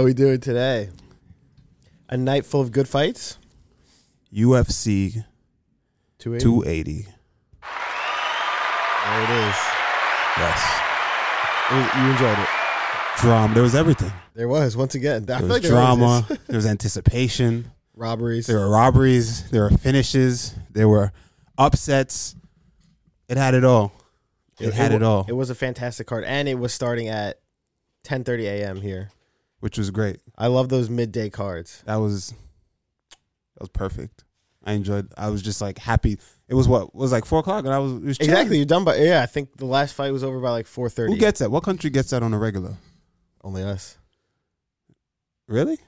How 0.00 0.04
we 0.06 0.14
doing 0.14 0.40
today? 0.40 0.88
A 2.08 2.16
night 2.16 2.46
full 2.46 2.62
of 2.62 2.72
good 2.72 2.88
fights. 2.88 3.36
UFC 4.34 5.22
280. 6.18 6.42
280. 6.42 6.92
There 6.94 7.04
it 9.22 9.30
is. 9.46 9.56
Yes. 10.38 10.80
It 11.70 11.74
was- 11.74 11.94
You 12.02 12.10
enjoyed 12.12 12.38
it. 12.38 12.48
Drama. 13.20 13.52
There 13.52 13.62
was 13.62 13.74
everything. 13.74 14.10
There 14.32 14.48
was 14.48 14.74
once 14.74 14.94
again. 14.94 15.24
I 15.24 15.26
There 15.26 15.38
feel 15.40 15.48
was 15.48 15.52
like 15.56 15.62
there 15.64 15.76
always 15.76 15.98
drama. 15.98 16.26
is. 16.30 16.38
there 16.46 16.56
was 16.56 16.64
anticipation. 16.66 17.70
robberies. 17.94 18.46
There 18.46 18.58
were 18.60 18.70
robberies. 18.70 19.50
There 19.50 19.64
were 19.64 19.70
finishes. 19.76 20.54
There 20.70 20.88
were 20.88 21.12
upsets. 21.58 22.34
It 23.28 23.36
had 23.36 23.52
it 23.52 23.66
all. 23.66 23.92
It, 24.58 24.72
had 24.72 24.92
wa- 24.92 24.96
it 24.96 25.02
all, 25.02 25.26
It 25.28 25.34
was 25.34 25.50
a 25.50 25.54
fantastic 25.54 26.06
card, 26.06 26.24
and 26.24 26.48
it 26.48 26.58
was 26.58 26.72
starting 26.72 27.08
at 27.08 27.38
10:30 28.06 28.46
a.m. 28.46 28.80
here. 28.80 29.10
Which 29.60 29.78
was 29.78 29.90
great. 29.90 30.20
I 30.36 30.48
love 30.48 30.68
those 30.68 30.90
midday 30.90 31.30
cards. 31.30 31.82
That 31.86 31.96
was 31.96 32.30
that 33.10 33.60
was 33.60 33.68
perfect. 33.70 34.24
I 34.64 34.72
enjoyed. 34.72 35.10
I 35.16 35.30
was 35.30 35.40
just 35.40 35.60
like 35.60 35.78
happy. 35.78 36.18
It 36.48 36.54
was 36.54 36.68
what 36.68 36.88
it 36.88 36.94
was 36.94 37.12
like 37.12 37.24
four 37.24 37.38
o'clock, 37.38 37.64
and 37.64 37.72
I 37.72 37.78
was, 37.78 37.92
it 37.92 38.04
was. 38.04 38.18
Exactly. 38.18 38.56
You're 38.56 38.66
done 38.66 38.84
by 38.84 38.96
yeah. 38.96 39.22
I 39.22 39.26
think 39.26 39.56
the 39.56 39.66
last 39.66 39.94
fight 39.94 40.12
was 40.12 40.22
over 40.24 40.38
by 40.40 40.50
like 40.50 40.66
4:30. 40.66 41.06
Who 41.08 41.16
gets 41.16 41.38
that? 41.38 41.50
What 41.50 41.62
country 41.62 41.88
gets 41.90 42.10
that 42.10 42.22
on 42.22 42.34
a 42.34 42.38
regular? 42.38 42.74
only 43.42 43.62
us? 43.62 43.96
Really? 45.48 45.78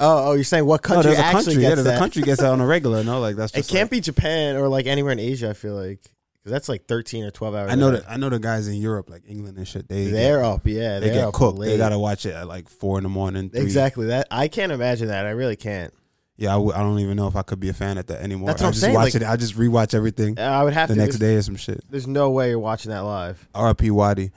Oh, 0.00 0.30
oh, 0.30 0.32
you're 0.34 0.44
saying 0.44 0.64
what 0.64 0.82
no, 0.88 0.94
country 0.94 1.12
a 1.14 1.18
actually 1.18 1.44
country. 1.44 1.62
Yeah, 1.62 1.68
gets 1.70 1.74
there's 1.76 1.84
that? 1.86 1.96
a 1.96 1.98
country 1.98 2.22
gets 2.22 2.40
that 2.40 2.52
on 2.52 2.60
a 2.60 2.66
regular. 2.66 3.02
No, 3.02 3.18
like 3.26 3.34
that's 3.36 3.52
It 3.52 3.66
can't 3.66 3.84
like- 3.84 3.90
be 3.90 4.00
Japan 4.00 4.56
or 4.56 4.68
like 4.68 4.86
anywhere 4.86 5.12
in 5.12 5.18
Asia. 5.18 5.50
I 5.50 5.54
feel 5.54 5.74
like 5.74 6.00
because 6.40 6.52
that's 6.52 6.68
like 6.68 6.86
13 6.86 7.24
or 7.24 7.30
12 7.30 7.54
hours. 7.54 7.70
I 7.72 7.74
know 7.74 7.90
that. 7.90 8.04
I 8.08 8.16
know 8.16 8.28
the 8.28 8.38
guys 8.38 8.68
in 8.68 8.74
Europe, 8.74 9.10
like 9.10 9.22
England 9.28 9.58
and 9.58 9.66
shit. 9.66 9.88
They 9.88 10.06
They're 10.06 10.38
get, 10.38 10.44
up, 10.46 10.66
yeah. 10.66 10.98
they 11.00 11.10
get 11.10 11.32
cooked. 11.32 11.58
late. 11.58 11.68
They 11.70 11.76
gotta 11.76 11.98
watch 11.98 12.26
it 12.26 12.34
at 12.34 12.46
like 12.48 12.68
four 12.68 12.98
in 12.98 13.02
the 13.04 13.08
morning. 13.10 13.50
three. 13.50 13.60
exactly 13.60 14.06
that. 14.06 14.26
I 14.30 14.48
can't 14.48 14.72
imagine 14.72 15.08
that. 15.08 15.26
I 15.26 15.30
really 15.30 15.56
can't. 15.56 15.92
Yeah, 16.36 16.50
I, 16.50 16.54
w- 16.54 16.72
I 16.72 16.78
don't 16.78 17.00
even 17.00 17.16
know 17.16 17.26
if 17.26 17.34
I 17.34 17.42
could 17.42 17.58
be 17.58 17.68
a 17.68 17.72
fan 17.72 17.98
at 17.98 18.06
that 18.06 18.22
anymore. 18.22 18.46
That's 18.46 18.60
what 18.62 18.66
I 18.66 18.68
I'm 18.68 18.72
just 18.72 18.82
saying, 18.82 18.94
watch 18.94 19.14
like- 19.14 19.22
it. 19.22 19.28
I 19.28 19.34
just 19.36 19.56
rewatch 19.56 19.92
everything 19.92 20.38
I 20.38 20.62
would 20.62 20.72
have 20.72 20.88
the 20.88 20.94
to. 20.94 21.00
next 21.00 21.16
day 21.16 21.34
or 21.34 21.42
some 21.42 21.56
shit. 21.56 21.82
there's 21.90 22.06
no 22.06 22.30
way 22.30 22.50
you're 22.50 22.60
watching 22.60 22.92
that 22.92 23.00
live. 23.00 23.48
R.I.P. 23.56 23.90
Wadi. 23.90 24.30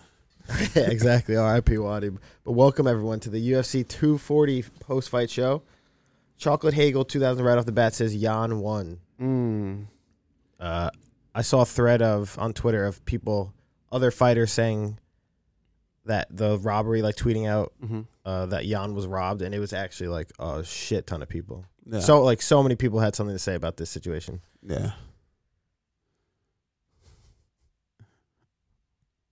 yeah, 0.75 0.89
exactly. 0.89 1.35
R.I.P. 1.37 1.77
Wadi. 1.77 2.09
But 2.43 2.53
welcome 2.53 2.87
everyone 2.87 3.19
to 3.19 3.29
the 3.29 3.51
UFC 3.51 3.87
240 3.87 4.63
post 4.79 5.09
fight 5.09 5.29
show. 5.29 5.61
Chocolate 6.37 6.73
Hagel 6.73 7.05
2000 7.05 7.45
right 7.45 7.55
off 7.59 7.65
the 7.65 7.71
bat 7.71 7.93
says 7.93 8.15
Yan 8.15 8.59
won. 8.61 8.97
Mm. 9.21 9.85
Uh, 10.59 10.89
I 11.33 11.41
saw 11.43 11.61
a 11.61 11.65
thread 11.65 12.01
of 12.01 12.37
on 12.39 12.53
Twitter 12.53 12.85
of 12.85 13.03
people, 13.05 13.53
other 13.91 14.11
fighters 14.11 14.51
saying 14.51 14.99
that 16.05 16.27
the 16.35 16.57
robbery, 16.59 17.01
like 17.01 17.15
tweeting 17.15 17.47
out 17.47 17.73
hmm 17.85 18.01
uh, 18.23 18.45
that 18.47 18.65
Yan 18.65 18.93
was 18.93 19.07
robbed, 19.07 19.41
and 19.41 19.55
it 19.55 19.59
was 19.59 19.73
actually 19.73 20.09
like 20.09 20.31
a 20.39 20.63
shit 20.63 21.07
ton 21.07 21.21
of 21.23 21.29
people. 21.29 21.65
Yeah. 21.85 22.01
So 22.01 22.21
like 22.23 22.41
so 22.41 22.61
many 22.61 22.75
people 22.75 22.99
had 22.99 23.15
something 23.15 23.35
to 23.35 23.39
say 23.39 23.55
about 23.55 23.77
this 23.77 23.89
situation. 23.89 24.41
yeah. 24.61 24.91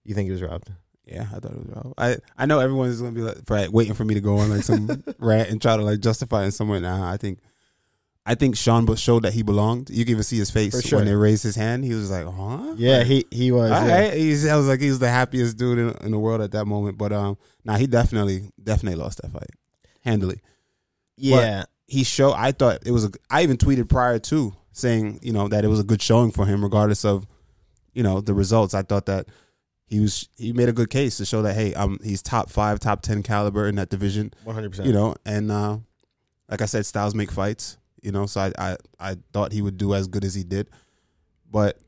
You 0.04 0.14
think 0.14 0.26
he 0.26 0.32
was 0.32 0.42
robbed? 0.42 0.70
Yeah, 1.06 1.22
I 1.34 1.38
thought 1.38 1.52
it 1.52 1.58
was 1.58 1.68
robbed. 1.68 1.94
I 1.98 2.16
I 2.36 2.46
know 2.46 2.58
everyone's 2.60 3.00
gonna 3.00 3.12
be 3.12 3.20
like 3.22 3.38
right, 3.48 3.70
waiting 3.70 3.94
for 3.94 4.04
me 4.04 4.14
to 4.14 4.20
go 4.20 4.38
on 4.38 4.50
like 4.50 4.62
some 4.62 5.04
rant 5.18 5.50
and 5.50 5.60
try 5.60 5.76
to 5.76 5.82
like 5.82 6.00
justify 6.00 6.44
it 6.44 6.52
somewhere. 6.52 6.80
Nah, 6.80 7.10
I 7.10 7.16
think 7.16 7.38
I 8.26 8.34
think 8.34 8.56
Sean 8.56 8.94
showed 8.96 9.22
that 9.22 9.32
he 9.32 9.42
belonged. 9.42 9.90
You 9.90 10.04
can 10.04 10.12
even 10.12 10.22
see 10.22 10.36
his 10.36 10.50
face 10.50 10.78
sure. 10.84 10.98
when 10.98 11.06
they 11.06 11.14
raised 11.14 11.42
his 11.42 11.56
hand. 11.56 11.84
He 11.84 11.94
was 11.94 12.10
like, 12.10 12.26
"Huh?" 12.26 12.74
Yeah, 12.76 12.98
Like, 12.98 13.06
he 13.06 13.26
he 13.30 13.50
was. 13.50 13.70
all 13.70 13.86
yeah. 13.86 14.00
right. 14.00 14.12
He's, 14.14 14.46
I 14.46 14.56
was 14.56 14.68
like, 14.68 14.80
he 14.80 14.88
was 14.88 14.98
the 14.98 15.08
happiest 15.08 15.56
dude 15.56 15.78
in, 15.78 15.90
in 16.04 16.10
the 16.10 16.18
world 16.18 16.40
at 16.40 16.52
that 16.52 16.66
moment. 16.66 16.98
But 16.98 17.12
um, 17.12 17.38
nah, 17.64 17.76
he 17.76 17.86
definitely 17.86 18.50
definitely 18.62 19.02
lost 19.02 19.22
that 19.22 19.30
fight 19.30 19.50
handily. 20.02 20.40
Yeah, 21.16 21.64
He 21.86 22.04
showed. 22.04 22.34
I 22.34 22.52
thought 22.52 22.80
it 22.86 22.92
was. 22.92 23.06
A, 23.06 23.10
I 23.30 23.42
even 23.42 23.56
tweeted 23.56 23.88
prior 23.88 24.18
to 24.18 24.54
saying 24.72 25.18
you 25.22 25.32
know 25.32 25.48
that 25.48 25.64
it 25.64 25.68
was 25.68 25.80
a 25.80 25.84
good 25.84 26.02
showing 26.02 26.30
for 26.30 26.46
him, 26.46 26.62
regardless 26.62 27.04
of 27.04 27.26
you 27.94 28.02
know 28.02 28.20
the 28.20 28.34
results. 28.34 28.74
I 28.74 28.82
thought 28.82 29.06
that 29.06 29.26
he 29.86 30.00
was 30.00 30.28
he 30.36 30.52
made 30.52 30.68
a 30.68 30.72
good 30.72 30.90
case 30.90 31.16
to 31.16 31.24
show 31.24 31.42
that 31.42 31.54
hey, 31.54 31.74
um, 31.74 31.98
he's 32.02 32.22
top 32.22 32.50
five, 32.50 32.80
top 32.80 33.02
ten 33.02 33.22
caliber 33.22 33.66
in 33.66 33.74
that 33.76 33.88
division. 33.88 34.32
one 34.44 34.54
hundred 34.54 34.70
percent. 34.70 34.86
You 34.86 34.92
know, 34.92 35.14
and 35.26 35.50
uh, 35.50 35.78
like 36.48 36.62
I 36.62 36.66
said, 36.66 36.86
styles 36.86 37.14
make 37.14 37.30
fights. 37.30 37.76
You 38.02 38.12
know, 38.12 38.26
so 38.26 38.40
I, 38.40 38.52
I 38.58 38.76
I 38.98 39.16
thought 39.32 39.52
he 39.52 39.60
would 39.62 39.76
do 39.76 39.94
as 39.94 40.06
good 40.08 40.24
as 40.24 40.34
he 40.34 40.42
did, 40.44 40.68
but 41.50 41.78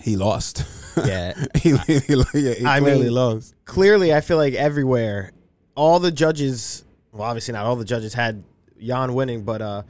he 0.00 0.16
lost. 0.16 0.64
Yeah, 1.04 1.34
he, 1.56 1.76
he, 1.86 1.98
he, 1.98 2.54
he 2.54 2.64
I 2.64 2.80
clearly 2.80 3.02
mean- 3.04 3.12
lost. 3.14 3.54
clearly, 3.66 4.14
I 4.14 4.22
feel 4.22 4.38
like 4.38 4.54
everywhere, 4.54 5.30
all 5.74 5.98
the 6.00 6.10
judges. 6.10 6.86
Well, 7.12 7.22
obviously 7.24 7.52
not 7.52 7.66
all 7.66 7.76
the 7.76 7.84
judges 7.84 8.14
had 8.14 8.42
Yan 8.78 9.12
winning, 9.12 9.42
but 9.44 9.60
uh, 9.60 9.82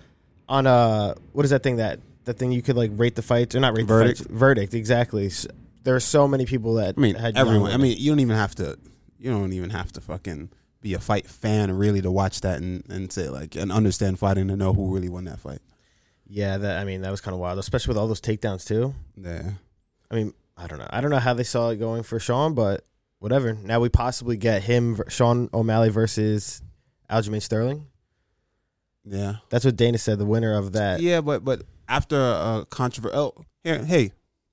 on 0.49 0.67
uh, 0.67 1.15
what 1.33 1.45
is 1.45 1.51
that 1.53 1.63
thing 1.63 1.77
that 1.77 2.01
that 2.25 2.39
thing 2.39 2.51
you 2.51 2.61
could 2.61 2.77
like 2.77 2.91
rate 2.95 3.15
the 3.15 3.23
fights 3.23 3.55
or 3.55 3.61
not 3.61 3.77
rate 3.77 3.87
Verdict. 3.87 4.19
the 4.19 4.25
fights? 4.25 4.37
Verdict, 4.37 4.75
exactly. 4.75 5.27
S- 5.27 5.47
There 5.85 5.95
are 5.95 6.01
so 6.01 6.27
many 6.27 6.45
people 6.45 6.75
that 6.75 6.95
I 6.99 7.01
mean, 7.01 7.15
had 7.15 7.37
Yan 7.37 7.47
everyone. 7.47 7.71
I 7.71 7.77
mean, 7.77 7.97
you 7.99 8.11
don't 8.11 8.19
even 8.19 8.35
have 8.37 8.57
to. 8.57 8.77
You 9.21 9.31
don't 9.31 9.53
even 9.53 9.71
have 9.71 9.93
to 9.93 10.01
fucking 10.01 10.51
be 10.87 10.95
a 10.95 11.01
fight 11.01 11.27
fan 11.27 11.77
really 11.77 12.01
to 12.01 12.13
watch 12.13 12.43
that 12.43 12.61
and 12.61 12.89
and 12.89 13.13
say 13.13 13.29
like 13.29 13.57
and 13.57 13.73
understand 13.73 14.21
fighting 14.21 14.47
to 14.47 14.55
know 14.55 14.73
who 14.73 14.95
really 14.95 15.09
won 15.09 15.25
that 15.25 15.41
fight. 15.41 15.59
yeah, 16.29 16.57
that 16.57 16.79
I 16.79 16.85
mean 16.85 17.01
that 17.03 17.11
was 17.11 17.21
kind 17.21 17.35
of 17.35 17.41
wild, 17.41 17.59
especially 17.59 17.91
with 17.91 17.99
all 17.99 18.07
those 18.07 18.21
takedowns 18.21 18.65
too. 18.65 18.95
Yeah. 19.17 19.51
I 20.11 20.15
mean, 20.15 20.33
I 20.57 20.69
don't 20.69 20.79
know. 20.79 20.87
I 20.89 21.01
don't 21.01 21.11
know 21.11 21.19
how 21.19 21.35
they 21.35 21.43
saw 21.43 21.71
it 21.71 21.77
going 21.77 22.05
for 22.05 22.21
Sean, 22.21 22.55
but 22.55 22.85
whatever. 23.19 23.55
Now 23.55 23.81
we 23.81 23.89
possibly 23.89 24.37
get 24.37 24.63
him, 24.63 25.03
Sean 25.09 25.51
O'Malley 25.53 25.89
versus 25.89 26.63
Aljamain 27.11 27.43
Sterling. 27.43 27.87
Yeah. 29.05 29.37
That's 29.51 29.65
what 29.65 29.75
Dana 29.75 29.99
said. 29.99 30.21
The 30.21 30.25
winner 30.25 30.57
of 30.57 30.73
that. 30.75 31.01
Yeah, 31.01 31.21
but 31.21 31.45
but 31.45 31.63
after 31.89 32.17
a 32.17 32.65
controversial, 32.71 33.35
oh, 33.37 33.45
here, 33.65 33.85
hey, 33.85 34.13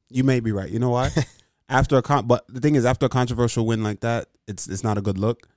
you 0.09 0.23
may 0.23 0.39
be 0.39 0.51
right. 0.51 0.69
You 0.69 0.79
know 0.79 0.89
why? 0.89 1.11
after 1.69 1.95
a 1.97 2.01
con, 2.01 2.25
but 2.25 2.44
the 2.47 2.59
thing 2.59 2.73
is, 2.73 2.85
after 2.85 3.05
a 3.05 3.09
controversial 3.09 3.67
win 3.67 3.83
like 3.83 4.00
that, 4.00 4.29
it's 4.47 4.67
it's 4.67 4.83
not 4.83 4.97
a 4.97 5.01
good 5.01 5.19
look. 5.19 5.47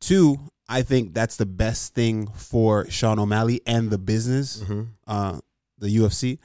Two, 0.00 0.38
I 0.68 0.82
think 0.82 1.14
that's 1.14 1.36
the 1.36 1.46
best 1.46 1.94
thing 1.94 2.28
for 2.28 2.88
Sean 2.90 3.18
O'Malley 3.18 3.60
and 3.66 3.90
the 3.90 3.98
business, 3.98 4.62
hmm 4.62 4.82
uh, 5.06 5.40
the 5.78 5.88
UFC. 5.96 6.38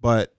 But 0.00 0.34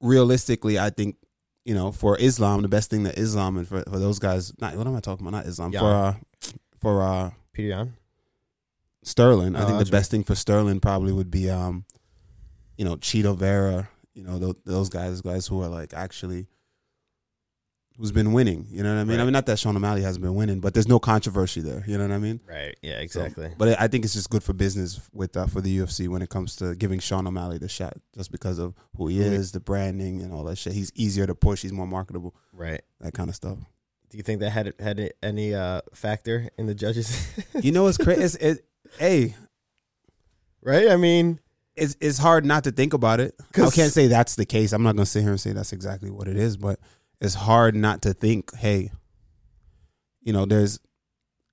realistically, 0.00 0.78
I 0.78 0.90
think 0.90 1.16
you 1.64 1.74
know 1.74 1.92
for 1.92 2.18
Islam, 2.18 2.62
the 2.62 2.68
best 2.68 2.90
thing 2.90 3.02
that 3.04 3.18
Islam 3.18 3.56
and 3.58 3.66
for, 3.66 3.82
for 3.82 3.98
those 3.98 4.18
guys, 4.18 4.52
not 4.60 4.76
what 4.76 4.86
am 4.86 4.94
I 4.96 5.00
talking 5.00 5.26
about? 5.26 5.36
Not 5.38 5.46
Islam 5.46 5.72
Yeah. 5.72 5.80
for 5.80 5.92
uh, 5.94 6.14
for 6.78 7.02
uh, 7.02 7.30
Peter. 7.52 7.88
Sterling. 9.02 9.56
I 9.56 9.62
Oh, 9.62 9.66
think 9.66 9.78
the 9.78 9.84
that's 9.84 9.90
best 9.90 10.10
thing 10.10 10.24
for 10.24 10.34
Sterling 10.34 10.78
probably 10.80 11.12
would 11.12 11.30
be, 11.30 11.48
um, 11.48 11.86
you 12.76 12.84
know, 12.84 12.96
Chito 12.96 13.34
Vera. 13.36 13.88
You 14.12 14.24
know, 14.24 14.38
those, 14.38 14.54
those 14.66 14.88
guys, 14.90 15.22
guys 15.22 15.46
who 15.46 15.62
are 15.62 15.68
like 15.68 15.94
actually 15.94 16.48
who's 18.00 18.12
been 18.12 18.32
winning. 18.32 18.66
You 18.70 18.82
know 18.82 18.94
what 18.94 19.00
I 19.02 19.04
mean? 19.04 19.20
I 19.20 19.24
mean, 19.24 19.32
not 19.34 19.44
that 19.46 19.58
Sean 19.58 19.76
O'Malley 19.76 20.00
hasn't 20.00 20.22
been 20.22 20.34
winning, 20.34 20.58
but 20.60 20.72
there's 20.72 20.88
no 20.88 20.98
controversy 20.98 21.60
there. 21.60 21.84
You 21.86 21.98
know 21.98 22.08
what 22.08 22.14
I 22.14 22.18
mean? 22.18 22.40
Right. 22.48 22.74
Yeah. 22.82 22.94
So- 22.96 23.02
Exactly. 23.02 23.52
but 23.58 23.78
I 23.78 23.88
think 23.88 24.04
it's 24.06 24.14
just 24.14 24.30
good 24.30 24.42
for 24.42 24.54
business 24.54 24.98
with 25.12 25.36
uh, 25.36 25.46
for 25.46 25.60
the 25.60 25.78
UFC 25.78 26.08
when 26.08 26.22
it 26.22 26.30
comes 26.30 26.56
to 26.56 26.74
giving 26.74 26.98
Sean 26.98 27.26
O'Malley 27.26 27.58
the 27.58 27.68
shot, 27.68 27.94
just 28.16 28.32
because 28.32 28.58
of 28.58 28.74
who 28.96 29.08
he 29.08 29.20
is, 29.20 29.52
the 29.52 29.60
branding, 29.60 30.22
and 30.22 30.32
all 30.32 30.44
that 30.44 30.56
shit. 30.56 30.72
He's 30.72 30.90
easier 30.94 31.26
to 31.26 31.34
push. 31.34 31.60
He's 31.62 31.72
more 31.74 31.86
marketable. 31.86 32.34
right. 32.54 32.80
That 33.00 33.12
kind 33.12 33.28
of 33.28 33.36
stuff. 33.36 33.58
Do 34.08 34.16
you 34.16 34.22
think 34.24 34.40
that 34.40 34.50
had 34.50 34.72
had 34.80 35.12
any 35.22 35.54
uh, 35.54 35.82
factor 35.94 36.48
in 36.58 36.66
the 36.66 36.74
judges? 36.74 37.28
You 37.62 37.70
know 37.72 37.82
what's 37.84 37.98
crazy? 37.98 38.22
It's, 38.22 38.34
it, 38.36 38.64
hey, 38.98 39.34
right. 40.62 40.88
I 40.88 40.96
mean, 40.96 41.38
it's 41.76 41.96
it's 42.00 42.18
hard 42.18 42.44
not 42.44 42.64
to 42.64 42.72
think 42.72 42.92
about 42.94 43.20
it. 43.20 43.34
I 43.56 43.70
can't 43.72 43.92
say 43.92 44.06
that's 44.06 44.34
the 44.34 44.44
case. 44.46 44.72
I'm 44.72 44.82
not 44.82 44.96
gonna 44.96 45.06
sit 45.06 45.20
here 45.22 45.30
and 45.30 45.40
say 45.40 45.52
that's 45.52 45.72
exactly 45.72 46.10
what 46.10 46.26
it 46.28 46.36
is, 46.36 46.56
but 46.56 46.80
it's 47.20 47.34
hard 47.34 47.74
not 47.74 48.02
to 48.02 48.12
think, 48.14 48.54
hey, 48.56 48.90
you 50.22 50.32
know, 50.32 50.44
there's 50.46 50.80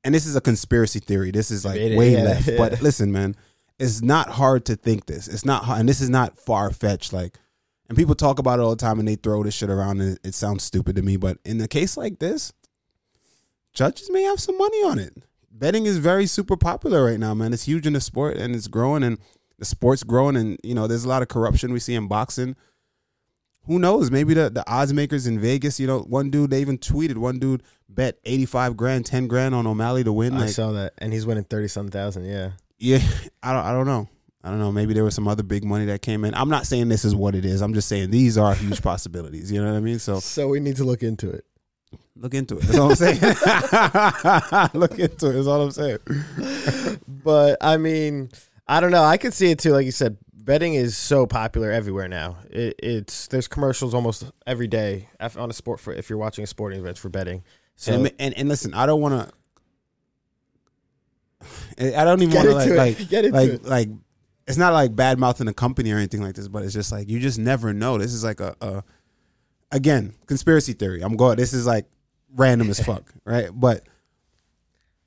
and 0.03 0.15
this 0.15 0.25
is 0.25 0.35
a 0.35 0.41
conspiracy 0.41 0.99
theory. 0.99 1.31
This 1.31 1.51
is 1.51 1.65
like 1.65 1.79
It 1.79 1.97
way 1.97 2.13
yeah, 2.13 2.23
left. 2.23 2.47
yeah. 2.47 2.57
But 2.57 2.81
listen, 2.81 3.11
man, 3.11 3.35
it's 3.79 4.01
not 4.01 4.29
hard 4.29 4.65
to 4.65 4.75
think 4.75 5.05
this. 5.05 5.27
It's 5.27 5.45
not 5.45 5.67
and 5.67 5.87
this 5.87 6.01
is 6.01 6.09
not 6.09 6.37
far 6.37 6.71
fetched. 6.71 7.11
Like, 7.13 7.37
and 7.89 7.97
people 7.97 8.15
talk 8.15 8.39
about 8.39 8.59
it 8.59 8.61
all 8.63 8.69
the 8.69 8.75
time, 8.75 8.99
and 8.99 9.07
they 9.07 9.15
throw 9.15 9.43
this 9.43 9.53
shit 9.53 9.69
around, 9.69 10.01
and 10.01 10.13
it, 10.13 10.19
it 10.29 10.33
sounds 10.35 10.63
stupid 10.63 10.95
to 10.95 11.01
me. 11.01 11.17
But 11.17 11.39
in 11.45 11.59
a 11.61 11.67
case 11.67 11.97
like 11.97 12.19
this, 12.19 12.53
judges 13.73 14.09
may 14.11 14.23
have 14.23 14.39
some 14.39 14.57
money 14.57 14.83
on 14.83 14.99
it. 14.99 15.13
Betting 15.51 15.85
is 15.85 15.97
very 15.97 16.27
super 16.27 16.55
popular 16.55 17.03
right 17.05 17.19
now, 17.19 17.33
man. 17.33 17.51
It's 17.53 17.63
huge 17.63 17.87
in 17.87 17.93
the 17.93 18.01
sport, 18.01 18.37
and 18.37 18.55
it's 18.55 18.67
growing, 18.67 19.03
and 19.03 19.17
the 19.57 19.65
sport's 19.65 20.03
growing, 20.03 20.35
and 20.35 20.57
you 20.63 20.75
know, 20.75 20.87
there's 20.87 21.05
a 21.05 21.09
lot 21.09 21.21
of 21.21 21.27
corruption 21.27 21.73
we 21.73 21.79
see 21.79 21.95
in 21.95 22.07
boxing. 22.07 22.55
Who 23.67 23.79
knows? 23.79 24.09
Maybe 24.11 24.33
the, 24.33 24.49
the 24.49 24.63
odds 24.69 24.93
makers 24.93 25.27
in 25.27 25.39
Vegas, 25.39 25.79
you 25.79 25.87
know, 25.87 25.99
one 25.99 26.29
dude 26.29 26.49
they 26.49 26.61
even 26.61 26.77
tweeted 26.77 27.17
one 27.17 27.37
dude 27.39 27.63
bet 27.89 28.17
eighty 28.25 28.45
five 28.45 28.75
grand, 28.77 29.05
ten 29.05 29.27
grand 29.27 29.53
on 29.53 29.67
O'Malley 29.67 30.03
to 30.03 30.11
win. 30.13 30.33
I 30.35 30.41
Like, 30.41 30.49
saw 30.49 30.71
that, 30.73 30.93
and 30.97 31.11
he's 31.13 31.25
winning 31.25 31.43
thirty 31.43 31.67
some 31.67 31.89
thousand. 31.89 32.25
Yeah. 32.25 32.51
yeah, 32.79 32.99
I 33.43 33.53
don't, 33.53 33.65
I 33.65 33.71
don't 33.73 33.85
know. 33.85 34.07
I 34.43 34.49
don't 34.49 34.59
know. 34.59 34.71
Maybe 34.71 34.93
there 34.93 35.03
was 35.03 35.13
some 35.15 35.27
other 35.27 35.43
big 35.43 35.65
money 35.65 35.85
that 35.85 36.01
came 36.01 36.23
in. 36.23 36.33
I'm 36.33 36.47
not 36.49 36.65
saying 36.65 36.87
this 36.87 37.03
is 37.03 37.13
what 37.13 37.35
it 37.35 37.43
is. 37.43 37.61
I'm 37.61 37.73
just 37.73 37.89
saying 37.89 38.11
these 38.11 38.37
are 38.37 38.53
huge 38.55 38.81
possibilities. 38.91 39.51
You 39.51 39.61
know 39.61 39.71
what 39.71 39.77
I 39.77 39.81
mean? 39.81 39.99
So 39.99 40.19
So 40.21 40.47
we 40.47 40.59
need 40.61 40.77
to 40.77 40.85
look 40.85 41.03
into 41.03 41.29
it. 41.29 41.43
look 42.15 42.33
into 42.33 42.57
it. 42.57 42.61
That's 42.63 42.77
all 42.79 42.89
I'm 42.91 42.95
saying. 42.95 43.19
look 44.73 44.97
into 44.99 45.29
it. 45.29 45.33
That's 45.33 45.47
all 45.47 45.61
I'm 45.63 45.71
saying. 45.71 45.97
But 47.07 47.57
I 47.61 47.75
mean, 47.77 48.29
I 48.67 48.79
don't 48.79 48.91
know. 48.91 49.03
I 49.03 49.17
could 49.17 49.33
see 49.33 49.51
it 49.51 49.59
too. 49.59 49.71
Like 49.71 49.85
you 49.85 49.91
said, 49.91 50.17
betting 50.33 50.73
is 50.73 50.97
so 50.97 51.25
popular 51.27 51.71
everywhere 51.71 52.07
now. 52.07 52.37
It, 52.49 52.75
it's 52.79 53.27
there's 53.27 53.47
commercials 53.47 53.93
almost 53.93 54.25
every 54.45 54.67
day 54.67 55.09
on 55.19 55.49
a 55.49 55.53
sport 55.53 55.79
for 55.79 55.93
if 55.93 56.09
you're 56.09 56.19
watching 56.19 56.43
a 56.43 56.47
sporting 56.47 56.79
event 56.79 56.97
for 56.97 57.09
betting. 57.09 57.43
So 57.75 57.93
and, 57.93 58.11
and 58.19 58.33
and 58.37 58.49
listen, 58.49 58.73
I 58.73 58.85
don't 58.85 59.01
want 59.01 59.31
to. 61.39 61.97
I 61.99 62.03
don't 62.03 62.21
even 62.21 62.33
want 62.33 62.49
to 62.49 62.51
into 62.51 62.75
like 62.75 62.93
it. 62.99 62.99
like 62.99 63.09
Get 63.09 63.25
into 63.25 63.37
like 63.37 63.49
it. 63.49 63.65
like. 63.65 63.89
It's 64.47 64.57
not 64.57 64.71
like 64.71 64.95
bad 64.95 65.19
mouthing 65.19 65.45
the 65.45 65.53
company 65.53 65.91
or 65.91 65.97
anything 65.97 66.21
like 66.21 66.35
this, 66.35 66.47
but 66.47 66.63
it's 66.63 66.73
just 66.73 66.89
like 66.89 67.09
you 67.09 67.19
just 67.19 67.37
never 67.37 67.73
know. 67.73 67.97
This 67.97 68.13
is 68.13 68.23
like 68.23 68.39
a, 68.39 68.55
a 68.61 68.81
again 69.71 70.13
conspiracy 70.25 70.71
theory. 70.71 71.01
I'm 71.01 71.17
going. 71.17 71.35
This 71.35 71.53
is 71.53 71.65
like 71.65 71.85
random 72.33 72.69
as 72.69 72.79
fuck, 72.79 73.11
right? 73.25 73.49
But 73.53 73.83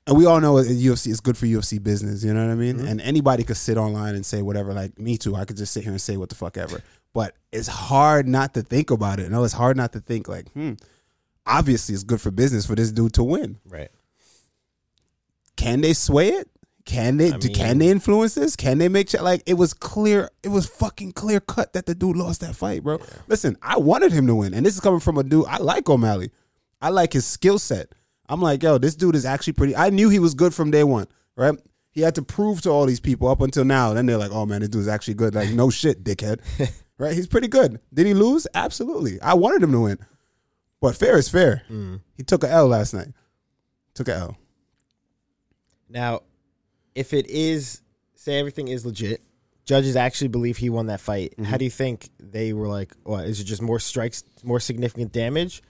and 0.07 0.17
we 0.17 0.25
all 0.25 0.39
know 0.41 0.61
that 0.61 0.69
UFC 0.69 1.07
is 1.07 1.19
good 1.21 1.37
for 1.37 1.45
UFC 1.45 1.81
business. 1.81 2.23
You 2.23 2.33
know 2.33 2.45
what 2.45 2.51
I 2.51 2.55
mean? 2.55 2.79
And 2.85 2.99
anybody 3.01 3.43
could 3.43 3.57
sit 3.57 3.77
online 3.77 4.15
and 4.15 4.25
say 4.25 4.41
whatever. 4.41 4.73
Like 4.73 4.97
me 4.99 5.17
too. 5.17 5.35
I 5.35 5.45
could 5.45 5.57
just 5.57 5.73
sit 5.73 5.83
here 5.83 5.91
and 5.91 6.01
say 6.01 6.17
what 6.17 6.29
the 6.29 6.35
fuck 6.35 6.57
ever. 6.57 6.81
But 7.13 7.35
it's 7.51 7.67
hard 7.67 8.27
not 8.27 8.53
to 8.55 8.61
think 8.61 8.89
about 8.89 9.19
it. 9.19 9.29
No, 9.29 9.43
it's 9.43 9.53
hard 9.53 9.77
not 9.77 9.93
to 9.93 9.99
think 9.99 10.27
like, 10.27 10.49
hmm. 10.53 10.73
Obviously, 11.45 11.95
it's 11.95 12.03
good 12.03 12.21
for 12.21 12.29
business 12.29 12.67
for 12.67 12.75
this 12.75 12.91
dude 12.91 13.13
to 13.13 13.23
win. 13.23 13.57
right. 13.67 13.89
Can 15.57 15.81
they 15.81 15.93
sway 15.93 16.29
it? 16.29 16.49
Can 16.85 17.17
they? 17.17 17.31
I 17.31 17.37
mean- 17.37 17.53
can 17.53 17.77
they 17.77 17.89
influence 17.89 18.33
this? 18.35 18.55
Can 18.55 18.77
they 18.79 18.89
make 18.89 19.09
sure? 19.09 19.21
Like 19.21 19.43
it 19.45 19.53
was 19.55 19.73
clear. 19.73 20.29
It 20.43 20.49
was 20.49 20.65
fucking 20.65 21.11
clear 21.13 21.39
cut 21.39 21.73
that 21.73 21.85
the 21.85 21.93
dude 21.93 22.15
lost 22.15 22.41
that 22.41 22.55
fight, 22.55 22.83
bro. 22.83 22.99
Listen, 23.27 23.57
I 23.61 23.77
wanted 23.77 24.11
him 24.11 24.25
to 24.27 24.35
win, 24.35 24.53
and 24.53 24.65
this 24.65 24.73
is 24.73 24.79
coming 24.79 24.99
from 24.99 25.17
a 25.17 25.23
dude 25.23 25.45
I 25.47 25.57
like 25.57 25.89
O'Malley. 25.89 26.31
I 26.81 26.89
like 26.89 27.13
his 27.13 27.25
skill 27.25 27.59
set. 27.59 27.91
I'm 28.31 28.41
like, 28.41 28.63
yo, 28.63 28.77
this 28.77 28.95
dude 28.95 29.15
is 29.15 29.25
actually 29.25 29.53
pretty. 29.53 29.75
I 29.75 29.89
knew 29.89 30.07
he 30.07 30.17
was 30.17 30.33
good 30.33 30.53
from 30.53 30.71
day 30.71 30.85
one, 30.85 31.07
right? 31.35 31.53
He 31.91 31.99
had 31.99 32.15
to 32.15 32.21
prove 32.21 32.61
to 32.61 32.69
all 32.69 32.85
these 32.85 33.01
people 33.01 33.27
up 33.27 33.41
until 33.41 33.65
now. 33.65 33.93
Then 33.93 34.05
they're 34.05 34.17
like, 34.17 34.31
oh 34.31 34.45
man, 34.45 34.61
this 34.61 34.69
dude's 34.69 34.87
actually 34.87 35.15
good. 35.15 35.35
Like, 35.35 35.49
no 35.49 35.69
shit, 35.69 36.01
dickhead. 36.05 36.39
right? 36.97 37.13
He's 37.13 37.27
pretty 37.27 37.49
good. 37.49 37.81
Did 37.93 38.05
he 38.05 38.13
lose? 38.13 38.47
Absolutely. 38.53 39.19
I 39.19 39.33
wanted 39.33 39.61
him 39.63 39.73
to 39.73 39.81
win, 39.81 39.97
but 40.79 40.95
fair 40.95 41.17
is 41.17 41.27
fair. 41.27 41.63
He 42.15 42.23
took 42.23 42.45
a 42.45 42.49
L 42.49 42.67
last 42.67 42.93
night. 42.93 43.09
Took 43.95 44.07
a 44.07 44.15
L. 44.15 44.37
Now, 45.89 46.21
if 46.95 47.13
it 47.13 47.29
is 47.29 47.81
say 48.15 48.39
everything 48.39 48.69
is 48.69 48.85
legit, 48.85 49.21
judges 49.65 49.97
actually 49.97 50.29
believe 50.29 50.55
he 50.55 50.69
won 50.69 50.85
that 50.85 51.01
fight. 51.01 51.31
Mm-hmm. 51.31 51.43
How 51.43 51.57
do 51.57 51.65
you 51.65 51.71
think 51.71 52.09
they 52.17 52.53
were 52.53 52.69
like? 52.69 52.93
What 53.03 53.25
is 53.25 53.41
it? 53.41 53.43
Just 53.43 53.61
more 53.61 53.79
strikes, 53.79 54.23
more 54.41 54.61
significant 54.61 55.11
damage? 55.11 55.61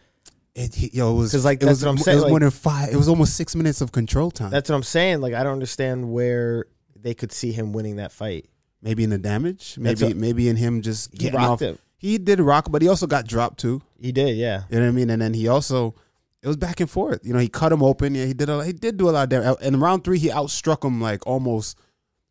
It, 0.54 0.76
he- 0.76 0.90
yo, 0.94 1.14
it 1.14 1.18
was 1.18 1.32
'Cause, 1.32 1.46
like, 1.46 1.62
it 1.64 1.66
was, 1.66 1.84
what 1.84 1.92
I'm 1.92 1.98
saying. 1.98 2.16
It 2.16 2.18
was 2.18 2.24
like- 2.24 2.30
more 2.32 2.40
than 2.42 2.52
five. 2.52 2.90
It 2.94 2.98
was 2.98 3.08
almost 3.08 3.36
six 3.36 3.56
minutes 3.56 3.80
of 3.82 3.92
control 3.92 4.32
time. 4.32 4.52
That's 4.52 4.70
what 4.70 4.76
I'm 4.76 4.84
saying. 4.84 5.22
Like 5.22 5.34
I 5.34 5.44
don't 5.44 5.54
understand 5.54 6.12
where 6.12 6.66
they 7.00 7.14
could 7.14 7.32
see 7.32 7.52
him 7.52 7.74
winning 7.74 7.96
that 7.98 8.12
fight. 8.12 8.46
maybe 8.84 9.04
in 9.04 9.12
the 9.12 9.18
damage. 9.20 9.76
Maybe 9.78 10.06
what- 10.06 10.16
maybe 10.16 10.50
in 10.50 10.56
him 10.56 10.82
just 10.82 11.12
getting 11.12 11.40
rocked 11.40 11.62
off. 11.62 11.78
He 11.98 12.18
did 12.18 12.40
rock, 12.40 12.72
but 12.72 12.82
he 12.82 12.88
also 12.88 13.06
got 13.06 13.28
dropped 13.28 13.60
too. 13.60 13.84
He 14.00 14.12
did, 14.12 14.36
yeah. 14.36 14.64
You 14.72 14.80
know 14.80 14.86
what 14.86 14.90
I 14.90 14.92
mean? 14.92 15.10
And 15.12 15.22
then 15.22 15.36
he 15.36 15.48
also 15.48 15.94
it 16.42 16.48
was 16.48 16.58
back 16.58 16.80
and 16.80 16.90
forth. 16.90 17.20
You 17.24 17.32
know, 17.34 17.38
he 17.40 17.48
cut 17.48 17.72
him 17.72 17.84
open. 17.84 18.16
Yeah, 18.16 18.26
he 18.26 18.34
did 18.34 18.50
a 18.50 18.66
he 18.66 18.74
did 18.74 18.98
do 18.98 19.08
a 19.08 19.12
lot 19.12 19.24
of 19.24 19.30
damage. 19.30 19.62
In 19.62 19.80
round 19.80 20.04
three, 20.04 20.18
he 20.18 20.30
outstruck 20.30 20.84
him 20.84 21.00
like 21.00 21.26
almost 21.28 21.78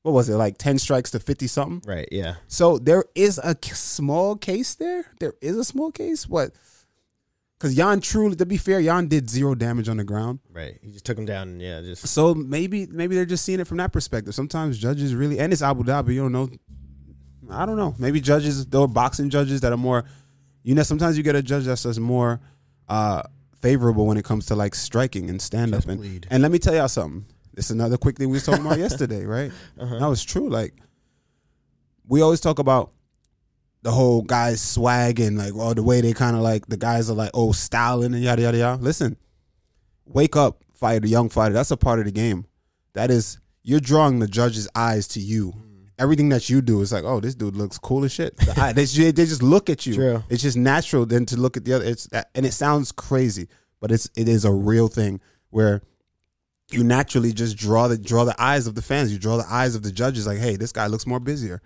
what 0.03 0.11
was 0.13 0.29
it 0.29 0.35
like 0.35 0.59
ten 0.59 0.77
strikes 0.79 1.13
to 1.13 1.21
fifty 1.21 1.47
something. 1.47 1.83
Right, 1.89 2.09
yeah. 2.11 2.35
So 2.49 2.79
there 2.79 3.05
is 3.15 3.39
a 3.39 3.55
small 3.73 4.35
case 4.35 4.75
there. 4.75 5.05
There 5.21 5.35
is 5.41 5.57
a 5.57 5.65
small 5.65 5.93
case, 5.93 6.27
but 6.27 6.51
because 7.61 7.75
Yan 7.75 8.01
truly, 8.01 8.37
to 8.37 8.47
be 8.47 8.57
fair, 8.57 8.81
Yan 8.81 9.07
did 9.07 9.29
zero 9.29 9.55
damage 9.55 9.91
on 9.91 9.99
the 9.99 10.05
ground. 10.05 10.39
Right. 10.51 10.79
He 10.83 10.91
just 10.91 11.05
took 11.05 11.19
him 11.19 11.27
down 11.27 11.49
and 11.49 11.61
yeah, 11.61 11.83
just 11.83 12.07
So 12.07 12.35
maybe 12.35 12.87
maybe 12.87 13.15
they're 13.15 13.27
just 13.27 13.45
seeing 13.45 13.61
it 13.61 13.67
from 13.67 13.77
that 13.77 13.93
perspective. 13.93 14.35
Sometimes 14.35 14.79
judges 14.79 15.15
really 15.15 15.39
and 15.39 15.53
it's 15.53 15.61
Abu 15.61 15.85
Dhabi, 15.85 16.15
you 16.15 16.23
don't 16.23 16.33
know. 16.33 16.49
I 17.51 17.67
don't 17.67 17.77
know. 17.77 17.95
Maybe 17.99 18.19
judges, 18.23 18.65
there 18.65 18.81
are 18.81 18.89
boxing 18.89 19.29
judges 19.29 19.61
that 19.61 19.73
are 19.75 19.77
more 19.77 20.05
you 20.63 20.75
know, 20.75 20.83
sometimes 20.83 21.19
you 21.19 21.23
get 21.23 21.37
a 21.37 21.43
judge 21.43 21.65
that's 21.65 21.83
just 21.83 22.01
more 22.01 22.41
uh 22.89 23.23
favorable 23.61 24.07
when 24.07 24.17
it 24.17 24.25
comes 24.25 24.47
to 24.47 24.55
like 24.55 24.75
striking 24.75 25.29
and 25.29 25.43
stand 25.43 25.75
up. 25.75 25.87
And, 25.87 26.27
and 26.31 26.43
let 26.43 26.51
me 26.51 26.59
tell 26.59 26.75
y'all 26.75 26.89
something. 26.89 27.27
This 27.53 27.67
is 27.67 27.73
another 27.73 27.99
quick 27.99 28.17
thing 28.17 28.29
we 28.29 28.35
was 28.35 28.47
talking 28.47 28.65
about 28.65 28.79
yesterday, 28.87 29.27
right? 29.27 29.53
That 29.77 30.09
was 30.09 30.25
true. 30.25 30.49
Like 30.49 30.73
we 32.09 32.23
always 32.23 32.41
talk 32.41 32.59
about 32.59 32.93
the 33.83 33.91
whole 33.91 34.23
guys 34.23 34.61
swag 34.61 35.21
and 35.21 35.39
like 35.39 35.55
all 35.55 35.75
the 35.75 35.83
way 35.83 36.01
they 36.01 36.13
kind 36.13 36.37
of 36.37 36.43
like 36.43 36.67
the 36.67 36.77
guys 36.77 37.09
are 37.09 37.15
like 37.15 37.31
oh 37.35 37.53
styling 37.53 38.15
and 38.15 38.23
yada 38.23 38.43
yada 38.43 38.59
yada. 38.59 38.83
Listen, 38.83 39.17
wake 40.05 40.37
up, 40.37 40.63
fighter, 40.75 41.07
young 41.07 41.29
fighter. 41.29 41.55
That's 41.55 41.71
a 41.71 41.77
part 41.77 41.99
of 41.99 42.05
the 42.05 42.13
game. 42.13 42.47
That 42.95 43.11
is 43.11 43.39
you're 43.63 43.81
drawing 43.81 44.19
the 44.19 44.27
judge's 44.29 44.69
eyes 44.75 45.07
to 45.09 45.21
you. 45.21 45.53
Mm. 45.53 45.89
Everything 45.99 46.31
that 46.31 46.49
you 46.49 46.63
do 46.63 46.81
is 46.81 46.93
like, 46.93 47.05
oh, 47.05 47.21
this 47.21 47.35
dude 47.35 47.57
looks 47.57 47.79
cool 47.79 48.05
as 48.05 48.13
shit. 48.13 48.37
The 48.37 48.55
eye- 48.61 48.73
they, 48.73 48.85
they 48.85 49.25
just 49.25 49.43
look 49.43 49.69
at 49.69 49.85
you. 49.87 49.95
True. 49.95 50.25
It's 50.31 50.43
just 50.43 50.57
natural 50.57 51.05
then 51.05 51.27
to 51.27 51.37
look 51.37 51.57
at 51.57 51.65
the 51.65 51.75
other. 51.75 51.85
It's 51.85 52.09
and 52.35 52.47
it 52.47 52.53
sounds 52.53 52.93
crazy, 52.93 53.49
but 53.81 53.91
it's 53.91 54.11
it 54.17 54.29
is 54.29 54.45
a 54.45 54.53
real 54.53 54.89
thing 54.89 55.21
where 55.51 55.83
you 56.71 56.85
naturally 56.85 57.33
just 57.33 57.57
draw 57.57 57.89
the 57.89 57.99
draw 57.99 58.25
the 58.25 58.41
eyes 58.41 58.67
of 58.67 58.75
the 58.75 58.83
fans. 58.83 59.13
You 59.13 59.19
draw 59.19 59.37
the 59.37 59.47
eyes 59.51 59.75
of 59.75 59.83
the 59.83 59.93
judges. 59.93 60.27
Like, 60.27 60.39
hey, 60.39 60.57
this 60.57 60.73
guy 60.73 60.87
looks 60.87 61.07
more 61.07 61.21
busier. 61.21 61.63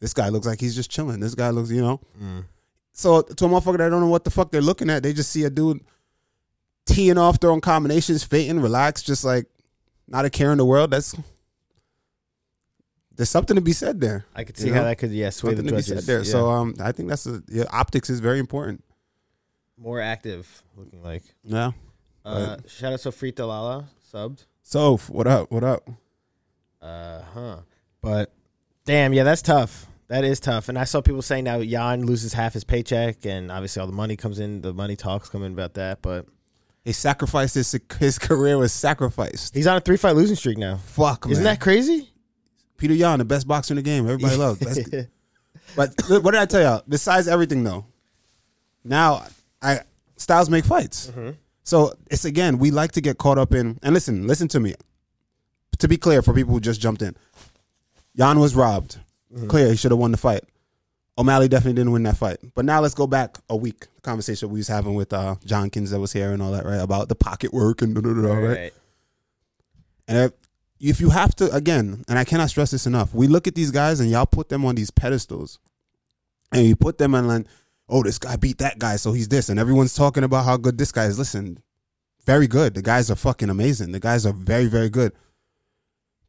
This 0.00 0.14
guy 0.14 0.28
looks 0.30 0.46
like 0.46 0.60
he's 0.60 0.74
just 0.74 0.90
chilling. 0.90 1.20
This 1.20 1.34
guy 1.34 1.50
looks, 1.50 1.70
you 1.70 1.82
know. 1.82 2.00
So 2.92 3.22
to 3.22 3.44
a 3.44 3.48
motherfucker 3.48 3.78
that 3.78 3.88
don't 3.90 4.00
know 4.00 4.08
what 4.08 4.24
the 4.24 4.30
fuck 4.30 4.50
they're 4.50 4.60
looking 4.60 4.90
at, 4.90 5.02
they 5.02 5.12
just 5.12 5.30
see 5.30 5.44
a 5.44 5.50
dude 5.50 5.80
teeing 6.86 7.18
off, 7.18 7.38
throwing 7.40 7.60
combinations, 7.60 8.24
fainting, 8.24 8.60
relaxed, 8.60 9.06
just 9.06 9.24
like 9.24 9.46
not 10.08 10.24
a 10.24 10.30
care 10.30 10.52
in 10.52 10.58
the 10.58 10.64
world. 10.64 10.90
That's 10.90 11.14
there's 13.14 13.28
something 13.30 13.54
to 13.56 13.60
be 13.60 13.72
said 13.72 14.00
there. 14.00 14.24
I 14.34 14.44
could 14.44 14.56
You 14.58 14.64
see 14.64 14.70
know? 14.70 14.76
how 14.76 14.82
that 14.84 14.96
could 14.96 15.10
yeah 15.10 15.30
sway 15.30 15.52
the 15.52 15.58
Something 15.58 15.70
to 15.72 15.76
be 15.76 15.82
said 15.82 16.04
there. 16.04 16.18
Yeah. 16.18 16.24
So 16.24 16.50
um, 16.50 16.74
I 16.80 16.92
think 16.92 17.08
that's 17.08 17.26
a 17.26 17.42
yeah, 17.48 17.64
optics 17.70 18.08
is 18.10 18.20
very 18.20 18.38
important. 18.38 18.82
more 19.76 20.00
active 20.00 20.62
looking 20.76 21.02
like. 21.02 21.22
Yeah. 21.44 21.72
Uh, 22.24 22.56
shout 22.66 22.92
out 22.92 23.00
to 23.00 23.10
Frita 23.10 23.46
Lala 23.46 23.88
subbed. 24.12 24.44
So 24.62 24.96
what 25.08 25.26
up? 25.26 25.50
What 25.50 25.64
up? 25.64 25.88
Uh 26.80 27.20
huh. 27.34 27.56
But 28.02 28.32
damn, 28.84 29.12
yeah, 29.12 29.22
that's 29.24 29.42
tough. 29.42 29.86
That 30.10 30.24
is 30.24 30.40
tough. 30.40 30.68
And 30.68 30.76
I 30.76 30.82
saw 30.84 31.00
people 31.00 31.22
saying 31.22 31.44
now 31.44 31.58
Yan 31.58 32.04
loses 32.04 32.32
half 32.32 32.52
his 32.54 32.64
paycheck, 32.64 33.24
and 33.24 33.50
obviously 33.50 33.80
all 33.80 33.86
the 33.86 33.92
money 33.92 34.16
comes 34.16 34.40
in. 34.40 34.60
The 34.60 34.74
money 34.74 34.96
talks 34.96 35.28
come 35.28 35.44
in 35.44 35.52
about 35.52 35.74
that. 35.74 36.02
But 36.02 36.26
He 36.84 36.92
sacrificed 36.92 37.54
his 37.54 37.78
his 38.00 38.18
career 38.18 38.58
was 38.58 38.72
sacrificed. 38.72 39.54
he's 39.54 39.68
on 39.68 39.76
a 39.76 39.80
three 39.80 39.96
fight 39.96 40.16
losing 40.16 40.34
streak 40.34 40.58
now. 40.58 40.76
Fuck 40.78 41.26
man. 41.26 41.32
Isn't 41.32 41.44
that 41.44 41.60
crazy? 41.60 42.10
Peter 42.76 42.92
Yan, 42.94 43.20
the 43.20 43.24
best 43.24 43.46
boxer 43.46 43.72
in 43.72 43.76
the 43.76 43.82
game. 43.82 44.04
Everybody 44.04 44.36
loves. 44.44 44.58
But 45.76 45.94
what 46.08 46.32
did 46.32 46.40
I 46.40 46.46
tell 46.46 46.60
y'all? 46.62 46.82
Besides 46.88 47.28
everything, 47.28 47.62
though, 47.62 47.86
now 48.82 49.24
I 49.62 49.80
styles 50.16 50.50
make 50.50 50.64
fights. 50.64 51.06
Mm-hmm. 51.06 51.30
So 51.62 51.92
it's 52.10 52.24
again, 52.24 52.58
we 52.58 52.72
like 52.72 52.90
to 52.92 53.00
get 53.00 53.16
caught 53.18 53.38
up 53.38 53.54
in. 53.54 53.78
And 53.82 53.94
listen, 53.94 54.26
listen 54.26 54.48
to 54.48 54.58
me. 54.58 54.74
To 55.78 55.86
be 55.86 55.96
clear, 55.96 56.20
for 56.20 56.34
people 56.34 56.52
who 56.52 56.60
just 56.60 56.80
jumped 56.80 57.00
in, 57.00 57.14
Yan 58.14 58.40
was 58.40 58.56
robbed. 58.56 58.98
Clear, 59.48 59.68
he 59.70 59.76
should 59.76 59.92
have 59.92 59.98
won 60.00 60.10
the 60.10 60.16
fight. 60.16 60.42
O'Malley 61.16 61.48
definitely 61.48 61.74
didn't 61.74 61.92
win 61.92 62.02
that 62.04 62.16
fight. 62.16 62.38
But 62.54 62.64
now 62.64 62.80
let's 62.80 62.94
go 62.94 63.06
back 63.06 63.38
a 63.48 63.56
week. 63.56 63.86
The 63.96 64.00
conversation 64.00 64.48
we 64.50 64.58
was 64.60 64.68
having 64.68 64.94
with 64.94 65.12
uh, 65.12 65.36
John 65.44 65.70
Kins 65.70 65.90
that 65.90 66.00
was 66.00 66.12
here 66.12 66.32
and 66.32 66.42
all 66.42 66.52
that, 66.52 66.64
right? 66.64 66.80
About 66.80 67.08
the 67.08 67.14
pocket 67.14 67.52
work 67.52 67.82
and 67.82 67.94
da, 67.94 68.00
da, 68.00 68.12
da, 68.14 68.32
right? 68.32 68.56
And 70.08 70.18
if, 70.18 70.32
if 70.80 71.00
you 71.00 71.10
have 71.10 71.34
to, 71.36 71.54
again, 71.54 72.04
and 72.08 72.18
I 72.18 72.24
cannot 72.24 72.50
stress 72.50 72.70
this 72.70 72.86
enough, 72.86 73.14
we 73.14 73.26
look 73.26 73.46
at 73.46 73.54
these 73.54 73.70
guys 73.70 74.00
and 74.00 74.10
y'all 74.10 74.26
put 74.26 74.48
them 74.48 74.64
on 74.64 74.74
these 74.74 74.90
pedestals. 74.90 75.58
And 76.52 76.66
you 76.66 76.74
put 76.74 76.98
them 76.98 77.14
on 77.14 77.28
like, 77.28 77.46
oh, 77.88 78.02
this 78.02 78.18
guy 78.18 78.36
beat 78.36 78.58
that 78.58 78.78
guy, 78.78 78.96
so 78.96 79.12
he's 79.12 79.28
this. 79.28 79.48
And 79.48 79.60
everyone's 79.60 79.94
talking 79.94 80.24
about 80.24 80.46
how 80.46 80.56
good 80.56 80.78
this 80.78 80.90
guy 80.90 81.04
is. 81.04 81.18
Listen, 81.18 81.62
very 82.24 82.46
good. 82.46 82.74
The 82.74 82.82
guys 82.82 83.10
are 83.10 83.16
fucking 83.16 83.50
amazing. 83.50 83.92
The 83.92 84.00
guys 84.00 84.24
are 84.26 84.32
very, 84.32 84.66
very 84.66 84.88
good. 84.88 85.12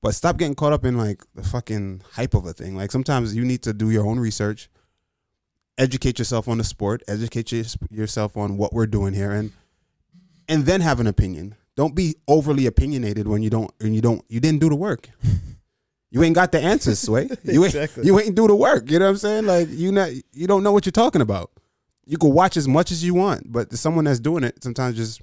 But 0.02 0.16
stop 0.16 0.38
getting 0.38 0.56
caught 0.56 0.74
up 0.74 0.84
in 0.84 0.98
like 0.98 1.22
the 1.36 1.44
fucking 1.44 2.02
hype 2.14 2.34
of 2.34 2.46
a 2.46 2.54
thing. 2.54 2.76
Like 2.76 2.92
sometimes 2.92 3.36
you 3.36 3.46
need 3.46 3.62
to 3.64 3.74
do 3.74 3.92
your 3.92 4.06
own 4.08 4.20
research, 4.20 4.70
educate 5.78 6.18
yourself 6.20 6.48
on 6.48 6.58
the 6.58 6.64
sport, 6.64 7.04
educate 7.08 7.52
your, 7.52 7.64
yourself 7.90 8.36
on 8.36 8.58
what 8.58 8.74
we're 8.74 8.88
doing 8.88 9.14
here, 9.14 9.32
and 9.32 9.52
and 10.50 10.66
then 10.66 10.82
have 10.82 11.00
an 11.00 11.08
opinion. 11.08 11.56
Don't 11.76 11.96
be 11.96 12.16
overly 12.28 12.66
opinionated 12.66 13.28
when 13.28 13.42
you 13.44 13.50
don't 13.50 13.72
and 13.80 13.94
you 13.96 14.02
don't 14.02 14.24
you 14.28 14.40
didn't 14.40 14.60
do 14.60 14.70
the 14.70 14.76
work. 14.76 15.10
You 16.10 16.24
ain't 16.24 16.36
got 16.36 16.52
the 16.52 16.60
answers, 16.60 17.00
Sway. 17.00 17.30
You 17.44 17.64
ain't 17.64 17.74
Exactly. 17.74 18.06
you 18.06 18.20
ain't 18.20 18.36
do 18.36 18.48
the 18.48 18.56
work. 18.56 18.90
You 18.92 19.00
know 19.00 19.06
what 19.06 19.12
I'm 19.12 19.18
saying? 19.18 19.46
Like 19.46 19.70
you 19.70 19.92
not 19.92 20.10
you 20.34 20.48
don't 20.48 20.64
know 20.64 20.72
what 20.72 20.86
you're 20.86 20.92
talking 20.92 21.22
about. 21.22 21.52
You 22.06 22.18
can 22.18 22.34
watch 22.34 22.58
as 22.58 22.68
much 22.68 22.92
as 22.92 23.04
you 23.04 23.14
want, 23.14 23.52
but 23.52 23.72
someone 23.78 24.06
that's 24.06 24.20
doing 24.20 24.44
it 24.44 24.62
sometimes 24.64 24.98
just 24.98 25.22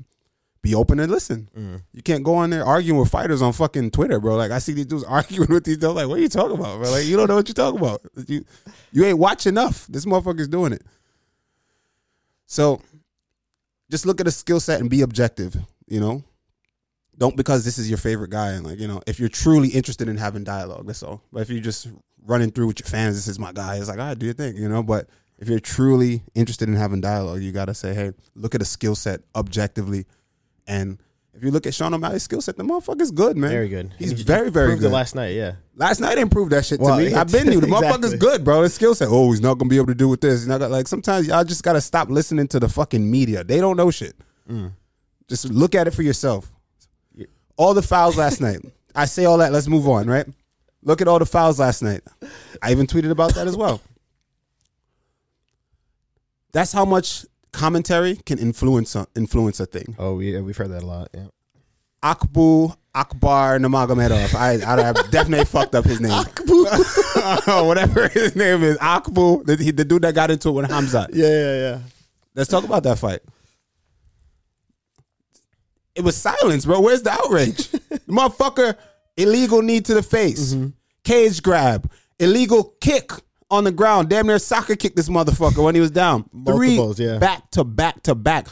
be 0.63 0.75
open 0.75 0.99
and 1.01 1.11
listen. 1.11 1.49
Mm. 1.57 1.83
You 1.93 2.03
can't 2.03 2.25
go 2.25 2.35
on 2.35 2.51
there 2.51 2.65
arguing 2.65 2.99
with 2.99 3.11
fighters 3.11 3.43
on 3.43 3.53
fucking 3.53 3.91
Twitter, 3.93 4.19
bro. 4.21 4.37
Like 4.37 4.51
I 4.51 4.59
see 4.59 4.73
these 4.73 4.87
dudes 4.87 5.05
arguing 5.09 5.49
with 5.49 5.65
these 5.65 5.79
dudes. 5.79 5.95
Like, 5.95 6.09
what 6.09 6.19
are 6.19 6.23
you 6.23 6.29
talking 6.29 6.57
about, 6.59 6.81
bro? 6.81 6.91
Like 6.91 7.07
you 7.07 7.17
don't 7.17 7.29
know 7.29 7.37
what 7.37 7.49
you're 7.49 7.55
talking 7.55 7.81
about. 7.81 8.03
You 8.27 8.45
you 8.93 9.05
ain't 9.05 9.19
watch 9.19 9.47
enough. 9.47 9.87
This 9.87 10.05
motherfucker's 10.05 10.49
doing 10.49 10.73
it. 10.73 10.83
So 12.47 12.81
just 13.91 14.07
look 14.07 14.21
at 14.21 14.27
a 14.27 14.31
skill 14.31 14.61
set 14.61 14.81
and 14.81 14.91
be 14.91 15.03
objective, 15.03 15.57
you 15.87 16.01
know? 16.01 16.25
Don't 17.17 17.37
because 17.37 17.65
this 17.65 17.79
is 17.79 17.89
your 17.89 17.99
favorite 17.99 18.31
guy 18.31 18.53
and 18.53 18.65
like, 18.65 18.79
you 18.79 18.87
know, 18.87 19.03
if 19.07 19.19
you're 19.19 19.29
truly 19.29 19.69
interested 19.69 20.09
in 20.09 20.17
having 20.17 20.45
dialogue, 20.45 20.87
that's 20.87 21.03
all. 21.03 21.23
But 21.33 21.43
if 21.43 21.51
you're 21.51 21.61
just 21.61 21.89
running 22.25 22.51
through 22.51 22.69
with 22.69 22.81
your 22.81 22.87
fans, 22.87 23.17
this 23.17 23.27
is 23.27 23.39
my 23.39 23.53
guy, 23.53 23.77
it's 23.77 23.89
like, 23.89 23.99
all 23.99 24.07
right, 24.07 24.19
do 24.19 24.27
your 24.27 24.35
thing, 24.35 24.57
you 24.57 24.69
know? 24.69 24.83
But 24.83 25.09
if 25.39 25.49
you're 25.49 25.59
truly 25.59 26.23
interested 26.35 26.69
in 26.69 26.77
having 26.77 27.01
dialogue, 27.01 27.41
you 27.41 27.51
gotta 27.51 27.75
say, 27.75 27.93
hey, 27.93 28.13
look 28.35 28.55
at 28.55 28.63
a 28.63 28.65
skill 28.67 28.95
set 28.95 29.21
objectively. 29.35 30.07
And 30.69 30.99
if 31.35 31.43
you 31.43 31.51
look 31.51 31.67
at 31.67 31.75
Sean 31.75 31.95
O'Malley's 31.95 32.23
skill 32.23 32.41
set, 32.41 32.57
the 32.57 32.63
motherfucker's 32.63 33.11
good, 33.11 33.37
man. 33.37 33.51
Very 33.51 33.69
good. 33.69 33.95
He's 33.99 34.11
he 34.11 34.23
very, 34.23 34.51
very 34.51 34.69
proved 34.69 34.83
good. 34.83 34.89
it 34.89 34.95
last 34.95 35.15
night. 35.15 35.35
Yeah. 35.35 35.55
Last 35.75 35.99
night 35.99 36.17
didn't 36.17 36.31
prove 36.31 36.51
that 36.51 36.67
shit 36.67 36.79
Well, 36.79 36.99
to 36.99 37.05
me. 37.05 37.15
I've 37.15 37.33
been 37.33 37.47
you. 37.53 37.61
The 37.61 37.67
motherfucker's 37.67 38.13
exactly. 38.13 38.19
good, 38.19 38.45
bro. 38.45 38.63
His 38.63 38.75
skill 38.75 38.95
set. 38.95 39.09
Oh, 39.11 39.31
he's 39.31 39.41
not 39.41 39.59
gonna 39.59 39.69
be 39.69 39.77
able 39.77 39.87
to 39.87 39.95
do 39.95 40.09
with 40.09 40.21
this. 40.21 40.41
He's 40.41 40.49
not 40.49 40.59
gonna, 40.59 40.73
like 40.73 40.87
sometimes 40.87 41.27
y'all 41.27 41.45
just 41.45 41.63
gotta 41.63 41.81
stop 41.81 42.11
listening 42.11 42.47
to 42.49 42.61
the 42.61 42.69
fucking 42.69 43.09
media. 43.11 43.45
They 43.45 43.59
don't 43.59 43.77
know 43.77 43.91
shit. 43.91 44.15
Mm. 44.49 44.73
Just 45.29 45.51
look 45.51 45.75
at 45.75 45.89
it 45.89 45.93
for 45.93 46.03
yourself. 46.03 46.51
All 47.57 47.75
the 47.75 47.83
fouls 47.83 48.17
last 48.17 48.41
night. 48.41 48.61
I 48.95 49.07
say 49.07 49.25
all 49.25 49.39
that. 49.39 49.53
Let's 49.53 49.69
move 49.69 49.89
on, 49.89 50.07
right? 50.07 50.27
Look 50.83 51.01
at 51.01 51.09
all 51.09 51.19
the 51.19 51.27
fouls 51.27 51.59
last 51.59 51.83
night. 51.83 52.03
I 52.63 52.73
even 52.73 52.87
tweeted 52.87 53.11
about 53.11 53.35
that 53.35 53.47
as 53.47 53.57
well. 53.57 53.81
That's 56.53 56.73
how 56.73 56.85
much 56.85 57.27
commentary 57.53 58.17
can 58.27 58.39
influence 58.39 58.95
a, 58.95 59.07
influence 59.17 59.61
a 59.61 59.67
thing. 59.67 59.97
Oh, 59.99 60.15
we 60.17 60.41
we've 60.41 60.57
heard 60.57 60.71
that 60.71 60.83
a 60.83 60.87
lot. 60.87 61.09
Yeah. 61.15 61.27
Akbu 62.03 62.77
Akbar 62.95 63.59
Namagomedov. 63.59 64.35
I, 64.35 64.61
I, 64.65 64.91
I 64.91 64.93
definitely 65.11 65.45
fucked 65.57 65.75
up 65.75 65.85
his 65.85 66.01
name. 66.01 66.13
Akbu. 66.13 67.05
Uh, 67.19 67.65
whatever 67.65 68.09
his 68.09 68.37
name 68.37 68.63
is. 68.63 68.79
Akbu. 68.79 69.45
The, 69.45 69.57
the 69.73 69.85
dude 69.85 70.03
that 70.03 70.15
got 70.15 70.31
into 70.31 70.51
it 70.51 70.53
with 70.53 70.71
Hamza. 70.71 71.09
Yeah, 71.13 71.29
yeah, 71.29 71.55
yeah. 71.55 71.79
Let's 72.35 72.49
talk 72.49 72.65
about 72.65 72.85
that 72.85 72.99
fight. 72.99 73.21
It 75.95 76.03
was 76.03 76.17
silence, 76.17 76.65
bro. 76.65 76.81
Where's 76.81 77.03
the 77.03 77.11
outrage? 77.11 77.69
Motherfucker, 78.09 78.77
illegal 79.17 79.63
knee 79.63 79.81
to 79.81 79.95
the 79.95 80.03
face. 80.03 80.55
Mm-hmm. 80.55 80.69
Cage 81.03 81.43
grab. 81.43 81.91
Illegal 82.21 82.77
kick 82.81 83.11
on 83.51 83.65
the 83.65 83.73
ground. 83.73 84.09
Damn 84.09 84.27
near 84.27 84.39
soccer 84.39 84.77
kicked 84.77 84.97
this 84.97 85.09
motherfucker 85.09 85.63
when 85.63 85.75
he 85.75 85.81
was 85.81 85.91
down. 85.91 86.29
Three 86.47 86.79
yeah. 86.97 87.19
back 87.19 87.51
to 87.53 87.65
back 87.65 88.03
to 88.05 88.15
back. 88.15 88.49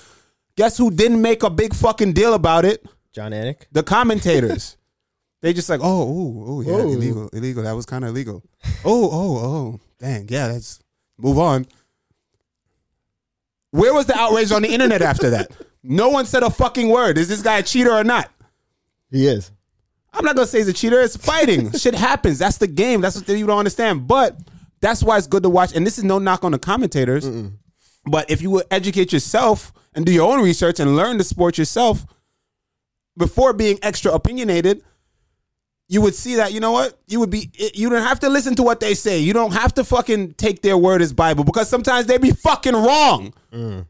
Guess 0.57 0.79
who 0.79 0.91
didn't 0.91 1.21
make 1.21 1.43
a 1.43 1.51
big 1.51 1.75
fucking 1.75 2.13
deal 2.13 2.35
about 2.35 2.65
it? 2.65 2.85
Jon 3.13 3.33
Anik. 3.33 3.65
the 3.73 3.83
commentators. 3.83 4.77
they 5.43 5.53
just 5.53 5.69
like, 5.69 5.81
oh, 5.83 5.85
oh, 5.87 6.45
oh, 6.47 6.61
yeah, 6.61 6.73
Oh. 6.73 6.93
illegal, 6.93 7.29
illegal. 7.33 7.63
That 7.63 7.77
was 7.77 7.87
kind 7.87 8.05
of 8.05 8.11
illegal. 8.11 8.43
oh, 8.85 9.11
oh, 9.11 9.37
oh, 9.39 9.81
dang, 9.99 10.27
yeah. 10.29 10.47
Let's 10.47 10.81
move 11.19 11.39
on. 11.39 11.67
Where 13.71 13.93
was 13.93 14.07
the 14.07 14.17
outrage 14.19 14.53
on 14.53 14.63
the 14.63 14.69
internet 14.69 15.03
after 15.03 15.31
that? 15.31 15.51
No 15.83 16.09
one 16.09 16.27
said 16.27 16.43
a 16.43 16.51
fucking 16.51 16.89
word. 16.89 17.19
Is 17.19 17.29
this 17.29 17.43
guy 17.43 17.59
a 17.59 17.63
cheater 17.63 17.93
or 17.93 18.05
not? 18.05 18.31
He 19.11 19.27
is. 19.27 19.51
I'm 20.13 20.25
not 20.25 20.35
gonna 20.35 20.47
say 20.47 20.59
he's 20.59 20.69
a 20.69 20.73
cheater. 20.73 21.01
It's 21.01 21.17
fighting. 21.17 21.73
Shit 21.79 21.95
happens. 21.95 22.39
That's 22.39 22.57
the 22.57 22.67
game. 22.67 23.01
That's 23.03 23.17
what 23.17 23.29
you 23.29 23.47
don't 23.47 23.59
understand. 23.59 24.07
But 24.09 24.39
that's 24.81 25.03
why 25.03 25.19
it's 25.19 25.27
good 25.27 25.43
to 25.43 25.49
watch. 25.49 25.75
And 25.75 25.87
this 25.87 25.99
is 25.99 26.05
no 26.05 26.19
knock 26.19 26.45
on 26.45 26.53
the 26.53 26.59
commentators. 26.59 27.29
But 28.07 28.31
if 28.31 28.41
you 28.41 28.51
would 28.51 28.67
educate 28.71 29.13
yourself 29.13 29.73
and 29.95 30.07
do 30.07 30.13
your 30.13 30.33
own 30.33 30.43
research 30.43 30.79
and 30.81 30.97
learn 30.97 31.19
the 31.19 31.25
sport 31.25 31.59
yourself 31.59 32.07
before 33.17 33.53
being 33.53 33.79
extra 33.83 34.13
opinionated, 34.13 34.83
you 35.89 36.01
would 36.01 36.15
see 36.15 36.37
that 36.37 36.53
you 36.53 36.61
know 36.61 36.73
what 36.73 36.99
you 37.07 37.21
would 37.21 37.31
be. 37.31 37.51
You 37.75 37.89
don't 37.89 38.03
have 38.03 38.21
to 38.21 38.29
listen 38.29 38.55
to 38.57 38.63
what 38.63 38.81
they 38.81 38.95
say. 38.95 39.19
You 39.19 39.33
don't 39.33 39.53
have 39.53 39.75
to 39.75 39.85
fucking 39.85 40.35
take 40.35 40.63
their 40.63 40.77
word 40.77 41.01
as 41.03 41.13
Bible 41.13 41.45
because 41.45 41.69
sometimes 41.69 42.07
they 42.07 42.19
be 42.19 42.33
fucking 42.33 42.75
wrong. 42.75 43.33
Mm. 43.53 43.87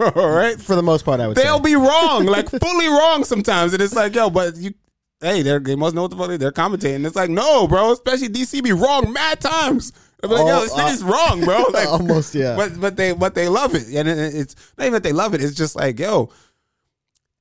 All 0.16 0.30
right. 0.30 0.60
For 0.60 0.76
the 0.76 0.82
most 0.82 1.04
part, 1.04 1.20
I 1.20 1.26
would 1.26 1.36
say. 1.36 1.42
They'll 1.44 1.58
say. 1.58 1.70
be 1.70 1.76
wrong, 1.76 2.26
like 2.26 2.48
fully 2.48 2.86
wrong 2.86 3.24
sometimes. 3.24 3.72
And 3.72 3.82
it's 3.82 3.94
like, 3.94 4.14
yo, 4.14 4.30
but 4.30 4.56
you, 4.56 4.72
hey, 5.20 5.42
they're, 5.42 5.58
they 5.60 5.76
must 5.76 5.94
know 5.94 6.02
what 6.02 6.10
the 6.10 6.16
fuck 6.16 6.28
they- 6.28 6.36
they're 6.36 6.52
commentating. 6.52 7.06
It's 7.06 7.16
like, 7.16 7.30
no, 7.30 7.66
bro, 7.68 7.92
especially 7.92 8.28
DC 8.28 8.62
be 8.62 8.72
wrong 8.72 9.12
mad 9.12 9.40
times. 9.40 9.92
I'm 10.22 10.30
like, 10.30 10.46
yo, 10.46 10.58
Oh, 10.58 10.60
this 10.62 10.74
thing 10.74 10.84
uh, 10.86 10.88
is 10.88 11.02
wrong, 11.04 11.44
bro. 11.44 11.62
Like, 11.72 11.88
Almost, 11.88 12.34
yeah. 12.34 12.56
But 12.56 12.80
but 12.80 12.96
they 12.96 13.12
but 13.12 13.34
they 13.34 13.48
love 13.48 13.74
it, 13.74 13.86
and 13.94 14.08
it- 14.08 14.34
it's 14.34 14.54
not 14.76 14.84
even 14.84 14.94
that 14.94 15.02
they 15.02 15.12
love 15.12 15.34
it. 15.34 15.42
It's 15.42 15.54
just 15.54 15.76
like, 15.76 15.98
yo, 15.98 16.30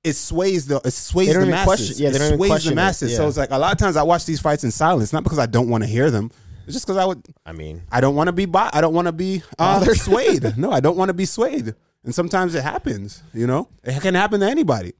it 0.03 0.13
sways 0.13 0.67
the 0.67 0.79
it 0.85 0.91
sways 0.91 1.33
the 1.33 1.45
masses. 1.45 1.65
question- 1.65 1.95
yeah, 1.97 2.09
they 2.11 2.15
it 2.15 2.19
don't 2.19 2.27
even 2.27 2.37
sways 2.39 2.49
question 2.51 2.75
the 2.75 2.81
it, 2.81 2.85
masses. 2.85 3.15
So 3.15 3.27
it's 3.27 3.37
like 3.37 3.51
a 3.51 3.57
lot 3.57 3.71
of 3.71 3.77
times 3.79 3.95
I 3.97 4.03
watch 4.03 4.25
these 4.25 4.39
fights 4.39 4.63
in 4.63 4.71
silence, 4.71 5.11
not 5.11 5.23
because 5.23 5.39
I 5.39 5.47
don't 5.47 5.69
want 5.69 5.83
to 5.83 5.89
hear 5.89 6.11
them. 6.11 6.31
It's 6.65 6.73
just 6.73 6.85
because 6.85 6.97
I 6.97 7.05
would 7.05 7.25
I 7.45 7.51
mean, 7.53 7.81
I 7.91 7.99
don't 8.01 8.15
want 8.15 8.27
to 8.27 8.33
be 8.33 8.45
bi- 8.45 8.69
I 8.73 8.81
don't 8.81 8.93
want 8.93 9.07
to 9.07 9.11
be 9.13 9.41
uh, 9.57 9.83
swayed. 9.93 10.53
No, 10.57 10.71
I 10.71 10.79
don't 10.79 10.97
want 10.97 11.09
to 11.09 11.13
be 11.13 11.25
swayed. 11.25 11.73
And 12.03 12.13
sometimes 12.13 12.55
it 12.55 12.61
happens, 12.63 13.23
you 13.33 13.47
know? 13.47 13.69
It 13.83 14.01
can 14.01 14.13
happen 14.15 14.39
to 14.41 14.45
anybody. 14.49 14.93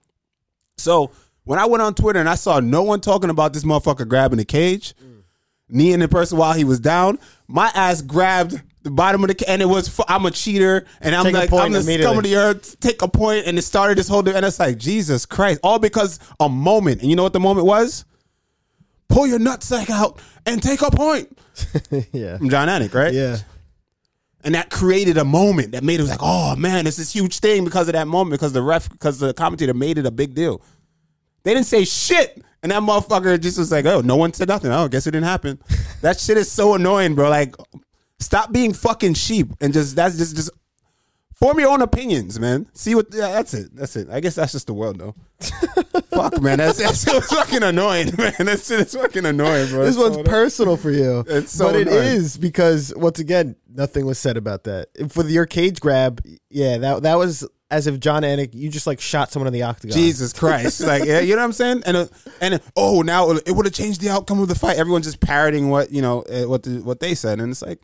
So 0.77 1.11
when 1.47 1.59
I 1.59 1.65
went 1.65 1.81
on 1.81 1.95
Twitter 1.95 2.19
and 2.19 2.27
I 2.27 2.35
saw 2.35 2.59
no 2.59 2.83
one 2.83 2.99
talking 2.99 3.29
about 3.29 3.53
this 3.53 3.63
motherfucker 3.63 4.05
grabbing 4.05 4.37
the 4.37 4.45
cage, 4.45 4.93
kneeing 5.69 5.99
the 5.99 6.09
person 6.09 6.37
while 6.37 6.53
he 6.53 6.65
was 6.65 6.79
down, 6.81 7.19
my 7.47 7.71
ass 7.73 8.01
grabbed 8.01 8.61
the 8.83 8.91
bottom 8.91 9.23
of 9.23 9.29
the 9.29 9.35
cage, 9.35 9.47
and 9.47 9.61
it 9.61 9.65
was 9.65 9.99
I'm 10.09 10.25
a 10.25 10.31
cheater 10.31 10.85
and 10.99 11.15
I'm 11.15 11.23
Take 11.23 11.33
like 11.33 11.53
I'm 11.53 11.71
the 11.71 11.81
scum 11.81 12.17
of 12.17 12.23
the 12.25 12.35
earth. 12.35 12.77
Take 12.81 13.01
a 13.01 13.07
point 13.07 13.47
and 13.47 13.57
it 13.57 13.61
started 13.61 13.97
this 13.97 14.09
whole 14.09 14.23
thing 14.23 14.35
and 14.35 14.45
it's 14.45 14.59
like 14.59 14.77
Jesus 14.77 15.25
Christ, 15.25 15.61
all 15.63 15.79
because 15.79 16.19
a 16.39 16.49
moment. 16.49 17.01
And 17.01 17.09
you 17.09 17.15
know 17.15 17.23
what 17.23 17.33
the 17.33 17.39
moment 17.39 17.65
was? 17.65 18.03
Pull 19.07 19.27
your 19.27 19.39
nutsack 19.39 19.89
out 19.89 20.19
and 20.45 20.61
take 20.61 20.81
a 20.81 20.91
point 20.91 21.37
yeah, 22.11 22.37
from 22.37 22.49
Jon 22.49 22.67
Anik, 22.67 22.93
right? 22.93 23.13
yeah. 23.13 23.37
and 24.43 24.53
that 24.53 24.69
created 24.69 25.17
a 25.17 25.23
moment 25.23 25.71
that 25.71 25.81
made 25.81 26.01
it 26.01 26.03
like, 26.03 26.19
oh 26.21 26.57
man, 26.57 26.85
it's 26.87 26.97
this 26.97 27.13
huge 27.13 27.39
thing 27.39 27.63
because 27.63 27.87
of 27.87 27.93
that 27.93 28.05
moment 28.05 28.31
because 28.33 28.51
the 28.51 28.61
ref 28.61 28.89
because 28.89 29.19
the 29.19 29.33
commentator 29.33 29.73
made 29.73 29.97
it 29.97 30.05
a 30.05 30.11
big 30.11 30.35
deal. 30.35 30.61
They 31.47 31.53
didn't 31.53 31.67
say 31.67 31.85
shit, 31.85 32.43
and 32.61 32.73
that 32.73 32.81
motherfucker 32.81 33.39
just 33.39 33.57
was 33.57 33.71
like, 33.71 33.85
oh, 33.85 34.01
no 34.01 34.17
one 34.17 34.33
said 34.33 34.49
nothing. 34.49 34.69
Oh, 34.69 34.89
guess 34.89 35.07
it 35.07 35.11
didn't 35.11 35.27
happen. 35.27 35.57
that 36.01 36.19
shit 36.19 36.35
is 36.35 36.51
so 36.51 36.73
annoying, 36.73 37.15
bro. 37.15 37.29
Like, 37.29 37.55
stop 38.19 38.51
being 38.51 38.73
fucking 38.73 39.13
sheep 39.13 39.47
and 39.61 39.71
just 39.71 39.95
that's 39.95 40.17
just 40.17 40.35
just 40.35 40.49
form 41.35 41.57
your 41.57 41.69
own 41.69 41.81
opinions, 41.81 42.37
man. 42.37 42.67
See 42.73 42.95
what? 42.95 43.07
Yeah, 43.13 43.31
that's 43.31 43.53
it. 43.53 43.73
That's 43.73 43.95
it. 43.95 44.09
I 44.11 44.19
guess 44.19 44.35
that's 44.35 44.51
just 44.51 44.67
the 44.67 44.73
world, 44.73 44.99
though. 44.99 45.15
Fuck, 46.09 46.41
man. 46.41 46.57
That's, 46.57 46.79
that's 46.79 46.99
so 46.99 47.21
fucking 47.21 47.63
annoying, 47.63 48.11
man. 48.17 48.33
That's 48.39 48.69
it's 48.69 48.93
fucking 48.93 49.25
annoying, 49.25 49.69
bro. 49.69 49.85
This 49.85 49.95
It's 49.95 50.03
so 50.03 50.09
one's 50.09 50.27
personal 50.27 50.75
for 50.75 50.91
you. 50.91 51.23
It's 51.29 51.53
so 51.53 51.67
but 51.67 51.77
it 51.77 51.87
annoying. 51.87 52.07
is 52.07 52.37
because 52.37 52.93
once 52.93 53.19
again, 53.19 53.55
nothing 53.73 54.05
was 54.05 54.19
said 54.19 54.35
about 54.35 54.65
that. 54.65 54.89
For 55.13 55.23
your 55.23 55.45
cage 55.45 55.79
grab, 55.79 56.21
yeah, 56.49 56.77
that 56.79 57.03
that 57.03 57.17
was 57.17 57.47
as 57.69 57.87
if 57.87 57.99
Jon 57.99 58.23
Anik, 58.23 58.53
you 58.53 58.69
just 58.69 58.87
like 58.87 59.01
shot 59.01 59.31
someone 59.31 59.47
in 59.47 59.53
the 59.53 59.63
octagon. 59.63 59.95
Jesus 59.95 60.33
Christ! 60.33 60.81
Like, 60.81 61.03
yeah, 61.05 61.19
you 61.19 61.35
know 61.35 61.41
what 61.41 61.45
I'm 61.45 61.53
saying? 61.53 61.83
And 61.85 61.97
uh, 61.97 62.07
and 62.41 62.61
oh, 62.75 63.01
now 63.01 63.31
it 63.31 63.51
would 63.51 63.65
have 63.65 63.73
changed 63.73 64.01
the 64.01 64.09
outcome 64.09 64.39
of 64.39 64.47
the 64.47 64.55
fight. 64.55 64.77
Everyone's 64.77 65.05
just 65.05 65.19
parroting 65.19 65.69
what 65.69 65.91
you 65.91 66.01
know 66.01 66.21
uh, 66.23 66.43
what 66.43 66.63
the, 66.63 66.81
what 66.81 66.99
they 66.99 67.15
said, 67.15 67.39
and 67.39 67.51
it's 67.51 67.61
like 67.61 67.79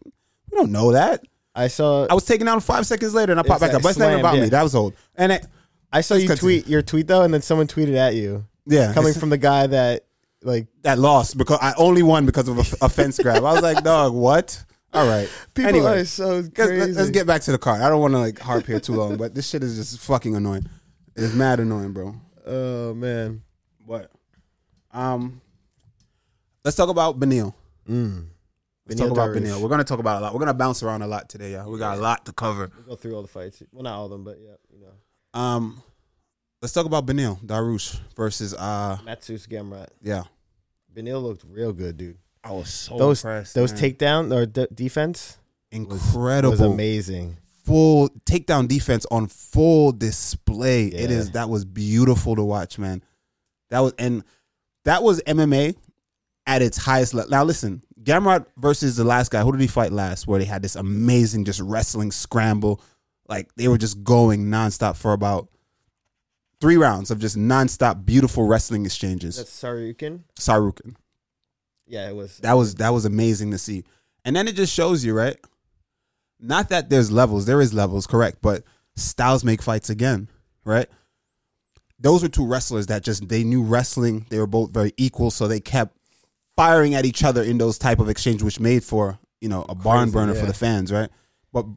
we 0.52 0.58
don't 0.58 0.72
know 0.72 0.92
that. 0.92 1.24
I 1.56 1.68
saw 1.68 2.08
I 2.10 2.14
was 2.14 2.26
taken 2.26 2.46
down 2.46 2.60
five 2.62 2.86
seconds 2.86 3.14
later, 3.14 3.32
and 3.32 3.40
I 3.40 3.44
popped 3.44 3.62
back 3.62 3.74
up. 3.74 3.82
But 3.82 3.90
it's 3.90 4.00
not 4.00 4.18
about 4.18 4.36
yeah. 4.36 4.44
me. 4.44 4.50
That 4.50 4.64
was 4.64 4.76
old. 4.76 4.94
And 5.16 5.32
it, 5.32 5.46
I 5.92 6.02
saw 6.02 6.16
you 6.16 6.34
tweet 6.36 6.68
your 6.68 6.82
tweet 6.82 7.08
though, 7.08 7.24
and 7.24 7.34
then 7.34 7.42
someone 7.42 7.68
tweeted 7.68 7.96
at 7.96 8.16
you, 8.16 8.46
yeah, 8.66 8.94
coming 8.94 9.14
from 9.14 9.30
the 9.30 9.38
guy 9.38 9.68
that 9.68 10.06
like 10.42 10.68
that 10.82 11.00
lost 11.00 11.38
because 11.38 11.60
I 11.62 11.74
only 11.78 12.04
won 12.04 12.26
because 12.26 12.48
of 12.48 12.58
a, 12.58 12.62
f- 12.62 12.82
a 12.82 12.90
fence 12.90 13.20
grab. 13.20 13.44
I 13.44 13.54
was 13.54 13.62
like, 13.62 13.84
dog, 13.84 14.14
what? 14.14 14.64
All 14.94 15.08
right. 15.08 15.30
people 15.54 15.70
anyway, 15.70 16.02
are 16.02 16.06
so 16.06 16.44
let's- 16.56 16.96
let's 16.98 17.10
get 17.10 17.26
back 17.28 17.42
to 17.44 17.52
the 17.52 17.58
card. 17.58 17.82
I 17.82 17.90
don't 17.90 18.02
want 18.02 18.14
to 18.14 18.20
like 18.20 18.40
harp 18.40 18.66
here 18.66 18.80
too 18.80 18.94
long, 18.94 19.18
but 19.18 19.34
this 19.34 19.50
shit 19.50 19.64
is 19.64 19.76
just 19.78 20.00
fucking 20.02 20.36
annoying. 20.36 20.68
It's 21.16 21.34
mad 21.34 21.60
annoying, 21.60 21.94
bro. 21.94 22.16
Oh 22.46 22.94
man, 22.94 23.42
What? 23.86 24.12
Um, 24.92 25.42
let's 26.64 26.78
talk 26.78 26.90
about 26.90 27.20
Beneil. 27.20 27.54
mm. 27.90 28.28
Let's 28.88 29.00
talk 29.00 29.12
about 29.12 29.30
Beneil. 29.36 29.62
We're 29.62 29.70
gonna 29.70 29.84
talk 29.84 30.00
about 30.00 30.18
a 30.18 30.26
lot. 30.26 30.34
We're 30.34 30.40
gonna 30.40 30.54
bounce 30.54 30.84
around 30.84 31.02
a 31.04 31.08
lot 31.08 31.30
today, 31.30 31.52
yeah. 31.54 31.66
We 31.66 31.80
got 31.80 31.98
a 31.98 32.02
lot 32.02 32.26
to 32.26 32.34
cover. 32.34 32.70
We'll 32.76 32.96
go 32.96 32.96
through 32.96 33.16
all 33.16 33.22
the 33.22 33.28
fights. 33.28 33.64
Well, 33.72 33.84
not 33.84 33.94
all 33.96 34.06
of 34.06 34.12
them, 34.12 34.24
but 34.24 34.38
yeah, 34.40 34.56
you 34.72 34.82
know, 34.82 35.40
Um, 35.40 35.82
let's 36.62 36.74
talk 36.74 36.86
about 36.86 37.06
Beneil 37.06 37.40
Dariush 37.44 37.98
versus 38.16 38.54
uh, 38.54 38.98
Mateusz 39.06 39.48
Gamrot. 39.48 39.88
yeah. 40.02 40.24
Beneil 40.94 41.24
looked 41.24 41.44
real 41.50 41.74
good, 41.74 41.98
dude. 41.98 42.18
I 42.44 42.52
was 42.52 42.70
so 42.70 42.98
Those 42.98 43.24
impressed. 43.24 43.56
those 43.56 43.72
man. 43.74 43.82
takedown 43.82 44.34
or 44.36 44.46
de- 44.46 44.68
defense 44.68 45.38
incredible, 45.72 46.52
was 46.52 46.60
amazing. 46.62 47.38
full 47.66 48.10
takedown 48.26 48.68
defense 48.68 49.06
on 49.12 49.28
full 49.28 49.92
display. 49.92 50.88
It 50.88 51.10
Yeah. 51.10 51.18
is 51.18 51.32
that 51.32 51.50
was 51.50 51.64
beautiful 51.66 52.36
to 52.36 52.44
watch, 52.44 52.78
man. 52.78 53.02
That 53.70 53.80
was 53.80 53.94
and 53.98 54.24
that 54.86 55.04
was 55.04 55.22
MMA 55.26 55.76
at 56.46 56.62
its 56.62 56.78
highest 56.78 57.14
level. 57.14 57.32
Now 57.32 57.44
listen, 57.46 57.82
Gamrot 58.04 58.46
versus 58.58 58.98
the 58.98 59.06
last 59.06 59.32
guy. 59.32 59.42
Who 59.42 59.52
did 59.54 59.62
he 59.62 59.68
fight 59.68 59.94
last? 59.94 60.28
Where 60.28 60.38
they 60.40 60.46
had 60.46 60.62
this 60.62 60.76
amazing 60.76 61.46
just 61.46 61.62
wrestling 61.62 62.12
scramble, 62.12 62.82
like 63.30 63.56
they 63.56 63.70
were 63.70 63.78
just 63.78 64.04
going 64.04 64.48
nonstop 64.48 64.98
for 64.98 65.14
about 65.14 65.48
three 66.60 66.76
rounds 66.76 67.10
of 67.12 67.20
just 67.20 67.38
nonstop 67.38 68.06
beautiful 68.06 68.46
wrestling 68.46 68.86
exchanges. 68.86 69.38
That's 69.38 69.50
Tsarukyan. 69.64 70.20
Tsarukyan. 70.38 70.96
Yeah, 71.94 72.10
it 72.10 72.16
was. 72.16 72.40
That 72.40 72.54
was 72.54 72.74
that 72.76 72.90
was 72.90 73.06
amazing 73.06 73.52
to 73.52 73.60
see. 73.60 73.84
And 74.26 74.36
then 74.36 74.48
it 74.48 74.56
just 74.56 74.74
shows 74.74 75.06
you, 75.06 75.14
right? 75.14 75.38
Not 76.40 76.70
that 76.70 76.90
there's 76.90 77.12
levels, 77.12 77.46
there 77.46 77.62
is 77.62 77.72
levels, 77.72 78.08
correct, 78.08 78.40
but 78.42 78.64
styles 78.96 79.44
make 79.44 79.62
fights 79.62 79.92
again, 79.92 80.28
right? 80.66 80.88
Those 82.00 82.24
were 82.24 82.30
two 82.30 82.48
wrestlers 82.48 82.88
that 82.88 83.04
just 83.04 83.30
they 83.30 83.44
knew 83.44 83.62
wrestling. 83.62 84.26
They 84.32 84.40
were 84.40 84.48
both 84.48 84.72
very 84.72 84.94
equal, 84.98 85.30
so 85.30 85.48
they 85.48 85.60
kept 85.60 85.96
firing 86.58 86.96
at 86.96 87.06
each 87.06 87.24
other 87.24 87.44
in 87.44 87.60
those 87.60 87.78
type 87.78 88.00
of 88.00 88.10
exchange, 88.10 88.42
which 88.42 88.60
made 88.60 88.84
for 88.84 89.20
you 89.40 89.48
know 89.48 89.64
a 89.70 89.76
barn 89.76 90.06
Crazy, 90.06 90.14
burner 90.14 90.34
for 90.34 90.48
the 90.48 90.54
fans, 90.54 90.92
right? 90.92 91.12
But 91.52 91.68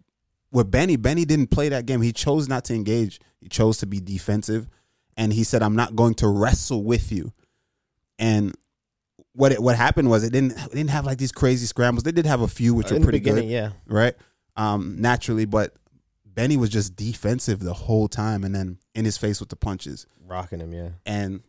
with 0.51 0.71
Benny, 0.71 0.97
Benny 0.97 1.27
didn't 1.27 1.51
play 1.51 1.69
that 1.69 1.85
game. 1.85 2.01
He 2.01 2.15
chose 2.15 2.49
not 2.49 2.65
to 2.65 2.75
engage. 2.75 3.21
He 3.39 3.51
chose 3.51 3.77
to 3.79 3.87
be 3.87 4.01
defensive, 4.01 4.67
and 5.15 5.35
he 5.35 5.45
said, 5.45 5.63
"I'm 5.63 5.77
not 5.77 5.95
going 5.95 6.15
to 6.15 6.29
wrestle 6.29 6.85
with 6.85 7.13
you." 7.13 7.35
And 8.19 8.57
what 9.37 9.53
it, 9.53 9.63
what 9.63 9.77
happened 9.77 10.09
was 10.09 10.25
it 10.25 10.33
didn't 10.33 10.53
it 10.53 10.73
didn't 10.73 10.91
have 10.91 11.05
like 11.05 11.19
these 11.19 11.33
crazy 11.33 11.67
scrambles. 11.67 12.03
They 12.03 12.13
did 12.13 12.27
have 12.27 12.41
a 12.41 12.49
few 12.49 12.75
which 12.75 12.91
in 12.91 12.99
were 12.99 13.05
pretty 13.05 13.21
good, 13.21 13.45
Yeah, 13.45 13.73
right? 13.87 14.15
Um, 14.57 14.97
naturally, 14.99 15.45
but 15.45 15.75
Benny 16.25 16.57
was 16.57 16.71
just 16.71 16.97
defensive 16.97 17.61
the 17.61 17.75
whole 17.75 18.09
time, 18.09 18.45
and 18.45 18.55
then 18.55 18.79
in 18.95 19.05
his 19.05 19.19
face 19.19 19.39
with 19.39 19.51
the 19.51 19.57
punches. 19.57 20.07
rocking 20.27 20.61
him. 20.61 20.73
Yeah, 20.73 20.89
And 21.05 21.43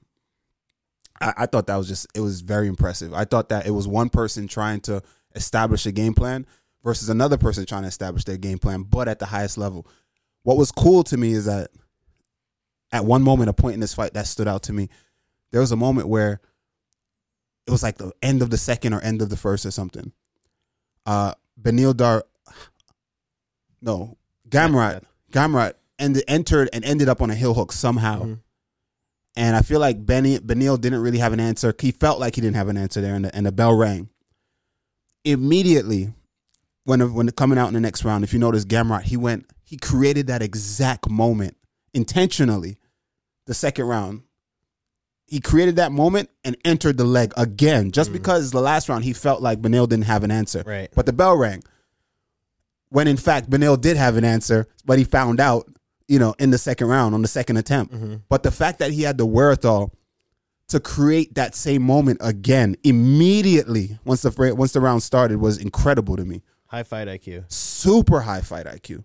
I, 1.22 1.34
I 1.38 1.46
thought 1.46 1.68
that 1.68 1.78
was 1.78 1.88
just 1.88 2.08
it 2.14 2.20
was 2.20 2.42
very 2.42 2.68
impressive. 2.68 3.14
I 3.14 3.26
thought 3.26 3.50
that 3.50 3.66
it 3.66 3.72
was 3.72 3.88
one 3.88 4.10
person 4.10 4.48
trying 4.48 4.82
to 4.82 5.02
establish 5.34 5.86
a 5.86 5.92
game 5.92 6.14
plan 6.14 6.46
versus 6.84 7.10
another 7.10 7.38
person 7.38 7.66
trying 7.66 7.84
to 7.84 7.88
establish 7.88 8.26
their 8.26 8.38
game 8.38 8.60
plan, 8.60 8.84
but 8.84 9.08
at 9.08 9.20
the 9.20 9.26
highest 9.28 9.58
level. 9.58 9.88
What 10.44 10.58
was 10.58 10.72
cool 10.72 11.04
to 11.06 11.18
me 11.18 11.34
is 11.34 11.46
that 11.46 11.72
at 12.92 13.04
one 13.06 13.22
moment, 13.22 13.50
a 13.50 13.54
point 13.54 13.74
in 13.74 13.80
this 13.80 13.94
fight 13.94 14.14
that 14.14 14.28
stood 14.28 14.48
out 14.48 14.64
to 14.64 14.74
me, 14.74 14.90
there 15.52 15.60
was 15.62 15.72
a 15.72 15.76
moment 15.76 16.08
where 16.08 16.40
it 17.68 17.72
was 17.72 17.84
like 17.84 17.98
the 17.98 18.12
end 18.22 18.42
of 18.42 18.50
the 18.50 18.58
second 18.58 18.94
or 18.94 19.02
end 19.02 19.22
of 19.22 19.30
the 19.30 19.38
first 19.38 19.66
or 19.66 19.72
something. 19.72 20.12
Uh 21.06 21.34
Beneil 21.62 21.96
Dar 21.96 22.24
no, 23.82 24.18
Gamrot 24.50 25.04
Gamrot 25.32 25.74
ended, 26.00 26.24
entered 26.28 26.70
and 26.74 26.84
ended 26.86 27.10
up 27.10 27.22
on 27.22 27.30
a 27.30 27.36
heel 27.36 27.54
hook 27.54 27.72
somehow. 27.72 28.24
Mhm. 28.24 28.40
And 29.36 29.56
I 29.56 29.62
feel 29.62 29.80
like 29.80 30.04
Benny 30.06 30.40
Beneil 30.40 30.82
didn't 30.82 31.02
really 31.02 31.20
have 31.20 31.34
an 31.34 31.40
answer. 31.40 31.74
He 31.80 31.92
felt 31.92 32.20
like 32.20 32.36
he 32.36 32.42
didn't 32.42 32.56
have 32.56 32.70
an 32.70 32.78
answer 32.78 33.02
there, 33.02 33.14
and 33.14 33.26
the, 33.26 33.36
and 33.36 33.46
the 33.46 33.52
bell 33.52 33.74
rang. 33.74 34.10
Immediately, 35.24 36.14
when 36.86 37.14
when 37.14 37.30
coming 37.32 37.60
out 37.60 37.68
in 37.68 37.74
the 37.76 37.80
next 37.80 38.04
round, 38.04 38.24
if 38.24 38.34
you 38.34 38.40
notice, 38.40 38.66
Gamrot 38.66 39.04
he 39.04 39.18
went 39.18 39.46
he 39.64 39.78
created 39.78 40.28
that 40.28 40.42
exact 40.42 41.10
moment 41.10 41.56
intentionally. 41.94 42.78
The 43.46 43.54
second 43.54 43.86
round, 43.86 44.24
he 45.28 45.42
created 45.42 45.76
that 45.76 45.92
moment 45.92 46.30
and 46.44 46.58
entered 46.64 46.98
the 46.98 47.04
leg 47.04 47.34
again, 47.36 47.92
just 47.92 48.10
mm. 48.10 48.14
because 48.14 48.52
the 48.52 48.62
last 48.62 48.88
round 48.88 49.04
he 49.04 49.14
felt 49.14 49.42
like 49.42 49.62
Beneil 49.62 49.88
didn't 49.88 50.06
have 50.06 50.24
an 50.24 50.32
answer. 50.32 50.64
Right. 50.66 50.90
But 50.96 51.06
the 51.06 51.14
bell 51.14 51.36
rang. 51.36 51.64
When 52.90 53.08
in 53.08 53.18
fact 53.18 53.50
Beneil 53.50 53.80
did 53.80 53.98
have 53.98 54.16
an 54.16 54.24
answer, 54.24 54.68
but 54.86 54.98
he 54.98 55.04
found 55.04 55.42
out, 55.42 55.68
you 56.08 56.18
know, 56.18 56.34
in 56.40 56.52
the 56.52 56.58
second 56.58 56.88
round 56.88 57.14
on 57.14 57.22
the 57.22 57.28
second 57.28 57.58
attempt. 57.58 57.94
Mm-hmm. 57.94 58.16
But 58.30 58.44
the 58.44 58.52
fact 58.52 58.80
that 58.80 58.92
he 58.92 59.02
had 59.02 59.18
the 59.18 59.26
wherewithal 59.26 59.94
to 60.70 60.80
create 60.80 61.36
that 61.36 61.56
same 61.56 61.82
moment 61.82 62.20
again 62.22 62.76
immediately 62.84 64.00
once 64.06 64.22
the 64.22 64.56
once 64.56 64.72
the 64.72 64.80
round 64.80 65.04
started 65.04 65.40
was 65.40 65.58
incredible 65.58 66.16
to 66.16 66.24
me. 66.24 66.42
high 66.68 66.84
fight 66.84 67.10
IQ. 67.10 67.52
Super 67.52 68.22
high 68.22 68.42
fight 68.42 68.66
IQ. 68.66 69.04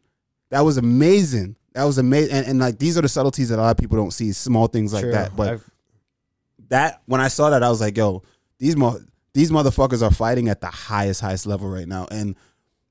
That 0.50 0.60
was 0.60 0.76
amazing. 0.76 1.56
That 1.72 1.84
was 1.84 1.98
amazing. 1.98 2.32
And, 2.34 2.46
and 2.46 2.58
like 2.60 2.78
these 2.78 2.96
are 2.96 3.02
the 3.02 3.08
subtleties 3.08 3.48
that 3.48 3.58
a 3.58 3.62
lot 3.62 3.70
of 3.70 3.76
people 3.78 3.96
don't 3.96 4.12
see, 4.12 4.32
small 4.32 4.68
things 4.68 4.92
like 4.92 5.02
True. 5.02 5.12
that. 5.12 5.34
But 5.34 5.54
I've- 5.54 5.62
that 6.72 7.02
when 7.06 7.20
I 7.20 7.28
saw 7.28 7.50
that, 7.50 7.62
I 7.62 7.68
was 7.68 7.80
like, 7.80 7.96
yo, 7.96 8.22
these 8.58 8.76
mo- 8.76 8.98
these 9.34 9.50
motherfuckers 9.50 10.02
are 10.02 10.10
fighting 10.10 10.48
at 10.48 10.60
the 10.60 10.66
highest, 10.68 11.20
highest 11.20 11.46
level 11.46 11.68
right 11.68 11.86
now. 11.86 12.06
And 12.10 12.34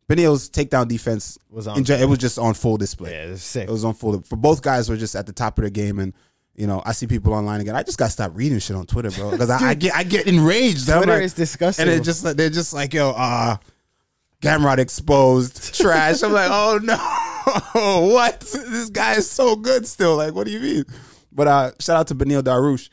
Benio's 0.07 0.49
takedown 0.49 0.87
defense 0.87 1.37
Was 1.49 1.67
on 1.67 1.79
it 1.83 2.07
was 2.07 2.19
just 2.19 2.37
on 2.39 2.53
full 2.53 2.77
display. 2.77 3.11
yeah, 3.11 3.25
it 3.25 3.29
was 3.31 3.43
sick. 3.43 3.67
It 3.67 3.71
was 3.71 3.83
on 3.85 3.93
full. 3.93 4.21
For 4.21 4.35
both 4.35 4.61
guys 4.61 4.89
were 4.89 4.97
just 4.97 5.15
at 5.15 5.25
the 5.25 5.33
top 5.33 5.57
of 5.57 5.63
their 5.63 5.69
game, 5.71 5.99
and 5.99 6.13
you 6.55 6.67
know, 6.67 6.81
I 6.85 6.91
see 6.91 7.07
people 7.07 7.33
online 7.33 7.61
again. 7.61 7.75
I 7.75 7.83
just 7.83 7.97
got 7.97 8.05
to 8.05 8.11
stop 8.11 8.31
reading 8.35 8.59
shit 8.59 8.75
on 8.75 8.85
Twitter, 8.85 9.09
bro, 9.11 9.31
because 9.31 9.49
I, 9.49 9.69
I 9.69 9.73
get 9.73 9.95
I 9.95 10.03
get 10.03 10.27
enraged. 10.27 10.85
Twitter 10.85 11.05
like- 11.13 11.23
is 11.23 11.33
disgusting. 11.33 11.87
and 11.87 11.91
it 11.91 12.03
just 12.03 12.23
they're 12.37 12.49
just 12.49 12.73
like, 12.73 12.93
yo, 12.93 13.11
uh 13.11 13.57
Gamrot 14.41 14.79
exposed, 14.79 15.75
trash. 15.75 16.23
I'm 16.23 16.33
like, 16.33 16.49
oh 16.51 16.79
no, 16.81 18.09
what? 18.13 18.39
This 18.41 18.89
guy 18.89 19.13
is 19.13 19.29
so 19.29 19.55
good 19.55 19.85
still. 19.87 20.17
Like, 20.17 20.33
what 20.33 20.45
do 20.45 20.51
you 20.51 20.59
mean? 20.59 20.85
But 21.31 21.47
uh 21.47 21.71
shout 21.79 21.97
out 21.97 22.07
to 22.07 22.15
Beneil 22.15 22.41
Dariush 22.43 22.89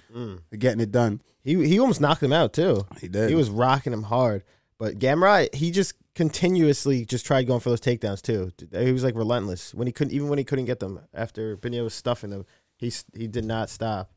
for 0.49 0.57
getting 0.57 0.81
it 0.81 0.93
done. 0.93 1.21
He 1.43 1.67
he 1.67 1.79
almost 1.81 2.01
knocked 2.01 2.23
him 2.23 2.33
out 2.33 2.53
too. 2.53 2.87
He 3.01 3.09
did. 3.09 3.29
He 3.29 3.35
was 3.35 3.51
rocking 3.51 3.93
him 3.93 4.05
hard. 4.05 4.45
But 4.79 4.99
Gamrot, 4.99 5.55
he 5.55 5.71
just 5.71 5.95
continuously 6.15 7.05
just 7.05 7.27
tried 7.27 7.47
going 7.47 7.61
for 7.61 7.71
those 7.71 7.81
takedowns 7.81 8.23
too. 8.23 8.53
He 8.73 8.93
was 8.93 9.05
like 9.05 9.15
relentless 9.15 9.75
when 9.75 9.87
he 9.87 9.93
couldn't, 9.93 10.13
even 10.13 10.29
when 10.29 10.39
he 10.39 10.45
couldn't 10.45 10.67
get 10.67 10.79
them 10.81 11.01
after 11.15 11.57
Benio 11.57 11.85
was 11.85 11.95
stuffing 11.95 12.31
them, 12.31 12.45
He 12.77 12.93
he 13.17 13.27
did 13.27 13.45
not 13.45 13.71
stop. 13.71 14.11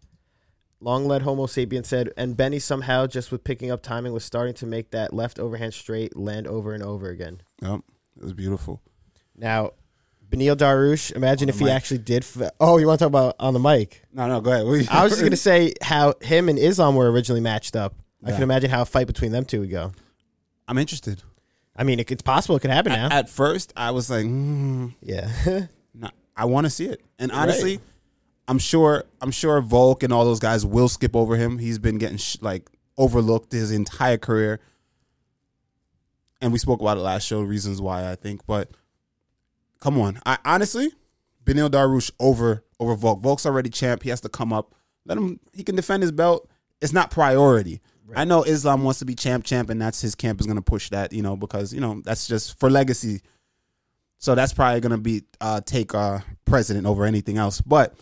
Long 0.79 1.05
led 1.05 1.21
Homo 1.21 1.45
sapien 1.45 1.85
said, 1.85 2.11
and 2.17 2.35
Benny 2.35 2.57
somehow 2.57 3.05
just 3.05 3.31
with 3.31 3.43
picking 3.43 3.69
up 3.69 3.83
timing 3.83 4.13
was 4.13 4.23
starting 4.23 4.55
to 4.55 4.65
make 4.65 4.89
that 4.91 5.13
left 5.13 5.37
overhand 5.37 5.75
straight 5.75 6.17
land 6.17 6.47
over 6.47 6.73
and 6.73 6.81
over 6.83 7.09
again. 7.09 7.41
Yep. 7.61 7.81
It 8.17 8.23
was 8.23 8.33
beautiful. 8.33 8.81
Now, 9.37 9.71
Beneil 10.31 10.55
Dariush, 10.55 11.11
imagine 11.11 11.49
if 11.49 11.59
he 11.59 11.69
actually 11.69 11.97
did. 11.99 12.23
F- 12.23 12.51
oh, 12.59 12.77
you 12.77 12.87
want 12.87 12.99
to 12.99 13.05
talk 13.05 13.09
about 13.09 13.35
on 13.39 13.53
the 13.53 13.59
mic? 13.59 14.03
No, 14.13 14.27
no, 14.27 14.39
go 14.41 14.51
ahead. 14.51 14.65
What 14.65 14.73
you- 14.81 14.87
I 14.89 15.03
was 15.03 15.11
just 15.11 15.21
gonna 15.23 15.35
say 15.35 15.73
how 15.81 16.13
him 16.21 16.47
and 16.49 16.57
Islam 16.57 16.95
were 16.95 17.11
originally 17.11 17.41
matched 17.41 17.75
up. 17.75 17.95
I 18.23 18.29
Yeah. 18.29 18.35
can 18.35 18.43
imagine 18.43 18.69
how 18.71 18.81
a 18.81 18.85
fight 18.85 19.07
between 19.07 19.31
them 19.31 19.45
two 19.45 19.59
would 19.59 19.69
go. 19.71 19.91
I'm 20.67 20.77
interested. 20.77 21.21
I 21.75 21.83
mean, 21.83 21.99
it, 21.99 22.09
it's 22.11 22.21
possible 22.21 22.55
it 22.55 22.61
could 22.61 22.69
happen 22.71 22.91
now. 22.93 23.09
At, 23.11 23.29
first, 23.29 23.73
I 23.75 23.91
was 23.91 24.09
like, 24.09 24.25
mm, 24.25 24.93
yeah, 25.01 25.29
nah, 25.93 26.09
I 26.35 26.45
want 26.45 26.65
to 26.65 26.69
see 26.69 26.85
it. 26.85 27.01
And 27.19 27.31
honestly, 27.31 27.79
I'm 28.47 28.59
sure 28.59 29.03
I'm 29.21 29.31
sure 29.31 29.59
Volk 29.61 30.03
and 30.03 30.13
all 30.13 30.23
those 30.25 30.39
guys 30.39 30.65
will 30.65 30.87
skip 30.89 31.15
over 31.15 31.35
him. 31.35 31.57
He's 31.57 31.79
been 31.79 31.97
getting 31.97 32.17
sh- 32.17 32.37
like 32.41 32.69
overlooked 32.97 33.51
his 33.51 33.71
entire 33.71 34.17
career. 34.17 34.59
And 36.41 36.51
we 36.51 36.57
spoke 36.59 36.81
about 36.81 36.97
it 36.97 37.01
last 37.01 37.25
show, 37.27 37.41
reasons 37.41 37.81
why 37.81 38.09
I 38.09 38.15
think. 38.15 38.45
But 38.47 38.69
come 39.81 39.99
on, 39.99 40.21
I 40.25 40.37
honestly, 40.45 40.93
Beneil 41.43 41.69
Dariush 41.69 42.11
over 42.19 42.63
over 42.79 42.95
Volk. 42.95 43.19
Volk's 43.21 43.45
already 43.45 43.69
champ. 43.69 44.03
He 44.03 44.09
has 44.09 44.21
to 44.21 44.29
come 44.29 44.53
up. 44.53 44.73
Let 45.05 45.17
him. 45.17 45.39
He 45.53 45.63
can 45.63 45.75
defend 45.75 46.03
his 46.03 46.11
belt. 46.13 46.49
It's 46.81 46.93
not 46.93 47.11
priority. 47.11 47.81
I 48.13 48.25
know 48.25 48.43
Islam 48.43 48.83
wants 48.83 48.99
to 48.99 49.05
be 49.05 49.15
champ, 49.15 49.45
champ, 49.45 49.69
and 49.69 49.81
that's 49.81 50.01
his 50.01 50.15
camp 50.15 50.41
is 50.41 50.45
going 50.45 50.57
to 50.57 50.61
push 50.61 50.89
that. 50.89 51.13
You 51.13 51.21
know 51.21 51.35
because 51.35 51.73
you 51.73 51.79
know 51.81 52.01
that's 52.03 52.27
just 52.27 52.59
for 52.59 52.69
legacy. 52.69 53.21
So 54.17 54.35
that's 54.35 54.53
probably 54.53 54.81
going 54.81 54.91
to 54.91 54.97
be 54.97 55.23
uh, 55.39 55.61
take 55.61 55.95
uh, 55.95 56.19
president 56.45 56.85
over 56.85 57.05
anything 57.05 57.37
else. 57.37 57.59
But 57.59 57.95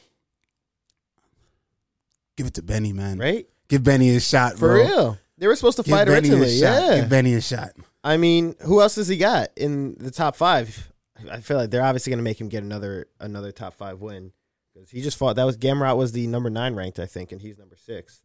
give 2.35 2.47
it 2.47 2.55
to 2.55 2.61
Benny, 2.61 2.91
man. 2.91 3.17
right 3.19 3.45
Give 3.69 3.83
Benny 3.83 4.15
a 4.15 4.19
shot, 4.19 4.53
for 4.53 4.69
bro. 4.69 4.83
real. 4.83 5.17
They 5.37 5.47
were 5.47 5.55
supposed 5.55 5.77
to 5.77 5.83
Give 5.83 5.95
fight 5.95 6.07
Benny 6.07 6.29
originally. 6.29 6.49
Yeah, 6.53 7.01
Give 7.01 7.09
Benny 7.09 7.35
a 7.35 7.41
shot. 7.41 7.71
I 8.03 8.17
mean, 8.17 8.55
who 8.61 8.81
else 8.81 8.95
has 8.95 9.07
he 9.07 9.17
got 9.17 9.49
in 9.55 9.95
the 9.99 10.11
top 10.11 10.35
five? 10.35 10.88
I 11.31 11.39
feel 11.41 11.57
like 11.57 11.69
they're 11.71 11.83
obviously 11.83 12.11
gonna 12.11 12.23
make 12.23 12.39
him 12.39 12.49
get 12.49 12.63
another 12.63 13.07
another 13.19 13.51
top 13.51 13.73
five 13.73 13.99
win 14.01 14.31
because 14.73 14.89
he 14.89 15.01
just 15.01 15.17
fought. 15.17 15.35
That 15.35 15.45
was 15.45 15.57
Gamrot 15.57 15.97
was 15.97 16.11
the 16.11 16.27
number 16.27 16.49
nine 16.49 16.75
ranked, 16.75 16.99
I 16.99 17.05
think, 17.05 17.31
and 17.31 17.41
he's 17.41 17.57
number 17.57 17.75
six. 17.75 18.21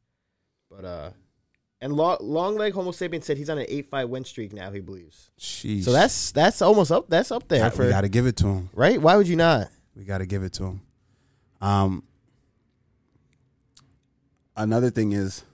But 0.70 0.84
uh, 0.84 1.10
and 1.80 1.92
long, 1.92 2.16
long 2.20 2.56
leg 2.56 2.72
Homo 2.72 2.92
sapien 2.92 3.22
said 3.22 3.36
he's 3.36 3.50
on 3.50 3.58
an 3.58 3.66
eight 3.68 3.86
fight 3.86 4.08
win 4.08 4.24
streak 4.24 4.52
now. 4.52 4.70
He 4.70 4.80
believes. 4.80 5.30
Sheesh. 5.38 5.84
So 5.84 5.92
that's 5.92 6.32
that's 6.32 6.62
almost 6.62 6.90
up. 6.90 7.08
That's 7.08 7.30
up 7.30 7.48
there 7.48 7.70
for 7.70 7.84
we 7.84 7.90
got 7.90 8.00
to 8.02 8.08
give 8.08 8.26
it 8.26 8.36
to 8.36 8.46
him. 8.46 8.70
right. 8.72 9.00
Why 9.00 9.16
would 9.16 9.28
you 9.28 9.36
not? 9.36 9.68
We 9.94 10.04
got 10.04 10.18
to 10.18 10.26
give 10.26 10.42
it 10.42 10.52
to 10.54 10.64
him. 10.64 10.80
Um, 11.60 12.02
another 14.56 14.90
thing 14.90 15.12
is, 15.12 15.44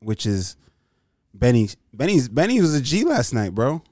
which 0.00 0.26
is 0.26 0.56
Benny. 1.34 1.70
Benny's 1.92 2.28
Benny 2.28 2.60
was 2.60 2.74
a 2.74 2.80
G 2.80 3.04
last 3.04 3.32
night, 3.32 3.54
bro. 3.54 3.82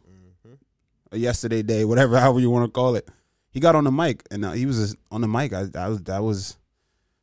Yesterday 1.14 1.62
day, 1.62 1.84
whatever, 1.84 2.18
however 2.20 2.40
you 2.40 2.50
want 2.50 2.66
to 2.66 2.70
call 2.70 2.94
it. 2.96 3.08
He 3.50 3.60
got 3.60 3.76
on 3.76 3.84
the 3.84 3.92
mic 3.92 4.24
and 4.30 4.44
uh, 4.44 4.52
he 4.52 4.66
was 4.66 4.96
on 5.12 5.20
the 5.20 5.28
mic. 5.28 5.52
I, 5.52 5.64
that 5.64 5.86
was 5.88 6.02
that 6.02 6.22
was 6.22 6.56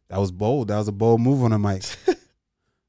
that 0.10 0.18
was 0.20 0.32
bold. 0.32 0.70
That 0.70 0.78
was 0.78 0.88
a 0.88 0.92
bold 0.94 1.20
move 1.22 1.44
on 1.44 1.52
the 1.52 1.60
mic. 1.60 1.82
that 2.06 2.18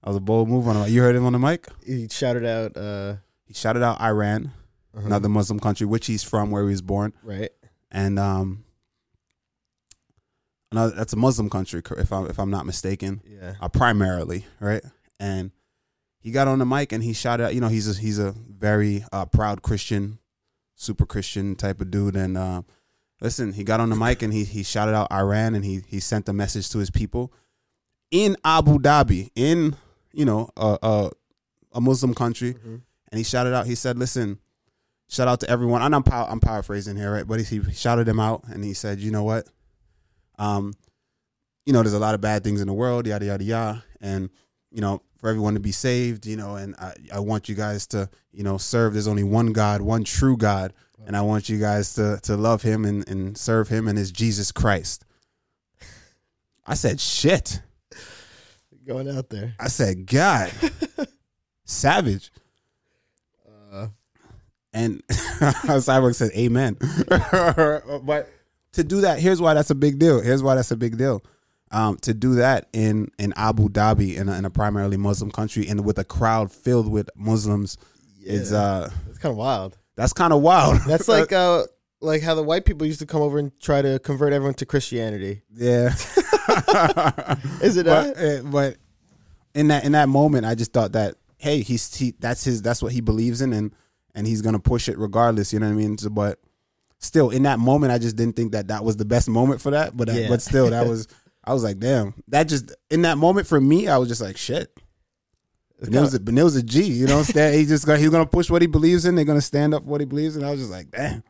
was 0.05 0.17
a 0.17 0.21
bold 0.21 0.49
move 0.49 0.69
on 0.69 0.75
the 0.75 0.81
mic. 0.85 0.91
You 0.91 1.03
heard 1.03 1.17
him 1.17 1.27
on 1.27 1.33
the 1.33 1.38
mic. 1.41 1.67
He 1.85 2.09
shouted 2.09 2.45
out. 2.45 2.77
uh 2.77 3.17
He 3.45 3.55
shouted 3.55 3.83
out 3.83 4.01
Iran, 4.01 4.53
uh-huh. 4.97 5.07
another 5.07 5.29
Muslim 5.29 5.59
country, 5.59 5.87
which 5.87 6.07
he's 6.07 6.23
from, 6.23 6.51
where 6.53 6.62
he 6.62 6.71
was 6.71 6.83
born. 6.83 7.12
right. 7.25 7.51
and 7.91 8.19
um, 8.19 8.65
another 10.71 10.95
that's 10.95 11.12
a 11.12 11.17
Muslim 11.17 11.51
country, 11.51 11.83
if 11.99 12.12
I'm 12.12 12.27
if 12.31 12.38
I'm 12.38 12.51
not 12.51 12.65
mistaken, 12.67 13.21
Yeah. 13.27 13.55
uh, 13.61 13.69
primarily, 13.69 14.47
right? 14.61 14.83
And 15.21 15.51
he 16.21 16.31
got 16.31 16.49
on 16.49 16.59
the 16.61 16.67
mic 16.67 16.93
and 16.93 17.03
he 17.03 17.12
shouted 17.12 17.45
out. 17.47 17.55
You 17.55 17.61
know, 17.61 17.69
he's 17.69 17.88
a, 17.97 18.01
he's 18.01 18.19
a 18.19 18.33
very 18.33 19.05
uh, 19.12 19.27
proud 19.27 19.62
Christian, 19.62 20.19
super 20.83 21.07
Christian 21.07 21.55
type 21.57 21.81
of 21.81 21.90
dude. 21.90 22.16
And 22.16 22.37
uh, 22.37 22.62
listen, 23.21 23.53
he 23.53 23.64
got 23.64 23.81
on 23.81 23.88
the 23.90 23.97
mic 23.97 24.23
and 24.23 24.33
he 24.33 24.45
he 24.45 24.62
shouted 24.62 24.95
out 24.95 25.11
Iran 25.12 25.55
and 25.55 25.64
he 25.64 25.83
he 25.87 26.01
sent 26.01 26.29
a 26.29 26.33
message 26.33 26.68
to 26.71 26.79
his 26.79 26.90
people. 26.90 27.33
in 28.11 28.37
Abu 28.45 28.79
Dhabi, 28.79 29.31
in 29.35 29.77
you 30.12 30.25
know 30.25 30.51
a 30.57 30.79
a, 30.83 31.11
a 31.73 31.81
Muslim 31.81 32.12
country, 32.14 32.55
Mm-hmm. 32.55 32.77
and 33.11 33.18
he 33.18 33.25
shouted 33.25 33.55
out. 33.55 33.66
He 33.66 33.75
said, 33.75 33.97
"Listen, 33.99 34.38
shout 35.09 35.29
out 35.29 35.40
to 35.40 35.49
everyone." 35.49 35.81
And 35.83 35.95
I'm 35.95 36.05
I'm 36.12 36.40
paraphrasing 36.40 36.97
here, 36.97 37.12
right? 37.12 37.27
But 37.27 37.40
he, 37.40 37.59
he 37.61 37.73
shouted 37.73 38.07
them 38.07 38.21
out, 38.21 38.45
and 38.49 38.62
he 38.64 38.75
said, 38.75 38.99
"You 39.01 39.11
know 39.11 39.25
what? 39.25 39.49
Um, 40.38 40.75
you 41.66 41.73
know, 41.73 41.83
there's 41.83 41.95
a 41.95 41.99
lot 41.99 42.14
of 42.14 42.21
bad 42.21 42.42
things 42.45 42.61
in 42.61 42.66
the 42.66 42.73
world, 42.75 43.07
yada 43.07 43.25
yada 43.25 43.45
yada, 43.45 43.85
and 44.01 44.29
you 44.71 44.81
know, 44.81 45.01
for 45.22 45.28
everyone 45.28 45.54
to 45.54 45.61
be 45.61 45.70
saved, 45.70 46.26
you 46.26 46.37
know, 46.37 46.56
and 46.56 46.74
I, 46.76 46.94
I 47.14 47.20
want 47.20 47.48
you 47.48 47.54
guys 47.54 47.87
to, 47.88 48.11
you 48.32 48.42
know, 48.42 48.58
serve. 48.58 48.92
There's 48.92 49.06
only 49.06 49.22
one 49.22 49.52
God, 49.52 49.80
one 49.80 50.02
true 50.02 50.37
God, 50.37 50.72
and 51.06 51.16
I 51.16 51.22
want 51.22 51.48
you 51.48 51.61
guys 51.61 51.94
to 51.94 52.18
to 52.24 52.37
love 52.37 52.62
Him 52.62 52.85
and 52.85 53.08
and 53.08 53.38
serve 53.38 53.68
Him 53.68 53.87
and 53.87 53.96
His 53.96 54.11
Jesus 54.11 54.50
Christ." 54.50 55.04
I 56.66 56.74
said, 56.74 57.00
"Shit." 57.00 57.62
Going 58.85 59.08
out 59.08 59.28
there. 59.30 59.54
I 59.61 59.68
said, 59.68 60.06
God, 60.06 60.50
savage. 61.64 62.32
Uh, 63.72 63.87
And 64.72 65.06
Cyborg 65.11 66.16
said, 66.16 66.32
Amen. 66.32 66.76
but 68.04 68.28
to 68.72 68.82
do 68.82 69.02
that, 69.02 69.20
here's 69.20 69.40
why 69.40 69.54
that's 69.54 69.70
a 69.70 69.76
big 69.76 70.00
deal. 70.00 70.20
Here's 70.20 70.42
why 70.42 70.56
that's 70.56 70.72
a 70.72 70.76
big 70.76 70.98
deal. 70.98 71.22
Um, 71.72 71.96
to 72.02 72.12
do 72.12 72.35
that 72.35 72.68
in, 72.74 73.11
in 73.18 73.32
Abu 73.35 73.68
Dhabi, 73.70 74.16
in 74.16 74.28
a, 74.28 74.37
in 74.37 74.44
a 74.44 74.50
primarily 74.50 74.98
Muslim 74.98 75.30
country, 75.30 75.66
and 75.68 75.85
with 75.87 75.98
a 75.98 76.04
crowd 76.04 76.52
filled 76.52 76.87
with 76.90 77.08
Muslims, 77.16 77.78
it's 78.22 78.52
uh, 78.52 78.90
it's 79.08 79.18
kind 79.18 79.32
of 79.32 79.38
wild. 79.38 79.78
that's 79.96 80.12
kind 80.12 80.32
of 80.35 80.42
wild. 80.42 80.80
That's 80.87 81.08
like 81.08 81.32
uh, 81.32 81.64
like 82.00 82.20
how 82.22 82.35
the 82.35 82.42
white 82.42 82.64
people 82.66 82.87
used 82.87 82.98
to 83.00 83.06
come 83.06 83.22
over 83.22 83.38
and 83.38 83.58
try 83.58 83.80
to 83.80 83.98
convert 84.00 84.32
everyone 84.35 84.54
to 84.54 84.66
Christianity. 84.66 85.42
yeah. 85.54 85.94
Is 87.62 87.76
it 87.76 87.87
but, 87.87 88.18
uh, 88.18 88.42
but 88.44 88.76
in 89.54 89.68
that 89.68 89.85
in 89.85 89.92
that 89.92 90.08
moment, 90.08 90.44
I 90.46 90.54
just 90.54 90.72
thought 90.72 90.92
that 90.92 91.14
hey, 91.38 91.62
he's 91.62 91.94
he, 91.94 92.14
that's 92.18 92.44
his 92.44 92.62
that's 92.62 92.82
what 92.82 92.92
he 92.92 93.00
believes 93.00 93.40
in, 93.40 93.52
and 93.52 93.72
and 94.14 94.26
he's 94.26 94.42
gonna 94.42 94.58
push 94.58 94.88
it 94.88 94.98
regardless. 94.98 95.52
You 95.52 95.61
know 95.61 95.66
what 95.66 95.72
I 95.72 95.76
mean? 95.76 95.98
So, 95.98 96.11
but 96.11 96.38
still, 96.98 97.30
in 97.30 97.44
that 97.44 97.58
moment, 97.58 97.92
I 97.92 97.98
just 97.98 98.16
didn't 98.16 98.37
think 98.37 98.52
that 98.52 98.68
that 98.68 98.85
was 98.85 98.96
the 98.96 99.04
best 99.04 99.28
moment 99.28 99.61
for 99.61 99.70
that. 99.70 99.96
But 99.96 100.12
Yeah. 100.12 100.28
but 100.28 100.42
still, 100.42 100.70
that 100.70 100.87
was 100.87 101.08
I 101.44 101.52
was 101.52 101.64
like, 101.64 101.78
damn, 101.78 102.14
that 102.28 102.44
just 102.44 102.72
in 102.90 103.02
that 103.02 103.18
moment 103.18 103.46
for 103.46 103.61
me, 103.61 103.88
I 103.88 103.98
was 103.98 104.09
just 104.09 104.20
like, 104.20 104.37
shit. 104.37 104.72
Beneil's 105.81 106.14
a, 106.14 106.20
Beneil's 106.20 106.55
a 106.55 106.62
G, 106.62 106.85
you 106.85 107.07
know. 107.09 107.24
Stand, 107.24 107.55
he 107.59 107.66
just 107.66 107.85
gonna, 107.87 107.98
he's 107.98 108.11
gonna 108.11 108.26
push 108.26 108.48
what 108.48 108.62
he 108.62 108.68
believes 108.68 109.05
in. 109.05 109.16
They're 109.16 109.24
gonna 109.24 109.40
stand 109.40 109.74
up 109.74 109.83
for 109.83 109.88
what 109.90 110.00
he 110.00 110.05
believes 110.07 110.37
in. 110.37 110.44
I 110.44 110.50
was 110.52 110.61
just 110.61 110.70
like, 110.70 110.90
damn, 110.92 111.24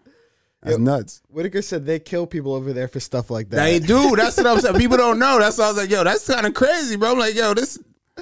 that's 0.63 0.73
Yep. 0.73 0.81
nuts. 0.81 1.23
Whitaker 1.29 1.63
said 1.63 1.87
they 1.87 1.99
kill 1.99 2.27
people 2.27 2.53
over 2.53 2.75
there 2.75 2.89
for 2.89 3.01
stuff 3.01 3.31
like 3.31 3.49
that. 3.51 3.65
They 3.65 3.79
do. 3.79 4.15
That's 4.15 4.37
what 4.37 4.47
I'm 4.47 4.61
saying. 4.61 4.77
People 4.77 4.99
don't 4.99 5.19
know. 5.19 5.39
That's 5.39 5.57
why 5.57 5.65
I 5.65 5.69
was 5.69 5.77
like, 5.79 5.91
yo, 5.91 6.05
that's 6.05 6.27
kind 6.27 6.47
of 6.47 6.53
crazy, 6.53 6.97
bro. 6.97 7.13
I'm 7.13 7.19
like, 7.19 7.35
yo, 7.35 7.55
this 7.55 7.79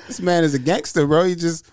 this 0.07 0.21
man 0.21 0.45
is 0.45 0.55
a 0.55 0.61
gangster, 0.61 1.05
bro. 1.07 1.25
He 1.25 1.35
just 1.35 1.69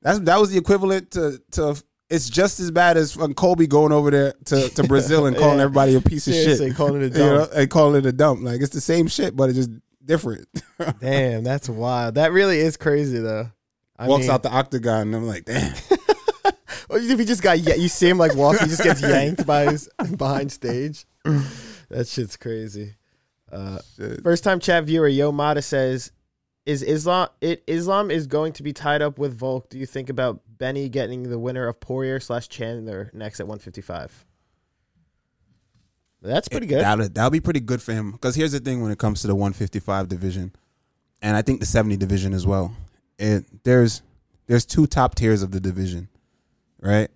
that's 0.00 0.18
that 0.20 0.40
was 0.40 0.50
the 0.50 0.56
equivalent 0.58 1.10
to 1.10 1.42
to. 1.52 1.76
It's 2.14 2.28
just 2.30 2.60
as 2.60 2.70
bad 2.70 2.96
as 2.96 3.16
Kobe 3.36 3.66
going 3.66 3.92
over 3.92 4.10
there 4.10 4.34
to, 4.46 4.68
to 4.70 4.82
Brazil 4.88 5.26
and 5.26 5.36
calling 5.36 5.58
Yeah. 5.58 5.64
everybody 5.64 5.94
a 5.96 6.00
piece 6.00 6.26
of 6.28 6.34
Seriously, 6.34 6.68
shit. 6.68 6.76
calling 6.76 7.02
it 7.02 7.14
a 7.14 7.18
You 7.18 7.24
know, 7.24 7.48
and 7.54 7.70
calling 7.70 7.96
it 7.98 8.06
a 8.06 8.12
dump. 8.12 8.42
Like 8.42 8.60
it's 8.60 8.72
the 8.72 8.80
same 8.80 9.08
shit, 9.08 9.34
but 9.36 9.48
it's 9.50 9.58
just 9.58 9.70
different. 10.04 10.46
Damn, 11.00 11.44
that's 11.44 11.68
wild. 11.68 12.14
That 12.16 12.32
really 12.32 12.58
is 12.58 12.76
crazy 12.76 13.18
though. 13.18 13.50
I 13.98 14.08
Walks 14.08 14.22
mean, 14.22 14.30
out 14.30 14.42
the 14.42 14.50
octagon, 14.50 15.02
and 15.08 15.14
I'm 15.16 15.26
like, 15.26 15.44
damn. 15.44 15.72
What 16.88 17.00
if 17.02 17.18
he 17.18 17.24
just 17.24 17.42
got 17.42 17.60
yeah, 17.60 17.74
you 17.76 17.88
see 17.88 18.08
him 18.08 18.18
like 18.18 18.34
walk, 18.34 18.58
he 18.58 18.66
just 18.66 18.82
gets 18.82 19.00
yanked 19.00 19.46
by 19.46 19.70
his 19.70 19.88
behind 20.16 20.50
stage. 20.52 21.06
That 21.24 22.06
shit's 22.08 22.36
crazy. 22.36 22.94
Uh, 23.52 23.78
Shit. 23.96 24.22
first 24.22 24.42
time 24.44 24.58
chat 24.58 24.84
viewer 24.84 25.06
Yo 25.08 25.30
Mata 25.32 25.62
says, 25.62 26.10
"Is 26.66 26.82
Islam 26.82 27.28
it 27.40 27.62
Islam 27.68 28.10
is 28.10 28.26
going 28.26 28.52
to 28.54 28.62
be 28.64 28.72
tied 28.72 29.00
up 29.00 29.16
with 29.18 29.38
Volk? 29.38 29.68
Do 29.70 29.78
you 29.78 29.86
think 29.86 30.10
about 30.10 30.40
Benny 30.58 30.88
getting 30.88 31.24
the 31.24 31.38
winner 31.38 31.66
of 31.66 31.80
Poirier 31.80 32.20
slash 32.20 32.48
Chandler 32.48 33.10
next 33.12 33.40
at 33.40 33.46
155?" 33.46 34.24
That's 36.24 36.48
pretty 36.48 36.66
good. 36.66 36.80
That'll, 36.80 37.08
that'll 37.08 37.30
be 37.30 37.40
pretty 37.40 37.60
good 37.60 37.82
for 37.82 37.92
him. 37.92 38.12
Because 38.12 38.34
here's 38.34 38.52
the 38.52 38.60
thing 38.60 38.82
when 38.82 38.90
it 38.90 38.98
comes 38.98 39.20
to 39.20 39.26
the 39.26 39.34
155 39.34 40.08
division, 40.08 40.52
and 41.20 41.36
I 41.36 41.42
think 41.42 41.60
the 41.60 41.66
70 41.66 41.96
division 41.98 42.32
as 42.32 42.46
well. 42.46 42.74
It 43.18 43.44
there's 43.62 44.02
there's 44.46 44.64
two 44.64 44.86
top 44.86 45.14
tiers 45.14 45.42
of 45.42 45.50
the 45.50 45.60
division, 45.60 46.08
right? 46.80 47.08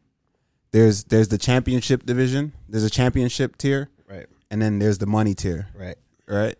There's 0.70 1.04
there's 1.04 1.28
the 1.28 1.38
championship 1.38 2.04
division. 2.04 2.52
There's 2.68 2.84
a 2.84 2.90
championship 2.90 3.56
tier, 3.56 3.88
right, 4.08 4.26
and 4.50 4.60
then 4.60 4.78
there's 4.78 4.98
the 4.98 5.06
money 5.06 5.34
tier, 5.34 5.68
right. 5.74 5.96
right? 6.26 6.56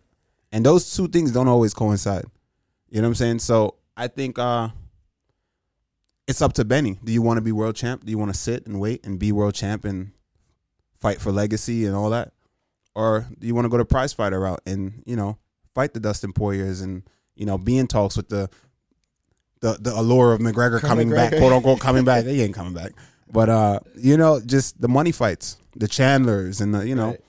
And 0.51 0.64
those 0.64 0.97
two 0.97 1.09
things 1.09 1.31
don't 1.31 1.49
always 1.49 1.75
coincide. 1.75 2.25
You 2.88 3.03
know 3.03 3.09
what 3.09 3.12
I'm 3.12 3.14
saying? 3.17 3.38
So 3.41 3.75
I 3.97 4.09
think 4.09 4.38
uh 4.38 4.71
it's 6.29 6.41
up 6.43 6.53
to 6.53 6.64
Benny. 6.64 6.99
Do 7.03 7.11
you 7.12 7.23
want 7.23 7.38
to 7.38 7.41
be 7.41 7.51
world 7.51 7.75
champ? 7.75 8.05
Do 8.05 8.11
you 8.12 8.19
want 8.19 8.33
to 8.33 8.38
sit 8.38 8.67
and 8.67 8.79
wait 8.79 9.05
and 9.05 9.19
be 9.19 9.33
world 9.33 9.55
champ 9.55 9.85
and 9.85 10.12
fight 11.01 11.21
for 11.21 11.33
legacy 11.33 11.87
and 11.87 11.97
all 11.97 12.11
that? 12.11 12.33
Or 12.95 13.27
do 13.38 13.47
you 13.47 13.55
want 13.55 13.64
to 13.64 13.69
go 13.69 13.79
the 13.79 13.85
prize 13.85 14.12
fighter 14.12 14.38
route 14.41 14.61
and, 14.67 15.03
you 15.07 15.17
know, 15.17 15.38
fight 15.75 15.95
the 15.95 16.01
Dustin 16.01 16.33
Poiriers 16.33 16.81
and, 16.81 17.03
you 17.35 17.47
know, 17.47 17.57
be 17.59 17.79
in 17.79 17.87
talks 17.88 18.17
with 18.17 18.29
the 18.29 18.49
the 19.61 19.77
the 19.81 19.93
allure 19.99 20.33
of 20.33 20.41
McGregor 20.41 20.81
coming 20.81 21.11
back, 21.11 21.33
quote 21.37 21.53
unquote 21.53 21.81
coming 21.81 22.05
back. 22.05 22.25
He 22.27 22.43
ain't 22.43 22.55
coming 22.55 22.75
back. 22.75 22.93
But 23.33 23.49
uh, 23.49 23.81
you 23.97 24.17
know, 24.17 24.41
just 24.41 24.81
the 24.81 24.88
money 24.88 25.12
fights, 25.12 25.59
the 25.77 25.88
Chandlers 25.88 26.61
and 26.61 26.75
the 26.75 26.87
you 26.87 26.95
know, 26.95 27.09
Right. 27.09 27.21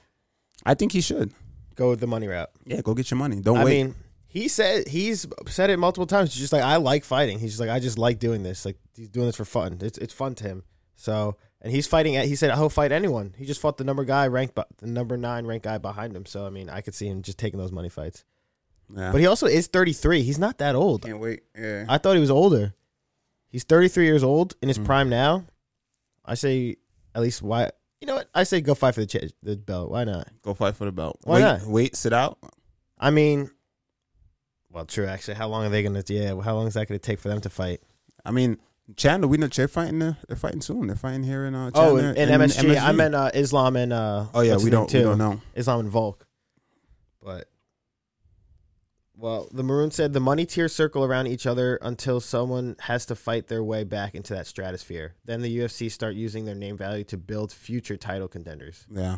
I 0.66 0.74
think 0.76 0.92
he 0.92 1.02
should. 1.02 1.34
Go 1.76 1.90
with 1.92 2.00
the 2.02 2.08
money 2.08 2.28
route. 2.28 2.50
Yeah, 2.66 2.82
go 2.82 2.94
get 2.94 3.10
your 3.10 3.18
money. 3.18 3.40
Don't 3.42 3.58
I 3.58 3.64
wait. 3.66 3.84
mean, 3.84 3.96
he 4.30 4.48
said 4.48 4.88
he's 4.88 5.26
said 5.48 5.70
it 5.70 5.78
multiple 5.78 6.06
times. 6.08 6.32
He's 6.34 6.39
just 6.39 6.54
like 6.54 6.63
I 6.63 6.78
like 6.78 7.04
fighting. 7.04 7.39
He's 7.39 7.52
just 7.52 7.60
like 7.60 7.70
I 7.70 7.80
just 7.80 7.98
like 7.98 8.20
doing 8.20 8.44
this. 8.44 8.63
Like 8.65 8.78
he's 8.96 9.10
doing 9.10 9.26
this 9.26 9.36
for 9.36 9.44
fun. 9.46 9.78
It's 9.82 9.98
it's 9.98 10.13
fun 10.13 10.36
to 10.36 10.44
him. 10.46 10.63
So 10.96 11.36
and 11.62 11.74
he's 11.74 11.88
fighting. 11.88 12.13
He 12.13 12.36
said 12.36 12.54
he'll 12.56 12.70
fight 12.70 12.92
anyone. 12.94 13.34
He 13.38 13.46
just 13.46 13.60
fought 13.60 13.78
the 13.78 13.84
number 13.84 14.06
guy 14.06 14.28
ranked, 14.28 14.56
the 14.78 14.88
number 14.88 15.18
nine 15.18 15.46
ranked 15.46 15.65
guy 15.65 15.78
behind 15.78 16.15
him. 16.15 16.26
So 16.26 16.46
I 16.46 16.50
mean, 16.50 16.70
I 16.70 16.82
could 16.82 16.94
see 16.96 17.08
him 17.08 17.22
just 17.22 17.38
taking 17.38 17.60
those 17.60 17.72
money 17.72 17.89
fights. 17.89 18.24
yeah. 18.96 19.12
But 19.12 19.20
he 19.20 19.28
also 19.28 19.46
is 19.48 19.68
33. 19.68 20.22
He's 20.24 20.39
not 20.39 20.58
that 20.60 20.76
old. 20.76 21.04
can't 21.04 21.20
wait. 21.20 21.42
Yeah. 21.58 21.86
I 21.89 21.98
thought 21.98 22.13
he 22.15 22.22
was 22.22 22.32
older. 22.32 22.74
He's 23.50 23.63
33 23.63 24.06
years 24.06 24.24
old 24.24 24.56
in 24.62 24.68
his 24.68 24.78
Mhm. 24.78 24.86
prime 24.86 25.10
now. 25.10 25.46
I 26.24 26.36
say 26.36 26.76
at 27.15 27.22
least 27.22 27.42
why. 27.42 27.72
You 28.00 28.06
know 28.08 28.15
what? 28.15 28.30
I 28.36 28.44
say 28.44 28.62
go 28.62 28.76
fight 28.76 28.94
for 28.94 29.02
the 29.02 29.08
ch- 29.08 29.34
the 29.42 29.58
belt. 29.58 29.89
Why 29.89 30.04
not? 30.04 30.28
Go 30.44 30.54
fight 30.54 30.76
for 30.76 30.86
the 30.86 30.92
belt. 30.92 31.18
Why 31.24 31.36
wait, 31.36 31.42
not? 31.42 31.62
Wait, 31.65 31.96
sit 31.96 32.13
out. 32.13 32.38
I 33.00 33.10
mean, 33.10 33.50
well, 34.71 34.86
true. 34.86 35.05
Actually, 35.05 35.36
how 35.36 35.47
long 35.47 35.65
are 35.65 35.69
they 35.69 35.84
gonna? 35.84 36.03
Yeah, 36.08 36.39
how 36.41 36.55
long 36.55 36.67
is 36.67 36.75
that 36.75 36.88
gonna 36.88 36.99
take 36.99 37.19
for 37.19 37.29
them 37.29 37.41
to 37.41 37.49
fight? 37.49 37.82
I 38.25 38.32
mean, 38.32 38.58
Chandler, 38.95 39.27
we 39.27 39.38
know 39.38 39.47
they're 39.47 39.67
fighting. 39.67 39.99
There. 39.99 40.17
They're 40.27 40.38
fighting 40.38 40.62
soon. 40.62 40.88
They're 40.88 40.95
fighting 40.95 41.23
here 41.23 41.45
in 41.45 41.55
uh. 41.55 41.71
Oh, 41.73 41.97
Chandler, 41.97 42.10
and, 42.10 42.32
and 42.32 42.43
MSG. 42.43 42.79
I 42.79 42.91
meant 42.91 43.15
uh, 43.15 43.32
Islam 43.34 43.75
and 43.75 43.93
uh. 43.93 44.25
Oh 44.34 44.41
yeah, 44.41 44.58
we 44.58 44.69
don't. 44.69 44.91
We 44.91 45.01
don't 45.01 45.17
know. 45.17 45.41
Islam 45.55 45.82
and 45.82 45.89
Volk. 45.89 46.25
But 47.21 47.49
well, 49.19 49.49
the 49.51 49.63
Maroon 49.63 49.91
said 49.91 50.13
the 50.13 50.21
money 50.21 50.45
tiers 50.45 50.73
circle 50.73 51.03
around 51.03 51.27
each 51.27 51.45
other 51.45 51.77
until 51.82 52.21
someone 52.21 52.77
has 52.79 53.05
to 53.08 53.15
fight 53.15 53.47
their 53.47 53.63
way 53.63 53.84
back 53.84 54.15
into 54.15 54.34
that 54.34 54.47
stratosphere. 54.47 55.15
Then 55.25 55.41
the 55.41 55.60
UFC 55.60 55.91
start 55.91 56.15
using 56.15 56.45
their 56.45 56.55
name 56.55 56.77
value 56.77 57.03
to 57.05 57.17
build 57.17 57.51
future 57.51 57.97
title 57.97 58.29
contenders. 58.29 58.88
Yeah. 58.89 59.17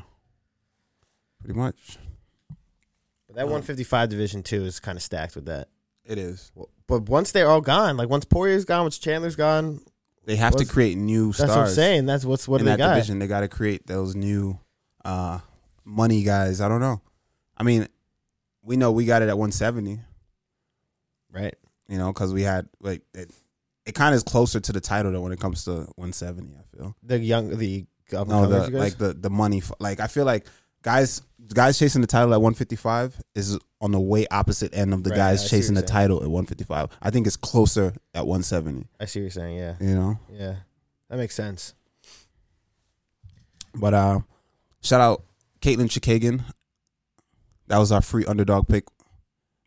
Pretty 1.39 1.57
much. 1.57 1.99
But 3.32 3.38
that 3.38 3.46
155 3.46 4.10
division 4.10 4.44
too 4.44 4.65
is 4.65 4.80
kind 4.80 4.98
of 4.98 5.02
stacked 5.02 5.36
with 5.36 5.46
that. 5.46 5.70
It 6.06 6.17
is. 6.17 6.52
But 6.88 7.04
once 7.04 7.32
they're 7.32 7.48
all 7.50 7.62
gone, 7.62 7.96
like 7.96 8.10
once 8.10 8.26
Poirier's 8.26 8.65
gone, 8.65 8.84
once 8.84 8.98
Chandler's 8.98 9.36
gone, 9.38 9.80
They 10.26 10.36
have 10.36 10.56
to 10.58 10.65
create 10.65 10.98
new 10.98 11.28
that's 11.28 11.38
stars. 11.38 11.50
what 11.52 11.60
I'm 11.60 11.70
saying. 11.70 12.06
That's 12.08 12.26
what's 12.26 12.48
what 12.48 12.60
in 12.60 12.65
they 12.65 12.72
that 12.72 12.78
got. 12.80 12.96
division. 12.96 13.20
They 13.20 13.28
got 13.28 13.41
to 13.41 13.48
create 13.48 13.88
those 13.88 14.15
new 14.15 14.60
uh, 15.06 15.39
money 15.86 16.24
guys. 16.24 16.60
I 16.60 16.67
don't 16.67 16.82
know. 16.82 17.02
I 17.56 17.63
mean, 17.63 17.88
we 18.63 18.76
know 18.76 18.91
we 18.91 19.06
got 19.06 19.22
it 19.22 19.30
at 19.30 19.38
170. 19.38 20.00
Right. 21.32 21.56
You 21.88 21.98
know, 21.98 22.12
because 22.12 22.34
we 22.34 22.41
had 22.44 22.67
like 22.82 23.04
it. 23.13 23.32
It 23.86 23.96
kind 23.96 24.13
of 24.13 24.17
is 24.17 24.24
closer 24.24 24.60
to 24.60 24.72
the 24.74 24.82
title 24.82 25.12
though 25.12 25.22
when 25.22 25.32
it 25.32 25.39
comes 25.39 25.63
to 25.65 25.72
170. 25.96 26.56
I 26.56 26.78
feel. 26.78 26.96
The 27.04 27.20
young 27.20 27.58
the 27.58 27.86
No, 28.12 28.24
the 28.24 28.26
comers, 28.26 28.67
you 28.67 28.74
guys? 28.74 28.80
like 28.80 28.98
the 28.98 29.13
the 29.13 29.30
money. 29.30 29.62
Like 29.80 30.00
I 30.00 30.08
feel 30.08 30.26
like 30.26 30.46
guys 30.82 31.22
guys 31.54 31.78
chasing 31.78 32.02
the 32.02 32.08
title 32.08 32.34
at 32.34 32.41
155 32.41 33.22
is 33.36 33.60
on 33.82 33.91
the 33.91 34.00
way 34.00 34.26
opposite 34.32 34.74
end 34.76 34.94
of 34.94 35.04
the 35.04 35.10
Right, 35.10 35.17
guys 35.17 35.50
chasing 35.50 35.76
the 35.76 35.82
title 35.82 36.17
at 36.17 36.30
155. 36.30 36.89
I 37.02 37.10
think 37.10 37.28
it's 37.28 37.36
closer 37.36 37.94
at 38.13 38.26
170. 38.26 38.88
I 39.00 39.06
see 39.06 39.20
what 39.20 39.24
you're 39.24 39.32
saying. 39.32 39.58
Yeah. 39.58 39.76
You 39.82 39.96
know, 39.96 40.20
Yeah. 40.32 40.56
That 41.10 41.17
makes 41.17 41.36
sense. 41.36 41.74
but 43.76 43.94
uh, 43.94 44.20
shout 44.82 45.02
out 45.02 45.24
Katlyn 45.62 45.88
Chookagian. 45.89 46.44
That 47.67 47.78
was 47.80 47.91
our 47.91 48.02
free 48.02 48.26
underdog 48.26 48.67
pick. 48.67 48.86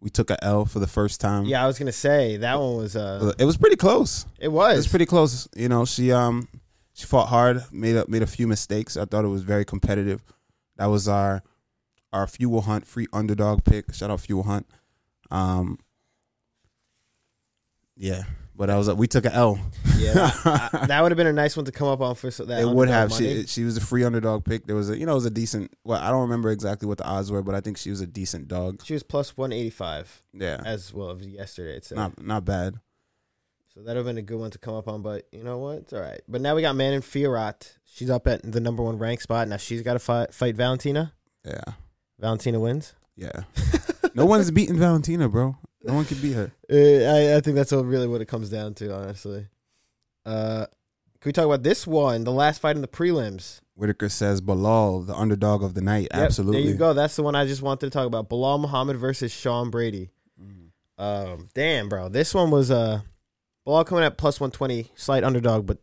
We 0.00 0.10
took 0.10 0.30
a 0.30 0.42
L 0.44 0.64
for 0.66 0.78
the 0.78 0.86
first 0.86 1.20
time. 1.20 1.44
Yeah, 1.46 1.64
I 1.64 1.66
was 1.66 1.78
gonna 1.78 1.92
say 1.92 2.36
that 2.38 2.58
one 2.58 2.76
was 2.76 2.94
uh 2.96 3.32
it 3.38 3.44
was 3.46 3.56
pretty 3.56 3.76
close. 3.76 4.26
it 4.38 4.46
It 4.46 4.52
was. 4.52 4.76
was 4.76 4.88
pretty 4.88 5.06
close. 5.06 5.48
You 5.56 5.68
know, 5.70 5.84
she 5.86 6.12
um 6.12 6.48
she 6.92 7.06
fought 7.06 7.28
hard, 7.28 7.62
made 7.72 7.96
a 7.96 8.04
made 8.08 8.22
a 8.22 8.26
few 8.26 8.46
mistakes. 8.46 8.96
I 8.98 9.06
thought 9.06 9.24
it 9.24 9.28
was 9.28 9.42
very 9.42 9.64
competitive. 9.64 10.22
That 10.76 10.86
was 10.86 11.08
our 11.08 11.42
our 12.12 12.26
Fuel 12.26 12.62
Hunt 12.62 12.86
free 12.86 13.06
underdog 13.12 13.64
pick. 13.64 13.92
Shout 13.94 14.10
out 14.10 14.20
Fuel 14.20 14.44
Hunt. 14.44 14.66
Um 15.30 15.78
Yeah, 17.96 18.24
but 18.56 18.70
I 18.70 18.76
was 18.76 18.92
we 18.94 19.06
took 19.06 19.24
an 19.24 19.32
L. 19.32 19.58
Yeah, 19.96 20.12
that, 20.44 20.70
that 20.88 21.02
would 21.02 21.10
have 21.12 21.16
been 21.16 21.26
a 21.26 21.32
nice 21.32 21.56
one 21.56 21.64
to 21.66 21.72
come 21.72 21.88
up 21.88 22.00
on 22.00 22.14
for 22.14 22.30
so 22.30 22.44
that. 22.44 22.60
it 22.62 22.68
would 22.68 22.88
have. 22.88 23.10
Monday. 23.10 23.42
She 23.42 23.46
she 23.46 23.64
was 23.64 23.76
a 23.76 23.80
free 23.80 24.04
underdog 24.04 24.44
pick. 24.44 24.66
There 24.66 24.76
was 24.76 24.90
a 24.90 24.98
you 24.98 25.06
know 25.06 25.12
it 25.12 25.16
was 25.16 25.26
a 25.26 25.30
decent. 25.30 25.74
Well, 25.84 26.00
I 26.00 26.10
don't 26.10 26.22
remember 26.22 26.50
exactly 26.50 26.86
what 26.86 26.98
the 26.98 27.04
odds 27.04 27.30
were, 27.32 27.42
but 27.42 27.54
I 27.54 27.60
think 27.60 27.78
she 27.78 27.90
was 27.90 28.00
a 28.00 28.06
decent 28.06 28.48
dog. 28.48 28.82
She 28.84 28.92
was 28.92 29.02
plus 29.02 29.36
one 29.36 29.52
eighty 29.52 29.70
five 29.70 30.22
Yeah, 30.32 30.60
as 30.64 30.92
well 30.92 31.10
as 31.10 31.26
yesterday. 31.26 31.76
It's 31.76 31.90
not 31.90 32.22
not 32.22 32.44
bad. 32.44 32.74
so 33.74 33.80
that 33.80 33.88
would 33.88 33.96
have 33.96 34.06
been 34.06 34.18
a 34.18 34.22
good 34.22 34.38
one 34.38 34.50
to 34.52 34.58
come 34.58 34.74
up 34.74 34.88
on. 34.88 35.02
But 35.02 35.26
you 35.32 35.42
know 35.42 35.58
what? 35.58 35.78
It's 35.78 35.92
all 35.92 36.00
right. 36.00 36.20
But 36.28 36.40
now 36.40 36.54
we 36.54 36.62
got 36.62 36.76
man 36.76 36.90
Manon 36.90 37.02
Fiorot. 37.02 37.76
She's 37.94 38.10
up 38.10 38.26
at 38.26 38.42
the 38.42 38.58
number 38.58 38.82
one 38.82 38.98
ranked 38.98 39.22
spot. 39.22 39.46
Now 39.46 39.56
she's 39.56 39.82
got 39.82 39.92
to 39.92 40.00
fight 40.00 40.34
fight 40.34 40.56
Valentina. 40.56 41.12
Yeah, 41.44 41.62
Valentina 42.18 42.58
wins. 42.58 42.92
yeah. 43.14 43.44
no 44.14 44.26
one's 44.26 44.50
beating 44.50 44.76
Valentina, 44.76 45.28
bro. 45.28 45.56
No 45.84 45.94
one 45.94 46.04
can 46.04 46.18
beat 46.18 46.32
her. 46.32 46.50
Uh, 46.68 46.74
I, 46.74 47.36
I 47.36 47.40
think 47.40 47.54
that's 47.54 47.70
really 47.70 48.08
what 48.08 48.20
it 48.20 48.24
comes 48.26 48.50
down 48.50 48.74
to, 48.74 48.92
honestly. 48.92 49.46
Uh, 50.26 50.66
can 51.20 51.28
we 51.28 51.32
talk 51.32 51.44
about 51.44 51.62
this 51.62 51.86
one? 51.86 52.24
The 52.24 52.32
last 52.32 52.60
fight 52.60 52.74
in 52.74 52.82
the 52.82 52.88
prelims. 52.88 53.60
Whitaker 53.76 54.08
says 54.08 54.40
Belal, 54.40 55.06
the 55.06 55.14
underdog 55.14 55.62
of 55.62 55.74
the 55.74 55.80
night. 55.80 56.08
Yep, 56.12 56.20
Absolutely. 56.20 56.62
There 56.62 56.72
you 56.72 56.76
go. 56.76 56.94
That's 56.94 57.14
the 57.14 57.22
one 57.22 57.36
I 57.36 57.46
just 57.46 57.62
wanted 57.62 57.86
to 57.86 57.90
talk 57.90 58.08
about. 58.08 58.28
Belal 58.28 58.58
Muhammad 58.58 58.96
versus 58.96 59.30
Sean 59.30 59.70
Brady. 59.70 60.10
Mhm. 60.42 60.70
Um, 60.98 61.48
damn, 61.54 61.88
bro. 61.88 62.08
This 62.08 62.34
one 62.34 62.50
was 62.50 62.72
uh 62.72 63.02
Belal 63.64 63.86
coming 63.86 64.02
at 64.02 64.18
plus 64.18 64.40
one 64.40 64.50
twenty, 64.50 64.90
slight 64.96 65.22
underdog, 65.22 65.66
but 65.66 65.78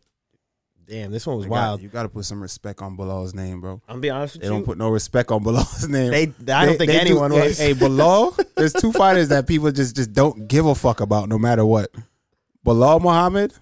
damn, 0.92 1.10
this 1.10 1.26
one 1.26 1.36
was 1.36 1.46
You 1.46 1.50
got- 1.50 1.54
wild. 1.56 1.82
You 1.82 1.88
got 1.88 2.02
to 2.02 2.08
put 2.10 2.24
some 2.26 2.42
respect 2.42 2.82
on 2.82 2.96
Belal's 2.96 3.34
name, 3.34 3.60
bro. 3.60 3.80
I'm 3.88 3.94
gonna 3.94 4.00
be 4.00 4.10
honest 4.10 4.34
with 4.34 4.42
They 4.42 4.48
you. 4.48 4.52
don't 4.52 4.64
put 4.64 4.76
no 4.76 4.90
respect 4.90 5.30
on 5.30 5.42
Belal's 5.42 5.88
name. 5.88 6.10
they, 6.10 6.52
I 6.52 6.66
don't 6.66 6.76
think 6.76 6.90
they 6.90 7.00
anyone 7.00 7.30
hey, 7.30 7.48
was. 7.48 7.58
Hey, 7.58 7.72
Belal, 7.72 8.38
there's 8.56 8.74
two 8.74 8.92
fighters 8.92 9.28
that 9.28 9.46
people 9.46 9.72
just 9.72 9.96
just 9.96 10.12
don't 10.12 10.46
give 10.48 10.66
a 10.66 10.74
fuck 10.74 11.00
about, 11.00 11.28
no 11.28 11.38
matter 11.38 11.64
what. 11.64 11.90
Belal 12.64 13.00
Muhammad 13.00 13.54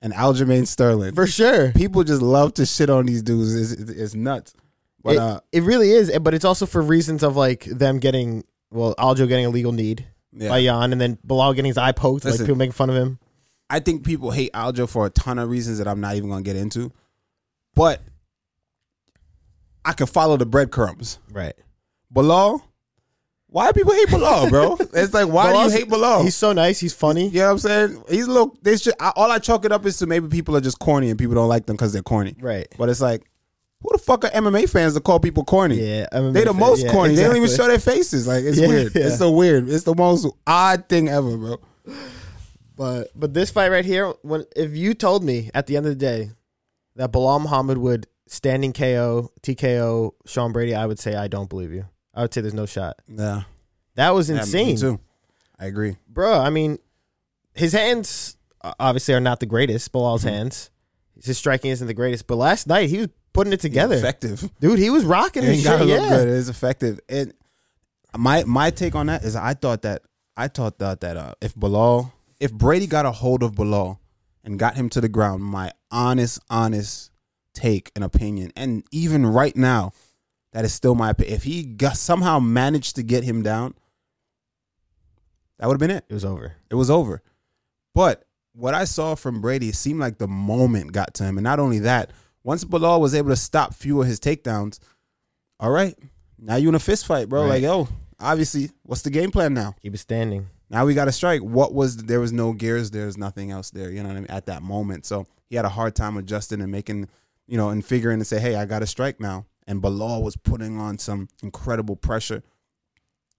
and 0.00 0.12
Aljamain 0.14 0.66
Sterling. 0.66 1.14
for 1.14 1.26
sure. 1.26 1.72
people 1.72 2.02
just 2.04 2.22
love 2.22 2.54
to 2.54 2.66
shit 2.66 2.88
on 2.90 3.06
these 3.06 3.22
dudes. 3.22 3.54
It's, 3.54 3.80
it's, 3.80 3.90
it's 3.90 4.14
nuts. 4.14 4.54
But 5.04 5.14
it, 5.14 5.18
uh, 5.18 5.40
it 5.52 5.62
really 5.64 5.90
is, 5.90 6.16
but 6.20 6.32
it's 6.32 6.44
also 6.44 6.64
for 6.64 6.80
reasons 6.80 7.22
of 7.22 7.36
like 7.36 7.64
them 7.64 7.98
getting 7.98 8.44
well, 8.70 8.94
Aljo 8.98 9.28
getting 9.28 9.44
a 9.46 9.50
legal 9.50 9.72
need 9.72 10.06
yeah. 10.32 10.48
by 10.48 10.58
Yan, 10.58 10.92
and 10.92 11.00
then 11.00 11.18
Belal 11.26 11.54
getting 11.54 11.68
his 11.68 11.76
eye 11.78 11.92
poked, 11.92 12.24
like 12.24 12.32
Listen. 12.32 12.46
people 12.46 12.56
making 12.56 12.72
fun 12.72 12.88
of 12.88 12.96
him. 12.96 13.18
I 13.72 13.80
think 13.80 14.04
people 14.04 14.30
hate 14.30 14.52
Aljo 14.52 14.88
for 14.88 15.06
a 15.06 15.10
ton 15.10 15.38
of 15.38 15.48
reasons 15.48 15.78
that 15.78 15.88
I'm 15.88 16.00
not 16.00 16.14
even 16.16 16.28
gonna 16.30 16.42
get 16.42 16.56
into. 16.56 16.92
But 17.74 18.02
I 19.84 19.92
can 19.94 20.06
follow 20.06 20.36
the 20.36 20.46
breadcrumbs. 20.46 21.18
Right. 21.32 21.54
Belal, 22.14 22.60
why 23.46 23.66
do 23.68 23.72
people 23.72 23.92
hate 23.94 24.08
Belal, 24.08 24.48
bro? 24.50 24.76
It's 24.94 25.14
like 25.14 25.26
why 25.28 25.46
Belal's- 25.52 25.72
do 25.72 25.78
you 25.78 25.84
hate 25.84 25.90
Belal? 25.92 26.22
He's 26.22 26.36
so 26.36 26.52
nice. 26.52 26.78
He's 26.78 26.92
funny. 26.92 27.28
you 27.28 27.40
know 27.40 27.46
what 27.46 27.50
I'm 27.52 27.58
saying? 27.58 28.04
He's 28.08 28.26
a 28.26 28.30
little. 28.30 28.56
They 28.62 28.76
should, 28.76 28.94
I, 29.00 29.12
all 29.16 29.30
I 29.30 29.38
chalk 29.38 29.64
it 29.64 29.72
up 29.72 29.84
is 29.86 29.96
to 29.98 30.06
maybe 30.06 30.28
people 30.28 30.56
are 30.56 30.60
just 30.60 30.78
corny 30.78 31.10
and 31.10 31.18
people 31.18 31.34
don't 31.34 31.48
like 31.48 31.66
them 31.66 31.76
because 31.76 31.92
they're 31.92 32.02
corny. 32.02 32.36
Right. 32.40 32.68
But 32.78 32.88
it's 32.90 33.00
like, 33.00 33.24
who 33.80 33.88
the 33.92 33.98
fuck 33.98 34.24
are 34.24 34.30
MMA 34.30 34.68
fans 34.70 34.94
to 34.94 35.00
call 35.00 35.18
people 35.18 35.44
corny? 35.44 35.76
Yeah. 35.76 36.06
Mean, 36.12 36.32
They 36.34 36.44
the 36.44 36.52
most 36.52 36.84
yeah, 36.84 36.92
corny. 36.92 37.14
They 37.16 37.24
don't 37.24 37.36
even 37.36 37.48
show 37.48 37.66
their 37.66 37.78
faces. 37.80 38.26
Like 38.28 38.44
it's 38.44 38.58
Yeah, 38.60 38.68
weird. 38.68 38.94
yeah. 38.94 39.06
It's 39.06 39.18
so 39.18 39.30
weird. 39.32 39.68
It's 39.68 39.84
the 39.84 39.94
most 39.94 40.26
odd 40.46 40.88
thing 40.88 41.08
ever, 41.08 41.36
bro. 41.36 41.56
But 42.82 43.10
but 43.14 43.32
this 43.32 43.50
fight 43.52 43.70
right 43.70 43.84
here, 43.84 44.12
when 44.22 44.44
if 44.56 44.74
you 44.76 44.92
told 44.92 45.22
me 45.22 45.50
at 45.54 45.68
the 45.68 45.76
end 45.76 45.86
of 45.86 45.90
the 45.92 45.96
day 45.96 46.30
that 46.96 47.12
Belal 47.12 47.40
Muhammad 47.40 47.78
would 47.78 48.08
standing 48.26 48.72
KO, 48.72 49.30
TKO 49.42 50.10
Sean 50.26 50.50
Brady, 50.50 50.74
I 50.74 50.86
would 50.86 50.98
say 50.98 51.14
I 51.14 51.28
don't 51.28 51.48
believe 51.48 51.70
you. 51.72 51.84
I 52.12 52.22
would 52.22 52.34
say 52.34 52.40
there's 52.40 52.54
no 52.54 52.66
shot. 52.66 52.96
Yeah, 53.06 53.42
That 53.94 54.10
was 54.16 54.28
Yeah, 54.28 54.38
insane, 54.40 54.76
too. 54.78 54.98
I 55.60 55.66
agree. 55.66 55.96
bro. 56.08 56.32
I 56.40 56.50
mean, 56.50 56.78
his 57.54 57.72
hands 57.72 58.36
obviously 58.80 59.14
are 59.14 59.20
not 59.20 59.38
the 59.38 59.46
greatest. 59.46 59.92
Belal's 59.92 60.24
Mhm. 60.24 60.28
hands, 60.30 60.70
his 61.22 61.38
striking 61.38 61.70
isn't 61.70 61.86
the 61.86 61.94
greatest. 61.94 62.26
But 62.26 62.34
last 62.36 62.66
night 62.66 62.90
he 62.90 62.98
was 62.98 63.08
putting 63.32 63.52
it 63.52 63.60
together, 63.60 63.94
effective. 63.94 64.50
dude. 64.60 64.80
He 64.80 64.90
was 64.90 65.04
rocking 65.04 65.44
It 65.44 65.46
his 65.46 65.54
ain't 65.58 65.62
shit. 65.62 65.70
gotta 65.78 65.84
Yeah, 66.02 66.08
good. 66.08 66.26
It 66.26 66.34
is 66.34 66.48
effective. 66.48 66.98
And 67.08 67.32
my 68.16 68.42
my 68.44 68.70
take 68.70 68.96
on 68.96 69.06
that 69.06 69.22
is 69.22 69.36
I 69.36 69.54
thought 69.54 69.82
that 69.82 70.02
I 70.36 70.48
thought 70.48 70.78
that 70.80 71.00
that 71.02 71.16
uh, 71.16 71.34
if 71.40 71.54
Belal, 71.54 72.10
if 72.42 72.52
Brady 72.52 72.88
got 72.88 73.06
a 73.06 73.12
hold 73.12 73.44
of 73.44 73.52
Belal 73.52 73.98
and 74.42 74.58
got 74.58 74.74
him 74.74 74.88
to 74.90 75.00
the 75.00 75.08
ground, 75.08 75.44
my 75.44 75.70
honest, 75.92 76.40
honest 76.50 77.12
take 77.54 77.92
and 77.94 78.02
opinion, 78.02 78.50
and 78.56 78.82
even 78.90 79.24
right 79.24 79.56
now, 79.56 79.92
that 80.52 80.64
is 80.64 80.74
still 80.74 80.96
my 80.96 81.10
opinion. 81.10 81.36
If 81.36 81.44
he 81.44 81.62
got 81.62 81.96
somehow 81.96 82.40
managed 82.40 82.96
to 82.96 83.04
get 83.04 83.22
him 83.22 83.44
down, 83.44 83.74
that 85.58 85.68
would 85.68 85.74
have 85.74 85.88
been 85.88 85.96
it. 85.96 86.04
it 86.08 86.12
was 86.12 86.24
over. 86.24 86.56
It 86.68 86.74
was 86.74 86.90
over. 86.90 87.22
But 87.94 88.24
what 88.54 88.74
I 88.74 88.86
saw 88.86 89.14
from 89.14 89.40
Brady 89.40 89.68
it 89.68 89.76
seemed 89.76 90.00
like 90.00 90.18
the 90.18 90.26
moment 90.26 90.90
got 90.90 91.14
to 91.14 91.24
him. 91.24 91.38
And 91.38 91.44
not 91.44 91.60
only 91.60 91.78
that, 91.78 92.10
once 92.42 92.64
Belal 92.64 93.00
was 93.00 93.14
able 93.14 93.28
to 93.28 93.36
stop 93.36 93.72
few 93.72 94.00
of 94.00 94.08
his 94.08 94.18
takedowns, 94.18 94.80
all 95.60 95.70
right, 95.70 95.96
now 96.40 96.56
you 96.56 96.68
in 96.68 96.74
a 96.74 96.80
fist 96.80 97.06
fight, 97.06 97.28
bro. 97.28 97.42
Right. 97.42 97.50
Like, 97.50 97.62
yo, 97.62 97.86
obviously, 98.18 98.70
what's 98.82 99.02
the 99.02 99.10
game 99.10 99.30
plan 99.30 99.54
now? 99.54 99.76
Keep 99.80 99.94
it 99.94 99.98
standing. 99.98 100.48
Now 100.72 100.84
we 100.86 100.94
got 100.94 101.04
to 101.04 101.12
strike. 101.12 101.42
What 101.42 101.74
was 101.74 101.96
there 101.98 102.18
was 102.18 102.32
no 102.32 102.52
gears, 102.54 102.90
there's 102.90 103.16
nothing 103.18 103.50
else 103.52 103.70
there, 103.70 103.90
you 103.90 104.02
know 104.02 104.08
what 104.08 104.16
I 104.16 104.20
mean, 104.20 104.30
at 104.30 104.46
that 104.46 104.62
moment. 104.62 105.04
So 105.06 105.26
he 105.48 105.54
had 105.56 105.64
a 105.66 105.68
hard 105.70 105.94
time 105.94 106.16
adjusting 106.16 106.60
and 106.62 106.72
making, 106.72 107.08
you 107.46 107.56
know, 107.58 107.68
and 107.68 107.84
figuring 107.84 108.18
to 108.18 108.24
say, 108.24 108.40
hey, 108.40 108.56
I 108.56 108.64
got 108.64 108.78
to 108.80 108.86
strike 108.86 109.20
now. 109.20 109.46
And 109.66 109.80
Belal 109.82 110.22
was 110.22 110.36
putting 110.36 110.78
on 110.80 110.98
some 110.98 111.28
incredible 111.42 111.94
pressure, 111.94 112.42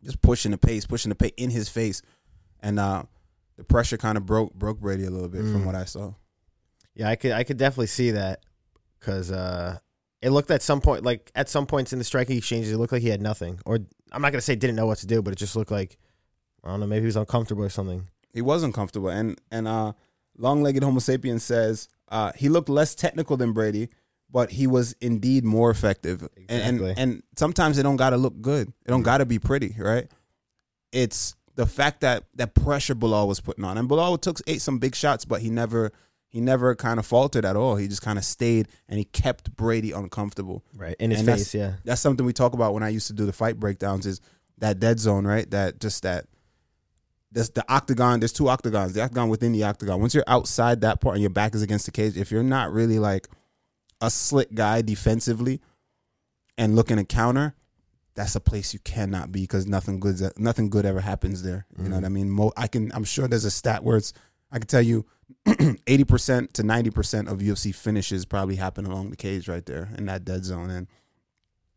just 0.04 0.22
pushing 0.22 0.52
the 0.52 0.58
pace, 0.58 0.86
pushing 0.86 1.10
the 1.10 1.16
pace 1.16 1.34
in 1.38 1.50
his 1.50 1.68
face. 1.70 2.02
And 2.62 2.80
uh 2.80 3.04
the 3.58 3.64
pressure 3.64 3.98
kind 3.98 4.18
of 4.18 4.26
broke 4.26 4.54
broke 4.54 4.80
Brady 4.80 5.06
a 5.06 5.10
little 5.12 5.28
bit 5.28 5.42
from 5.42 5.64
Mm. 5.64 5.66
what 5.66 5.76
I 5.76 5.86
saw. 5.86 6.14
Yeah, 6.96 7.10
I 7.10 7.16
could 7.16 7.32
I 7.32 7.44
could 7.44 7.58
definitely 7.58 7.88
see 7.88 8.12
that 8.12 8.42
because 9.00 9.32
uh, 9.32 9.78
it 10.22 10.30
looked 10.30 10.50
at 10.52 10.62
some 10.62 10.80
point 10.82 11.04
like 11.04 11.32
at 11.36 11.50
some 11.50 11.66
points 11.66 11.92
in 11.94 12.00
the 12.00 12.06
striking 12.06 12.38
exchanges, 12.38 12.72
it 12.72 12.78
looked 12.78 12.94
like 12.94 13.02
he 13.02 13.10
had 13.10 13.22
nothing. 13.22 13.60
Or 13.66 13.80
I'm 14.12 14.22
not 14.22 14.32
gonna 14.32 14.42
say 14.42 14.56
didn't 14.56 14.76
know 14.76 14.86
what 14.86 15.00
to 15.00 15.08
do, 15.08 15.22
but 15.22 15.34
it 15.34 15.38
just 15.38 15.56
looked 15.56 15.72
like 15.72 15.98
I 16.64 16.70
don't 16.70 16.80
know, 16.80 16.88
maybe 16.88 17.02
he 17.02 17.06
was 17.08 17.16
uncomfortable 17.18 17.64
or 17.64 17.70
something. 17.70 18.08
He 18.34 18.42
was 18.42 18.64
uncomfortable. 18.64 19.10
And 19.10 19.40
and 19.52 19.68
uh 19.68 19.94
long 20.38 20.64
legged 20.64 20.84
Homo 20.84 21.00
sapien 21.00 21.40
says 21.40 21.88
uh 22.10 22.32
he 22.36 22.50
looked 22.50 22.70
less 22.70 22.96
technical 22.96 23.38
than 23.38 23.54
Brady, 23.54 23.90
but 24.32 24.52
he 24.52 24.66
was 24.68 24.94
indeed 25.02 25.44
more 25.44 25.70
effective. 25.70 26.22
And, 26.50 26.50
Exactly. 26.50 26.90
and 26.92 27.00
and 27.00 27.24
sometimes 27.38 27.78
it 27.78 27.84
don't 27.84 27.98
gotta 27.98 28.18
look 28.18 28.42
good. 28.42 28.70
It 28.86 28.90
don't 28.90 29.04
gotta 29.04 29.26
be 29.26 29.40
pretty, 29.40 29.76
right? 29.78 30.08
It's 30.92 31.36
the 31.56 31.66
fact 31.66 32.02
that 32.02 32.24
that 32.36 32.54
pressure 32.56 32.96
Belal 32.96 33.28
was 33.28 33.40
putting 33.40 33.64
on. 33.64 33.78
And 33.78 33.90
Belal 33.90 34.20
took 34.20 34.40
ate 34.48 34.62
some 34.62 34.80
big 34.80 34.96
shots, 34.96 35.26
but 35.26 35.42
he 35.42 35.50
never 35.50 35.92
he 36.28 36.42
never 36.42 36.74
kind 36.76 36.98
of 37.00 37.06
faltered 37.06 37.46
at 37.46 37.56
all. 37.56 37.76
He 37.76 37.88
just 37.88 38.02
kind 38.02 38.18
of 38.18 38.26
stayed 38.26 38.68
and 38.90 38.98
he 38.98 39.06
kept 39.06 39.56
Brady 39.56 39.92
uncomfortable. 39.92 40.64
Right 40.76 40.96
in 41.00 41.12
his 41.12 41.20
And 41.20 41.30
face, 41.30 41.54
yeah. 41.54 41.74
That's 41.84 42.02
something 42.02 42.26
we 42.26 42.34
talk 42.34 42.54
about 42.54 42.74
when 42.74 42.82
I 42.82 42.90
used 42.90 43.08
to 43.08 43.14
do 43.14 43.26
the 43.28 43.34
fight 43.34 43.60
breakdowns 43.60 44.08
is 44.08 44.20
that 44.58 44.80
dead 44.80 45.00
zone, 45.00 45.28
right? 45.28 45.50
That 45.52 45.80
just 45.80 46.02
that 46.04 46.26
there's 47.34 47.50
the 47.50 47.66
octagon, 47.68 48.20
there's 48.20 48.32
two 48.32 48.48
octagons, 48.48 48.94
the 48.94 49.02
octagon 49.02 49.30
within 49.30 49.52
the 49.52 49.64
octagon. 49.64 50.00
Once 50.00 50.14
you're 50.14 50.24
outside 50.28 50.82
that 50.82 51.02
part 51.02 51.16
and 51.16 51.22
your 51.22 51.30
back 51.30 51.56
is 51.56 51.62
against 51.62 51.86
the 51.86 51.92
cage, 51.92 52.16
if 52.16 52.32
you're 52.32 52.44
not 52.44 52.72
really 52.72 53.00
like 53.00 53.28
a 54.02 54.10
slick 54.10 54.54
guy 54.54 54.82
defensively 54.82 55.60
and 56.58 56.76
looking 56.76 56.98
to 56.98 57.04
counter, 57.04 57.56
that's 58.16 58.36
a 58.36 58.40
place 58.40 58.74
you 58.74 58.80
cannot 58.80 59.32
be 59.32 59.42
because 59.42 59.66
nothing 59.66 60.00
good 60.00 60.22
nothing 60.38 60.70
good 60.70 60.86
ever 60.86 61.02
happens 61.02 61.42
there. 61.42 61.66
You 61.78 61.90
know 61.90 61.96
what 61.96 62.06
I 62.06 62.10
mm. 62.10 62.14
mean? 62.14 62.30
Mo- 62.30 62.54
I 62.56 62.68
can 62.68 62.92
I'm 62.94 63.04
sure 63.04 63.28
there's 63.28 63.46
a 63.46 63.52
stat 63.52 63.84
where 63.84 63.98
it's 63.98 64.14
I 64.52 64.60
can 64.60 64.68
tell 64.68 64.84
you 64.84 65.08
80% 65.48 66.54
to 66.54 66.64
90% 66.64 67.32
of 67.32 67.40
UFC 67.40 67.74
finishes 67.74 68.24
probably 68.26 68.56
happen 68.56 68.86
along 68.86 69.10
the 69.10 69.16
cage 69.16 69.48
right 69.48 69.66
there 69.66 69.90
in 69.98 70.06
that 70.06 70.26
dead 70.26 70.46
zone 70.46 70.70
and 70.70 70.88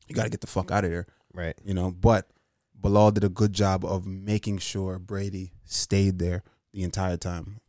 you 0.09 0.14
got 0.14 0.25
to 0.25 0.31
get 0.31 0.40
the 0.42 0.47
fuck 0.47 0.71
out 0.71 0.85
of 0.85 0.90
there, 0.90 1.07
Right. 1.33 1.57
you 1.64 1.75
know. 1.75 1.90
But 1.90 2.29
Belal 2.81 3.12
did 3.12 3.25
a 3.25 3.29
good 3.29 3.53
job 3.53 3.85
of 3.85 4.07
making 4.07 4.59
sure 4.59 4.99
Brady 4.99 5.53
stayed 5.65 6.19
there 6.19 6.43
the 6.73 6.83
entire 6.83 7.17
time, 7.17 7.61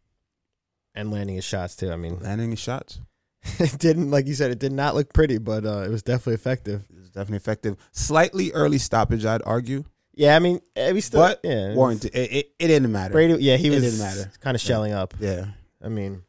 And 0.93 1.11
landing 1.11 1.35
his 1.35 1.45
shots 1.45 1.75
too. 1.75 1.91
I 1.91 1.95
mean 1.95 2.19
landing 2.19 2.51
his 2.51 2.59
shots. 2.59 2.99
it 3.59 3.77
didn't 3.79 4.11
like 4.11 4.27
you 4.27 4.33
said, 4.33 4.51
it 4.51 4.59
did 4.59 4.71
not 4.73 4.95
look 4.95 5.13
pretty, 5.13 5.37
but 5.37 5.65
uh, 5.65 5.83
it 5.85 5.89
was 5.89 6.03
definitely 6.03 6.33
effective. 6.35 6.85
It 6.89 6.99
was 6.99 7.09
definitely 7.09 7.37
effective. 7.37 7.77
Slightly 7.91 8.51
early 8.51 8.77
stoppage, 8.79 9.25
I'd 9.25 9.41
argue, 9.45 9.85
Yeah, 10.13 10.35
I 10.35 10.39
mean 10.39 10.59
eh, 10.75 10.91
we 10.91 11.01
still 11.01 11.21
but 11.21 11.39
yeah, 11.43 11.73
warranted. 11.73 12.13
It, 12.13 12.31
it, 12.31 12.51
it 12.59 12.67
didn't 12.67 12.91
matter. 12.91 13.13
Brady 13.13 13.35
yeah, 13.41 13.55
he 13.57 13.67
It 13.67 13.75
was 13.75 13.83
didn't 13.83 13.99
matter. 13.99 14.31
kind 14.41 14.55
of 14.55 14.61
shelling 14.61 14.91
up. 14.93 15.13
Yeah, 15.19 15.45
I 15.83 15.87
mean, 15.89 16.23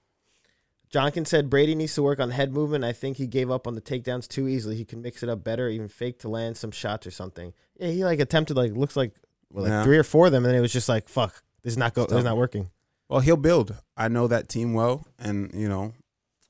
Jonkin 0.92 1.26
said 1.26 1.50
Brady 1.50 1.74
needs 1.74 1.94
to 1.94 2.02
work 2.02 2.18
on 2.18 2.30
head 2.30 2.52
movement. 2.52 2.84
I 2.84 2.92
think 2.92 3.16
he 3.18 3.26
gave 3.26 3.50
up 3.50 3.66
on 3.66 3.74
the 3.74 3.80
takedowns 3.80 4.26
too 4.26 4.48
easily. 4.48 4.76
He 4.76 4.84
can 4.84 5.02
mix 5.02 5.22
it 5.22 5.28
up 5.28 5.44
better, 5.44 5.68
even 5.68 5.88
fake 5.88 6.18
to 6.20 6.28
land 6.28 6.56
some 6.56 6.70
shots 6.70 7.06
or 7.06 7.10
something. 7.10 7.52
Yeah, 7.78 7.88
he 7.88 8.04
like 8.04 8.20
attempted 8.20 8.56
like 8.56 8.72
looks 8.72 8.96
like 8.96 9.12
well, 9.50 9.64
like 9.64 9.70
Yeah. 9.70 9.84
three 9.84 9.98
or 9.98 10.02
four 10.04 10.26
of 10.26 10.32
them, 10.32 10.44
and 10.44 10.52
then 10.52 10.58
it 10.58 10.62
was 10.62 10.72
just 10.72 10.88
like 10.88 11.08
fuck, 11.08 11.42
this 11.62 11.72
is 11.72 11.76
not 11.78 11.94
go, 11.94 12.06
this 12.06 12.18
is 12.18 12.24
not 12.24 12.36
working. 12.36 12.70
Well, 13.08 13.20
he'll 13.20 13.36
build. 13.36 13.74
I 13.96 14.08
know 14.08 14.26
that 14.28 14.48
team 14.48 14.74
well, 14.74 15.06
and 15.18 15.50
you 15.54 15.68
know, 15.68 15.92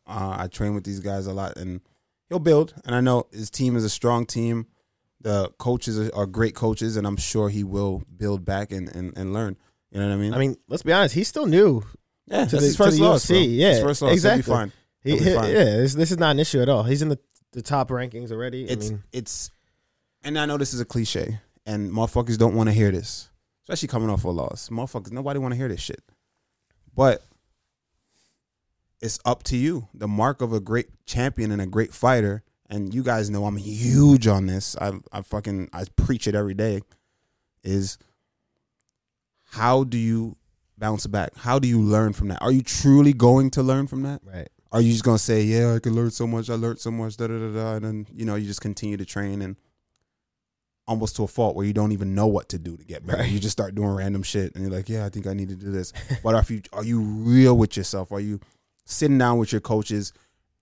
uh, 0.06 0.36
I 0.40 0.46
train 0.48 0.74
with 0.74 0.84
these 0.84 1.00
guys 1.00 1.26
a 1.26 1.32
lot, 1.32 1.56
and 1.56 1.80
he'll 2.28 2.38
build. 2.38 2.74
And 2.84 2.94
I 2.94 3.00
know 3.00 3.26
his 3.32 3.50
team 3.50 3.76
is 3.76 3.84
a 3.84 3.90
strong 3.90 4.26
team. 4.26 4.66
The 5.20 5.50
coaches 5.58 5.98
are, 5.98 6.14
are 6.14 6.26
great 6.26 6.54
coaches, 6.54 6.96
and 6.96 7.06
I'm 7.06 7.16
sure 7.16 7.48
he 7.48 7.64
will 7.64 8.02
build 8.16 8.44
back 8.44 8.70
and, 8.70 8.88
and, 8.94 9.16
and 9.16 9.32
learn. 9.32 9.56
You 9.90 10.00
know 10.00 10.06
what 10.08 10.14
I 10.14 10.16
mean? 10.16 10.34
I 10.34 10.38
mean, 10.38 10.56
let's 10.68 10.82
be 10.84 10.92
honest, 10.92 11.14
he's 11.14 11.26
still 11.28 11.46
new. 11.46 11.82
Yeah, 12.30 12.44
to 12.44 12.50
that's 12.50 12.52
the, 12.52 12.60
his 12.60 12.76
first 12.76 12.98
loss. 12.98 13.26
Bro. 13.26 13.38
Yeah, 13.38 13.70
his 13.70 13.80
first 13.82 14.02
loss. 14.02 14.12
exactly. 14.12 14.42
He'll 14.42 14.54
be 14.54 14.58
fine. 14.58 14.72
He, 15.02 15.10
He'll 15.10 15.18
be 15.24 15.34
fine. 15.34 15.50
yeah, 15.52 15.64
this, 15.64 15.94
this 15.94 16.10
is 16.10 16.18
not 16.18 16.32
an 16.32 16.40
issue 16.40 16.60
at 16.60 16.68
all. 16.68 16.82
He's 16.82 17.02
in 17.02 17.08
the, 17.08 17.18
the 17.52 17.62
top 17.62 17.88
rankings 17.88 18.30
already. 18.32 18.68
I 18.68 18.72
It's 18.72 18.90
mean, 18.90 19.02
it's, 19.12 19.50
and 20.22 20.38
I 20.38 20.44
know 20.46 20.56
this 20.58 20.74
is 20.74 20.80
a 20.80 20.84
cliche, 20.84 21.38
and 21.64 21.90
motherfuckers 21.90 22.36
don't 22.36 22.54
want 22.54 22.68
to 22.68 22.72
hear 22.74 22.90
this, 22.90 23.30
especially 23.64 23.88
coming 23.88 24.10
off 24.10 24.24
a 24.24 24.28
loss. 24.28 24.68
Motherfuckers, 24.68 25.12
nobody 25.12 25.38
want 25.38 25.52
to 25.52 25.56
hear 25.58 25.68
this 25.68 25.80
shit. 25.80 26.02
But 26.94 27.22
it's 29.00 29.20
up 29.24 29.44
to 29.44 29.56
you. 29.56 29.88
The 29.94 30.08
mark 30.08 30.40
of 30.42 30.52
a 30.52 30.60
great 30.60 30.88
champion 31.06 31.52
and 31.52 31.62
a 31.62 31.66
great 31.66 31.94
fighter, 31.94 32.42
and 32.68 32.92
you 32.92 33.02
guys 33.04 33.30
know 33.30 33.44
I'm 33.46 33.56
huge 33.56 34.26
on 34.26 34.46
this. 34.46 34.76
I 34.80 34.92
I 35.12 35.22
fucking 35.22 35.70
I 35.72 35.84
preach 35.96 36.26
it 36.26 36.34
every 36.34 36.54
day. 36.54 36.80
Is 37.62 37.96
how 39.50 39.84
do 39.84 39.96
you 39.96 40.36
bounce 40.78 41.06
back? 41.06 41.36
How 41.36 41.58
do 41.58 41.68
you 41.68 41.80
learn 41.80 42.12
from 42.12 42.28
that? 42.28 42.40
Are 42.42 42.52
you 42.52 42.62
truly 42.62 43.12
going 43.12 43.50
to 43.50 43.62
learn 43.62 43.86
from 43.86 44.02
that? 44.02 44.20
right. 44.24 44.48
Are 44.70 44.82
you 44.82 44.92
just 44.92 45.04
gonna 45.04 45.18
say, 45.18 45.42
"Yeah, 45.42 45.74
I 45.74 45.78
can 45.78 45.94
learn 45.94 46.10
so 46.10 46.26
much. 46.26 46.50
I 46.50 46.54
learned 46.54 46.78
so 46.78 46.90
much." 46.90 47.16
Da 47.16 47.26
da 47.26 47.38
da 47.38 47.54
da, 47.54 47.74
and 47.76 47.84
then 47.84 48.06
you 48.14 48.26
know 48.26 48.34
you 48.34 48.46
just 48.46 48.60
continue 48.60 48.98
to 48.98 49.04
train 49.06 49.40
and 49.40 49.56
almost 50.86 51.16
to 51.16 51.22
a 51.22 51.26
fault 51.26 51.56
where 51.56 51.64
you 51.64 51.72
don't 51.72 51.92
even 51.92 52.14
know 52.14 52.26
what 52.26 52.48
to 52.50 52.58
do 52.58 52.76
to 52.76 52.84
get 52.84 53.06
better. 53.06 53.22
Right. 53.22 53.30
You 53.30 53.38
just 53.38 53.52
start 53.52 53.74
doing 53.74 53.90
random 53.90 54.22
shit, 54.22 54.54
and 54.54 54.64
you're 54.64 54.72
like, 54.72 54.90
"Yeah, 54.90 55.06
I 55.06 55.08
think 55.08 55.26
I 55.26 55.32
need 55.32 55.48
to 55.48 55.56
do 55.56 55.70
this." 55.70 55.92
but 56.22 56.34
are 56.34 56.44
you 56.48 56.60
are 56.74 56.84
you 56.84 57.00
real 57.00 57.56
with 57.56 57.78
yourself? 57.78 58.12
Are 58.12 58.20
you 58.20 58.40
sitting 58.84 59.16
down 59.16 59.38
with 59.38 59.52
your 59.52 59.60
coaches 59.62 60.12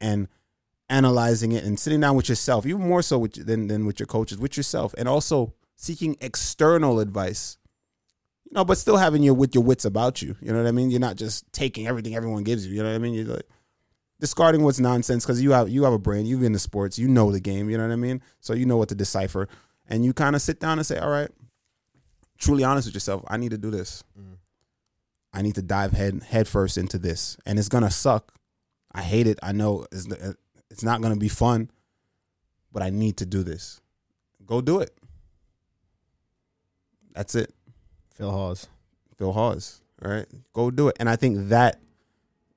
and 0.01 0.29
analyzing 0.89 1.51
it 1.51 1.65
and 1.65 1.79
sitting 1.79 2.01
down 2.01 2.15
with 2.15 2.29
yourself, 2.29 2.65
even 2.65 2.87
more 2.87 3.03
so 3.03 3.19
with, 3.19 3.45
than 3.47 3.67
than 3.67 3.87
with 3.87 3.99
your 3.99 4.07
coaches, 4.07 4.39
with 4.39 4.57
yourself, 4.57 4.95
and 4.97 5.09
also 5.09 5.53
seeking 5.75 6.17
external 6.21 7.01
advice 7.01 7.59
know, 8.57 8.65
but 8.65 8.79
still 8.79 8.97
having 8.97 9.23
your 9.23 9.35
with 9.35 9.55
your 9.55 9.63
wits 9.63 9.85
about 9.85 10.23
you. 10.23 10.37
You 10.41 10.53
know 10.53 10.63
what 10.63 10.69
I 10.69 10.73
mean? 10.73 10.91
You're 10.91 11.01
not 11.01 11.17
just 11.17 11.51
taking 11.53 11.87
everything 11.87 12.17
everyone 12.17 12.43
gives 12.43 12.67
you. 12.67 12.75
You 12.75 12.83
know 12.83 12.89
what 12.89 12.97
I 12.97 12.99
mean? 12.99 13.15
You're 13.15 13.27
like 13.27 13.49
discarding 14.19 14.65
what's 14.65 14.81
nonsense 14.81 15.25
because 15.25 15.43
you 15.43 15.53
have 15.53 15.69
you 15.69 15.85
have 15.85 15.93
a 15.93 15.99
brain. 15.99 16.27
You've 16.27 16.41
been 16.41 16.55
in 16.55 16.59
sports. 16.59 16.99
You 16.99 17.09
know 17.09 17.31
the 17.31 17.41
game. 17.41 17.71
You 17.71 17.77
know 17.77 17.87
what 17.87 17.93
I 17.93 17.97
mean? 17.97 18.23
So 18.41 18.55
you 18.55 18.67
know 18.67 18.77
what 18.77 18.89
to 18.89 18.95
decipher, 18.95 19.49
and 19.87 20.05
you 20.05 20.13
kind 20.13 20.35
of 20.35 20.43
sit 20.43 20.59
down 20.59 20.79
and 20.79 20.87
say, 20.87 20.99
"All 20.99 21.11
right, 21.11 21.31
truly 22.39 22.65
honest 22.65 22.89
with 22.89 22.95
yourself. 22.95 23.23
I 23.29 23.37
need 23.37 23.51
to 23.51 23.59
do 23.59 23.71
this. 23.71 24.03
I 25.33 25.43
need 25.43 25.55
to 25.57 25.63
dive 25.63 25.93
head 25.93 26.23
head 26.23 26.49
first 26.49 26.79
into 26.79 26.99
this, 26.99 27.37
and 27.45 27.59
it's 27.59 27.69
gonna 27.69 27.91
suck. 27.91 28.33
I 28.93 29.03
hate 29.03 29.27
it. 29.27 29.39
I 29.43 29.53
know 29.53 29.87
it's 29.93 30.09
it's 30.71 30.83
not 30.83 31.03
gonna 31.03 31.17
be 31.17 31.29
fun, 31.29 31.71
but 32.73 32.83
I 32.83 32.91
need 32.91 33.19
to 33.19 33.27
do 33.27 33.43
this. 33.43 33.81
Go 34.47 34.61
do 34.61 34.81
it. 34.81 34.97
That's 37.15 37.35
it." 37.35 37.56
Phil 38.17 38.31
Hawes. 38.31 38.69
Phil 39.19 39.33
Hawes. 39.33 39.81
All 40.05 40.11
right, 40.11 40.27
go 40.53 40.71
do 40.71 40.89
it. 40.89 40.97
And 41.01 41.09
I 41.09 41.17
think 41.17 41.49
that 41.49 41.81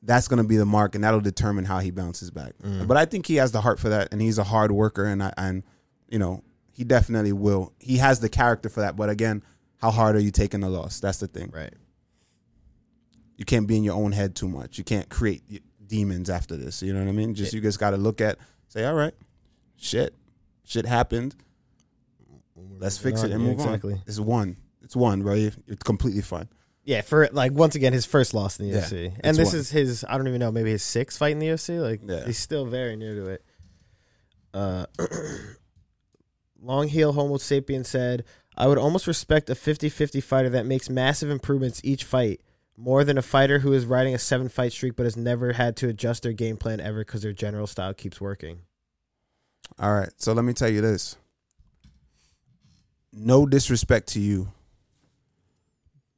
that's 0.02 0.28
going 0.28 0.42
to 0.42 0.48
be 0.48 0.58
the 0.58 0.66
mark, 0.66 0.96
and 0.96 1.04
that'll 1.04 1.22
determine 1.22 1.66
how 1.66 1.80
he 1.80 1.92
bounces 1.92 2.32
back. 2.32 2.54
Mm. 2.64 2.88
But 2.88 2.98
I 2.98 3.06
think 3.06 3.28
he 3.28 3.36
has 3.36 3.52
the 3.52 3.62
heart 3.62 3.80
for 3.80 3.90
that, 3.90 4.10
and 4.12 4.22
he's 4.22 4.38
a 4.38 4.44
hard 4.44 4.72
worker, 4.72 5.06
and 5.06 5.24
I 5.24 5.34
and 5.38 5.64
you 6.10 6.20
know 6.20 6.44
he 6.72 6.84
definitely 6.84 7.34
will. 7.34 7.74
He 7.80 7.98
has 7.98 8.20
the 8.20 8.30
character 8.30 8.70
for 8.70 8.82
that. 8.82 8.96
But 8.96 9.10
again, 9.10 9.44
how 9.78 9.92
hard 9.92 10.16
are 10.16 10.20
you 10.20 10.32
taking 10.32 10.62
the 10.62 10.70
loss? 10.70 11.00
That's 11.00 11.20
the 11.20 11.28
thing. 11.28 11.52
Right. 11.54 11.74
You 13.38 13.46
can't 13.46 13.68
be 13.68 13.78
in 13.78 13.84
your 13.84 13.96
own 13.96 14.12
head 14.12 14.36
too 14.36 14.50
much. 14.50 14.78
You 14.78 14.84
can't 14.84 15.08
create 15.10 15.44
demons 15.88 16.30
after 16.30 16.58
this. 16.58 16.82
You 16.82 16.94
know 16.94 17.00
what 17.00 17.08
I 17.08 17.14
mean? 17.14 17.34
Just 17.34 17.54
you 17.54 17.62
just 17.62 17.80
got 17.80 17.92
to 17.92 17.98
look 17.98 18.20
at, 18.20 18.38
say, 18.68 18.86
all 18.86 18.94
right, 18.94 19.14
shit, 19.78 20.14
shit 20.66 20.86
happened. 20.86 21.36
Let's 22.78 22.98
fix 22.98 23.24
it 23.24 23.32
and 23.32 23.42
move 23.42 23.54
exactly. 23.54 23.94
on. 23.94 24.02
It's 24.06 24.20
one. 24.20 24.58
It's 24.90 24.96
one, 24.96 25.22
bro. 25.22 25.36
You- 25.36 25.52
It's 25.68 25.84
completely 25.84 26.24
fine. 26.24 26.50
Yeah, 26.84 27.02
for 27.02 27.30
like 27.32 27.52
once 27.52 27.76
again 27.76 27.94
his 27.94 28.08
first 28.08 28.34
loss 28.34 28.60
in 28.60 28.66
the 28.68 28.74
Yeah, 28.74 28.82
UFC, 28.82 29.06
it's 29.10 29.16
and 29.24 29.38
this 29.38 29.50
one. 29.50 29.58
is 29.58 29.70
his 29.70 30.04
I 30.10 30.18
don't 30.18 30.28
even 30.28 30.40
know 30.40 30.52
maybe 30.52 30.72
his 30.72 30.82
sixth 30.82 31.20
fight 31.20 31.34
in 31.34 31.38
the 31.40 31.46
UFC. 31.50 31.80
Like 31.80 32.02
Yeah. 32.04 32.26
he's 32.26 32.40
still 32.40 32.66
very 32.66 32.96
new 32.96 33.14
to 33.14 33.26
it. 33.30 33.46
Uh, 34.52 34.86
Long 36.62 36.88
heel 36.88 37.14
Homo 37.14 37.38
sapien 37.38 37.86
said, 37.86 38.24
"I 38.58 38.66
would 38.68 38.80
almost 38.80 39.06
respect 39.06 39.50
a 39.52 39.54
50-50 39.56 40.22
fighter 40.24 40.50
that 40.50 40.66
makes 40.66 40.90
massive 40.90 41.30
improvements 41.30 41.80
each 41.84 42.04
fight." 42.04 42.42
More 42.76 43.04
than 43.04 43.18
a 43.18 43.22
fighter 43.22 43.60
who 43.60 43.74
is 43.74 43.86
riding 43.86 44.16
a 44.16 44.18
seven 44.18 44.50
fight 44.50 44.72
streak 44.72 44.96
but 44.96 45.04
has 45.06 45.16
never 45.16 45.54
had 45.54 45.76
to 45.78 45.88
adjust 45.90 46.24
their 46.24 46.34
game 46.34 46.58
plan 46.58 46.80
ever 46.80 47.00
because 47.02 47.22
their 47.22 47.34
general 47.34 47.68
style 47.68 47.94
keeps 47.94 48.20
working. 48.20 48.62
All 49.78 49.94
right. 49.94 50.10
So 50.18 50.34
let 50.34 50.46
me 50.46 50.54
tell 50.54 50.70
you 50.70 50.82
this. 50.82 51.16
No 53.14 53.46
disrespect 53.46 54.08
to 54.14 54.20
you, 54.20 54.52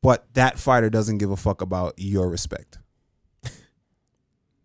but 0.01 0.25
that 0.33 0.59
fighter 0.59 0.89
doesn't 0.89 1.19
give 1.19 1.31
a 1.31 1.37
fuck 1.37 1.61
about 1.61 1.93
your 1.97 2.29
respect. 2.29 2.79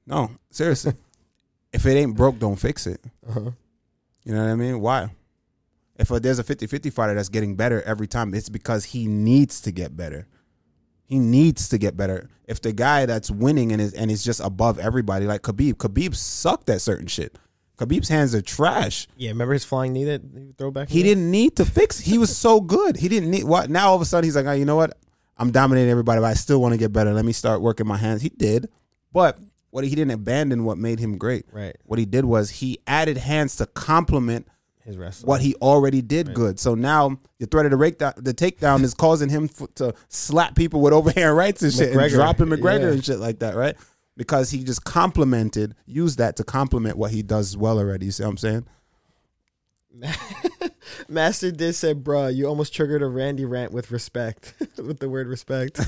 no, 0.07 0.31
seriously. 0.51 0.94
if 1.72 1.85
it 1.87 1.90
ain't 1.90 2.16
broke, 2.16 2.38
don't 2.38 2.57
fix 2.57 2.87
it. 2.87 3.01
Uh-huh. 3.29 3.51
You 4.25 4.35
know 4.35 4.42
what 4.42 4.51
I 4.51 4.55
mean? 4.57 4.81
Why? 4.81 5.11
If 5.99 6.11
uh, 6.11 6.18
there's 6.18 6.38
a 6.38 6.44
50-50 6.44 6.92
fighter 6.92 7.14
that's 7.14 7.29
getting 7.29 7.57
better 7.57 7.83
every 7.83 8.07
time, 8.07 8.35
it's 8.35 8.49
because 8.49 8.87
he 8.87 9.07
needs 9.07 9.61
to 9.62 9.72
get 9.72 9.96
better. 9.96 10.27
He 11.05 11.18
needs 11.18 11.68
to 11.68 11.79
get 11.79 11.96
better. 11.96 12.29
If 12.46 12.61
the 12.61 12.72
guy 12.72 13.07
that's 13.07 13.31
winning 13.31 13.72
and 13.72 13.81
is 13.81 13.92
and 13.94 14.11
is 14.11 14.25
just 14.25 14.40
above 14.40 14.79
everybody, 14.79 15.27
like 15.27 15.42
Khabib, 15.42 15.75
Khabib 15.75 16.16
sucked 16.16 16.68
at 16.68 16.81
certain 16.81 17.07
shit. 17.07 17.38
Khabib's 17.79 18.09
hands 18.09 18.35
are 18.35 18.42
trash. 18.42 19.07
Yeah, 19.16 19.31
remember 19.31 19.53
his 19.53 19.64
flying 19.64 19.92
knee 19.92 20.05
that 20.05 20.22
he 20.37 20.46
would 20.46 20.59
throw 20.59 20.70
back? 20.70 20.88
He 20.88 21.03
didn't 21.03 21.31
need 21.31 21.57
to 21.57 21.64
fix. 21.64 22.01
He 22.01 22.18
was 22.18 22.37
so 22.37 22.61
good. 22.61 22.96
He 22.96 23.09
didn't 23.09 23.31
need 23.31 23.44
what. 23.44 23.70
Now 23.70 23.90
all 23.90 23.96
of 23.96 24.03
a 24.03 24.05
sudden 24.05 24.27
he's 24.27 24.35
like, 24.35 24.46
oh, 24.46 24.53
you 24.53 24.64
know 24.64 24.77
what? 24.77 24.96
I'm 25.37 25.51
dominating 25.51 25.90
everybody, 25.90 26.20
but 26.20 26.27
I 26.27 26.35
still 26.35 26.61
want 26.61 26.72
to 26.72 26.79
get 26.79 26.92
better. 26.92 27.12
Let 27.12 27.25
me 27.25 27.33
start 27.33 27.61
working 27.61 27.87
my 27.87 27.96
hands. 27.99 28.22
He 28.22 28.29
did, 28.31 28.68
but 29.12 29.38
what 29.70 29.85
he 29.85 29.90
didn't 29.94 30.12
abandon 30.12 30.64
what 30.64 30.79
made 30.79 30.99
him 30.99 31.18
great. 31.18 31.44
Right, 31.53 31.77
What 31.85 31.99
he 31.99 32.07
did 32.07 32.25
was 32.25 32.49
he 32.51 32.79
added 32.87 33.18
hands 33.18 33.57
to 33.57 33.66
complement 33.66 34.46
his 34.83 34.96
wrestling. 34.96 35.29
what 35.29 35.40
he 35.42 35.55
already 35.57 36.01
did 36.01 36.29
Right. 36.29 36.37
good. 36.37 36.59
So 36.61 36.75
now 36.75 37.18
the 37.40 37.46
threat 37.46 37.66
of 37.66 37.72
the 37.72 37.77
break 37.77 37.99
the 37.99 38.12
takedown 38.35 38.83
is 38.85 38.94
causing 38.94 39.29
him 39.29 39.51
f- 39.61 39.68
to 39.75 39.94
slap 40.09 40.55
people 40.55 40.81
with 40.81 40.92
overhand 40.94 41.37
rights 41.37 41.62
and 41.62 41.72
shit, 41.72 41.94
and 41.94 42.11
dropping 42.11 42.46
McGregor 42.46 42.81
yeah. 42.83 42.92
and 42.92 43.05
shit 43.05 43.18
like 43.18 43.40
that, 43.40 43.55
right? 43.57 43.77
Because 44.16 44.51
he 44.51 44.64
just 44.64 44.85
complemented, 44.85 45.75
used 45.85 46.16
that 46.18 46.37
to 46.37 46.44
complement 46.44 46.96
what 46.96 47.11
he 47.11 47.22
does 47.22 47.55
well 47.57 47.79
already. 47.79 48.07
You 48.07 48.12
see 48.12 48.22
what 48.22 48.31
I'm 48.31 48.37
saying? 48.38 48.66
Master 51.09 51.51
did 51.51 51.75
say, 51.75 51.95
"Bruh, 51.95 52.35
you 52.35 52.47
almost 52.47 52.75
triggered 52.75 53.03
a 53.03 53.07
Randy 53.07 53.45
rant 53.45 53.73
with 53.73 53.91
respect, 53.91 54.55
with 54.77 54.99
the 54.99 55.09
word 55.09 55.27
respect." 55.27 55.81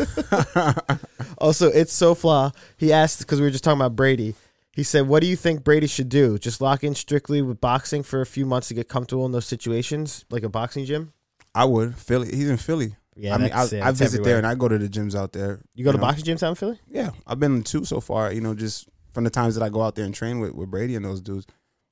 also, 1.38 1.68
it's 1.68 1.92
so 1.92 2.14
flaw. 2.14 2.52
He 2.76 2.92
asked 2.92 3.20
because 3.20 3.40
we 3.40 3.46
were 3.46 3.50
just 3.50 3.64
talking 3.64 3.80
about 3.80 3.96
Brady. 3.96 4.34
He 4.72 4.82
said, 4.82 5.08
"What 5.08 5.20
do 5.20 5.26
you 5.26 5.36
think 5.36 5.64
Brady 5.64 5.86
should 5.86 6.08
do? 6.08 6.38
Just 6.38 6.60
lock 6.60 6.84
in 6.84 6.94
strictly 6.94 7.42
with 7.42 7.60
boxing 7.60 8.02
for 8.02 8.20
a 8.20 8.26
few 8.26 8.46
months 8.46 8.68
to 8.68 8.74
get 8.74 8.88
comfortable 8.88 9.26
in 9.26 9.32
those 9.32 9.46
situations, 9.46 10.24
like 10.30 10.42
a 10.42 10.48
boxing 10.48 10.84
gym." 10.84 11.12
I 11.54 11.64
would 11.64 11.96
Philly. 11.96 12.34
He's 12.34 12.48
in 12.48 12.56
Philly. 12.56 12.94
Yeah, 13.16 13.34
I 13.34 13.38
mean, 13.38 13.50
I, 13.52 13.64
yeah, 13.64 13.88
I 13.88 13.90
visit 13.90 14.22
there 14.22 14.38
and 14.38 14.46
I 14.46 14.54
go 14.54 14.68
to 14.68 14.78
the 14.78 14.88
gyms 14.88 15.16
out 15.16 15.32
there. 15.32 15.60
You 15.74 15.84
go 15.84 15.90
to 15.90 15.98
know. 15.98 16.02
boxing 16.02 16.24
gyms 16.24 16.42
out 16.44 16.50
in 16.50 16.54
Philly? 16.54 16.78
Yeah, 16.88 17.10
I've 17.26 17.40
been 17.40 17.64
to 17.64 17.72
two 17.72 17.84
so 17.84 18.00
far. 18.00 18.32
You 18.32 18.40
know, 18.40 18.54
just 18.54 18.88
from 19.12 19.24
the 19.24 19.30
times 19.30 19.56
that 19.56 19.64
I 19.64 19.68
go 19.68 19.82
out 19.82 19.96
there 19.96 20.04
and 20.04 20.14
train 20.14 20.38
with, 20.38 20.54
with 20.54 20.70
Brady 20.70 20.94
and 20.94 21.04
those 21.04 21.20
dudes. 21.20 21.46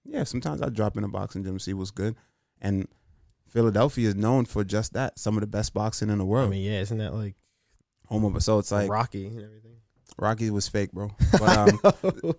Yeah, 0.08 0.24
sometimes 0.24 0.62
I 0.62 0.68
drop 0.68 0.96
in 0.96 1.04
a 1.04 1.08
boxing 1.08 1.44
gym 1.44 1.58
see 1.58 1.74
what's 1.74 1.90
good. 1.90 2.16
And 2.60 2.88
Philadelphia 3.48 4.08
is 4.08 4.14
known 4.14 4.44
for 4.44 4.64
just 4.64 4.92
that. 4.94 5.18
Some 5.18 5.36
of 5.36 5.40
the 5.40 5.46
best 5.46 5.74
boxing 5.74 6.10
in 6.10 6.18
the 6.18 6.24
world. 6.24 6.48
I 6.48 6.50
mean, 6.50 6.64
yeah, 6.64 6.80
isn't 6.80 6.98
that 6.98 7.14
like, 7.14 7.34
Home 8.08 8.24
of 8.24 8.42
so 8.42 8.58
it's 8.58 8.70
like 8.70 8.88
Rocky 8.88 9.26
and 9.26 9.42
everything? 9.42 9.76
Rocky 10.18 10.50
was 10.50 10.68
fake, 10.68 10.92
bro. 10.92 11.10
But 11.32 11.56
um, 11.56 11.80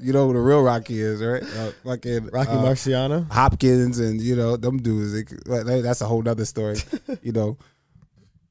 you 0.00 0.12
know 0.12 0.26
who 0.26 0.32
the 0.32 0.40
real 0.40 0.62
Rocky 0.62 1.00
is, 1.00 1.22
right? 1.22 1.42
Uh, 1.42 1.70
fucking 1.84 2.30
Rocky 2.32 2.52
uh, 2.52 2.62
Marciano. 2.62 3.30
Hopkins 3.30 3.98
and 3.98 4.20
you 4.20 4.34
know 4.34 4.56
them 4.56 4.78
dudes. 4.78 5.12
They, 5.44 5.80
that's 5.80 6.00
a 6.00 6.06
whole 6.06 6.22
nother 6.22 6.44
story. 6.44 6.78
you 7.22 7.32
know, 7.32 7.58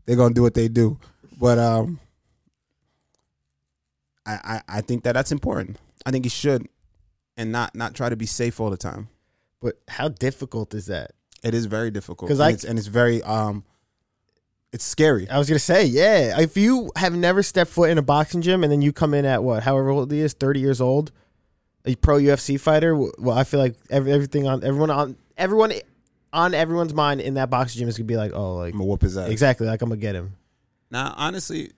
they're 0.05 0.15
gonna 0.15 0.33
do 0.33 0.43
what 0.43 0.53
they 0.53 0.67
do, 0.67 0.97
but 1.39 1.57
um, 1.57 1.99
I, 4.25 4.39
I 4.43 4.61
I 4.77 4.81
think 4.81 5.03
that 5.03 5.13
that's 5.13 5.31
important. 5.31 5.77
I 6.05 6.11
think 6.11 6.25
he 6.25 6.29
should, 6.29 6.67
and 7.39 7.51
not 7.51 7.73
not 7.73 7.95
try 7.95 8.09
to 8.09 8.15
be 8.15 8.27
safe 8.27 8.59
all 8.59 8.69
the 8.69 8.77
time. 8.77 9.07
But 9.61 9.79
how 9.87 10.09
difficult 10.09 10.73
is 10.75 10.85
that? 10.85 11.11
It 11.43 11.53
is 11.55 11.65
very 11.65 11.89
difficult 11.89 12.29
'Cause 12.29 12.39
and 12.39 12.47
I- 12.47 12.51
it's, 12.51 12.63
and 12.63 12.77
it's 12.77 12.87
very 12.87 13.23
um, 13.23 13.63
it's 14.71 14.83
scary. 14.85 15.27
I 15.29 15.37
was 15.39 15.47
gonna 15.49 15.57
say, 15.59 15.85
yeah. 15.85 16.39
If 16.39 16.55
you 16.55 16.91
have 16.95 17.15
never 17.15 17.41
stepped 17.41 17.71
foot 17.71 17.89
in 17.89 17.97
a 17.97 18.01
boxing 18.03 18.41
gym 18.41 18.63
and 18.63 18.71
then 18.71 18.81
you 18.81 18.93
come 18.93 19.13
in 19.15 19.25
at 19.25 19.43
what, 19.43 19.63
however 19.63 19.89
old 19.89 20.11
he 20.11 20.19
is, 20.19 20.33
thirty 20.33 20.59
years 20.59 20.79
old, 20.79 21.11
a 21.85 21.95
pro 21.95 22.17
UFC 22.19 22.59
fighter. 22.59 22.95
Well, 22.95 23.31
I 23.31 23.43
feel 23.45 23.59
like 23.59 23.75
every, 23.89 24.11
everything 24.11 24.47
on 24.47 24.63
everyone 24.63 24.91
on 24.91 25.15
everyone 25.37 25.73
on 26.31 26.53
everyone's 26.53 26.93
mind 26.93 27.21
in 27.21 27.33
that 27.35 27.49
boxing 27.49 27.79
gym 27.79 27.87
is 27.89 27.97
gonna 27.97 28.05
be 28.05 28.17
like, 28.17 28.31
oh, 28.33 28.57
like 28.57 28.73
I'm 28.73 28.79
gonna 28.79 28.89
whoop 28.89 29.01
his 29.01 29.17
ass. 29.17 29.29
exactly, 29.29 29.65
like 29.65 29.81
I'm 29.81 29.89
gonna 29.89 29.99
get 30.01 30.13
him. 30.13 30.35
Now, 30.91 31.13
honestly, 31.17 31.71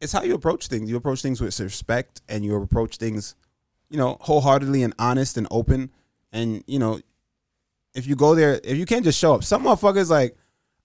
it's 0.00 0.12
how 0.12 0.22
you 0.22 0.34
approach 0.34 0.66
things. 0.66 0.90
You 0.90 0.96
approach 0.96 1.22
things 1.22 1.40
with 1.40 1.58
respect, 1.60 2.20
and 2.28 2.44
you 2.44 2.56
approach 2.56 2.96
things, 2.96 3.36
you 3.92 3.98
know, 3.98 4.16
wholeheartedly 4.20 4.82
and 4.82 4.94
honest 4.98 5.36
and 5.36 5.46
open. 5.50 5.90
And 6.32 6.64
you 6.66 6.78
know, 6.78 7.00
if 7.94 8.06
you 8.06 8.16
go 8.16 8.34
there, 8.34 8.58
if 8.64 8.76
you 8.76 8.86
can't 8.86 9.04
just 9.04 9.18
show 9.18 9.34
up, 9.34 9.44
some 9.44 9.64
motherfuckers 9.64 10.10
like 10.10 10.36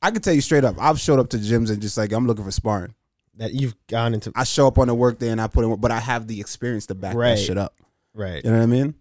I 0.01 0.11
can 0.11 0.21
tell 0.21 0.33
you 0.33 0.41
straight 0.41 0.63
up, 0.65 0.75
I've 0.79 0.99
showed 0.99 1.19
up 1.19 1.29
to 1.29 1.37
gyms 1.37 1.71
and 1.71 1.81
just 1.81 1.97
like 1.97 2.11
I'm 2.11 2.27
looking 2.27 2.43
for 2.45 2.51
sparring. 2.51 2.93
that 3.37 3.53
you've 3.53 3.75
gone 3.87 4.13
into. 4.13 4.31
I 4.35 4.43
show 4.43 4.67
up 4.67 4.77
on 4.77 4.89
a 4.89 4.95
work 4.95 5.19
day 5.19 5.29
and 5.29 5.39
I 5.39 5.47
put 5.47 5.63
in, 5.63 5.69
work, 5.69 5.79
but 5.81 5.91
I 5.91 5.99
have 5.99 6.27
the 6.27 6.39
experience 6.41 6.85
to 6.87 6.95
back 6.95 7.15
Right. 7.15 7.35
that 7.35 7.39
shit 7.39 7.57
up. 7.57 7.75
Right. 8.13 8.43
You 8.43 8.51
know 8.51 8.57
what 8.57 8.63
I 8.63 8.67
mean? 8.67 8.95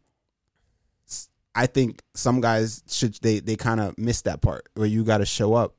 I 1.55 1.67
think 1.67 2.03
some 2.15 2.41
guys 2.43 2.83
should 2.87 3.15
they 3.23 3.41
they 3.41 3.57
kind 3.57 3.81
of 3.81 3.97
miss 3.97 4.23
that 4.23 4.43
part 4.43 4.69
where 4.75 4.87
you 4.87 5.05
got 5.05 5.19
to 5.19 5.27
show 5.27 5.55
up 5.55 5.75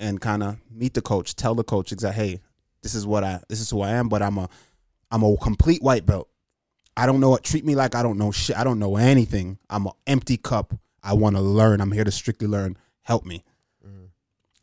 and 0.00 0.18
kind 0.20 0.42
of 0.42 0.56
meet 0.70 0.94
the 0.94 1.02
coach, 1.02 1.36
tell 1.36 1.54
the 1.54 1.64
coach 1.64 1.92
exactly, 1.92 2.24
hey, 2.28 2.40
this 2.82 2.94
is 2.94 3.06
what 3.06 3.22
I 3.22 3.40
this 3.48 3.60
is 3.60 3.68
who 3.70 3.82
I 3.82 3.90
am, 3.90 4.08
but 4.08 4.22
I'm 4.22 4.38
a 4.38 4.48
I'm 5.10 5.22
a 5.22 5.36
complete 5.36 5.82
white 5.82 6.06
belt. 6.06 6.28
I 6.96 7.06
don't 7.06 7.20
know 7.20 7.30
what 7.30 7.42
treat 7.44 7.64
me 7.64 7.74
like 7.74 7.94
I 7.94 8.02
don't 8.02 8.18
know 8.18 8.30
shit. 8.32 8.56
I 8.56 8.64
don't 8.64 8.78
know 8.78 8.96
anything. 8.96 9.58
I'm 9.70 9.86
an 9.86 9.92
empty 10.06 10.36
cup. 10.36 10.74
I 11.02 11.14
want 11.14 11.36
to 11.36 11.42
learn. 11.42 11.80
I'm 11.80 11.92
here 11.92 12.04
to 12.04 12.10
strictly 12.10 12.46
learn. 12.46 12.76
Help 13.02 13.24
me. 13.24 13.44
Mm-hmm. 13.86 14.04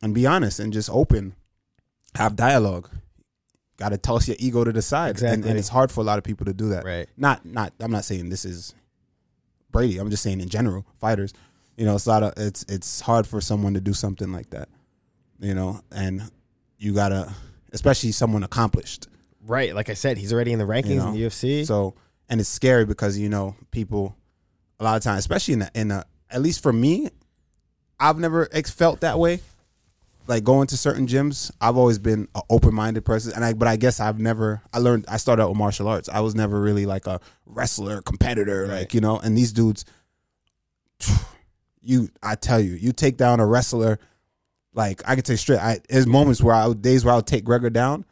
And 0.04 0.14
be 0.14 0.26
honest 0.26 0.60
and 0.60 0.72
just 0.72 0.90
open. 0.90 1.36
Have 2.16 2.36
dialogue. 2.36 2.90
Got 3.78 3.90
to 3.90 3.98
toss 3.98 4.28
your 4.28 4.38
ego 4.40 4.64
to 4.64 4.72
the 4.72 4.82
side. 4.82 5.22
And, 5.22 5.46
and 5.46 5.58
it's 5.58 5.70
hard 5.70 5.92
for 5.92 6.02
a 6.02 6.04
lot 6.04 6.18
of 6.18 6.24
people 6.24 6.46
to 6.46 6.54
do 6.54 6.70
that 6.70 6.84
Right. 6.84 7.08
not 7.18 7.46
not 7.46 7.74
I'm 7.80 7.92
not 7.92 8.04
saying 8.06 8.30
this 8.30 8.46
is 8.46 8.74
Brady. 9.72 9.98
I'm 9.98 10.10
just 10.10 10.24
saying 10.24 10.42
in 10.42 10.50
general, 10.50 10.86
fighters. 11.00 11.34
You 11.78 11.86
know, 11.86 11.96
it's 11.96 12.06
a 12.06 12.10
lot 12.10 12.24
of 12.24 12.34
it's 12.38 12.66
it's 12.68 13.00
hard 13.02 13.26
for 13.26 13.40
someone 13.42 13.74
to 13.76 13.82
do 13.82 13.94
something 13.94 14.32
like 14.32 14.50
that. 14.50 14.70
You 15.40 15.54
know, 15.54 15.82
and 15.92 16.30
you 16.78 16.94
gotta 16.94 17.34
especially 17.72 18.12
someone 18.12 18.44
accomplished. 18.44 19.08
Right. 19.46 19.74
Like 19.74 19.90
I 19.90 19.94
said, 19.94 20.18
he's 20.18 20.34
already 20.34 20.52
in 20.52 20.60
the 20.60 20.66
rankings 20.66 20.90
You 20.90 20.96
know, 20.96 21.08
in 21.10 21.14
the 21.14 21.22
UFC. 21.28 21.66
So 21.66 21.96
and 22.30 22.40
it's 22.40 22.50
scary 22.50 22.86
because 22.86 23.18
you 23.18 23.28
know, 23.30 23.56
people 23.72 24.16
a 24.80 24.84
lot 24.84 24.96
of 24.96 25.04
times, 25.04 25.20
especially 25.20 25.56
in 25.56 25.62
a, 25.64 25.72
in 25.76 25.92
a 25.92 26.06
at 26.30 26.42
least 26.42 26.62
for 26.64 26.72
me, 26.72 27.10
I've 28.00 28.18
never 28.20 28.48
ex- 28.52 28.70
felt 28.72 29.02
that 29.02 29.20
way. 29.20 29.42
Like 30.28 30.44
going 30.44 30.68
to 30.68 30.78
certain 30.78 31.08
gyms, 31.08 31.50
I've 31.60 31.76
always 31.76 31.98
been 31.98 32.28
an 32.36 32.42
open-minded 32.52 33.04
person, 33.04 33.34
and 33.34 33.44
I. 33.44 33.54
But 33.54 33.68
I 33.68 33.78
guess 33.78 34.00
I've 34.00 34.20
never. 34.20 34.62
I 34.72 34.78
learned. 34.78 35.06
I 35.08 35.18
started 35.18 35.42
out 35.42 35.50
with 35.50 35.58
martial 35.58 35.88
arts. 35.88 36.08
I 36.08 36.20
was 36.20 36.36
never 36.36 36.62
really 36.62 36.86
like 36.86 37.08
a 37.08 37.20
wrestler, 37.48 38.04
competitor, 38.04 38.68
Right. 38.68 38.80
like 38.82 38.94
you 38.94 39.02
know. 39.02 39.18
And 39.18 39.36
these 39.36 39.52
dudes, 39.52 39.86
you, 41.82 42.10
I 42.22 42.36
tell 42.36 42.60
you, 42.60 42.74
you 42.74 42.92
take 42.92 43.18
down 43.18 43.40
a 43.40 43.46
wrestler. 43.46 43.98
Like 44.76 45.02
I 45.08 45.16
can 45.16 45.24
tell 45.24 45.34
you 45.34 45.38
straight, 45.38 45.60
I 45.60 45.80
there's 45.90 46.06
moments 46.06 46.44
where 46.44 46.54
I 46.54 46.72
days 46.74 47.04
where 47.04 47.14
I 47.14 47.18
would 47.18 47.26
take 47.28 47.44
Gregor 47.44 47.72
down, 47.72 48.06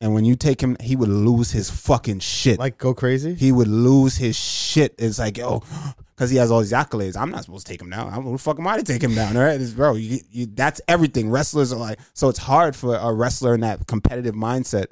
and 0.00 0.14
when 0.14 0.24
you 0.24 0.34
take 0.36 0.60
him, 0.62 0.76
he 0.80 0.96
would 0.96 1.08
lose 1.08 1.50
his 1.50 1.70
fucking 1.70 2.20
shit 2.20 2.58
like 2.58 2.78
go 2.78 2.94
crazy. 2.94 3.34
he 3.34 3.52
would 3.52 3.68
lose 3.68 4.16
his 4.16 4.36
shit. 4.36 4.94
It's 4.98 5.18
like, 5.18 5.36
yo, 5.38 5.62
because 6.16 6.30
he 6.30 6.36
has 6.38 6.50
all 6.50 6.60
these 6.60 6.72
accolades. 6.72 7.16
I'm 7.16 7.30
not 7.30 7.44
supposed 7.44 7.66
to 7.66 7.72
take 7.72 7.80
him 7.82 7.90
down. 7.90 8.12
I'm, 8.12 8.22
who 8.22 8.32
the 8.32 8.38
fuck 8.38 8.58
am 8.58 8.66
I 8.66 8.76
to 8.78 8.82
take 8.82 9.02
him 9.02 9.14
down? 9.14 9.36
All 9.36 9.42
right, 9.42 9.54
It's- 9.54 9.72
bro, 9.72 9.94
you, 9.94 10.20
you, 10.30 10.46
that's 10.46 10.80
everything. 10.88 11.30
Wrestlers 11.30 11.72
are 11.72 11.78
like, 11.78 11.98
so 12.14 12.28
it's 12.28 12.38
hard 12.38 12.74
for 12.76 12.96
a 12.96 13.12
wrestler 13.12 13.54
in 13.54 13.60
that 13.60 13.86
competitive 13.86 14.34
mindset 14.34 14.86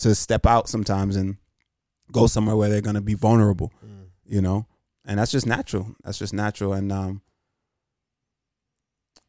to 0.00 0.14
step 0.14 0.46
out 0.46 0.68
sometimes 0.68 1.14
and 1.16 1.36
go 2.10 2.26
somewhere 2.26 2.56
where 2.56 2.68
they're 2.68 2.80
gonna 2.80 3.00
be 3.00 3.14
vulnerable, 3.14 3.72
you 4.24 4.40
know. 4.42 4.66
And 5.04 5.18
that's 5.18 5.30
just 5.32 5.46
natural. 5.46 5.94
That's 6.04 6.18
just 6.18 6.32
natural, 6.32 6.72
and 6.74 6.90
um, 6.92 7.22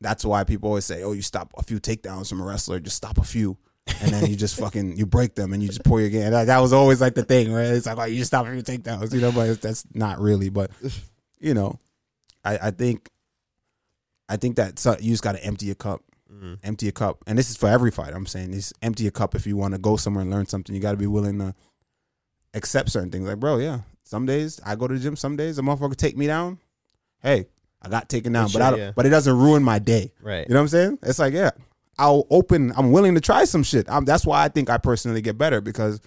that's 0.02 0.26
why 0.26 0.44
people 0.44 0.70
always 0.70 0.86
say, 0.86 1.02
"Oh, 1.04 1.14
you 1.14 1.22
stop 1.22 1.52
a 1.58 1.64
few 1.64 1.80
takedowns 1.80 2.30
from 2.30 2.42
a 2.42 2.46
wrestler, 2.46 2.80
just 2.80 2.98
stop 2.98 3.18
a 3.18 3.24
few." 3.24 3.58
And 3.88 4.12
then 4.14 4.30
you 4.30 4.36
just 4.36 4.58
fucking 4.60 4.96
you 4.98 5.06
break 5.06 5.36
them 5.36 5.54
and 5.54 5.62
you 5.62 5.68
just 5.70 5.84
pour 5.84 6.00
your 6.00 6.10
game. 6.10 6.32
That, 6.32 6.46
that 6.46 6.60
was 6.60 6.72
always 6.74 7.02
like 7.02 7.16
the 7.16 7.24
thing, 7.24 7.52
right? 7.52 7.66
It's 7.68 7.86
like 7.86 7.98
oh, 7.98 8.04
you 8.06 8.18
just 8.18 8.30
stop 8.30 8.46
a 8.48 8.52
few 8.52 8.62
takedowns, 8.62 9.14
you 9.14 9.22
know. 9.22 9.32
But 9.32 9.50
it's, 9.50 9.60
that's 9.62 9.86
not 9.94 10.20
really. 10.20 10.50
But 10.50 10.72
you 11.40 11.54
know, 11.54 11.80
I, 12.46 12.58
I 12.68 12.72
think, 12.72 13.10
I 14.30 14.38
think 14.38 14.56
that 14.56 14.80
so, 14.80 14.96
you 15.00 15.12
just 15.12 15.24
got 15.24 15.34
to 15.34 15.44
empty 15.44 15.66
your 15.68 15.76
cup, 15.76 16.02
Mhm. 16.32 16.58
empty 16.64 16.86
your 16.88 16.94
cup, 16.94 17.24
and 17.28 17.38
this 17.38 17.50
is 17.50 17.58
for 17.58 17.68
every 17.68 17.92
fight. 17.92 18.14
I'm 18.14 18.26
saying 18.26 18.52
this: 18.52 18.74
empty 18.82 19.04
your 19.04 19.12
cup 19.12 19.36
if 19.36 19.46
you 19.46 19.58
want 19.58 19.74
to 19.74 19.78
go 19.80 19.98
somewhere 19.98 20.22
and 20.22 20.32
learn 20.32 20.46
something. 20.48 20.74
You 20.74 20.82
got 20.82 20.92
to 20.92 20.98
be 20.98 21.08
willing 21.08 21.40
to 21.40 21.54
accept 22.54 22.90
certain 22.90 23.12
things. 23.12 23.28
Like, 23.28 23.40
bro, 23.40 23.58
yeah, 23.58 23.80
some 24.04 24.26
days 24.26 24.60
I 24.66 24.76
go 24.76 24.88
to 24.88 24.94
the 24.94 25.00
gym, 25.00 25.16
some 25.16 25.36
days 25.36 25.60
a 25.60 25.62
motherfucker 25.62 25.96
take 25.98 26.18
me 26.18 26.28
down. 26.28 26.60
Hey, 27.22 27.48
I 27.82 27.90
got 27.90 28.08
taken 28.10 28.32
down, 28.34 28.48
Good 28.48 28.54
but 28.54 28.62
I 28.62 28.70
don't, 28.72 28.80
yeah. 28.80 28.92
but 28.96 29.06
it 29.06 29.10
doesn't 29.10 29.38
ruin 29.38 29.62
my 29.64 29.80
day. 29.80 30.12
Right. 30.22 30.48
You 30.48 30.54
know 30.54 30.60
what 30.60 30.64
I'm 30.64 30.68
saying? 30.70 31.00
It's 31.04 31.20
like, 31.20 31.34
yeah, 31.34 31.52
I'll 31.98 32.26
open. 32.30 32.74
I'm 32.76 32.92
willing 32.92 33.16
to 33.16 33.22
try 33.22 33.46
some 33.46 33.64
shit. 33.64 33.90
i 33.90 34.00
that's 34.02 34.26
why 34.26 34.44
I 34.44 34.48
think 34.48 34.70
I 34.70 34.78
personally 34.78 35.22
get 35.22 35.38
better 35.38 35.62
because 35.62 36.02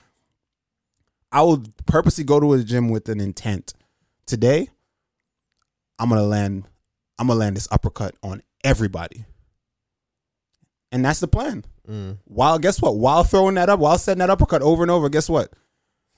I 1.33 1.43
will 1.43 1.63
purposely 1.87 2.25
go 2.25 2.41
to 2.41 2.55
a 2.55 2.63
gym 2.63 2.89
with 2.89 3.09
an 3.09 3.21
intent. 3.21 3.75
Today, 4.27 4.69
I'm 5.99 6.09
gonna 6.09 6.23
land. 6.23 6.65
I'm 7.19 7.29
gonna 7.29 7.39
land 7.39 7.57
this 7.57 7.69
uppercut 7.71 8.15
on 8.23 8.43
everybody, 8.65 9.25
and 10.91 11.05
that's 11.05 11.21
the 11.21 11.29
plan. 11.29 11.65
Mm. 11.89 12.19
While 12.25 12.59
guess 12.59 12.83
what? 12.83 12.97
While 12.97 13.25
throwing 13.25 13.55
that 13.55 13.69
up, 13.69 13.79
while 13.79 13.99
setting 13.99 14.19
that 14.19 14.31
uppercut 14.31 14.63
over 14.63 14.83
and 14.83 14.91
over, 14.91 15.09
guess 15.09 15.29
what? 15.29 15.53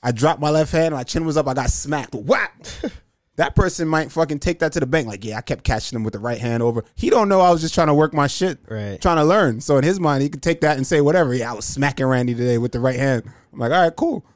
I 0.03 0.13
dropped 0.13 0.41
my 0.41 0.51
left 0.51 0.73
hand, 0.73 0.95
my 0.95 1.03
chin 1.03 1.25
was 1.25 1.37
up, 1.37 1.49
I 1.49 1.55
got 1.55 1.71
smacked. 1.71 2.15
Whack! 2.15 2.67
that 3.39 3.55
person 3.55 3.87
might 3.87 4.11
fucking 4.11 4.41
take 4.41 4.59
that 4.59 4.73
to 4.73 4.81
the 4.81 4.87
bank. 4.87 5.07
Like, 5.07 5.25
yeah, 5.25 5.39
I 5.39 5.41
kept 5.43 5.63
catching 5.63 5.97
him 5.97 6.03
with 6.03 6.13
the 6.13 6.19
right 6.19 6.39
hand 6.39 6.61
over. 6.61 6.85
He 6.97 7.09
don't 7.09 7.29
know 7.29 7.41
I 7.41 7.51
was 7.51 7.61
just 7.61 7.73
trying 7.73 7.87
to 7.87 7.95
work 7.95 8.13
my 8.13 8.27
shit, 8.27 8.59
Right. 8.69 9.01
trying 9.01 9.17
to 9.19 9.25
learn. 9.25 9.61
So 9.61 9.77
in 9.79 9.85
his 9.85 10.01
mind, 10.01 10.23
he 10.25 10.29
could 10.29 10.43
take 10.43 10.61
that 10.63 10.77
and 10.77 10.85
say 10.85 11.01
whatever. 11.01 11.33
Yeah, 11.33 11.53
I 11.53 11.55
was 11.55 11.65
smacking 11.65 12.07
Randy 12.07 12.35
today 12.35 12.59
with 12.59 12.73
the 12.73 12.81
right 12.81 12.99
hand. 12.99 13.23
I'm 13.53 13.61
like, 13.61 13.71
all 13.71 13.81
right, 13.81 13.95
cool. 13.95 14.27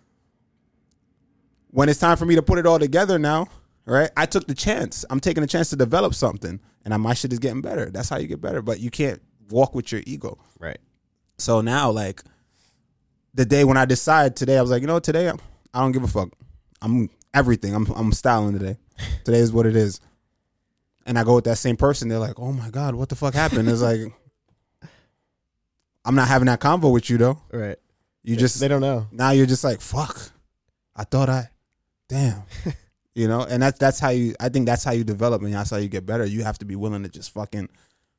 When 1.70 1.88
it's 1.88 1.98
time 1.98 2.16
for 2.16 2.26
me 2.26 2.36
to 2.36 2.42
put 2.42 2.58
it 2.58 2.66
all 2.66 2.78
together 2.78 3.18
now, 3.18 3.48
right? 3.86 4.10
I 4.16 4.26
took 4.26 4.46
the 4.46 4.54
chance. 4.54 5.04
I'm 5.10 5.20
taking 5.20 5.42
a 5.42 5.46
chance 5.46 5.70
to 5.70 5.76
develop 5.76 6.14
something, 6.14 6.60
and 6.84 7.02
my 7.02 7.14
shit 7.14 7.32
is 7.32 7.38
getting 7.38 7.60
better. 7.62 7.90
That's 7.90 8.08
how 8.08 8.18
you 8.18 8.28
get 8.28 8.40
better. 8.40 8.62
But 8.62 8.78
you 8.80 8.90
can't 8.90 9.20
walk 9.50 9.74
with 9.74 9.90
your 9.90 10.02
ego. 10.06 10.38
Right. 10.60 10.78
So 11.38 11.60
now, 11.60 11.90
like 11.90 12.22
the 13.34 13.44
day 13.44 13.64
when 13.64 13.76
I 13.76 13.84
decide 13.84 14.36
today, 14.36 14.58
I 14.58 14.62
was 14.62 14.70
like, 14.70 14.82
you 14.82 14.86
know, 14.86 14.98
today 15.00 15.28
I 15.74 15.80
don't 15.80 15.92
give 15.92 16.04
a 16.04 16.08
fuck. 16.08 16.28
I'm 16.82 17.08
everything. 17.34 17.74
I'm 17.74 17.86
I'm 17.92 18.12
styling 18.12 18.58
today. 18.58 18.76
Today 19.24 19.38
is 19.38 19.52
what 19.52 19.66
it 19.66 19.76
is. 19.76 20.00
And 21.04 21.18
I 21.18 21.24
go 21.24 21.34
with 21.34 21.44
that 21.44 21.58
same 21.58 21.76
person. 21.76 22.08
They're 22.08 22.18
like, 22.18 22.38
oh 22.38 22.52
my 22.52 22.70
god, 22.70 22.94
what 22.94 23.08
the 23.08 23.16
fuck 23.16 23.34
happened? 23.34 23.68
It's 23.68 23.82
like 23.82 24.00
I'm 26.04 26.14
not 26.14 26.28
having 26.28 26.46
that 26.46 26.60
convo 26.60 26.92
with 26.92 27.10
you 27.10 27.18
though. 27.18 27.40
Right. 27.52 27.76
You 28.22 28.36
just 28.36 28.60
they 28.60 28.68
don't 28.68 28.80
know. 28.80 29.08
now 29.10 29.30
you're 29.30 29.46
just 29.46 29.64
like 29.64 29.80
fuck. 29.80 30.30
I 30.94 31.04
thought 31.04 31.28
I, 31.28 31.48
damn. 32.08 32.42
You 33.14 33.28
know, 33.28 33.42
and 33.42 33.62
that's 33.62 33.78
that's 33.78 34.00
how 34.00 34.08
you. 34.08 34.34
I 34.40 34.48
think 34.48 34.64
that's 34.64 34.84
how 34.84 34.92
you 34.92 35.04
develop, 35.04 35.42
and 35.42 35.52
that's 35.52 35.70
how 35.70 35.76
you 35.76 35.88
get 35.88 36.06
better. 36.06 36.24
You 36.24 36.44
have 36.44 36.58
to 36.58 36.64
be 36.64 36.76
willing 36.76 37.02
to 37.02 37.10
just 37.10 37.30
fucking 37.34 37.68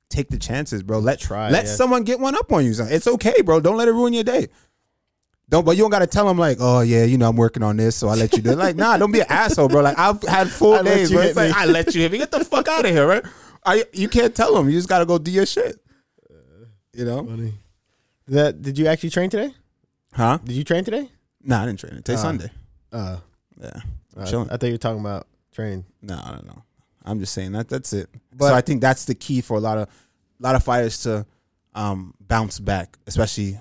take 0.10 0.30
the 0.30 0.38
chances, 0.38 0.84
bro. 0.84 1.00
Let 1.00 1.20
Try, 1.20 1.50
let 1.50 1.66
yeah. 1.66 1.72
someone 1.72 2.04
get 2.04 2.20
one 2.20 2.36
up 2.36 2.52
on 2.52 2.64
you. 2.64 2.74
It's 2.78 3.08
okay, 3.08 3.42
bro. 3.42 3.60
Don't 3.60 3.78
let 3.78 3.88
it 3.88 3.94
ruin 3.94 4.14
your 4.14 4.24
day. 4.24 4.50
Don't, 5.50 5.66
but 5.66 5.76
you 5.78 5.84
don't 5.84 5.92
got 5.92 6.00
to 6.00 6.08
tell 6.08 6.26
them 6.28 6.38
like, 6.38 6.58
oh 6.60 6.82
yeah, 6.82 7.04
you 7.04 7.18
know, 7.18 7.30
I'm 7.30 7.36
working 7.36 7.64
on 7.64 7.78
this, 7.78 7.96
so 7.96 8.08
I 8.08 8.16
let 8.16 8.34
you 8.34 8.42
do 8.42 8.52
it. 8.52 8.58
Like, 8.58 8.76
nah, 8.76 8.98
don't 8.98 9.12
be 9.12 9.20
an 9.20 9.26
asshole, 9.30 9.68
bro. 9.68 9.82
Like, 9.82 10.00
I've 10.00 10.22
had 10.24 10.50
full 10.50 10.74
I 10.74 10.78
let 10.78 10.84
days 10.86 11.12
you 11.12 11.18
where 11.18 11.28
it's 11.28 11.36
like, 11.36 11.50
me. 11.50 11.56
I 11.56 11.66
let 11.66 11.94
you 11.94 12.02
hit 12.02 12.12
me. 12.12 12.18
Get 12.18 12.32
the 12.32 12.44
fuck 12.44 12.68
out 12.68 12.86
of 12.86 12.92
here, 12.92 13.06
right? 13.06 13.24
I, 13.66 13.86
you 13.94 14.10
can't 14.10 14.34
tell 14.36 14.54
them. 14.56 14.68
You 14.70 14.78
just 14.78 14.90
got 14.90 15.00
to 15.00 15.06
go 15.06 15.18
do 15.18 15.32
your 15.32 15.46
shit. 15.46 15.80
You 16.94 17.06
know, 17.06 17.26
Funny. 17.26 17.54
That 18.28 18.62
did 18.62 18.78
you 18.78 18.88
actually 18.88 19.10
train 19.10 19.30
today? 19.30 19.54
huh? 20.14 20.38
Did 20.44 20.54
you 20.56 20.64
train 20.64 20.84
today? 20.86 21.10
Nah, 21.44 21.64
I 21.64 21.66
didn't 21.66 21.80
train 21.80 21.94
it. 21.94 22.06
Today's 22.06 22.20
Uh, 22.20 22.24
Sunday. 22.24 22.50
Uh, 22.92 23.18
Yeah, 23.62 23.70
uh, 24.16 24.26
chilling. 24.26 24.50
I 24.50 24.58
thought 24.58 24.68
you 24.68 24.74
were 24.74 24.78
talking 24.78 25.02
about 25.02 25.28
training. 25.52 25.86
No, 26.02 26.20
I 26.24 26.32
don't 26.32 26.46
know. 26.46 26.64
I'm 27.04 27.20
just 27.20 27.34
saying 27.34 27.52
that 27.52 27.68
that's 27.68 27.92
it. 27.94 28.10
But- 28.36 28.50
so 28.50 28.54
I 28.56 28.62
think 28.62 28.80
that's 28.82 29.06
the 29.06 29.16
key 29.16 29.42
for 29.42 29.58
a 29.58 29.60
lot 29.60 29.78
of 29.78 29.88
a 29.90 30.44
lot 30.44 30.56
of 30.56 30.64
fighters 30.64 31.02
to 31.04 31.26
um, 31.76 32.14
bounce 32.22 32.60
back, 32.60 32.98
especially 33.08 33.58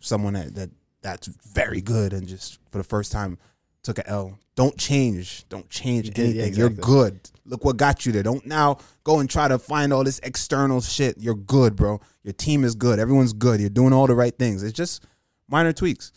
someone 0.00 0.34
that, 0.34 0.54
that 0.54 0.70
that's 1.02 1.26
very 1.26 1.80
good 1.80 2.12
and 2.12 2.26
just 2.26 2.58
for 2.70 2.78
the 2.78 2.84
first 2.84 3.12
time 3.12 3.38
took 3.82 3.98
a 3.98 4.08
L. 4.08 4.38
Don't 4.54 4.76
change. 4.78 5.48
Don't 5.48 5.68
change 5.70 6.06
You 6.06 6.12
did, 6.12 6.34
yeah, 6.36 6.42
anything. 6.42 6.58
You're 6.60 6.68
good. 6.70 7.18
Look 7.44 7.64
what 7.64 7.76
got 7.76 8.06
you 8.06 8.12
there. 8.12 8.22
Don't 8.22 8.46
now 8.46 8.78
go 9.02 9.18
and 9.18 9.28
try 9.28 9.48
to 9.48 9.58
find 9.58 9.92
all 9.92 10.04
this 10.04 10.20
external 10.22 10.80
shit. 10.80 11.18
You're 11.18 11.34
good, 11.34 11.74
bro. 11.74 12.00
Your 12.22 12.34
team 12.34 12.62
is 12.64 12.74
good. 12.74 12.98
Everyone's 12.98 13.32
good. 13.32 13.60
You're 13.60 13.70
doing 13.70 13.92
all 13.92 14.06
the 14.06 14.14
right 14.14 14.36
things. 14.36 14.62
It's 14.62 14.72
just 14.72 15.04
minor 15.48 15.72
tweaks. 15.72 16.12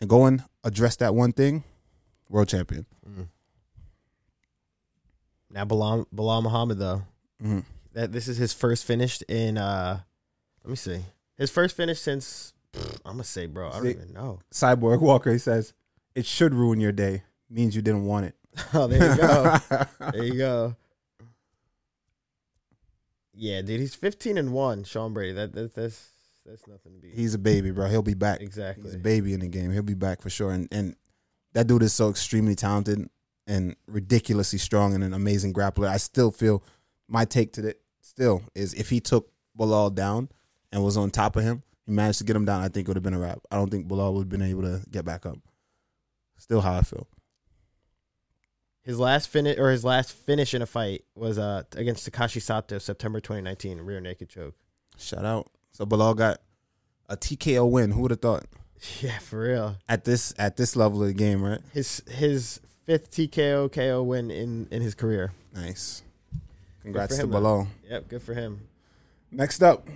And 0.00 0.08
go 0.10 0.26
and 0.26 0.44
address 0.62 0.96
that 0.96 1.14
one 1.14 1.32
thing. 1.32 1.64
World 2.28 2.48
champion. 2.48 2.86
Now 5.50 5.64
Belal, 5.64 6.06
Belal 6.14 6.42
Muhammad 6.42 6.78
though. 6.78 7.02
hmm 7.40 7.60
That 7.92 8.12
this 8.12 8.28
is 8.28 8.36
his 8.36 8.52
first 8.52 8.84
finish 8.84 9.22
in 9.28 9.56
uh 9.58 10.00
let 10.64 10.70
me 10.70 10.76
see. 10.76 11.00
His 11.36 11.50
first 11.50 11.76
finish 11.76 12.00
since 12.00 12.53
I'm 13.04 13.12
gonna 13.12 13.24
say, 13.24 13.46
bro, 13.46 13.68
I 13.70 13.76
don't 13.76 13.86
even 13.86 14.12
know. 14.12 14.40
Cyborg 14.52 15.00
Walker, 15.00 15.32
he 15.32 15.38
says, 15.38 15.72
it 16.14 16.26
should 16.26 16.54
ruin 16.54 16.80
your 16.80 16.92
day. 16.92 17.22
Means 17.50 17.76
you 17.76 17.82
didn't 17.82 18.04
want 18.04 18.26
it. 18.26 18.34
Oh, 18.74 18.86
there 18.86 19.10
you 19.10 19.16
go. 19.16 19.56
there 20.12 20.24
you 20.24 20.38
go. 20.38 20.76
Yeah, 23.34 23.62
dude, 23.62 23.80
he's 23.80 23.94
15 23.96 24.38
and 24.38 24.52
1, 24.52 24.84
Sean 24.84 25.12
Brady. 25.12 25.32
That, 25.32 25.52
that 25.54 25.74
that's 25.74 26.08
that's 26.46 26.66
nothing 26.68 26.94
to 26.94 27.00
be. 27.00 27.10
He's 27.10 27.34
a 27.34 27.38
baby, 27.38 27.70
bro. 27.70 27.88
He'll 27.88 28.02
be 28.02 28.14
back. 28.14 28.40
exactly. 28.40 28.84
He's 28.84 28.94
a 28.94 28.98
baby 28.98 29.32
in 29.34 29.40
the 29.40 29.48
game. 29.48 29.72
He'll 29.72 29.82
be 29.82 29.94
back 29.94 30.22
for 30.22 30.30
sure. 30.30 30.52
And 30.52 30.68
and 30.70 30.94
that 31.54 31.66
dude 31.66 31.82
is 31.82 31.92
so 31.92 32.10
extremely 32.10 32.54
talented 32.54 33.08
and 33.46 33.76
ridiculously 33.86 34.58
strong 34.58 34.94
and 34.94 35.02
an 35.02 35.14
amazing 35.14 35.52
grappler. 35.52 35.88
I 35.88 35.96
still 35.96 36.30
feel 36.30 36.62
my 37.08 37.24
take 37.24 37.52
to 37.54 37.66
it 37.68 37.80
still 38.00 38.42
is 38.54 38.74
if 38.74 38.90
he 38.90 39.00
took 39.00 39.30
Belal 39.58 39.94
down 39.94 40.28
and 40.72 40.84
was 40.84 40.96
on 40.96 41.10
top 41.10 41.36
of 41.36 41.42
him, 41.44 41.62
he 41.86 41.92
managed 41.92 42.18
to 42.18 42.24
get 42.24 42.36
him 42.36 42.44
down, 42.44 42.62
I 42.62 42.68
think 42.68 42.86
it 42.86 42.88
would 42.88 42.96
have 42.96 43.02
been 43.02 43.14
a 43.14 43.18
wrap. 43.18 43.40
I 43.50 43.56
don't 43.56 43.70
think 43.70 43.86
Belal 43.88 44.12
would 44.14 44.20
have 44.20 44.28
been 44.28 44.42
able 44.42 44.62
to 44.62 44.82
get 44.90 45.04
back 45.04 45.26
up. 45.26 45.38
Still 46.38 46.60
how 46.60 46.74
I 46.74 46.82
feel. 46.82 47.06
His 48.82 48.98
last 48.98 49.28
finish 49.28 49.58
or 49.58 49.70
his 49.70 49.84
last 49.84 50.12
finish 50.12 50.52
in 50.52 50.60
a 50.60 50.66
fight 50.66 51.04
was 51.14 51.38
uh 51.38 51.62
against 51.74 52.10
Takashi 52.10 52.42
Sato, 52.42 52.78
September 52.78 53.18
2019, 53.20 53.78
rear 53.80 54.00
naked 54.00 54.28
choke. 54.28 54.54
Shout 54.98 55.24
out. 55.24 55.50
So 55.72 55.86
Belal 55.86 56.16
got 56.16 56.40
a 57.08 57.16
TKO 57.16 57.70
win. 57.70 57.92
Who 57.92 58.02
would 58.02 58.10
have 58.10 58.20
thought? 58.20 58.44
Yeah, 59.00 59.18
for 59.20 59.40
real. 59.40 59.76
At 59.88 60.04
this 60.04 60.34
at 60.36 60.58
this 60.58 60.76
level 60.76 61.00
of 61.00 61.08
the 61.08 61.14
game, 61.14 61.42
right? 61.42 61.60
His 61.72 62.02
his 62.06 62.60
fifth 62.84 63.10
TKO 63.10 63.72
KO 63.72 64.02
win 64.02 64.30
in 64.30 64.68
in 64.70 64.82
his 64.82 64.94
career. 64.94 65.32
Nice. 65.54 66.02
Congrats 66.82 67.16
to 67.16 67.22
him, 67.22 67.30
though. 67.30 67.40
Belal. 67.40 67.66
Yep, 67.88 68.08
good 68.08 68.22
for 68.22 68.34
him. 68.34 68.60
Next 69.30 69.62
up. 69.62 69.88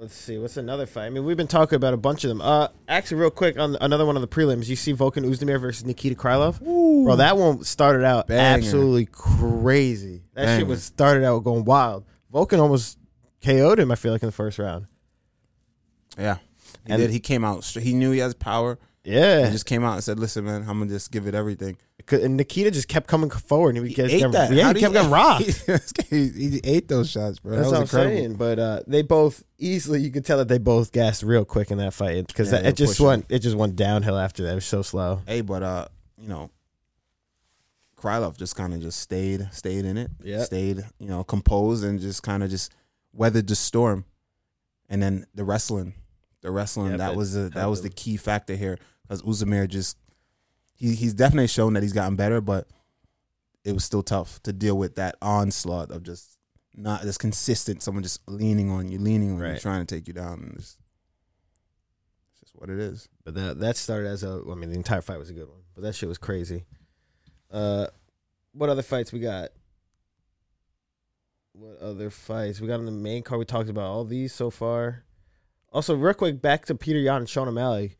Let's 0.00 0.14
see, 0.14 0.38
what's 0.38 0.56
another 0.56 0.86
fight? 0.86 1.04
I 1.04 1.10
mean, 1.10 1.26
we've 1.26 1.36
been 1.36 1.46
talking 1.46 1.76
about 1.76 1.92
a 1.92 1.98
bunch 1.98 2.24
of 2.24 2.28
them. 2.30 2.40
Uh, 2.40 2.68
actually, 2.88 3.18
real 3.20 3.30
quick 3.30 3.58
on 3.58 3.76
another 3.82 4.06
one 4.06 4.16
of 4.16 4.22
the 4.22 4.28
prelims, 4.28 4.66
you 4.66 4.74
see 4.74 4.94
Volkan 4.94 5.26
Oezdemir 5.26 5.60
versus 5.60 5.84
Nikita 5.84 6.14
Krylov. 6.14 6.58
Bro, 6.58 7.16
that 7.16 7.36
one 7.36 7.62
started 7.64 8.02
out 8.02 8.26
Banger. 8.26 8.56
absolutely 8.64 9.04
crazy. 9.04 10.22
That 10.32 10.46
Banger. 10.46 10.60
shit 10.60 10.66
was 10.68 10.82
started 10.82 11.22
out 11.24 11.44
going 11.44 11.66
wild. 11.66 12.06
Volkan 12.32 12.60
almost 12.60 12.98
KO'd 13.44 13.78
him. 13.78 13.90
I 13.92 13.94
feel 13.94 14.12
like 14.12 14.22
in 14.22 14.28
the 14.28 14.32
first 14.32 14.58
round. 14.58 14.86
Yeah. 16.18 16.38
He 16.86 16.92
And- 16.94 17.02
did. 17.02 17.10
He 17.10 17.20
came 17.20 17.44
out. 17.44 17.62
He 17.66 17.92
knew 17.92 18.10
he 18.12 18.20
has 18.20 18.32
power. 18.32 18.78
Yeah, 19.02 19.46
He 19.46 19.52
just 19.52 19.64
came 19.66 19.82
out 19.82 19.94
and 19.94 20.04
said, 20.04 20.18
"Listen, 20.18 20.44
man, 20.44 20.60
I'm 20.68 20.78
gonna 20.78 20.86
just 20.90 21.10
give 21.10 21.26
it 21.26 21.34
everything." 21.34 21.78
and 22.12 22.36
Nikita 22.36 22.70
just 22.72 22.88
kept 22.88 23.06
coming 23.06 23.30
forward, 23.30 23.76
and 23.76 23.86
he, 23.86 23.94
kept 23.94 24.08
ate 24.10 24.18
getting, 24.18 24.32
that. 24.32 24.52
yeah, 24.52 24.64
How 24.64 24.74
he 24.74 24.80
kept 24.80 24.92
getting 24.94 25.10
rocked. 25.12 26.02
he, 26.10 26.28
he 26.28 26.60
ate 26.64 26.88
those 26.88 27.08
shots, 27.10 27.38
bro. 27.38 27.56
That's 27.56 27.70
that 27.70 27.74
what 27.76 27.80
was 27.82 27.94
I'm 27.94 28.00
incredible. 28.00 28.16
saying. 28.18 28.34
But 28.34 28.58
uh, 28.58 28.80
they 28.86 29.02
both 29.02 29.44
easily, 29.58 30.00
you 30.00 30.10
could 30.10 30.24
tell 30.26 30.38
that 30.38 30.48
they 30.48 30.58
both 30.58 30.90
gassed 30.92 31.22
real 31.22 31.44
quick 31.44 31.70
in 31.70 31.78
that 31.78 31.94
fight 31.94 32.26
because 32.26 32.52
Yeah, 32.52 32.60
it 32.66 32.76
just 32.76 32.98
went, 33.00 33.26
it 33.28 33.38
just 33.40 33.56
went 33.56 33.76
downhill 33.76 34.18
after 34.18 34.42
that. 34.42 34.52
It 34.52 34.54
was 34.56 34.64
so 34.64 34.82
slow. 34.82 35.20
Hey, 35.26 35.40
but 35.42 35.62
uh, 35.62 35.86
you 36.18 36.28
know, 36.28 36.50
Krylov 37.96 38.36
just 38.38 38.56
kind 38.56 38.72
of 38.74 38.80
just 38.80 38.98
stayed, 39.00 39.48
stayed 39.52 39.84
in 39.84 39.96
it. 39.96 40.10
Yep. 40.24 40.46
Stayed, 40.46 40.84
you 40.98 41.08
know, 41.08 41.22
composed 41.22 41.84
and 41.84 42.00
just 42.00 42.22
kind 42.22 42.42
of 42.42 42.50
just 42.50 42.72
weathered 43.12 43.46
the 43.46 43.54
storm. 43.56 44.04
And 44.88 45.00
then 45.02 45.26
the 45.34 45.44
wrestling, 45.44 45.94
the 46.42 46.50
wrestling 46.50 46.90
Yep, 46.90 46.98
that 46.98 47.16
was 47.16 47.34
the, 47.34 47.48
that 47.50 47.66
was 47.66 47.82
the 47.82 47.90
key 47.90 48.16
factor 48.16 48.54
here 48.54 48.78
because 49.02 49.22
Oezdemir 49.22 49.68
just 49.68 49.96
he 50.74 50.94
he's 50.94 51.14
definitely 51.14 51.48
shown 51.48 51.74
that 51.74 51.82
he's 51.82 51.92
gotten 51.92 52.16
better, 52.16 52.40
but 52.40 52.66
it 53.64 53.72
was 53.72 53.84
still 53.84 54.02
tough 54.02 54.42
to 54.44 54.52
deal 54.52 54.76
with 54.76 54.94
that 54.96 55.16
onslaught 55.20 55.90
of 55.90 56.02
just 56.02 56.38
not 56.74 57.04
as 57.04 57.18
consistent. 57.18 57.82
Someone 57.82 58.02
just 58.02 58.20
leaning 58.26 58.70
on 58.70 58.90
you, 58.90 58.98
leaning 58.98 59.32
on 59.40 59.54
you, 59.54 59.60
trying 59.60 59.84
to 59.84 59.94
take 59.94 60.08
you 60.08 60.14
down. 60.14 60.40
And 60.40 60.54
it's, 60.56 60.78
it's 62.30 62.40
just 62.40 62.52
what 62.54 62.70
it 62.70 62.78
is. 62.78 63.08
But 63.24 63.34
that 63.34 63.60
that 63.60 63.76
started 63.76 64.08
as 64.08 64.22
a. 64.22 64.42
I 64.50 64.54
mean, 64.54 64.70
the 64.70 64.76
entire 64.76 65.02
fight 65.02 65.18
was 65.18 65.30
a 65.30 65.34
good 65.34 65.48
one, 65.48 65.60
but 65.74 65.82
that 65.82 65.94
shit 65.94 66.08
was 66.08 66.18
crazy. 66.18 66.64
Uh, 67.50 67.86
what 68.52 68.70
other 68.70 68.82
fights 68.82 69.12
we 69.12 69.20
got? 69.20 69.50
What 71.52 71.78
other 71.80 72.10
fights 72.10 72.60
we 72.60 72.68
got 72.68 72.78
on 72.78 72.86
the 72.86 72.92
main 72.92 73.22
card? 73.22 73.40
We 73.40 73.44
talked 73.44 73.68
about 73.68 73.90
all 73.90 74.04
these 74.04 74.32
so 74.32 74.50
far. 74.50 75.04
Also, 75.72 75.94
real 75.94 76.14
quick, 76.14 76.40
back 76.42 76.66
to 76.66 76.74
Petr 76.74 77.02
Yan 77.02 77.18
and 77.18 77.28
Sean 77.28 77.48
O'Malley. 77.48 77.96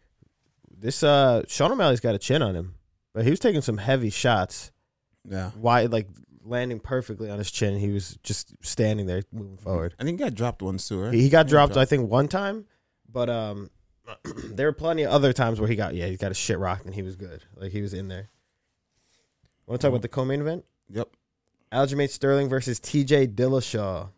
This 0.77 1.03
uh, 1.03 1.43
Sean 1.47 1.71
O'Malley's 1.73 2.01
got 2.01 2.15
a 2.15 2.19
chin 2.19 2.43
on 2.43 2.55
him, 2.55 2.75
but 3.13 3.25
he 3.25 3.31
was 3.31 3.39
taking 3.39 3.61
some 3.61 3.77
heavy 3.79 4.11
shots. 4.11 4.73
Yeah. 5.29 5.51
Why, 5.51 5.85
like 5.87 6.09
landing 6.43 6.81
perfectly 6.81 7.31
on 7.31 7.39
his 7.39 7.51
chin. 7.51 7.79
He 7.79 7.91
was 7.91 8.19
just 8.23 8.55
standing 8.65 9.07
there, 9.07 9.23
moving 9.33 9.59
forward. 9.59 9.95
I 10.01 10.05
think 10.05 10.19
he 10.19 10.25
got 10.25 10.35
dropped 10.35 10.63
once 10.63 10.89
too, 10.89 11.01
right? 11.01 11.13
He 11.15 11.29
got 11.29 11.47
Yeah, 11.47 11.51
dropped, 11.51 11.77
I 11.77 11.85
think, 11.85 12.11
one 12.11 12.29
time, 12.29 12.67
but 13.09 13.29
um, 13.29 13.71
there 14.47 14.67
were 14.67 14.73
plenty 14.73 15.03
of 15.03 15.13
other 15.13 15.33
times 15.33 15.61
where 15.61 15.69
he 15.69 15.77
got 15.77 15.95
yeah, 15.95 16.07
he 16.07 16.17
got 16.17 16.31
a 16.31 16.35
shit 16.35 16.59
rocked 16.59 16.87
and 16.87 16.95
he 16.95 17.03
was 17.03 17.15
good, 17.17 17.45
like 17.57 17.73
he 17.73 17.83
was 17.83 17.95
in 17.95 18.09
there. 18.09 18.31
Want 19.67 19.81
to 19.81 19.87
talk 19.87 19.91
about 19.91 20.03
the 20.03 20.09
co-main 20.09 20.41
event? 20.41 20.65
Yep. 20.89 21.09
Aljamain 21.73 22.11
Sterling 22.11 22.49
versus 22.49 22.81
T.J. 22.81 23.29
Dillashaw. 23.29 24.09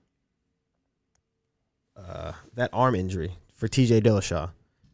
Uh, 1.94 2.32
that 2.54 2.70
arm 2.72 2.94
injury 2.94 3.36
for 3.62 3.68
T.J. 3.68 4.00
Dillashaw, 4.00 4.50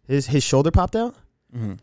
his 0.07 0.27
his 0.27 0.45
shoulder 0.45 0.71
popped 0.71 0.95
out. 0.95 1.15
Mm-hmm. 1.57 1.77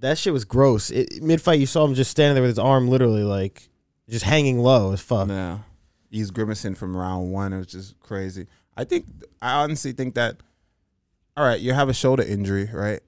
That 0.00 0.16
shit 0.16 0.32
was 0.32 0.46
gross. 0.46 0.88
It, 0.90 1.22
mid 1.22 1.42
fight, 1.42 1.60
you 1.60 1.66
saw 1.66 1.84
him 1.84 1.92
just 1.92 2.10
standing 2.10 2.34
there 2.34 2.40
with 2.40 2.48
his 2.48 2.58
arm 2.58 2.88
literally 2.88 3.24
like 3.24 3.68
just 4.08 4.24
hanging 4.24 4.58
low 4.58 4.94
as 4.94 5.02
fuck. 5.02 5.28
Yeah. 5.28 5.58
He's 6.10 6.30
grimacing 6.30 6.76
from 6.76 6.96
round 6.96 7.30
one. 7.30 7.52
It 7.52 7.58
was 7.58 7.66
just 7.66 8.00
crazy. 8.00 8.46
I 8.74 8.84
think 8.84 9.04
I 9.42 9.62
honestly 9.62 9.92
think 9.92 10.14
that 10.14 10.36
all 11.36 11.44
right, 11.44 11.60
you 11.60 11.74
have 11.74 11.90
a 11.90 11.94
shoulder 11.94 12.22
injury, 12.22 12.70
right? 12.72 13.00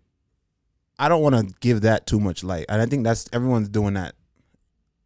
I 0.98 1.08
don't 1.08 1.22
want 1.22 1.36
to 1.36 1.54
give 1.60 1.80
that 1.80 2.06
too 2.06 2.20
much 2.20 2.44
light. 2.44 2.66
And 2.68 2.82
I 2.82 2.84
think 2.84 3.04
that's 3.04 3.30
everyone's 3.32 3.70
doing 3.70 3.94
that. 3.94 4.14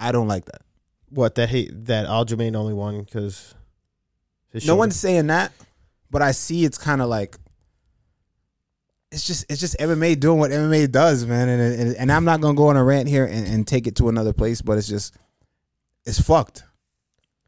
I 0.00 0.10
don't 0.10 0.26
like 0.26 0.46
that. 0.46 0.62
What 1.10 1.36
that 1.36 1.50
he 1.50 1.70
that 1.72 2.08
Aljamain 2.08 2.56
only 2.56 2.74
won 2.74 3.04
because 3.04 3.54
No 4.64 4.74
one's 4.74 4.96
saying 4.96 5.28
that, 5.28 5.52
but 6.10 6.22
I 6.22 6.32
see 6.32 6.64
it's 6.64 6.76
kind 6.76 7.00
of 7.00 7.08
like 7.08 7.38
it's 9.14 9.26
just 9.26 9.46
it's 9.48 9.60
just 9.60 9.78
MMA 9.78 10.18
doing 10.18 10.38
what 10.38 10.50
MMA 10.50 10.90
does, 10.90 11.24
man. 11.24 11.48
And 11.48 11.80
and, 11.80 11.96
and 11.96 12.12
I'm 12.12 12.24
not 12.24 12.40
gonna 12.40 12.56
go 12.56 12.68
on 12.68 12.76
a 12.76 12.84
rant 12.84 13.08
here 13.08 13.24
and, 13.24 13.46
and 13.46 13.66
take 13.66 13.86
it 13.86 13.96
to 13.96 14.08
another 14.08 14.32
place, 14.32 14.60
but 14.60 14.76
it's 14.76 14.88
just 14.88 15.16
it's 16.04 16.20
fucked. 16.20 16.64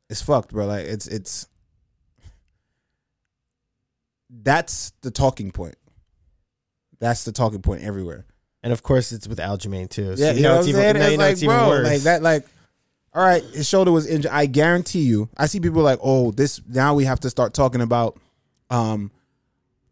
It's 0.08 0.22
fucked, 0.22 0.52
bro. 0.52 0.66
Like 0.66 0.86
it's 0.86 1.06
it's 1.08 1.48
that's 4.30 4.92
the 5.02 5.10
talking 5.10 5.50
point. 5.50 5.76
That's 6.98 7.24
the 7.24 7.32
talking 7.32 7.62
point 7.62 7.82
everywhere. 7.82 8.24
And 8.62 8.72
of 8.72 8.82
course, 8.82 9.12
it's 9.12 9.28
with 9.28 9.38
Aljamain 9.38 9.88
too. 9.88 10.16
So 10.16 10.22
Yeah, 10.24 10.32
you 10.32 10.42
know 10.42 10.58
it's 10.58 10.68
even, 10.68 10.80
saying? 10.80 10.94
now 10.98 11.02
It's 11.02 11.10
you 11.12 11.18
know 11.18 11.24
like, 11.24 11.32
it's 11.32 11.42
even 11.42 11.56
bro, 11.56 11.68
worse. 11.68 11.86
like 11.86 12.00
that, 12.02 12.22
like, 12.22 12.46
all 13.14 13.24
right, 13.24 13.42
his 13.42 13.68
shoulder 13.68 13.92
was 13.92 14.06
injured. 14.06 14.30
I 14.32 14.46
guarantee 14.46 15.00
you. 15.02 15.28
I 15.36 15.46
see 15.46 15.60
people 15.60 15.82
like, 15.82 15.98
oh, 16.02 16.30
this 16.32 16.60
now 16.68 16.94
we 16.94 17.04
have 17.04 17.20
to 17.20 17.30
start 17.30 17.54
talking 17.54 17.80
about, 17.80 18.18
um, 18.70 19.10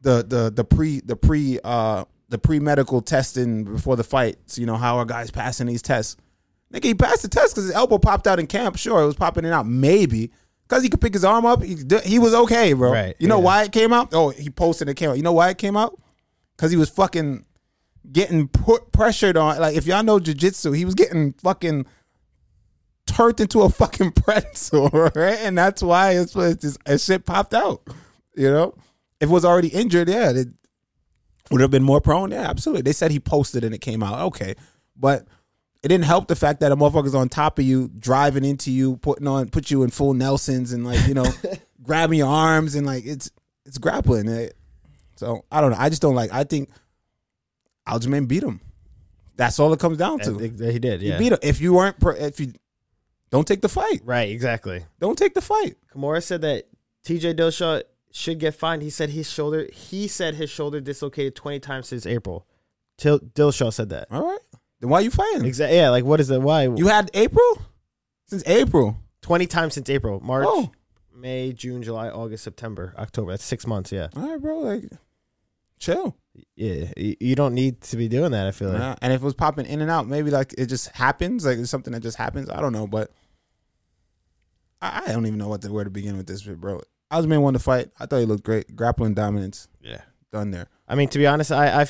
the 0.04 0.22
the 0.22 0.52
the 0.54 0.64
pre 0.64 1.00
the 1.00 1.16
pre 1.16 1.58
uh 1.64 2.04
the 2.28 2.38
pre 2.38 2.60
medical 2.60 3.00
testing 3.00 3.64
before 3.64 3.96
the 3.96 4.04
fight. 4.04 4.36
So 4.46 4.60
you 4.60 4.66
know 4.66 4.76
how 4.76 4.98
are 4.98 5.04
guys 5.04 5.30
passing 5.30 5.66
these 5.66 5.82
tests? 5.82 6.16
Nigga, 6.72 6.84
he 6.84 6.94
passed 6.94 7.22
the 7.22 7.28
test 7.28 7.54
because 7.54 7.64
his 7.64 7.74
elbow 7.74 7.98
popped 7.98 8.26
out 8.26 8.38
in 8.38 8.46
camp. 8.46 8.76
Sure, 8.76 9.02
it 9.02 9.06
was 9.06 9.16
popping 9.16 9.44
it 9.44 9.52
out, 9.52 9.66
maybe. 9.66 10.30
Because 10.68 10.82
he 10.82 10.88
could 10.88 11.00
pick 11.00 11.12
his 11.12 11.24
arm 11.24 11.44
up, 11.44 11.62
he, 11.62 11.76
he 12.04 12.18
was 12.18 12.32
okay, 12.34 12.72
bro. 12.72 12.90
Right, 12.90 13.14
You 13.18 13.28
know 13.28 13.38
yeah. 13.38 13.44
why 13.44 13.62
it 13.64 13.72
came 13.72 13.92
out? 13.92 14.08
Oh, 14.12 14.30
he 14.30 14.48
posted 14.48 14.88
it 14.88 14.94
came 14.94 15.10
out. 15.10 15.16
You 15.16 15.22
know 15.22 15.32
why 15.32 15.50
it 15.50 15.58
came 15.58 15.76
out? 15.76 16.00
Because 16.56 16.70
he 16.70 16.76
was 16.76 16.88
fucking 16.88 17.44
getting 18.10 18.48
put 18.48 18.90
pressured 18.90 19.36
on. 19.36 19.58
Like 19.58 19.76
if 19.76 19.86
y'all 19.86 20.02
know 20.02 20.18
jujitsu, 20.18 20.74
he 20.76 20.84
was 20.84 20.94
getting 20.94 21.34
fucking 21.34 21.86
turned 23.06 23.40
into 23.40 23.60
a 23.62 23.68
fucking 23.70 24.12
pretzel, 24.12 24.88
right? 24.92 25.38
And 25.40 25.56
that's 25.56 25.82
why 25.82 26.12
it's, 26.12 26.34
it's 26.34 26.62
just, 26.62 26.88
his 26.88 27.04
shit 27.04 27.26
popped 27.26 27.54
out. 27.54 27.82
You 28.34 28.50
know, 28.50 28.74
if 29.24 29.30
it 29.30 29.32
was 29.32 29.44
already 29.44 29.68
injured, 29.68 30.08
yeah, 30.08 30.30
it 30.30 30.48
would 31.50 31.60
have 31.60 31.70
been 31.70 31.82
more 31.82 32.00
prone. 32.00 32.30
Yeah, 32.30 32.48
absolutely. 32.48 32.82
They 32.82 32.92
said 32.92 33.10
he 33.10 33.20
posted 33.20 33.64
and 33.64 33.74
it 33.74 33.80
came 33.80 34.02
out. 34.02 34.20
Okay, 34.26 34.54
but 34.96 35.26
it 35.82 35.88
didn't 35.88 36.04
help 36.04 36.28
the 36.28 36.36
fact 36.36 36.60
that 36.60 36.72
a 36.72 36.76
motherfucker's 36.76 37.14
on 37.14 37.28
top 37.28 37.58
of 37.58 37.64
you, 37.64 37.90
driving 37.98 38.44
into 38.44 38.70
you, 38.70 38.96
putting 38.96 39.26
on, 39.26 39.48
put 39.50 39.70
you 39.70 39.82
in 39.82 39.90
full 39.90 40.14
Nelsons 40.14 40.72
and 40.72 40.84
like 40.86 41.06
you 41.06 41.14
know, 41.14 41.26
grabbing 41.82 42.18
your 42.18 42.28
arms 42.28 42.74
and 42.74 42.86
like 42.86 43.04
it's 43.04 43.30
it's 43.66 43.78
grappling. 43.78 44.28
eh. 44.28 44.48
So 45.16 45.44
I 45.52 45.60
don't 45.60 45.70
know. 45.72 45.76
I 45.78 45.88
just 45.90 46.02
don't 46.02 46.14
like. 46.14 46.32
I 46.32 46.44
think 46.44 46.70
Aljamain 47.86 48.26
beat 48.26 48.42
him. 48.42 48.60
That's 49.36 49.58
all 49.58 49.72
it 49.72 49.80
comes 49.80 49.98
down 49.98 50.20
to. 50.20 50.32
that 50.32 50.72
he 50.72 50.78
did. 50.78 51.00
He 51.02 51.08
Yeah, 51.08 51.18
beat 51.18 51.32
him. 51.32 51.38
If 51.42 51.60
you 51.60 51.74
weren't, 51.74 51.98
pro- 51.98 52.14
if 52.14 52.38
you 52.40 52.52
don't 53.30 53.46
take 53.46 53.62
the 53.62 53.68
fight, 53.68 54.00
right. 54.04 54.30
Exactly. 54.30 54.84
don't 55.00 55.18
take 55.18 55.34
the 55.34 55.40
fight. 55.40 55.76
Kimura 55.92 56.22
said 56.22 56.40
that 56.42 56.64
T.J. 57.04 57.34
Dillashaw 57.34 57.82
should 58.16 58.38
get 58.38 58.54
fined. 58.54 58.80
He 58.82 58.90
said 58.90 59.10
his 59.10 59.28
shoulder. 59.30 59.68
He 59.72 60.06
said 60.08 60.36
his 60.36 60.48
shoulder 60.48 60.80
dislocated 60.80 61.34
twenty 61.34 61.58
times 61.58 61.88
since 61.88 62.06
April. 62.06 62.46
Till 62.96 63.18
Dillashaw 63.18 63.72
said 63.72 63.88
that. 63.90 64.06
All 64.10 64.22
right, 64.24 64.38
then 64.80 64.88
why 64.88 65.00
are 65.00 65.02
you 65.02 65.10
fighting? 65.10 65.44
Exactly. 65.44 65.76
Yeah. 65.76 65.90
Like, 65.90 66.04
what 66.04 66.20
is 66.20 66.28
that? 66.28 66.40
Why? 66.40 66.62
You 66.68 66.86
had 66.86 67.10
April 67.12 67.60
since 68.26 68.44
April. 68.46 68.96
twenty 69.20 69.46
times 69.46 69.74
since 69.74 69.90
April. 69.90 70.20
March, 70.20 70.46
Oh. 70.48 70.70
May, 71.16 71.52
June, 71.52 71.82
July, 71.82 72.08
August, 72.10 72.44
September, 72.44 72.94
October. 72.98 73.32
That's 73.32 73.44
six 73.44 73.66
months. 73.66 73.90
Yeah. 73.90 74.08
All 74.16 74.30
right, 74.30 74.40
bro. 74.40 74.58
Like, 74.60 74.84
chill. 75.78 76.16
Yeah. 76.56 76.92
You 76.96 77.34
don't 77.34 77.54
need 77.54 77.80
to 77.82 77.96
be 77.96 78.08
doing 78.08 78.32
that. 78.32 78.46
I 78.46 78.50
feel 78.52 78.70
like. 78.70 78.98
And 79.02 79.12
if 79.12 79.22
it 79.22 79.24
was 79.24 79.34
popping 79.34 79.66
in 79.66 79.80
and 79.80 79.90
out, 79.90 80.06
maybe 80.06 80.30
like 80.30 80.54
it 80.58 80.66
just 80.66 80.88
happens. 80.90 81.44
Like 81.46 81.58
it's 81.58 81.70
something 81.70 81.92
that 81.92 82.02
just 82.02 82.16
happens. 82.16 82.48
I 82.50 82.60
don't 82.60 82.72
know, 82.72 82.86
but 82.86 83.10
I, 84.82 85.02
I 85.06 85.12
don't 85.12 85.26
even 85.26 85.38
know 85.38 85.48
what 85.48 85.62
to, 85.62 85.72
where 85.72 85.84
to 85.84 85.90
begin 85.90 86.16
with 86.16 86.26
this, 86.26 86.42
bro. 86.42 86.80
Aljamain 87.12 87.40
won 87.42 87.52
the 87.54 87.60
fight. 87.60 87.90
I 87.98 88.06
thought 88.06 88.18
he 88.18 88.26
looked 88.26 88.44
great. 88.44 88.74
Grappling 88.74 89.14
dominance 89.14 89.68
Yeah. 89.82 90.00
done 90.32 90.50
there. 90.50 90.68
I 90.88 90.94
mean, 90.94 91.08
to 91.08 91.18
be 91.18 91.26
honest, 91.26 91.52
I 91.52 91.86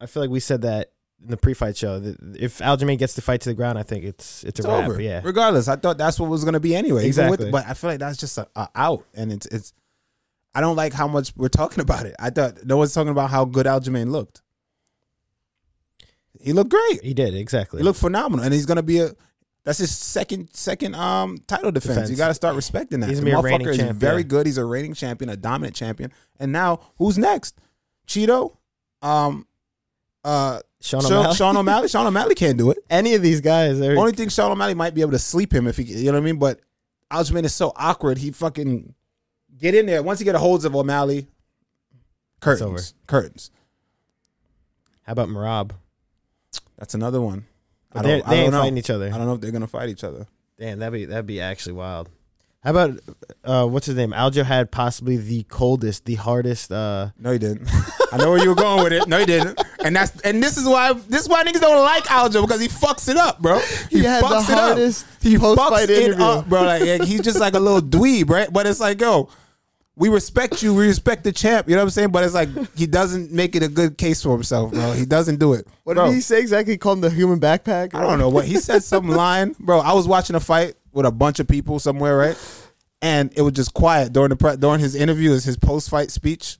I 0.00 0.06
feel 0.06 0.22
like 0.22 0.30
we 0.30 0.40
said 0.40 0.62
that 0.62 0.92
in 1.22 1.30
the 1.30 1.36
pre-fight 1.36 1.76
show. 1.76 1.98
That 1.98 2.36
if 2.38 2.58
Aljamain 2.58 2.98
gets 2.98 3.14
the 3.14 3.22
fight 3.22 3.40
to 3.42 3.48
the 3.50 3.54
ground, 3.54 3.78
I 3.78 3.82
think 3.82 4.04
it's 4.04 4.44
it's, 4.44 4.58
It's 4.60 4.68
a 4.68 4.70
wrap. 4.70 4.88
over. 4.88 5.00
Yeah. 5.00 5.20
Regardless, 5.24 5.68
I 5.68 5.76
thought 5.76 5.96
that's 5.98 6.18
what 6.20 6.28
was 6.28 6.44
going 6.44 6.54
to 6.54 6.60
be 6.60 6.74
anyway. 6.76 7.06
Even 7.08 7.30
with- 7.30 7.40
Exactly. 7.40 7.50
but 7.50 7.66
I 7.66 7.74
feel 7.74 7.90
like 7.90 8.00
that's 8.00 8.18
just 8.18 8.36
a, 8.38 8.46
a 8.56 8.68
out, 8.74 9.06
and 9.14 9.32
it's 9.32 9.46
it's. 9.46 9.72
I 10.54 10.60
don't 10.62 10.76
like 10.76 10.92
how 10.94 11.06
much 11.06 11.32
we're 11.36 11.48
talking 11.48 11.80
about 11.82 12.06
it. 12.06 12.14
I 12.18 12.30
thought 12.30 12.64
no 12.64 12.78
one's 12.78 12.92
talking 12.94 13.10
about 13.12 13.30
how 13.30 13.44
good 13.44 13.66
Aljamain 13.66 14.10
looked. 14.10 14.42
He 16.40 16.52
looked 16.52 16.70
great. 16.70 17.02
He 17.02 17.14
did 17.14 17.34
exactly. 17.34 17.78
He 17.80 17.84
looked 17.84 17.98
phenomenal, 17.98 18.44
and 18.44 18.52
he's 18.54 18.66
gonna 18.66 18.82
be 18.82 19.00
a. 19.00 19.10
That's 19.66 19.78
his 19.78 19.94
second 19.94 20.48
second 20.54 20.94
um 20.94 21.38
title 21.48 21.72
defense. 21.72 21.94
Defense. 21.94 22.10
You 22.10 22.16
got 22.16 22.28
to 22.28 22.34
start 22.34 22.54
respecting 22.54 23.00
that. 23.00 23.08
He's 23.08 23.20
the 23.20 23.28
gonna 23.28 23.42
be 23.42 23.48
a 23.48 23.52
reigning 23.52 23.66
motherfucker 23.66 23.70
is 23.72 23.76
champ, 23.78 23.98
very 23.98 24.22
good. 24.22 24.46
He's 24.46 24.58
a 24.58 24.64
reigning 24.64 24.94
champion, 24.94 25.28
a 25.28 25.36
dominant 25.36 25.74
champion. 25.74 26.12
And 26.38 26.52
now 26.52 26.80
who's 26.98 27.18
next? 27.18 27.58
Chito, 28.06 28.58
um, 29.02 29.44
uh, 30.22 30.60
Sean 30.80 31.04
O'Malley. 31.04 31.34
Sean 31.34 31.56
O'Malley. 31.56 31.88
Sean 31.88 32.06
O'Malley 32.06 32.36
can't 32.36 32.56
do 32.56 32.70
it. 32.70 32.78
Any 32.88 33.14
of 33.14 33.22
these 33.22 33.40
guys, 33.40 33.80
they're, 33.80 33.98
Only 33.98 34.12
thing 34.12 34.28
Sean 34.28 34.52
O'Malley 34.52 34.74
might 34.74 34.94
be 34.94 35.00
able 35.00 35.10
to 35.10 35.18
sleep 35.18 35.52
him 35.52 35.66
if 35.66 35.76
he, 35.78 35.82
you 35.82 36.04
know 36.04 36.12
what 36.12 36.18
I 36.18 36.24
mean. 36.24 36.38
But 36.38 36.60
Aljamain 37.10 37.42
is 37.42 37.52
so 37.52 37.72
awkward. 37.74 38.18
He 38.18 38.30
fucking 38.30 38.94
get 39.58 39.74
in 39.74 39.86
there 39.86 40.00
once 40.00 40.20
he 40.20 40.24
get 40.24 40.36
a 40.36 40.38
holds 40.38 40.64
of 40.64 40.76
O'Malley. 40.76 41.26
Curtains, 42.38 42.94
curtains. 43.08 43.50
how 45.02 45.14
about 45.14 45.28
Merab? 45.28 45.72
That's 46.78 46.94
another 46.94 47.20
one. 47.20 47.46
I 47.92 47.98
But 47.98 48.02
they, 48.02 48.08
don't, 48.18 48.26
I 48.26 48.30
they 48.30 48.36
don't 48.36 48.44
ain't 48.44 48.52
know. 48.52 48.60
fighting 48.60 48.78
each 48.78 48.90
other. 48.90 49.06
I 49.06 49.16
don't 49.18 49.26
know 49.26 49.34
if 49.34 49.40
they're 49.40 49.50
gonna 49.52 49.66
fight 49.66 49.88
each 49.88 50.04
other. 50.04 50.26
Damn, 50.58 50.78
that'd 50.78 50.92
be 50.92 51.04
that'd 51.06 51.26
be 51.26 51.40
actually 51.40 51.74
wild. 51.74 52.08
How 52.64 52.70
about 52.72 52.98
uh, 53.44 53.66
what's 53.66 53.86
his 53.86 53.94
name? 53.94 54.10
Aljo 54.10 54.42
had 54.44 54.72
possibly 54.72 55.16
the 55.16 55.44
coldest, 55.44 56.04
the 56.04 56.16
hardest. 56.16 56.72
Uh, 56.72 57.10
No, 57.16 57.30
he 57.30 57.38
didn't. 57.38 57.68
I 58.12 58.16
know 58.16 58.30
where 58.30 58.42
you 58.42 58.48
were 58.48 58.56
going 58.56 58.82
with 58.82 58.92
it. 58.92 59.06
No, 59.06 59.18
he 59.20 59.26
didn't. 59.26 59.62
And 59.84 59.94
that's 59.94 60.18
and 60.22 60.42
this 60.42 60.56
is 60.56 60.66
why 60.66 60.92
this 60.94 61.22
is 61.22 61.28
why 61.28 61.44
niggas 61.44 61.60
don't 61.60 61.80
like 61.84 62.04
Aljo 62.04 62.42
because 62.42 62.60
he 62.60 62.66
fucks 62.66 63.08
it 63.08 63.16
up, 63.16 63.40
bro. 63.40 63.60
He, 63.90 64.02
had 64.02 64.20
the 64.22 64.26
fucks 64.26 64.50
it 64.50 64.54
hardest 64.58 65.04
up. 65.04 65.22
He 65.22 65.38
post-fight 65.38 65.70
fucks 65.70 65.82
it 65.84 65.90
interview. 65.90 66.24
up, 66.24 66.48
bro. 66.48 66.62
Like 66.64 66.82
like, 66.82 67.02
he's 67.04 67.20
just 67.20 67.38
like 67.38 67.54
a 67.54 67.60
little 67.60 67.82
dweeb, 67.82 68.28
right? 68.30 68.52
But 68.52 68.66
it's 68.66 68.80
like, 68.80 69.00
yo, 69.00 69.28
we 69.96 70.10
respect 70.10 70.62
you. 70.62 70.74
We 70.74 70.86
respect 70.86 71.24
the 71.24 71.32
champ. 71.32 71.68
You 71.68 71.74
know 71.74 71.80
what 71.80 71.84
I'm 71.84 71.90
saying? 71.90 72.10
But 72.10 72.24
it's 72.24 72.34
like 72.34 72.50
he 72.76 72.86
doesn't 72.86 73.32
make 73.32 73.56
it 73.56 73.62
a 73.62 73.68
good 73.68 73.96
case 73.96 74.22
for 74.22 74.30
himself, 74.32 74.72
bro. 74.72 74.92
He 74.92 75.06
doesn't 75.06 75.38
do 75.38 75.54
it. 75.54 75.66
what 75.84 75.94
bro, 75.94 76.06
did 76.06 76.14
he 76.14 76.20
say 76.20 76.40
exactly? 76.40 76.74
He 76.74 76.78
called 76.78 76.98
him 76.98 77.02
the 77.02 77.10
human 77.10 77.40
backpack. 77.40 77.94
I 77.94 78.02
don't 78.02 78.18
know 78.18 78.28
what 78.28 78.44
he 78.44 78.58
said. 78.58 78.82
Some 78.84 79.08
line, 79.08 79.56
bro. 79.58 79.80
I 79.80 79.94
was 79.94 80.06
watching 80.06 80.36
a 80.36 80.40
fight 80.40 80.74
with 80.92 81.06
a 81.06 81.10
bunch 81.10 81.40
of 81.40 81.48
people 81.48 81.78
somewhere, 81.78 82.16
right? 82.16 82.36
And 83.00 83.32
it 83.36 83.42
was 83.42 83.54
just 83.54 83.72
quiet 83.72 84.12
during 84.12 84.30
the 84.30 84.36
pre- 84.36 84.56
during 84.56 84.80
his 84.80 84.94
interview, 84.94 85.30
his, 85.30 85.44
his 85.44 85.56
post 85.56 85.88
fight 85.88 86.10
speech, 86.10 86.58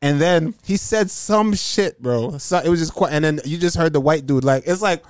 and 0.00 0.20
then 0.20 0.54
he 0.64 0.76
said 0.76 1.08
some 1.10 1.54
shit, 1.54 2.02
bro. 2.02 2.38
So 2.38 2.58
it 2.58 2.68
was 2.68 2.80
just 2.80 2.94
quiet, 2.94 3.14
and 3.14 3.24
then 3.24 3.40
you 3.44 3.58
just 3.58 3.76
heard 3.76 3.92
the 3.92 4.00
white 4.00 4.26
dude 4.26 4.44
like 4.44 4.64
it's 4.66 4.82
like 4.82 5.04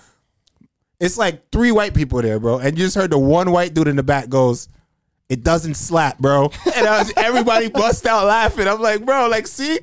it's 1.01 1.16
like 1.16 1.51
three 1.51 1.73
white 1.73 1.95
people 1.95 2.20
there, 2.20 2.39
bro, 2.39 2.59
and 2.59 2.77
you 2.79 2.85
just 2.85 2.97
heard 2.97 3.11
the 3.11 3.18
one 3.18 3.51
white 3.51 3.73
dude 3.73 3.89
in 3.89 3.97
the 3.97 4.03
back 4.03 4.29
goes. 4.29 4.68
It 5.33 5.43
doesn't 5.43 5.76
slap, 5.78 6.18
bro. 6.18 6.51
And 6.76 6.87
was, 6.87 7.11
everybody 7.16 7.70
bust 7.70 8.05
out 8.05 8.26
laughing. 8.26 8.68
I'm 8.68 8.83
like, 8.83 9.03
bro, 9.07 9.28
like, 9.30 9.47
see, 9.47 9.78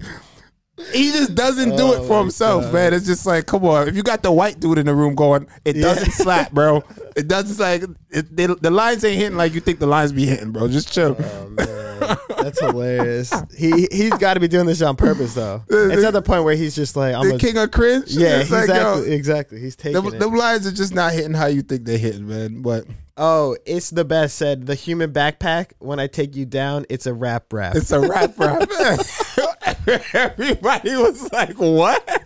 he 0.93 1.11
just 1.11 1.35
doesn't 1.35 1.75
do 1.75 1.93
it 1.93 1.99
Oh 1.99 2.07
for 2.07 2.19
himself, 2.19 2.63
God. 2.65 2.73
man. 2.73 2.93
It's 2.93 3.05
just 3.05 3.25
like, 3.25 3.45
come 3.45 3.65
on. 3.65 3.87
If 3.87 3.95
you 3.95 4.03
got 4.03 4.23
the 4.23 4.31
white 4.31 4.59
dude 4.59 4.77
in 4.77 4.85
the 4.85 4.95
room 4.95 5.15
going, 5.15 5.47
it 5.65 5.73
doesn't 5.73 6.11
slap, 6.11 6.51
bro. 6.51 6.83
It 7.15 7.27
doesn't 7.27 7.59
like 7.61 7.83
it, 8.11 8.33
they, 8.33 8.45
the 8.45 8.71
lines 8.71 9.03
ain't 9.03 9.17
hitting 9.19 9.35
like 9.37 9.53
you 9.53 9.59
think 9.59 9.79
the 9.79 9.87
lines 9.87 10.13
be 10.13 10.25
hitting, 10.25 10.51
bro. 10.53 10.69
Just 10.69 10.93
chill. 10.93 11.17
Oh 11.19 11.49
man, 11.49 12.17
that's 12.37 12.61
hilarious. 12.61 13.33
He 13.57 13.89
he's 13.91 14.13
got 14.13 14.35
to 14.35 14.39
be 14.39 14.47
doing 14.47 14.65
this 14.67 14.81
on 14.81 14.95
purpose 14.95 15.33
though. 15.33 15.63
It's 15.69 16.03
at 16.05 16.13
the 16.13 16.21
point 16.21 16.45
where 16.45 16.55
he's 16.55 16.75
just 16.75 16.95
like, 16.95 17.13
I'm 17.15 17.27
the 17.27 17.35
a, 17.35 17.39
king 17.39 17.57
of 17.57 17.71
cringe. 17.71 18.11
yeah, 18.11 18.39
It's 18.39 18.51
like, 18.51 18.69
exactly, 18.69 19.09
yo, 19.09 19.13
exactly. 19.15 19.59
He's 19.59 19.75
taking 19.75 20.01
them, 20.01 20.13
it. 20.13 20.19
them 20.19 20.33
lines 20.33 20.65
are 20.65 20.71
just 20.71 20.93
not 20.93 21.11
hitting 21.11 21.33
how 21.33 21.47
you 21.47 21.61
think 21.61 21.83
they're 21.83 21.97
hitting, 21.97 22.25
man. 22.25 22.61
But 22.61 22.85
oh, 23.17 23.57
it's 23.65 23.89
the 23.89 24.05
best. 24.05 24.37
Said 24.37 24.65
the 24.65 24.75
human 24.75 25.11
backpack. 25.11 25.71
When 25.79 25.99
I 25.99 26.07
take 26.07 26.37
you 26.37 26.45
down, 26.45 26.85
it's 26.89 27.05
a 27.05 27.13
rap 27.13 27.51
rap. 27.51 27.75
it's 27.75 27.91
a 27.91 27.99
rap 27.99 28.39
rap. 28.39 28.69
Everybody 30.13 30.95
was 30.95 31.31
like, 31.31 31.57
"What?" 31.57 32.23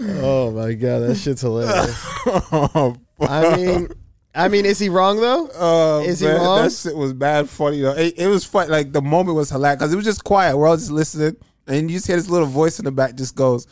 oh 0.00 0.50
my 0.52 0.72
god, 0.74 1.00
that 1.00 1.16
shit's 1.16 1.40
hilarious. 1.42 1.96
oh, 2.26 2.96
I 3.20 3.56
mean, 3.56 3.88
I 4.34 4.48
mean, 4.48 4.64
is 4.66 4.78
he 4.78 4.88
wrong 4.88 5.20
though? 5.20 5.50
Oh, 5.54 6.02
Is 6.02 6.20
he 6.20 6.28
wrong? 6.28 6.62
That 6.62 6.72
shit 6.72 6.96
was 6.96 7.12
bad 7.12 7.48
funny 7.48 7.80
though. 7.80 7.92
It, 7.96 8.14
it 8.18 8.26
was 8.28 8.44
fun. 8.44 8.68
Like 8.68 8.92
the 8.92 9.02
moment 9.02 9.36
was 9.36 9.50
hilarious 9.50 9.78
because 9.78 9.92
it 9.92 9.96
was 9.96 10.04
just 10.04 10.24
quiet. 10.24 10.56
We're 10.56 10.68
all 10.68 10.76
just 10.76 10.90
listening, 10.90 11.36
and 11.66 11.90
you 11.90 11.96
just 11.96 12.06
hear 12.06 12.16
this 12.16 12.28
little 12.30 12.46
voice 12.46 12.78
in 12.78 12.84
the 12.84 12.92
back 12.92 13.14
just 13.16 13.34
goes, 13.34 13.66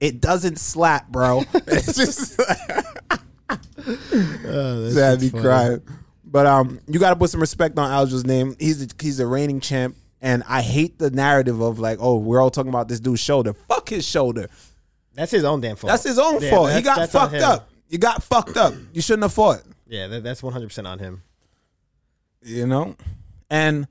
"It 0.00 0.20
doesn't 0.20 0.58
slap, 0.58 1.08
bro." 1.08 1.44
it's 1.54 1.94
just 1.96 2.40
Oh, 3.88 4.90
had 4.94 5.20
me 5.20 5.28
funny. 5.28 5.42
crying. 5.42 5.82
But 6.24 6.46
um, 6.46 6.80
you 6.88 6.98
got 6.98 7.10
to 7.10 7.16
put 7.16 7.30
some 7.30 7.40
respect 7.40 7.78
on 7.78 7.90
Aljo's 7.90 8.24
name. 8.26 8.56
He's 8.58 8.84
the, 8.86 8.92
he's 9.00 9.18
the 9.18 9.26
reigning 9.26 9.60
champ, 9.60 9.96
and 10.20 10.42
I 10.48 10.62
hate 10.62 10.98
the 10.98 11.10
narrative 11.10 11.60
of 11.60 11.78
like, 11.78 11.98
oh, 12.00 12.16
we're 12.18 12.40
all 12.40 12.50
talking 12.50 12.68
about 12.70 12.88
this 12.88 13.00
dude's 13.00 13.20
shoulder. 13.20 13.52
Fuck 13.52 13.88
his 13.90 14.06
shoulder. 14.06 14.48
That's 15.14 15.30
his 15.32 15.44
own 15.44 15.60
damn 15.60 15.76
fault. 15.76 15.90
That's 15.90 16.04
his 16.04 16.18
own 16.18 16.42
Yeah, 16.42 16.50
fault. 16.50 16.72
He 16.72 16.82
got 16.82 17.08
fucked 17.10 17.34
up. 17.36 17.70
You 17.88 17.98
got 17.98 18.22
fucked 18.22 18.56
up. 18.56 18.74
You 18.92 19.00
shouldn't 19.00 19.22
have 19.24 19.32
fought. 19.32 19.62
Yeah, 19.86 20.08
that, 20.08 20.22
that's 20.24 20.42
100 20.42 20.66
percent 20.68 20.86
on 20.86 20.98
him. 20.98 21.22
you 22.42 22.66
know. 22.66 22.96
And 23.48 23.86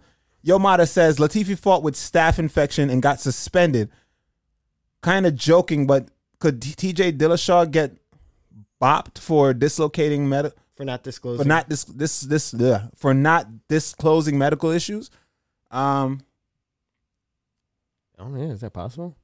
Yomada 0.45 0.87
says 0.87 1.17
Latifi 1.17 1.57
fought 1.57 1.81
with 1.83 1.95
staph 1.95 2.37
infection 2.39 2.89
and 2.89 3.01
got 3.01 3.19
suspended. 3.19 3.89
Kind 5.01 5.25
of 5.25 5.35
joking, 5.35 5.87
but 5.87 6.09
could 6.39 6.61
T.J. 6.61 7.13
Dillashaw 7.13 7.69
get 7.71 7.95
bopped 8.81 9.17
for 9.19 9.53
dislocating 9.53 10.27
med 10.27 10.51
For 10.75 10.83
not 10.83 11.03
disclosing. 11.03 11.43
for 11.43 11.47
not 11.47 11.69
this 11.69 11.85
this 11.85 12.21
this 12.21 12.53
ugh, 12.53 12.81
for 12.95 13.13
not 13.13 13.47
disclosing 13.69 14.37
medical 14.37 14.69
issues? 14.71 15.09
Um, 15.75 16.21
Oh 18.17 18.33
yeah, 18.35 18.45
is 18.45 18.61
that 18.61 18.71
possible? 18.71 19.15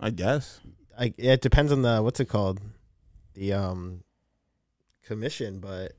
I 0.00 0.10
guess. 0.10 0.60
I, 0.98 1.14
yeah, 1.16 1.32
it 1.32 1.40
depends 1.40 1.70
on 1.72 1.82
the 1.82 2.02
what's 2.02 2.18
it 2.20 2.26
called, 2.28 2.60
the 3.34 3.52
um, 3.52 4.02
commission. 5.04 5.60
But 5.60 5.92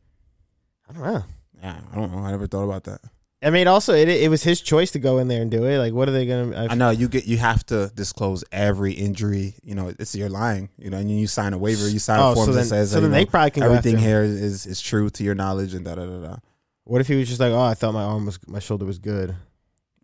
I 0.90 0.94
don't 0.94 1.04
know. 1.04 1.24
Yeah, 1.62 1.80
I 1.92 1.96
don't 1.96 2.12
know. 2.12 2.20
I 2.20 2.32
never 2.32 2.48
thought 2.48 2.64
about 2.64 2.84
that. 2.86 3.00
I 3.42 3.52
mean, 3.52 3.68
also 3.68 3.94
it 3.94 4.10
it 4.10 4.30
was 4.30 4.44
his 4.44 4.60
choice 4.60 4.92
to 4.92 5.00
go 5.00 5.18
in 5.20 5.30
there 5.30 5.42
and 5.42 5.50
do 5.50 5.64
it. 5.64 5.78
Like, 5.78 5.94
what 5.94 6.10
are 6.10 6.12
they 6.12 6.26
gonna? 6.26 6.68
I 6.70 6.76
know 6.76 6.90
you 6.90 7.08
get 7.08 7.26
you 7.26 7.38
have 7.38 7.66
to 7.68 7.90
disclose 7.96 8.44
every 8.52 8.92
injury. 8.92 9.56
You 9.64 9.76
know, 9.76 9.94
it's 9.98 10.14
you're 10.14 10.28
lying. 10.28 10.68
You 10.78 10.90
know, 10.90 10.98
and 10.98 11.10
you 11.10 11.26
sign 11.28 11.54
a 11.54 11.58
waiver, 11.58 11.88
you 11.88 12.00
sign 12.00 12.20
Oh, 12.20 12.32
a 12.34 12.36
form 12.36 12.48
so 12.48 12.52
that 12.52 12.58
then, 12.60 12.66
says 12.66 12.90
so 12.92 12.96
that, 12.96 13.02
then 13.04 13.12
you 13.12 13.16
they 13.16 13.24
know, 13.24 13.32
probably 13.32 13.52
can 13.52 13.64
go 13.64 13.70
everything 13.70 13.96
after 13.96 14.06
him. 14.06 14.10
here 14.10 14.24
is 14.24 14.66
is 14.66 14.82
true 14.82 15.10
to 15.12 15.24
your 15.24 15.36
knowledge 15.36 15.74
and 15.74 15.86
da 15.86 15.96
da 15.96 16.06
da 16.06 16.20
da. 16.20 16.36
What 16.90 17.02
if 17.02 17.08
he 17.08 17.16
was 17.16 17.28
just 17.28 17.40
like, 17.40 17.52
oh, 17.52 17.62
I 17.62 17.76
thought 17.76 17.94
my 17.94 18.04
arm 18.04 18.26
was, 18.26 18.40
my 18.48 18.60
shoulder 18.60 18.84
was 18.86 18.98
good. 19.00 19.36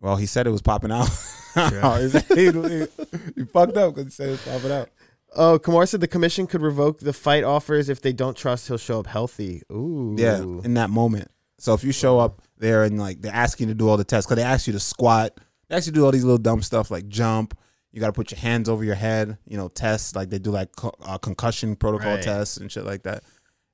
Well, 0.00 0.16
he 0.16 0.26
said 0.26 0.46
it 0.46 0.50
was 0.50 0.62
popping 0.62 0.92
out. 0.92 1.08
True. 1.52 2.08
he, 2.34 2.50
he- 2.50 2.86
he 3.34 3.44
fucked 3.44 3.76
up 3.76 3.94
because 3.94 4.04
he 4.04 4.10
said 4.10 4.28
it 4.28 4.32
was 4.32 4.42
popping 4.44 4.70
out. 4.72 4.88
Oh, 5.34 5.58
Kamar 5.58 5.84
said 5.86 6.00
the 6.00 6.06
commission 6.08 6.46
could 6.46 6.62
revoke 6.62 7.00
the 7.00 7.12
fight 7.12 7.44
offers 7.44 7.88
if 7.88 8.00
they 8.00 8.12
don't 8.12 8.36
trust 8.36 8.68
he'll 8.68 8.78
show 8.78 9.00
up 9.00 9.06
healthy. 9.06 9.62
Ooh, 9.72 10.14
Yeah, 10.18 10.38
in 10.40 10.74
that 10.74 10.90
moment. 10.90 11.30
So 11.58 11.74
if 11.74 11.82
you 11.82 11.92
show 11.92 12.18
up 12.20 12.42
there 12.58 12.84
and 12.84 12.98
like 13.00 13.20
they're 13.20 13.34
asking 13.34 13.68
you 13.68 13.74
to 13.74 13.78
do 13.78 13.88
all 13.88 13.96
the 13.96 14.04
tests, 14.04 14.26
because 14.28 14.36
they 14.42 14.48
ask 14.48 14.66
you 14.66 14.72
to 14.74 14.80
squat, 14.80 15.38
they 15.68 15.76
ask 15.76 15.86
you 15.86 15.92
to 15.92 15.98
do 15.98 16.04
all 16.04 16.12
these 16.12 16.24
little 16.24 16.38
dumb 16.38 16.62
stuff 16.62 16.90
like 16.90 17.08
jump. 17.08 17.58
You 17.92 18.00
got 18.00 18.06
to 18.08 18.12
put 18.12 18.30
your 18.30 18.38
hands 18.38 18.68
over 18.68 18.84
your 18.84 18.94
head. 18.94 19.38
You 19.46 19.56
know, 19.56 19.68
tests 19.68 20.14
like 20.14 20.30
they 20.30 20.38
do 20.38 20.50
like 20.50 20.74
co- 20.76 20.94
uh, 21.02 21.18
concussion 21.18 21.74
protocol 21.76 22.14
Right. 22.14 22.22
tests 22.22 22.58
and 22.58 22.70
shit 22.70 22.84
like 22.84 23.02
that. 23.04 23.24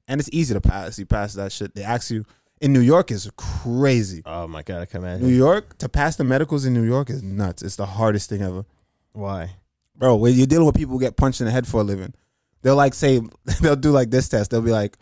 And 0.08 0.20
it's 0.20 0.30
easy 0.32 0.54
to 0.54 0.60
pass. 0.60 0.98
You 0.98 1.06
pass 1.06 1.34
that 1.34 1.50
shit. 1.52 1.74
They 1.74 1.82
ask 1.82 2.10
you 2.10 2.24
in 2.62 2.72
New 2.72 2.80
York 2.80 3.10
is 3.10 3.30
crazy. 3.36 4.22
Oh 4.24 4.46
my 4.46 4.62
god, 4.62 4.80
I 4.82 4.86
can 4.86 5.02
New. 5.20 5.28
York 5.28 5.76
to 5.78 5.88
pass 5.88 6.16
the 6.16 6.24
medicals 6.24 6.64
in 6.64 6.72
New 6.72 6.84
York 6.84 7.10
is 7.10 7.22
nuts. 7.22 7.62
It's 7.62 7.76
the 7.76 7.86
hardest 7.86 8.30
thing 8.30 8.40
ever. 8.40 8.64
Why? 9.12 9.56
bro, 9.94 10.16
when 10.16 10.34
you're 10.34 10.46
dealing 10.46 10.64
with 10.66 10.74
people 10.74 10.94
who 10.94 11.00
get 11.00 11.16
punched 11.16 11.40
in 11.40 11.44
the 11.44 11.50
head 11.52 11.66
for 11.66 11.80
a 11.80 11.84
living, 11.84 12.14
they'll 12.62 12.76
like 12.76 12.94
say 12.94 13.20
they'll 13.60 13.76
do 13.76 13.90
like 13.90 14.10
this 14.10 14.28
test. 14.28 14.50
They'll 14.50 14.62
be 14.62 14.70
like, 14.70 14.96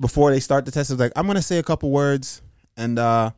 before 0.00 0.30
they 0.30 0.40
start 0.40 0.66
the 0.66 0.70
test, 0.70 0.90
it's 0.90 1.00
like, 1.00 1.12
I'm 1.16 1.26
gonna 1.26 1.40
say 1.42 1.58
a 1.58 1.62
couple 1.62 1.90
words, 1.90 2.42
and 2.76 2.98
uh 2.98 3.30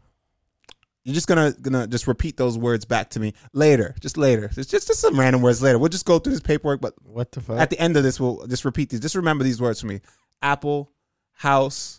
you're 1.04 1.14
just 1.14 1.28
gonna 1.28 1.54
gonna 1.62 1.86
just 1.86 2.06
repeat 2.06 2.36
those 2.36 2.58
words 2.58 2.84
back 2.84 3.10
to 3.10 3.20
me 3.20 3.32
later, 3.52 3.94
just 4.00 4.16
later. 4.16 4.50
It's 4.56 4.68
just 4.70 4.88
just 4.88 5.00
some 5.00 5.18
random 5.18 5.40
words 5.42 5.62
later. 5.62 5.78
We'll 5.78 5.88
just 5.88 6.04
go 6.06 6.18
through 6.18 6.32
this 6.32 6.40
paperwork, 6.42 6.80
but 6.80 6.94
What 7.04 7.32
the 7.32 7.40
fuck? 7.40 7.58
at 7.58 7.70
the 7.70 7.78
end 7.78 7.96
of 7.96 8.02
this, 8.02 8.18
we'll 8.18 8.46
just 8.46 8.64
repeat 8.64 8.90
these. 8.90 9.00
Just 9.00 9.14
remember 9.14 9.44
these 9.44 9.60
words 9.60 9.80
for 9.80 9.86
me: 9.86 10.00
apple, 10.42 10.90
house, 11.32 11.97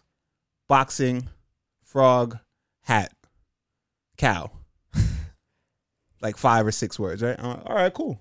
boxing, 0.70 1.28
frog, 1.84 2.38
hat, 2.84 3.12
cow. 4.18 4.50
like 6.22 6.38
five 6.38 6.66
or 6.66 6.72
six 6.72 6.98
words, 6.98 7.22
right? 7.22 7.38
Uh, 7.38 7.60
all 7.66 7.76
right, 7.76 7.94
cool. 7.94 8.18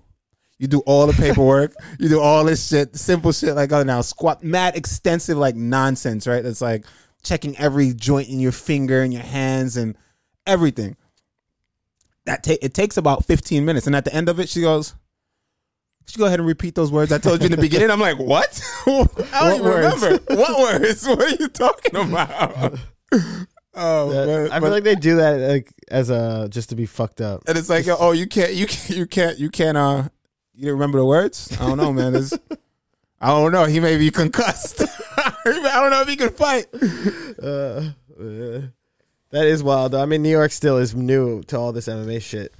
You 0.57 0.67
do 0.67 0.79
all 0.79 1.07
the 1.07 1.13
paperwork. 1.13 1.73
you 1.99 2.09
do 2.09 2.19
all 2.19 2.43
this 2.43 2.67
shit, 2.67 2.97
simple 2.97 3.31
shit 3.31 3.55
like 3.55 3.71
oh 3.71 3.83
now 3.83 4.01
squat, 4.01 4.43
mad 4.43 4.75
extensive 4.75 5.37
like 5.37 5.55
nonsense, 5.55 6.27
right? 6.27 6.45
It's 6.45 6.59
like 6.59 6.85
checking 7.23 7.57
every 7.57 7.93
joint 7.93 8.27
in 8.27 8.41
your 8.41 8.51
finger 8.51 9.01
and 9.01 9.13
your 9.13 9.23
hands 9.23 9.77
and 9.77 9.95
everything. 10.45 10.97
That 12.25 12.43
ta- 12.43 12.57
it 12.61 12.73
takes 12.73 12.97
about 12.97 13.23
fifteen 13.23 13.63
minutes, 13.63 13.87
and 13.87 13.95
at 13.95 14.03
the 14.03 14.13
end 14.13 14.27
of 14.27 14.37
it, 14.41 14.49
she 14.49 14.59
goes, 14.59 14.95
"Could 16.09 16.15
you 16.17 16.19
go 16.23 16.25
ahead 16.25 16.39
and 16.39 16.47
repeat 16.47 16.73
those 16.75 16.91
words 16.91 17.11
I 17.11 17.17
told 17.19 17.41
you 17.41 17.45
in 17.45 17.51
the 17.51 17.57
beginning?" 17.57 17.91
I'm 17.91 17.99
like, 17.99 18.17
"What? 18.17 18.59
I 18.87 18.89
don't 18.89 19.15
What 19.33 19.53
even 19.53 19.63
words? 19.65 20.01
remember 20.01 20.23
what 20.35 20.59
words. 20.81 21.07
What 21.07 21.21
are 21.21 21.29
you 21.39 21.47
talking 21.49 21.95
about?" 21.95 22.79
Oh, 23.75 24.09
That- 24.11 24.27
man, 24.27 24.51
I 24.51 24.59
but- 24.59 24.65
feel 24.65 24.73
like 24.73 24.83
they 24.83 24.95
do 24.95 25.15
that 25.17 25.39
like 25.39 25.71
as 25.89 26.09
a 26.09 26.47
just 26.49 26.69
to 26.69 26.75
be 26.75 26.85
fucked 26.85 27.21
up. 27.21 27.43
and 27.47 27.57
it's 27.57 27.69
like, 27.69 27.85
oh, 27.87 28.11
you 28.11 28.27
can't, 28.27 28.53
you 28.53 28.65
can't, 28.67 28.89
you 28.97 29.05
can't, 29.05 29.37
you 29.39 29.49
can't. 29.49 29.77
Uh, 29.77 30.09
you 30.53 30.61
didn't 30.63 30.73
remember 30.73 30.97
the 30.97 31.05
words? 31.05 31.55
I 31.61 31.67
don't 31.67 31.77
know, 31.77 31.93
man. 31.93 32.15
It's, 32.15 32.33
I 33.21 33.27
don't 33.29 33.51
know. 33.53 33.65
He 33.65 33.79
may 33.79 33.97
be 33.97 34.11
concussed. 34.11 34.81
I 35.15 35.33
don't 35.45 35.91
know 35.91 36.01
if 36.01 36.07
he 36.09 36.15
can 36.17 36.29
fight. 36.31 36.65
Uh, 37.41 37.91
uh, 38.19 38.61
that 39.31 39.45
is 39.45 39.63
wild. 39.63 39.93
though. 39.93 40.01
I 40.01 40.05
mean, 40.05 40.23
New 40.23 40.29
York 40.29 40.51
still 40.51 40.77
is 40.77 40.93
new 40.93 41.43
to 41.43 41.57
all 41.57 41.71
this 41.71 41.87
MMA 41.87 42.21
shit. 42.21 42.53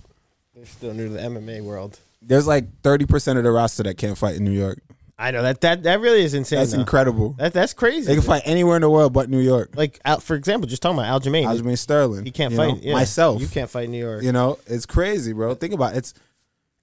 They're 0.55 0.65
still 0.65 0.93
new 0.93 1.07
to 1.07 1.13
the 1.13 1.19
MMA 1.19 1.61
world. 1.63 1.99
There's 2.21 2.47
like 2.47 2.81
thirty 2.81 3.05
percent 3.05 3.37
of 3.37 3.43
the 3.43 3.51
roster 3.51 3.83
that 3.83 3.97
can't 3.97 4.17
fight 4.17 4.35
in 4.35 4.43
New 4.43 4.51
York. 4.51 4.81
I 5.17 5.31
know 5.31 5.41
that 5.41 5.59
that 5.61 5.83
that 5.83 5.99
really 5.99 6.23
is 6.23 6.33
insane. 6.33 6.59
That's 6.59 6.71
though. 6.71 6.79
incredible. 6.79 7.35
That 7.37 7.51
that's 7.51 7.73
crazy. 7.73 8.07
They 8.07 8.13
can 8.13 8.23
fight 8.23 8.43
anywhere 8.45 8.77
in 8.77 8.81
the 8.81 8.89
world 8.89 9.11
but 9.11 9.29
New 9.29 9.41
York. 9.41 9.71
Like, 9.75 9.99
for 10.21 10.35
example, 10.35 10.67
just 10.67 10.81
talking 10.81 10.97
about 10.97 11.21
Aljamain. 11.21 11.45
Aljamain 11.45 11.77
Sterling. 11.77 12.23
he 12.23 12.31
can't 12.31 12.53
fight 12.53 12.81
yeah. 12.81 12.93
myself. 12.93 13.41
You 13.41 13.47
can't 13.49 13.69
fight 13.69 13.89
New 13.89 13.99
York. 13.99 14.23
You 14.23 14.31
know, 14.31 14.59
it's 14.65 14.85
crazy, 14.85 15.33
bro. 15.33 15.55
Think 15.55 15.73
about 15.73 15.93
it. 15.93 15.97
it's 15.97 16.13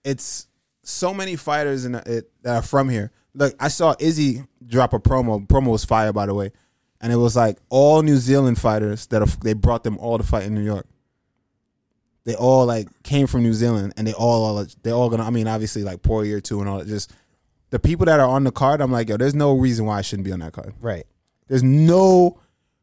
it's 0.04 0.48
so 0.82 1.14
many 1.14 1.34
fighters 1.34 1.86
in 1.86 1.94
it 1.94 2.30
that 2.42 2.56
are 2.56 2.62
from 2.62 2.90
here. 2.90 3.10
Look, 3.34 3.54
I 3.58 3.68
saw 3.68 3.94
Izzy 3.98 4.44
drop 4.66 4.92
a 4.92 4.98
promo. 4.98 5.46
Promo 5.46 5.68
was 5.68 5.86
fire, 5.86 6.12
by 6.12 6.26
the 6.26 6.34
way, 6.34 6.52
and 7.00 7.12
it 7.12 7.16
was 7.16 7.36
like 7.36 7.56
all 7.70 8.02
New 8.02 8.16
Zealand 8.16 8.58
fighters 8.58 9.06
that 9.06 9.22
are, 9.22 9.38
they 9.42 9.54
brought 9.54 9.82
them 9.82 9.96
all 9.96 10.18
to 10.18 10.24
fight 10.24 10.44
in 10.44 10.54
New 10.54 10.62
York. 10.62 10.86
They 12.26 12.34
all 12.34 12.66
like 12.66 12.88
came 13.04 13.28
from 13.28 13.44
New 13.44 13.54
Zealand, 13.54 13.94
and 13.96 14.04
they 14.04 14.12
all 14.12 14.58
are 14.58 14.66
they 14.82 14.90
all 14.90 15.08
gonna. 15.08 15.22
I 15.22 15.30
mean, 15.30 15.46
obviously 15.46 15.84
like 15.84 16.02
Poirier 16.02 16.40
too, 16.40 16.60
and 16.60 16.68
all 16.68 16.78
that. 16.78 16.88
Just 16.88 17.12
the 17.70 17.78
people 17.78 18.04
that 18.06 18.18
are 18.18 18.28
on 18.28 18.42
the 18.42 18.50
card. 18.50 18.80
I'm 18.80 18.90
like, 18.90 19.08
yo, 19.08 19.16
there's 19.16 19.34
no 19.34 19.52
reason 19.52 19.86
why 19.86 19.98
I 19.98 20.02
shouldn't 20.02 20.24
be 20.26 20.32
on 20.32 20.40
that 20.40 20.52
card. 20.52 20.74
Right. 20.80 21.06
There's 21.46 21.62
no 21.62 22.40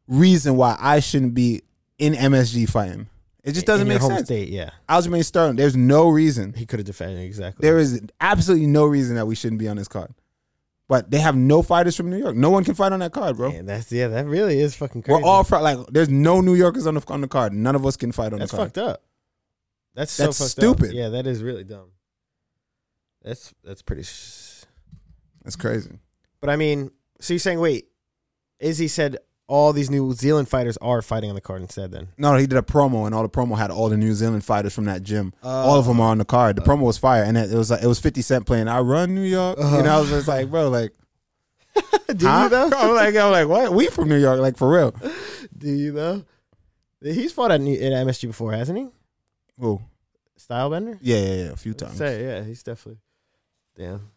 reason 0.08 0.56
why 0.56 0.78
I 0.80 1.00
shouldn't 1.00 1.34
be 1.34 1.60
in 1.98 2.14
MSG 2.14 2.70
fighting. 2.70 3.08
It 3.42 3.52
just 3.52 3.66
doesn't 3.66 3.86
in 3.86 3.92
make 3.92 4.00
sense. 4.00 4.24
state. 4.24 4.48
Yeah, 4.48 4.70
Aljamain 4.88 5.22
Sterling. 5.22 5.56
There's 5.56 5.76
no 5.76 6.08
reason. 6.08 6.54
he 6.54 6.64
could 6.64 6.78
have 6.78 6.86
defended 6.86 7.22
exactly. 7.22 7.68
There 7.68 7.78
is 7.78 8.00
absolutely 8.22 8.66
no 8.66 8.86
reason 8.86 9.16
that 9.16 9.26
we 9.26 9.34
shouldn't 9.34 9.58
be 9.58 9.68
on 9.68 9.76
this 9.76 9.88
card. 9.88 10.14
But 10.88 11.10
they 11.10 11.18
have 11.18 11.36
no 11.36 11.60
fighters 11.60 11.96
from 11.96 12.08
New 12.08 12.18
York. 12.18 12.34
No 12.34 12.48
one 12.48 12.64
can 12.64 12.74
fight 12.74 12.92
on 12.92 13.00
that 13.00 13.12
card, 13.12 13.36
bro. 13.36 13.50
Man, 13.50 13.66
that's 13.66 13.92
yeah. 13.92 14.08
That 14.08 14.24
really 14.26 14.58
is 14.58 14.74
fucking 14.74 15.02
crazy. 15.02 15.22
We're 15.22 15.28
all 15.28 15.46
like, 15.50 15.86
there's 15.88 16.08
no 16.08 16.40
New 16.40 16.54
Yorkers 16.54 16.86
on 16.86 16.94
the 16.94 17.04
on 17.08 17.20
the 17.20 17.28
card. 17.28 17.52
None 17.52 17.74
of 17.74 17.84
us 17.84 17.98
can 17.98 18.10
fight 18.10 18.32
on 18.32 18.38
That's 18.38 18.50
the 18.50 18.56
card. 18.56 18.74
fucked 18.74 18.78
up. 18.78 19.02
That's, 19.94 20.16
That's 20.16 20.36
so 20.36 20.44
fucked 20.44 20.50
stupid. 20.52 20.88
Up. 20.90 20.94
Yeah, 20.94 21.08
that 21.10 21.26
is 21.26 21.42
really 21.42 21.64
dumb. 21.64 21.90
That's 23.22 23.54
that's 23.62 23.82
pretty. 23.82 24.02
s- 24.02 24.66
That's 25.42 25.56
crazy. 25.56 25.98
But 26.40 26.50
I 26.50 26.56
mean, 26.56 26.90
so 27.20 27.32
you're 27.32 27.38
saying, 27.38 27.60
wait, 27.60 27.86
Izzy 28.58 28.88
said 28.88 29.18
all 29.46 29.72
these 29.72 29.90
New 29.90 30.12
Zealand 30.12 30.48
fighters 30.48 30.76
are 30.78 31.02
fighting 31.02 31.30
on 31.30 31.34
the 31.34 31.40
card 31.40 31.62
instead? 31.62 31.90
Then 31.90 32.08
No, 32.16 32.34
he 32.36 32.46
did 32.46 32.58
a 32.58 32.62
promo, 32.62 33.06
and 33.06 33.14
all 33.14 33.22
the 33.22 33.28
promo 33.28 33.56
had 33.56 33.70
all 33.70 33.88
the 33.88 33.96
New 33.96 34.14
Zealand 34.14 34.44
fighters 34.44 34.74
from 34.74 34.86
that 34.86 35.02
gym. 35.02 35.32
Oh. 35.42 35.48
all 35.48 35.78
of 35.78 35.86
them 35.86 36.00
oh. 36.00 36.04
are 36.04 36.10
on 36.10 36.18
the 36.18 36.24
card. 36.24 36.56
The 36.56 36.62
oh. 36.62 36.66
promo 36.66 36.80
was 36.80 36.98
fire, 36.98 37.22
and 37.22 37.36
it, 37.36 37.52
it 37.52 37.56
was 37.56 37.70
like 37.70 37.82
it 37.82 37.86
was 37.86 38.00
Fifty 38.00 38.22
Cent 38.22 38.46
playing 38.46 38.68
"I 38.68 38.80
Run 38.80 39.14
New 39.14 39.22
York." 39.22 39.58
Uh-huh. 39.58 39.76
You 39.76 39.82
know, 39.82 39.96
I 39.96 40.00
was 40.00 40.10
just 40.10 40.28
like, 40.28 40.50
bro, 40.50 40.68
like, 40.70 40.92
do 42.16 42.26
huh? 42.26 42.42
you 42.44 42.48
though? 42.48 42.70
I'm 42.76 42.94
like, 42.94 43.16
I'm 43.16 43.30
like, 43.30 43.48
what? 43.48 43.72
We 43.72 43.86
from 43.88 44.08
New 44.08 44.20
York, 44.20 44.40
like 44.40 44.56
for 44.56 44.70
real? 44.70 44.94
Do 45.56 45.68
you 45.68 45.92
though? 45.92 46.24
He's 47.02 47.32
fought 47.32 47.52
at, 47.52 47.60
New- 47.60 47.74
at 47.74 47.92
MSG 48.06 48.28
before, 48.28 48.52
hasn't 48.52 48.78
he? 48.78 48.88
Who? 49.58 49.80
Stylebender. 50.38 50.98
Yeah, 51.00 51.18
yeah, 51.18 51.34
yeah, 51.34 51.52
a 51.52 51.56
few 51.56 51.74
times. 51.74 51.96
Say 51.96 52.24
yeah, 52.24 52.42
he's 52.44 52.62
definitely. 52.62 53.00
Damn. 53.76 54.10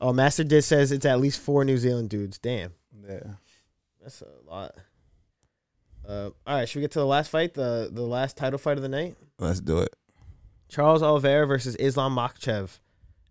Oh, 0.00 0.12
Master 0.12 0.44
Diz 0.44 0.66
says 0.66 0.92
it's 0.92 1.06
at 1.06 1.20
least 1.20 1.40
four 1.40 1.64
New 1.64 1.78
Zealand 1.78 2.10
dudes. 2.10 2.38
Damn, 2.38 2.72
Yeah. 3.08 3.20
that's 4.02 4.22
a 4.22 4.26
lot. 4.50 4.74
Uh, 6.06 6.30
all 6.46 6.56
right, 6.56 6.68
should 6.68 6.78
we 6.78 6.82
get 6.82 6.92
to 6.92 6.98
the 7.00 7.06
last 7.06 7.30
fight, 7.30 7.54
the 7.54 7.90
the 7.92 8.02
last 8.02 8.36
title 8.36 8.58
fight 8.58 8.76
of 8.78 8.82
the 8.82 8.88
night? 8.88 9.16
Let's 9.38 9.60
do 9.60 9.78
it. 9.78 9.94
Charles 10.68 11.02
Oliveira 11.02 11.46
versus 11.46 11.74
Islam 11.76 12.14
Makhachev, 12.14 12.78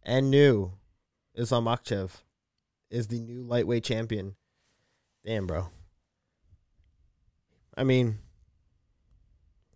and 0.04 0.30
new 0.32 0.72
Islam 1.36 1.66
Makhachev 1.66 2.12
is 2.90 3.08
the 3.08 3.20
new 3.20 3.44
lightweight 3.44 3.84
champion. 3.84 4.36
Damn, 5.26 5.46
bro. 5.48 5.68
I 7.76 7.84
mean, 7.84 8.20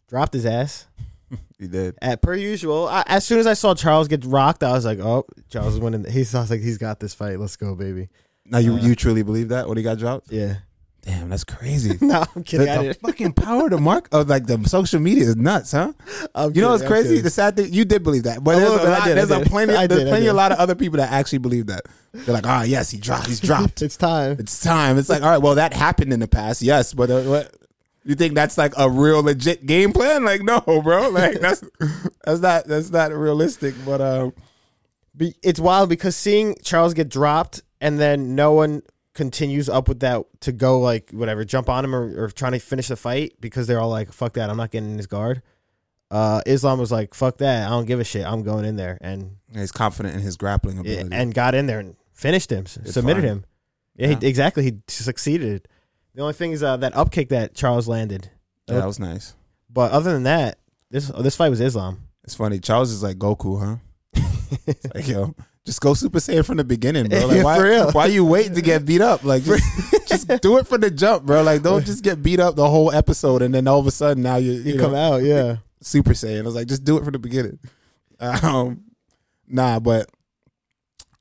dropped 0.07 0.33
his 0.33 0.45
ass. 0.45 0.87
You 1.59 1.67
did. 1.67 1.95
At 2.01 2.23
per 2.23 2.33
usual, 2.33 2.87
I, 2.87 3.03
as 3.05 3.23
soon 3.23 3.37
as 3.37 3.45
I 3.45 3.53
saw 3.53 3.75
Charles 3.75 4.07
get 4.07 4.25
rocked, 4.25 4.63
I 4.63 4.71
was 4.71 4.83
like, 4.83 4.97
"Oh, 4.97 5.25
Charles 5.51 5.75
is 5.75 5.79
winning." 5.79 6.09
He's 6.09 6.33
I 6.33 6.41
was 6.41 6.49
like, 6.49 6.61
"He's 6.61 6.79
got 6.79 6.99
this 6.99 7.13
fight. 7.13 7.39
Let's 7.39 7.55
go, 7.55 7.75
baby." 7.75 8.09
Now 8.47 8.57
you 8.57 8.73
Uh, 8.73 8.79
you 8.79 8.95
truly 8.95 9.21
believe 9.21 9.49
that 9.49 9.67
when 9.67 9.77
he 9.77 9.83
got 9.83 9.99
dropped? 9.99 10.31
Yeah. 10.31 10.55
Damn, 11.03 11.29
that's 11.29 11.43
crazy. 11.43 11.97
no, 12.01 12.23
I'm 12.35 12.43
kidding. 12.43 12.69
I 12.69 12.89
the 12.89 12.93
fucking 12.93 13.33
power 13.33 13.69
to 13.69 13.77
mark 13.79 14.07
of 14.11 14.29
like 14.29 14.45
the 14.45 14.63
social 14.67 14.99
media 14.99 15.23
is 15.23 15.35
nuts, 15.35 15.71
huh? 15.71 15.93
I'm 16.35 16.53
You 16.53 16.61
know 16.61 16.71
what's 16.71 16.85
crazy? 16.85 17.19
The 17.21 17.31
sad 17.31 17.55
thing 17.57 17.73
you 17.73 17.85
did 17.85 18.03
believe 18.03 18.23
that, 18.23 18.43
but 18.43 18.57
there's 18.57 18.69
a, 18.69 18.89
lot, 18.89 19.03
did, 19.05 19.17
there's 19.17 19.31
a 19.31 19.39
plenty, 19.39 19.73
I 19.75 19.87
there's 19.87 20.01
did, 20.01 20.09
plenty 20.09 20.27
a 20.27 20.33
lot 20.33 20.51
of 20.51 20.59
other 20.59 20.75
people 20.75 20.97
that 20.97 21.11
actually 21.11 21.39
believe 21.39 21.67
that. 21.67 21.85
They're 22.13 22.35
like, 22.35 22.45
ah, 22.45 22.63
yes, 22.63 22.91
he 22.91 22.99
dropped, 22.99 23.27
he's 23.27 23.39
dropped. 23.39 23.81
It's 23.81 23.97
time. 23.97 24.35
it's 24.37 24.61
time. 24.61 24.99
It's 24.99 25.09
like, 25.09 25.23
all 25.23 25.29
right, 25.29 25.41
well, 25.41 25.55
that 25.55 25.73
happened 25.73 26.13
in 26.13 26.19
the 26.19 26.27
past, 26.27 26.61
yes, 26.61 26.93
but 26.93 27.09
uh, 27.09 27.21
what? 27.21 27.55
You 28.03 28.15
think 28.15 28.33
that's 28.33 28.57
like 28.57 28.73
a 28.77 28.89
real 28.89 29.21
legit 29.21 29.65
game 29.65 29.93
plan? 29.93 30.23
Like, 30.25 30.41
no, 30.41 30.59
bro. 30.61 31.09
Like 31.09 31.39
that's 31.39 31.63
that's 32.25 32.39
not 32.41 32.65
that's 32.65 32.89
not 32.89 33.13
realistic. 33.13 33.75
But 33.85 34.01
um, 34.01 34.33
Be- 35.15 35.35
it's 35.43 35.59
wild 35.59 35.89
because 35.89 36.15
seeing 36.15 36.55
Charles 36.63 36.93
get 36.93 37.09
dropped 37.09 37.61
and 37.79 37.99
then 37.99 38.35
no 38.35 38.53
one 38.53 38.81
continues 39.13 39.67
up 39.69 39.87
with 39.89 39.99
that 39.99 40.23
to 40.39 40.51
go 40.51 40.79
like 40.79 41.11
whatever 41.11 41.43
jump 41.43 41.67
on 41.69 41.83
him 41.85 41.93
or, 41.93 42.23
or 42.23 42.29
trying 42.29 42.53
to 42.53 42.59
finish 42.59 42.87
the 42.87 42.95
fight 42.95 43.33
because 43.41 43.67
they're 43.67 43.79
all 43.81 43.89
like 43.89 44.11
fuck 44.13 44.33
that 44.33 44.49
I'm 44.49 44.57
not 44.57 44.71
getting 44.71 44.91
in 44.91 44.97
his 44.97 45.07
guard. 45.07 45.41
Uh, 46.09 46.41
Islam 46.45 46.79
was 46.79 46.91
like 46.91 47.13
fuck 47.13 47.37
that 47.37 47.67
I 47.67 47.69
don't 47.69 47.85
give 47.85 47.99
a 47.99 48.03
shit 48.03 48.25
I'm 48.25 48.41
going 48.43 48.65
in 48.65 48.77
there 48.77 48.97
and 49.01 49.37
he's 49.53 49.71
confident 49.71 50.15
in 50.15 50.21
his 50.21 50.37
grappling 50.37 50.79
ability. 50.79 51.09
and 51.11 51.33
got 51.33 51.55
in 51.55 51.67
there 51.67 51.79
and 51.79 51.95
finished 52.13 52.51
him 52.51 52.63
s- 52.65 52.79
submitted 52.85 53.21
fine. 53.21 53.29
him. 53.29 53.45
Yeah, 53.95 54.07
Yeah. 54.09 54.19
He, 54.21 54.27
exactly 54.27 54.63
he 54.63 54.77
succeeded. 54.87 55.67
The 56.15 56.21
only 56.21 56.33
thing 56.33 56.51
is 56.51 56.61
uh, 56.63 56.77
that 56.77 56.93
upkick 56.93 57.29
that 57.29 57.53
Charles 57.53 57.87
landed. 57.87 58.29
yeah, 58.67 58.75
that 58.79 58.85
was 58.85 58.99
nice. 58.99 59.33
But 59.69 59.91
other 59.91 60.11
than 60.11 60.23
that, 60.23 60.57
this 60.89 61.07
this 61.07 61.35
fight 61.35 61.49
was 61.49 61.61
Islam. 61.61 62.01
It's 62.23 62.35
funny. 62.35 62.59
Charles 62.59 62.91
is 62.91 63.01
like 63.01 63.17
Goku, 63.17 63.59
huh? 63.59 63.77
Like 64.93 65.07
yo, 65.07 65.33
just 65.65 65.79
go 65.79 65.93
Super 65.93 66.19
Saiyan 66.19 66.45
from 66.45 66.57
the 66.57 66.63
beginning, 66.63 67.07
bro. 67.07 67.25
Like, 67.25 67.43
why, 67.43 67.57
for 67.57 67.63
real. 67.63 67.91
why 67.91 68.05
you 68.07 68.25
waiting 68.25 68.55
to 68.55 68.61
get 68.61 68.85
beat 68.85 69.01
up? 69.01 69.23
Like, 69.23 69.43
just, 69.43 70.07
just 70.07 70.27
do 70.41 70.57
it 70.57 70.67
from 70.67 70.81
the 70.81 70.91
jump, 70.91 71.25
bro. 71.25 71.41
Like, 71.41 71.61
don't 71.61 71.85
just 71.85 72.03
get 72.03 72.21
beat 72.21 72.39
up 72.39 72.55
the 72.55 72.69
whole 72.69 72.91
episode 72.91 73.41
and 73.41 73.53
then 73.53 73.67
all 73.67 73.79
of 73.79 73.87
a 73.87 73.91
sudden 73.91 74.23
now 74.23 74.35
you 74.35 74.51
you, 74.51 74.61
You 74.61 74.75
know, 74.77 74.83
come 74.83 74.95
out, 74.95 75.23
yeah. 75.23 75.57
Super 75.81 76.11
Saiyan. 76.11 76.41
I 76.41 76.43
was 76.43 76.55
like, 76.55 76.67
just 76.67 76.83
do 76.83 76.97
it 76.97 77.03
from 77.03 77.13
the 77.13 77.19
beginning. 77.19 77.59
Um, 78.19 78.83
nah, 79.47 79.79
but 79.79 80.07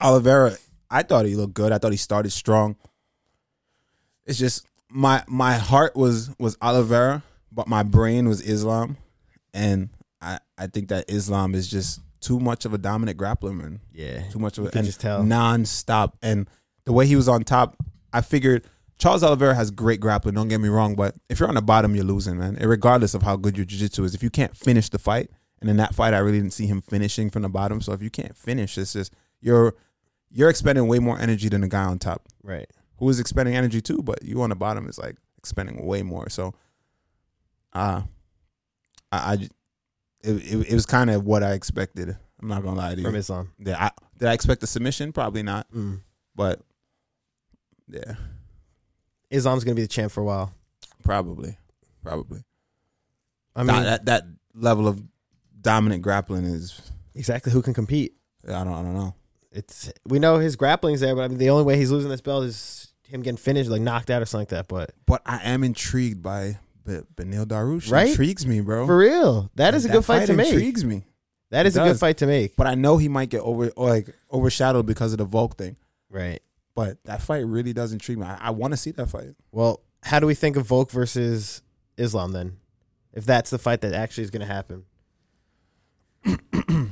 Oliveira, 0.03 0.59
I 0.91 1.03
thought 1.03 1.24
he 1.24 1.34
looked 1.34 1.55
good. 1.55 1.72
I 1.72 1.78
thought 1.78 1.93
he 1.93 1.97
started 1.97 2.30
strong. 2.30 2.76
It's 4.26 4.38
just 4.38 4.66
my 4.91 5.22
my 5.28 5.55
heart 5.55 5.97
was 5.97 6.30
was 6.38 6.57
Oliveira, 6.62 7.22
but 7.53 7.68
my 7.68 7.82
brain 7.82 8.28
was 8.28 8.41
Islam, 8.41 8.97
and 9.55 9.88
I 10.20 10.38
I 10.59 10.66
think 10.66 10.88
that 10.88 11.05
Islam 11.09 11.55
is 11.55 11.68
just 11.68 12.01
too 12.20 12.38
much 12.38 12.64
of 12.64 12.74
a 12.74 12.78
dominant 12.78 13.18
grappler, 13.18 13.57
man. 13.57 13.80
Yeah. 13.95 14.28
Too 14.30 14.38
much 14.38 14.59
of 14.59 14.64
You 14.64 14.68
a 14.68 14.72
can 14.72 14.78
and 14.80 14.86
just 14.86 15.01
tell. 15.01 15.22
nonstop. 15.22 16.12
And 16.22 16.49
the 16.84 16.93
way 16.93 17.07
he 17.07 17.16
was 17.16 17.28
on 17.28 17.45
top, 17.45 17.76
I 18.12 18.20
figured 18.20 18.66
Charles 18.99 19.22
Oliveira 19.24 19.55
has 19.55 19.70
great 19.70 20.01
grappling. 20.01 20.34
Don't 20.34 20.49
get 20.49 20.61
me 20.61 20.68
wrong, 20.68 20.95
but 20.95 21.14
if 21.30 21.41
you're 21.41 21.49
on 21.49 21.55
the 21.55 21.62
bottom, 21.62 21.95
you're 21.95 22.05
losing, 22.05 22.36
man. 22.38 22.57
And 22.57 22.68
regardless 22.68 23.14
of 23.14 23.22
how 23.22 23.36
good 23.36 23.57
your 23.57 23.64
jiu-jitsu 23.64 24.05
is, 24.05 24.14
if 24.14 24.22
you 24.22 24.28
can't 24.28 24.55
finish 24.55 24.91
the 24.91 24.99
fight, 24.99 25.30
and 25.62 25.70
in 25.70 25.78
that 25.78 25.95
fight, 25.95 26.12
I 26.12 26.18
really 26.18 26.38
didn't 26.38 26.53
see 26.53 26.66
him 26.66 26.82
finishing 26.82 27.30
from 27.30 27.41
the 27.43 27.49
bottom. 27.49 27.80
So 27.80 27.93
if 27.95 28.03
you 28.03 28.11
can't 28.11 28.36
finish, 28.36 28.76
it's 28.76 28.93
just 28.93 29.14
you're 29.41 29.74
you're 30.30 30.51
expending 30.51 30.86
way 30.88 30.99
more 30.99 31.18
energy 31.18 31.49
than 31.49 31.62
the 31.62 31.68
guy 31.68 31.84
on 31.84 31.99
top, 31.99 32.28
Right. 32.43 32.68
Who 33.01 33.09
is 33.09 33.19
expending 33.19 33.57
energy 33.57 33.81
too. 33.81 33.99
But 34.03 34.23
you 34.23 34.41
on 34.43 34.51
the 34.51 34.57
bottom 34.57 34.87
is 34.89 34.99
like 34.99 35.17
expending 35.39 35.85
way 35.85 36.03
more. 36.03 36.29
So, 36.29 36.55
uh 37.73 38.03
I, 39.11 39.19
I 39.19 39.33
it, 40.23 40.55
it, 40.55 40.71
it 40.71 40.75
was 40.75 40.87
kind 40.87 41.11
of 41.11 41.25
what 41.25 41.43
I 41.43 41.53
expected. 41.55 42.17
I'm 42.41 42.49
not 42.49 42.63
gonna 42.63 42.77
lie 42.77 42.95
to 42.95 43.01
you. 43.01 43.07
From 43.07 43.17
Islam. 43.17 43.51
Yeah, 43.59 43.85
I, 43.87 43.91
did 44.19 44.29
I 44.29 44.33
expect 44.35 44.63
a 44.63 44.67
submission? 44.67 45.13
Probably 45.13 45.43
not. 45.43 45.71
Mm. 45.73 46.01
But 46.37 46.61
yeah, 47.89 48.15
Islam's 49.31 49.65
gonna 49.65 49.75
be 49.75 49.83
the 49.83 49.89
champ 49.89 50.13
for 50.13 50.21
a 50.21 50.25
while. 50.25 50.55
probably, 51.03 51.59
probably. 52.03 52.45
I 53.57 53.63
mean, 53.65 53.77
Nah, 53.77 53.83
that 53.83 54.05
that 54.07 54.25
level 54.55 54.87
of 54.87 55.03
dominant 55.61 56.03
grappling 56.03 56.45
is 56.45 56.81
exactly 57.15 57.53
who 57.53 57.63
can 57.63 57.75
compete. 57.75 58.15
I 58.47 58.65
don't 58.65 58.69
I 58.69 58.83
don't 58.83 58.95
know. 58.95 59.15
It's 59.53 59.93
we 60.07 60.19
know 60.19 60.39
his 60.39 60.55
grappling's 60.57 61.01
there, 61.01 61.15
but 61.17 61.23
I 61.23 61.29
mean 61.29 61.39
the 61.39 61.51
only 61.51 61.65
way 61.65 61.77
he's 61.77 61.91
losing 61.91 62.11
this 62.11 62.21
belt 62.21 62.45
is 62.45 62.80
him 63.11 63.23
getting 63.23 63.37
finished, 63.37 63.71
like 63.71 63.83
knocked 63.83 64.11
out 64.11 64.23
or 64.23 64.27
something 64.27 64.43
like 64.57 64.67
that. 64.67 64.69
But 64.69 64.93
But 65.07 65.23
I 65.27 65.41
am 65.45 65.65
intrigued 65.65 66.23
by 66.23 66.59
B- 66.87 67.01
Beneil 67.17 67.45
Dariush. 67.45 67.91
Right? 67.91 68.09
intrigues 68.09 68.47
me, 68.47 68.61
bro. 68.61 68.87
for 68.87 68.99
real, 68.99 69.51
that 69.57 69.75
is 69.75 69.85
a 69.85 69.89
good 69.89 70.05
fight, 70.05 70.27
to 70.27 70.35
make. 70.35 70.53
Intrigues 70.53 70.85
me. 70.85 71.05
That 71.51 71.67
is 71.67 71.77
It 71.77 71.81
a 71.81 71.85
good 71.85 71.99
fight 71.99 72.19
to 72.19 72.27
make. 72.27 72.57
But 72.57 72.67
I 72.69 72.75
know 72.75 72.97
he 72.97 73.09
might 73.09 73.29
get 73.29 73.41
over 73.41 73.71
or 73.71 73.89
like 73.91 74.09
overshadowed 74.33 74.87
because 74.87 75.13
of 75.13 75.19
the 75.19 75.25
Volk 75.25 75.57
thing. 75.57 75.77
Right. 76.09 76.41
But 76.75 77.03
that 77.05 77.21
fight 77.21 77.45
really 77.45 77.73
does 77.73 77.93
intrigue 77.93 78.19
me. 78.19 78.27
I, 78.27 78.49
I 78.49 78.51
want 78.51 78.73
to 78.73 78.77
see 78.77 78.93
that 78.93 79.09
fight. 79.09 79.35
Well, 79.51 79.81
how 80.03 80.21
do 80.21 80.27
we 80.27 80.35
think 80.35 80.57
of 80.57 80.67
Volk 80.67 80.91
versus 80.91 81.63
Islam 82.01 82.33
then, 82.33 82.57
if 83.13 83.27
that's 83.27 83.51
the 83.51 83.59
fight 83.59 83.83
that 83.83 83.93
actually 83.93 84.25
is 84.25 84.31
going 84.31 84.41
to 84.41 84.47
happen. 84.47 84.85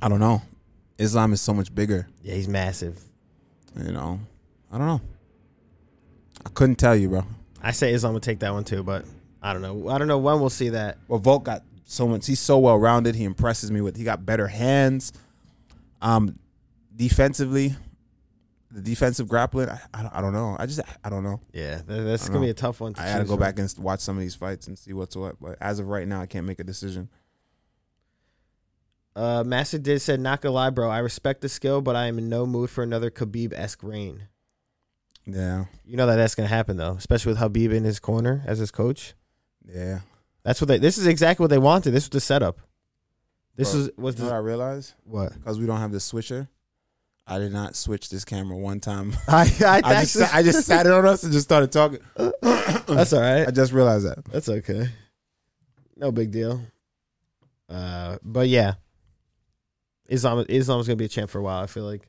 I 0.00 0.08
don't 0.08 0.20
know. 0.20 0.42
Islam 0.98 1.32
is 1.32 1.40
so 1.40 1.52
much 1.52 1.74
bigger. 1.74 2.08
Yeah, 2.22 2.34
he's 2.34 2.48
massive. 2.48 3.00
You 3.76 3.92
know, 3.92 4.20
I 4.70 4.78
don't 4.78 4.86
know. 4.86 5.00
I 6.44 6.50
couldn't 6.50 6.76
tell 6.76 6.94
you, 6.94 7.08
bro. 7.08 7.24
I 7.62 7.72
say 7.72 7.92
Islam 7.92 8.14
would 8.14 8.22
take 8.22 8.40
that 8.40 8.52
one 8.52 8.64
too, 8.64 8.82
but 8.82 9.04
I 9.42 9.52
don't 9.52 9.62
know. 9.62 9.88
I 9.88 9.98
don't 9.98 10.08
know 10.08 10.18
when 10.18 10.40
we'll 10.40 10.50
see 10.50 10.70
that. 10.70 10.98
Well, 11.08 11.18
Volk 11.18 11.44
got 11.44 11.62
so 11.84 12.06
much. 12.06 12.26
He's 12.26 12.40
so 12.40 12.58
well 12.58 12.78
rounded. 12.78 13.14
He 13.14 13.24
impresses 13.24 13.70
me 13.70 13.80
with. 13.80 13.96
He 13.96 14.04
got 14.04 14.24
better 14.24 14.46
hands. 14.46 15.12
Um, 16.00 16.38
defensively, 16.94 17.74
the 18.70 18.80
defensive 18.80 19.28
grappling. 19.28 19.68
I, 19.68 19.80
I, 19.94 20.02
don't, 20.02 20.14
I 20.14 20.20
don't 20.20 20.32
know. 20.32 20.56
I 20.58 20.66
just 20.66 20.80
I 21.02 21.08
don't 21.10 21.24
know. 21.24 21.40
Yeah, 21.52 21.80
that's 21.86 22.28
gonna 22.28 22.40
know. 22.40 22.44
be 22.44 22.50
a 22.50 22.54
tough 22.54 22.80
one. 22.80 22.94
To 22.94 23.00
I 23.00 23.12
got 23.12 23.18
to 23.18 23.24
go 23.24 23.30
from. 23.30 23.40
back 23.40 23.58
and 23.58 23.74
watch 23.78 24.00
some 24.00 24.16
of 24.16 24.20
these 24.20 24.34
fights 24.34 24.68
and 24.68 24.78
see 24.78 24.92
what's 24.92 25.16
what. 25.16 25.40
But 25.40 25.56
as 25.60 25.80
of 25.80 25.88
right 25.88 26.06
now, 26.06 26.20
I 26.20 26.26
can't 26.26 26.46
make 26.46 26.60
a 26.60 26.64
decision. 26.64 27.08
Uh, 29.16 29.42
Master 29.44 29.78
Diz 29.78 30.04
said, 30.04 30.20
"Not 30.20 30.40
gonna 30.40 30.54
lie, 30.54 30.70
bro. 30.70 30.88
I 30.90 30.98
respect 30.98 31.40
the 31.40 31.48
skill, 31.48 31.80
but 31.80 31.96
I 31.96 32.06
am 32.06 32.18
in 32.18 32.28
no 32.28 32.46
mood 32.46 32.70
for 32.70 32.84
another 32.84 33.10
Khabib 33.10 33.52
esque 33.52 33.82
reign. 33.82 34.28
Yeah, 35.30 35.66
You 35.84 35.96
know 35.98 36.06
that 36.06 36.16
that's 36.16 36.34
gonna 36.34 36.48
happen 36.48 36.76
though, 36.78 36.92
especially 36.92 37.30
with 37.32 37.38
Habib 37.38 37.70
in 37.72 37.84
his 37.84 38.00
corner 38.00 38.42
as 38.46 38.58
his 38.58 38.70
coach. 38.70 39.14
yeah. 39.70 40.00
That's 40.44 40.60
what 40.62 40.68
they. 40.68 40.78
This 40.78 40.96
is 40.96 41.06
exactly 41.06 41.44
what 41.44 41.50
they 41.50 41.58
wanted. 41.58 41.90
This 41.90 42.04
was 42.04 42.10
the 42.10 42.20
setup. 42.20 42.58
This 43.56 43.72
Bro, 43.72 43.80
was 43.80 43.90
was 43.98 44.14
You 44.14 44.20
know 44.22 44.30
what 44.30 44.34
I 44.34 44.38
the, 44.38 44.42
realized? 44.44 44.94
what 45.04 45.34
Because 45.34 45.58
we 45.58 45.66
don't 45.66 45.80
have 45.80 45.92
the 45.92 46.00
switcher, 46.00 46.48
I 47.26 47.38
did 47.38 47.52
not 47.52 47.76
switch 47.76 48.08
this 48.08 48.24
camera 48.24 48.56
one 48.56 48.80
time. 48.80 49.12
I 49.28 49.42
I, 49.60 49.82
I 49.84 50.00
just 50.04 50.34
I 50.34 50.42
just 50.42 50.64
sat 50.66 50.86
it 50.86 50.92
on 50.92 51.04
us 51.04 51.22
and 51.24 51.32
just 51.32 51.44
started 51.44 51.70
talking. 51.70 51.98
that's 52.40 53.12
all 53.12 53.20
right. 53.20 53.46
I 53.46 53.50
just 53.50 53.72
realized 53.72 54.06
that. 54.06 54.24
That's 54.26 54.48
okay. 54.48 54.88
No 55.96 56.12
big 56.12 56.30
deal. 56.30 56.62
Uh, 57.68 58.16
but 58.22 58.48
yeah, 58.48 58.74
Islam 60.08 60.46
Islam's 60.48 60.86
gonna 60.86 60.96
be 60.96 61.04
a 61.04 61.08
champ 61.08 61.28
for 61.28 61.40
a 61.40 61.42
while. 61.42 61.62
I 61.62 61.66
feel 61.66 61.84
like. 61.84 62.08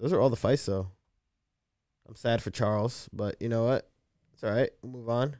Those 0.00 0.12
are 0.14 0.20
all 0.20 0.30
the 0.30 0.36
fights, 0.36 0.64
though. 0.66 0.88
I'm 2.10 2.16
sad 2.16 2.42
for 2.42 2.50
Charles, 2.50 3.08
but 3.12 3.36
you 3.40 3.48
know 3.48 3.64
what? 3.64 3.88
It's 4.34 4.42
all 4.42 4.50
right. 4.50 4.70
We'll 4.82 4.92
move 4.92 5.08
on. 5.08 5.36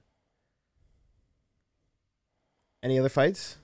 Any 2.83 2.97
other 2.99 3.09
fights? 3.09 3.57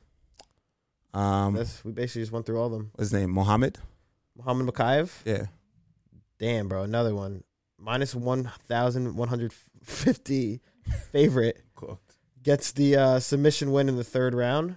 Um, 1.14 1.54
That's 1.54 1.84
we 1.84 1.92
basically 1.92 2.22
just 2.22 2.32
went 2.32 2.44
through 2.46 2.58
all 2.58 2.66
of 2.66 2.72
them. 2.72 2.90
what's 2.94 3.10
his 3.10 3.18
name? 3.18 3.30
Mohammed. 3.30 3.78
Mohammed 4.36 4.66
Mokaev. 4.74 5.10
Yeah. 5.24 5.46
Damn, 6.40 6.66
bro, 6.68 6.82
another 6.82 7.14
one. 7.14 7.44
Minus 7.78 8.12
one 8.14 8.50
thousand 8.66 9.14
one 9.16 9.28
hundred 9.28 9.54
fifty 9.84 10.60
favorite 11.12 11.62
Cool. 11.76 12.00
gets 12.42 12.72
the 12.72 12.96
uh, 12.96 13.20
submission 13.20 13.70
win 13.70 13.88
in 13.88 13.96
the 13.96 14.04
third 14.04 14.34
round. 14.34 14.76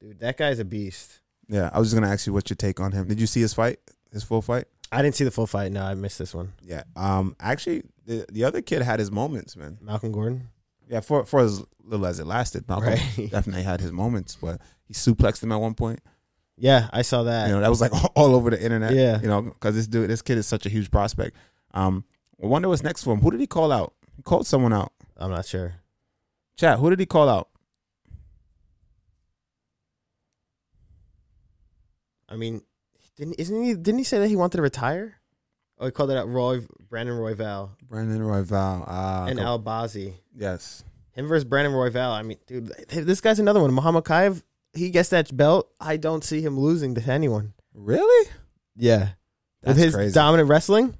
Dude, 0.00 0.20
that 0.20 0.36
guy's 0.36 0.58
a 0.58 0.64
beast. 0.66 1.20
Yeah. 1.48 1.70
I 1.72 1.78
was 1.78 1.88
just 1.88 2.00
gonna 2.00 2.12
ask 2.12 2.26
you 2.26 2.32
what's 2.34 2.50
your 2.50 2.56
take 2.56 2.78
on 2.78 2.92
him. 2.92 3.08
Did 3.08 3.20
you 3.20 3.26
see 3.26 3.40
his 3.40 3.54
fight? 3.54 3.78
His 4.12 4.22
full 4.22 4.42
fight? 4.42 4.66
I 4.92 5.02
didn't 5.02 5.14
see 5.14 5.24
the 5.24 5.30
full 5.30 5.46
fight. 5.46 5.70
No, 5.72 5.82
I 5.84 5.94
missed 5.94 6.18
this 6.18 6.34
one. 6.34 6.52
Yeah. 6.62 6.82
Um. 6.96 7.36
Actually, 7.40 7.84
the 8.06 8.26
the 8.30 8.44
other 8.44 8.60
kid 8.62 8.82
had 8.82 8.98
his 8.98 9.10
moments, 9.10 9.56
man. 9.56 9.78
Malcolm 9.80 10.12
Gordon. 10.12 10.48
Yeah. 10.88 11.00
For 11.00 11.24
for 11.24 11.40
as 11.40 11.62
little 11.84 12.06
as 12.06 12.18
it 12.18 12.26
lasted, 12.26 12.68
Malcolm 12.68 12.88
Right. 12.94 13.00
definitely 13.30 13.62
had 13.62 13.80
his 13.80 13.92
moments, 13.92 14.36
but 14.40 14.60
he 14.86 14.94
suplexed 14.94 15.42
him 15.42 15.52
at 15.52 15.56
one 15.60 15.74
point. 15.74 16.00
Yeah, 16.56 16.88
I 16.92 17.02
saw 17.02 17.22
that. 17.22 17.48
You 17.48 17.54
know, 17.54 17.60
that 17.60 17.70
was 17.70 17.80
like 17.80 17.92
all 18.16 18.34
over 18.34 18.50
the 18.50 18.62
internet. 18.62 18.92
Yeah. 18.94 19.20
You 19.20 19.28
know, 19.28 19.42
because 19.42 19.74
this 19.76 19.86
dude, 19.86 20.10
this 20.10 20.22
kid 20.22 20.38
is 20.38 20.46
such 20.46 20.66
a 20.66 20.68
huge 20.68 20.90
prospect. 20.90 21.36
Um. 21.72 22.04
I 22.42 22.46
wonder 22.46 22.68
what's 22.70 22.82
next 22.82 23.04
for 23.04 23.12
him. 23.12 23.20
Who 23.20 23.30
did 23.30 23.38
he 23.40 23.46
call 23.46 23.70
out? 23.70 23.92
He 24.16 24.22
called 24.22 24.46
someone 24.46 24.72
out. 24.72 24.92
I'm 25.18 25.30
not 25.30 25.44
sure. 25.44 25.74
Chat. 26.56 26.78
Who 26.78 26.88
did 26.88 26.98
he 26.98 27.04
call 27.04 27.28
out? 27.28 27.48
I 32.28 32.36
mean, 32.36 32.62
didn't 33.20 33.34
isn't 33.38 33.62
he? 33.62 33.74
Didn't 33.74 33.98
he 33.98 34.04
say 34.04 34.18
that 34.18 34.28
he 34.28 34.34
wanted 34.36 34.56
to 34.56 34.62
retire? 34.62 35.14
Oh, 35.78 35.86
he 35.86 35.92
called 35.92 36.10
it 36.10 36.16
out. 36.16 36.28
Roy 36.28 36.60
Brandon 36.88 37.16
Royval 37.16 37.70
Brandon 37.88 38.20
Royval. 38.20 38.84
Ah. 38.86 39.26
and 39.26 39.38
Al 39.38 39.58
Bazi. 39.60 40.14
Yes. 40.34 40.82
Him 41.12 41.26
versus 41.28 41.44
Brandon 41.44 41.72
Royval. 41.72 42.10
I 42.10 42.22
mean, 42.22 42.38
dude, 42.46 42.72
this 42.88 43.20
guy's 43.20 43.38
another 43.38 43.60
one. 43.60 43.72
Muhammad 43.72 44.04
Kaev. 44.04 44.42
He 44.74 44.90
gets 44.90 45.08
that 45.10 45.34
belt. 45.36 45.70
I 45.80 45.96
don't 45.96 46.22
see 46.22 46.40
him 46.42 46.58
losing 46.58 46.94
to 46.96 47.10
anyone. 47.10 47.54
Really? 47.74 48.30
Yeah, 48.76 49.10
That's 49.62 49.76
with 49.76 49.84
his 49.84 49.94
crazy. 49.94 50.14
dominant 50.14 50.48
wrestling, 50.48 50.94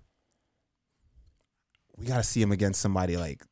we 1.97 2.07
gotta 2.07 2.23
see 2.23 2.43
him 2.43 2.53
against 2.53 2.81
somebody 2.81 3.17
like 3.17 3.43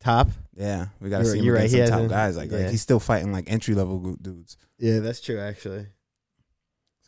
top. 0.00 0.28
yeah, 0.56 0.86
we 1.00 1.08
gotta 1.10 1.24
You're- 1.24 1.32
see 1.34 1.38
him 1.38 1.44
you're 1.44 1.54
right, 1.54 1.60
against 1.70 1.74
he 1.74 1.78
some 1.80 1.88
top 1.88 1.94
hasn't- 1.98 2.10
guys. 2.10 2.36
Like, 2.36 2.52
like 2.62 2.70
he's 2.70 2.82
still 2.82 3.00
fighting 3.00 3.32
like 3.32 3.50
entry 3.50 3.74
level 3.74 4.16
dudes. 4.20 4.56
Yeah, 4.78 4.98
that's 5.00 5.20
true. 5.20 5.38
Actually, 5.38 5.86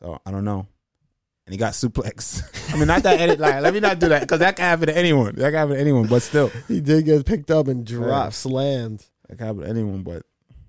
So 0.00 0.18
I 0.24 0.30
don't 0.30 0.44
know. 0.44 0.66
And 1.46 1.52
he 1.52 1.58
got 1.58 1.74
suplex. 1.74 2.42
I 2.74 2.76
mean, 2.76 2.88
not 2.88 3.04
that. 3.04 3.20
edit 3.20 3.38
like, 3.38 3.62
let 3.62 3.72
me 3.72 3.78
not 3.80 4.00
do 4.00 4.08
that 4.08 4.20
because 4.22 4.40
that 4.40 4.56
can 4.56 4.64
happen 4.64 4.88
to 4.88 4.96
anyone. 4.96 5.34
That 5.36 5.50
can 5.50 5.54
happen 5.54 5.74
to 5.76 5.80
anyone. 5.80 6.06
But 6.08 6.22
still, 6.22 6.48
he 6.68 6.80
did 6.80 7.04
get 7.04 7.24
picked 7.24 7.50
up 7.52 7.68
and 7.68 7.86
dropped, 7.86 8.08
Yeah. 8.10 8.28
slammed. 8.30 9.06
that 9.28 9.36
can 9.38 9.46
happen 9.46 9.62
to 9.62 9.68
anyone. 9.68 10.02
But 10.02 10.22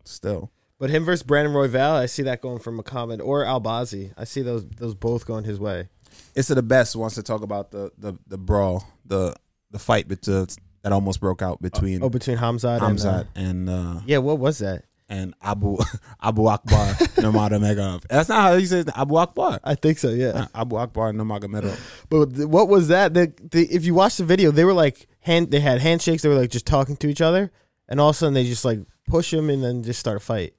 still, 0.03 0.51
But 0.79 0.89
him 0.91 1.03
versus 1.03 1.23
Brandon 1.23 1.53
Royval, 1.53 1.93
I 1.95 2.05
see 2.05 2.21
that 2.23 2.41
going 2.41 2.59
for 2.59 2.71
Muhammad 2.71 3.21
or 3.21 3.43
Albazi. 3.43 4.13
I 4.17 4.23
see 4.25 4.41
those 4.43 4.65
those 4.77 4.93
both 4.93 5.25
going 5.25 5.45
his 5.45 5.59
way. 5.59 5.89
it's 6.35 6.47
the 6.49 6.61
best 6.61 6.95
wants 6.95 7.15
to 7.15 7.23
talk 7.23 7.41
about 7.41 7.71
the 7.71 7.91
the 7.97 8.17
the 8.27 8.37
brawl, 8.37 8.87
the 9.05 9.35
the 9.71 9.79
fight 9.79 10.07
between 10.07 10.45
that 10.83 10.93
almost 10.93 11.19
broke 11.19 11.41
out 11.41 11.59
between 11.61 12.03
Oh, 12.03 12.09
between 12.09 12.37
Khamzat, 12.37 12.81
and 12.83 12.99
uh, 13.03 13.23
and 13.35 13.69
uh, 13.69 13.99
yeah, 14.05 14.19
what 14.19 14.37
was 14.37 14.59
that? 14.59 14.83
And 15.09 15.33
Abu 15.41 15.77
Abu 16.21 16.47
Akbar 16.47 16.93
Nurmagomedov. 17.15 18.07
That's 18.07 18.29
not 18.29 18.41
how 18.41 18.57
he 18.57 18.65
says. 18.65 18.85
Abu 18.95 19.15
Akbar. 19.15 19.59
I 19.63 19.75
think 19.75 19.97
so. 19.97 20.09
Yeah. 20.09 20.27
Uh, 20.27 20.47
Abu 20.55 20.75
Akbar 20.75 21.11
Nurmagomedov. 21.13 21.79
But 22.09 22.47
what 22.47 22.67
was 22.67 22.89
that? 22.89 23.13
The, 23.13 23.33
the, 23.51 23.65
if 23.73 23.85
you 23.85 23.93
watch 23.93 24.17
the 24.17 24.25
video, 24.25 24.51
they 24.51 24.65
were 24.65 24.73
like 24.73 25.07
hand. 25.21 25.51
They 25.51 25.59
had 25.59 25.81
handshakes. 25.81 26.23
They 26.23 26.29
were 26.29 26.35
like 26.35 26.51
just 26.51 26.65
talking 26.65 26.97
to 26.97 27.07
each 27.07 27.21
other, 27.21 27.51
and 27.87 27.99
all 27.99 28.09
of 28.09 28.15
a 28.15 28.19
sudden 28.19 28.33
they 28.33 28.43
just 28.43 28.65
like 28.65 28.79
push 29.07 29.33
him 29.33 29.49
and 29.49 29.63
then 29.63 29.83
just 29.83 29.99
start 29.99 30.17
a 30.17 30.19
fight. 30.19 30.53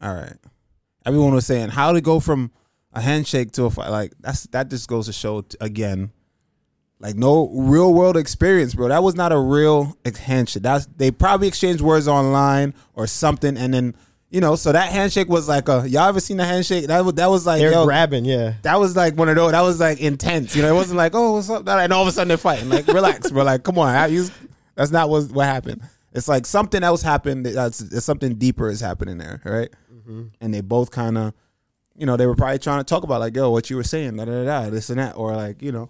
All 0.00 0.14
right. 0.14 0.36
Everyone 1.06 1.34
was 1.34 1.46
saying 1.46 1.70
how 1.70 1.92
to 1.92 2.00
go 2.00 2.20
from 2.20 2.50
a 2.92 3.00
handshake 3.00 3.52
to 3.52 3.64
a 3.64 3.70
fight. 3.70 3.90
Like 3.90 4.12
that's 4.20 4.44
that 4.48 4.70
just 4.70 4.88
goes 4.88 5.06
to 5.06 5.12
show 5.12 5.44
again, 5.60 6.12
like 7.00 7.16
no 7.16 7.48
real 7.50 7.92
world 7.92 8.16
experience, 8.16 8.74
bro. 8.74 8.88
That 8.88 9.02
was 9.02 9.14
not 9.14 9.32
a 9.32 9.38
real 9.38 9.96
handshake. 10.04 10.62
That's 10.62 10.86
they 10.96 11.10
probably 11.10 11.48
exchanged 11.48 11.82
words 11.82 12.08
online 12.08 12.74
or 12.94 13.06
something, 13.06 13.56
and 13.56 13.74
then 13.74 13.94
you 14.34 14.40
know, 14.40 14.56
so 14.56 14.72
that 14.72 14.90
handshake 14.90 15.28
was 15.28 15.48
like 15.48 15.68
a 15.68 15.88
y'all 15.88 16.08
ever 16.08 16.18
seen 16.18 16.40
a 16.40 16.44
handshake? 16.44 16.88
That 16.88 17.04
was 17.04 17.14
that 17.14 17.30
was 17.30 17.46
like 17.46 17.60
They're 17.60 17.70
yo, 17.70 17.84
grabbing. 17.84 18.24
Yeah. 18.24 18.54
that 18.62 18.80
was 18.80 18.96
like 18.96 19.16
one 19.16 19.28
of 19.28 19.36
those. 19.36 19.52
That 19.52 19.60
was 19.60 19.78
like 19.78 20.00
intense. 20.00 20.56
You 20.56 20.62
know, 20.62 20.70
it 20.70 20.74
wasn't 20.74 20.98
like 20.98 21.14
oh 21.14 21.34
what's 21.34 21.48
up, 21.48 21.68
and 21.68 21.92
all 21.92 22.02
of 22.02 22.08
a 22.08 22.12
sudden 22.12 22.28
they're 22.28 22.36
fighting. 22.36 22.68
Like 22.68 22.88
relax, 22.88 23.30
bro. 23.30 23.44
Like 23.44 23.62
come 23.62 23.78
on, 23.78 23.92
that's 24.74 24.90
not 24.90 25.08
what 25.08 25.30
what 25.30 25.46
happened. 25.46 25.82
It's 26.12 26.26
like 26.26 26.46
something 26.46 26.82
else 26.82 27.02
happened. 27.02 27.46
That's 27.46 28.04
something 28.04 28.34
deeper 28.34 28.68
is 28.68 28.80
happening 28.80 29.18
there, 29.18 29.40
right? 29.44 29.70
Mm-hmm. 29.92 30.24
And 30.40 30.52
they 30.52 30.62
both 30.62 30.90
kind 30.90 31.16
of, 31.16 31.32
you 31.96 32.04
know, 32.04 32.16
they 32.16 32.26
were 32.26 32.34
probably 32.34 32.58
trying 32.58 32.80
to 32.80 32.84
talk 32.84 33.04
about 33.04 33.20
like 33.20 33.36
yo 33.36 33.50
what 33.50 33.70
you 33.70 33.76
were 33.76 33.84
saying, 33.84 34.16
da 34.16 34.24
da 34.24 34.44
da, 34.44 34.64
da 34.64 34.70
this 34.70 34.90
and 34.90 34.98
that, 34.98 35.16
or 35.16 35.36
like 35.36 35.62
you 35.62 35.70
know, 35.70 35.88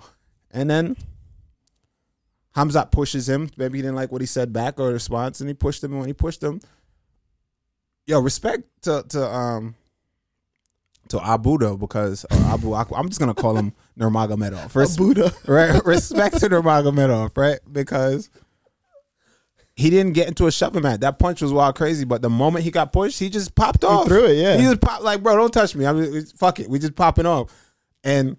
and 0.55 0.71
then. 0.71 0.97
Khamzat 2.57 2.93
pushes 2.93 3.29
him. 3.29 3.51
Maybe 3.57 3.79
he 3.79 3.83
didn't 3.83 3.97
like 3.97 4.13
what 4.13 4.21
he 4.21 4.29
said 4.29 4.53
back 4.53 4.79
or 4.79 4.91
response, 4.91 5.41
and 5.41 5.51
he 5.51 5.55
pushed 5.55 5.83
him. 5.83 5.91
And 5.91 5.99
when 5.99 6.09
he 6.09 6.13
pushed 6.13 6.41
him, 6.41 6.61
yo, 8.07 8.21
respect 8.21 8.63
to 8.83 9.05
to 9.09 9.27
um 9.27 9.75
to 11.09 11.25
Abu 11.25 11.59
though, 11.59 11.77
because 11.77 12.25
or 12.31 12.39
Abu 12.39 12.75
I'm 12.75 13.09
just 13.09 13.19
gonna 13.21 13.35
call 13.35 13.57
him 13.57 13.73
Nurmagomedov. 13.99 14.75
Res- 14.75 15.49
right? 15.49 15.85
Respect 15.85 16.41
to 16.41 16.49
Nurmagomedov, 16.49 17.37
right? 17.37 17.59
Because 17.71 18.31
he 19.77 19.91
didn't 19.91 20.13
get 20.13 20.29
into 20.29 20.47
a 20.47 20.53
shoving 20.53 20.83
match. 20.83 21.01
That 21.01 21.19
punch 21.19 21.43
was 21.43 21.53
wild 21.53 21.75
crazy, 21.75 22.05
but 22.05 22.23
the 22.23 22.31
moment 22.31 22.65
he 22.65 22.71
got 22.71 22.93
pushed, 22.93 23.19
he 23.19 23.29
just 23.29 23.55
popped 23.55 23.83
off. 23.83 24.05
He 24.05 24.11
threw 24.11 24.25
it. 24.27 24.37
Yeah. 24.37 24.57
He 24.57 24.63
just 24.63 24.81
popped 24.81 25.03
like, 25.03 25.23
bro, 25.23 25.37
don't 25.37 25.53
touch 25.53 25.75
me. 25.75 25.85
I 25.85 25.93
mean, 25.93 26.25
fuck 26.27 26.61
it. 26.61 26.69
We 26.69 26.79
just 26.79 26.95
popping 26.95 27.27
off, 27.27 27.53
and 28.05 28.37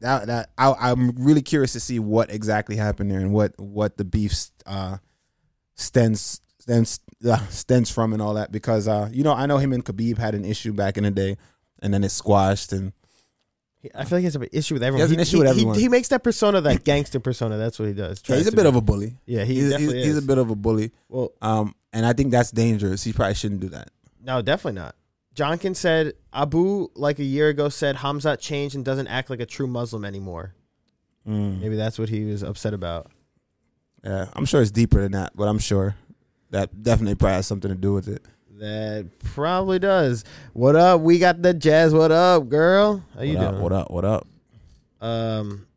that 0.00 0.26
that 0.26 0.50
I, 0.56 0.74
I'm 0.78 1.10
really 1.12 1.42
curious 1.42 1.72
to 1.72 1.80
see 1.80 1.98
what 1.98 2.30
exactly 2.30 2.76
happened 2.76 3.10
there 3.10 3.20
and 3.20 3.32
what 3.32 3.58
what 3.58 3.96
the 3.96 4.04
beef 4.04 4.34
uh, 4.66 4.98
stems 5.74 6.40
stems 6.58 7.00
uh, 7.28 7.38
stems 7.48 7.90
from 7.90 8.12
and 8.12 8.22
all 8.22 8.34
that 8.34 8.52
because 8.52 8.88
uh, 8.88 9.08
you 9.12 9.24
know 9.24 9.32
I 9.32 9.46
know 9.46 9.58
him 9.58 9.72
and 9.72 9.84
Khabib 9.84 10.18
had 10.18 10.34
an 10.34 10.44
issue 10.44 10.72
back 10.72 10.96
in 10.96 11.04
the 11.04 11.10
day, 11.10 11.36
and 11.80 11.92
then 11.92 12.04
it 12.04 12.10
squashed 12.10 12.72
and 12.72 12.92
I 13.94 14.04
feel 14.04 14.16
like 14.16 14.20
he 14.20 14.24
has 14.24 14.36
an 14.36 14.46
issue 14.52 14.74
with 14.74 14.82
everyone. 14.82 15.02
has 15.02 15.12
an 15.12 15.20
issue 15.20 15.38
with 15.38 15.46
everyone. 15.46 15.78
He, 15.78 15.88
makes 15.88 16.08
that 16.08 16.24
persona, 16.24 16.60
that 16.62 16.82
gangster 16.82 17.20
persona. 17.20 17.56
That's 17.56 17.78
what 17.78 17.86
he 17.86 17.94
does. 17.94 18.20
yeah, 18.26 18.36
he's 18.36 18.48
a 18.48 18.52
bit 18.52 18.66
of 18.66 18.74
a 18.74 18.80
bully. 18.80 19.16
yeah. 19.24 19.44
He 19.44 19.54
He's, 19.54 19.76
he's, 19.76 19.92
he's 19.92 20.18
a 20.18 20.22
bit 20.22 20.36
of 20.38 20.50
a 20.50 20.56
bully, 20.56 20.90
well, 21.08 21.32
um, 21.40 21.74
and 21.92 22.04
I 22.04 22.12
think 22.12 22.32
that's 22.32 22.50
dangerous. 22.50 23.04
He 23.04 23.12
probably 23.12 23.34
shouldn't 23.34 23.60
do 23.60 23.68
that. 23.68 23.90
no, 24.22 24.42
definitely 24.42 24.80
not. 24.80 24.96
Jonkin 25.38 25.76
said 25.76 26.14
Abu 26.32 26.88
like 26.96 27.20
a 27.20 27.24
year 27.24 27.48
ago 27.48 27.68
said 27.68 27.94
Khamzat 27.94 28.40
changed 28.40 28.74
and 28.74 28.84
doesn't 28.84 29.06
act 29.06 29.30
like 29.30 29.38
a 29.38 29.46
true 29.46 29.68
Muslim 29.68 30.04
anymore. 30.04 30.52
Mm. 31.26 31.60
Maybe 31.60 31.76
that's 31.76 31.96
what 31.96 32.08
he 32.08 32.24
was 32.24 32.42
upset 32.42 32.74
about. 32.74 33.12
Yeah, 34.02 34.26
I'm 34.32 34.46
sure 34.46 34.60
it's 34.60 34.72
deeper 34.72 35.00
than 35.00 35.12
that, 35.12 35.36
but 35.36 35.44
I'm 35.46 35.60
sure 35.60 35.94
that 36.50 36.82
definitely 36.82 37.14
probably 37.14 37.34
has 37.34 37.46
something 37.46 37.68
to 37.70 37.76
do 37.76 37.92
with 37.92 38.08
it. 38.08 38.24
That 38.58 39.10
probably 39.22 39.78
does. 39.78 40.24
What 40.54 40.74
up? 40.74 41.02
We 41.02 41.20
got 41.20 41.40
the 41.40 41.54
jazz. 41.54 41.94
What 41.94 42.10
up, 42.10 42.48
girl? 42.48 43.04
How 43.14 43.22
you 43.22 43.36
what 43.36 43.44
up? 43.44 43.50
doing? 43.52 43.62
What 43.62 43.72
up? 43.72 43.90
What 43.92 44.04
up? 44.04 44.26
Um, 45.00 45.68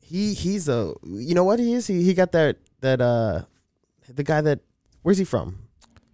he 0.00 0.32
he's 0.32 0.70
a 0.70 0.94
you 1.04 1.34
know 1.34 1.44
what 1.44 1.58
he 1.58 1.74
is. 1.74 1.86
He 1.86 2.02
he 2.02 2.14
got 2.14 2.32
that 2.32 2.56
that 2.80 3.02
uh 3.02 3.42
the 4.08 4.24
guy 4.24 4.40
that 4.40 4.60
where's 5.02 5.18
he 5.18 5.24
from? 5.24 5.58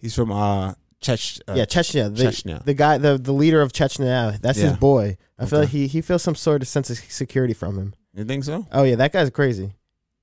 He's 0.01 0.17
from 0.17 0.33
uh 0.33 0.75
Chech. 1.03 1.41
Uh, 1.47 1.55
yeah, 1.55 1.65
Chechnya. 1.65 2.15
The, 2.15 2.25
Chechnya. 2.25 2.65
the 2.65 2.75
guy 2.75 2.99
the 2.99 3.19
the 3.19 3.33
leader 3.33 3.61
of 3.63 3.73
Chechnya. 3.73 4.41
That's 4.41 4.59
his 4.59 4.73
boy. 4.77 5.17
I 5.39 5.47
feel 5.47 5.59
Okay. 5.59 5.65
like 5.67 5.69
he 5.71 5.87
he 5.87 6.01
feels 6.01 6.23
some 6.23 6.35
sort 6.35 6.63
of 6.63 6.69
sense 6.69 6.91
of 6.91 6.99
security 6.99 7.55
from 7.55 7.77
him. 7.79 7.95
You 8.15 8.25
think 8.25 8.45
so? 8.45 8.67
Oh 8.73 8.83
yeah, 8.83 8.97
that 8.97 9.13
guy's 9.13 9.31
crazy. 9.31 9.75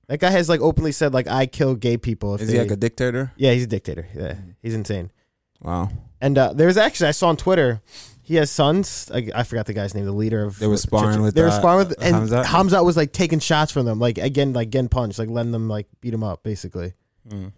That 0.08 0.20
guy 0.20 0.30
has 0.30 0.48
like 0.48 0.60
openly 0.60 0.92
said 0.92 1.14
like 1.14 1.26
I 1.28 1.46
kill 1.46 1.74
gay 1.74 1.96
people. 1.96 2.34
If 2.34 2.42
Is 2.42 2.48
they, 2.48 2.54
he 2.54 2.60
like 2.60 2.70
a 2.70 2.76
dictator? 2.76 3.32
yeah, 3.36 3.52
he's 3.52 3.64
a 3.64 3.66
dictator. 3.68 4.06
Yeah, 4.14 4.34
he's 4.62 4.74
insane. 4.74 5.10
Wow. 5.62 5.88
And 6.20 6.36
uh, 6.38 6.52
there's 6.52 6.76
actually 6.76 7.08
I 7.08 7.12
saw 7.12 7.28
on 7.28 7.36
Twitter, 7.38 7.80
he 8.22 8.34
has 8.36 8.50
sons. 8.50 9.10
I, 9.12 9.28
I 9.34 9.42
forgot 9.44 9.66
the 9.66 9.72
guy's 9.72 9.94
name. 9.94 10.04
The 10.04 10.12
leader 10.12 10.44
of 10.44 10.58
They 10.58 10.66
were 10.66 10.76
sparring 10.76 11.22
with, 11.22 11.34
They 11.34 11.42
were 11.42 11.48
uh, 11.48 11.58
sparring 11.58 11.88
with, 11.88 12.02
and 12.02 12.14
Khamzat? 12.28 12.44
Khamzat? 12.44 12.84
was 12.84 12.96
like 12.96 13.12
taking 13.12 13.38
shots 13.38 13.72
from 13.72 13.86
them, 13.86 13.98
like 13.98 14.18
again, 14.18 14.52
like 14.52 14.70
getting 14.70 14.88
punched, 14.90 15.18
like 15.18 15.28
letting 15.30 15.52
them 15.52 15.68
like 15.68 15.86
beat 16.00 16.12
him 16.14 16.22
up, 16.22 16.42
basically. 16.42 16.92
Mm. 17.28 17.52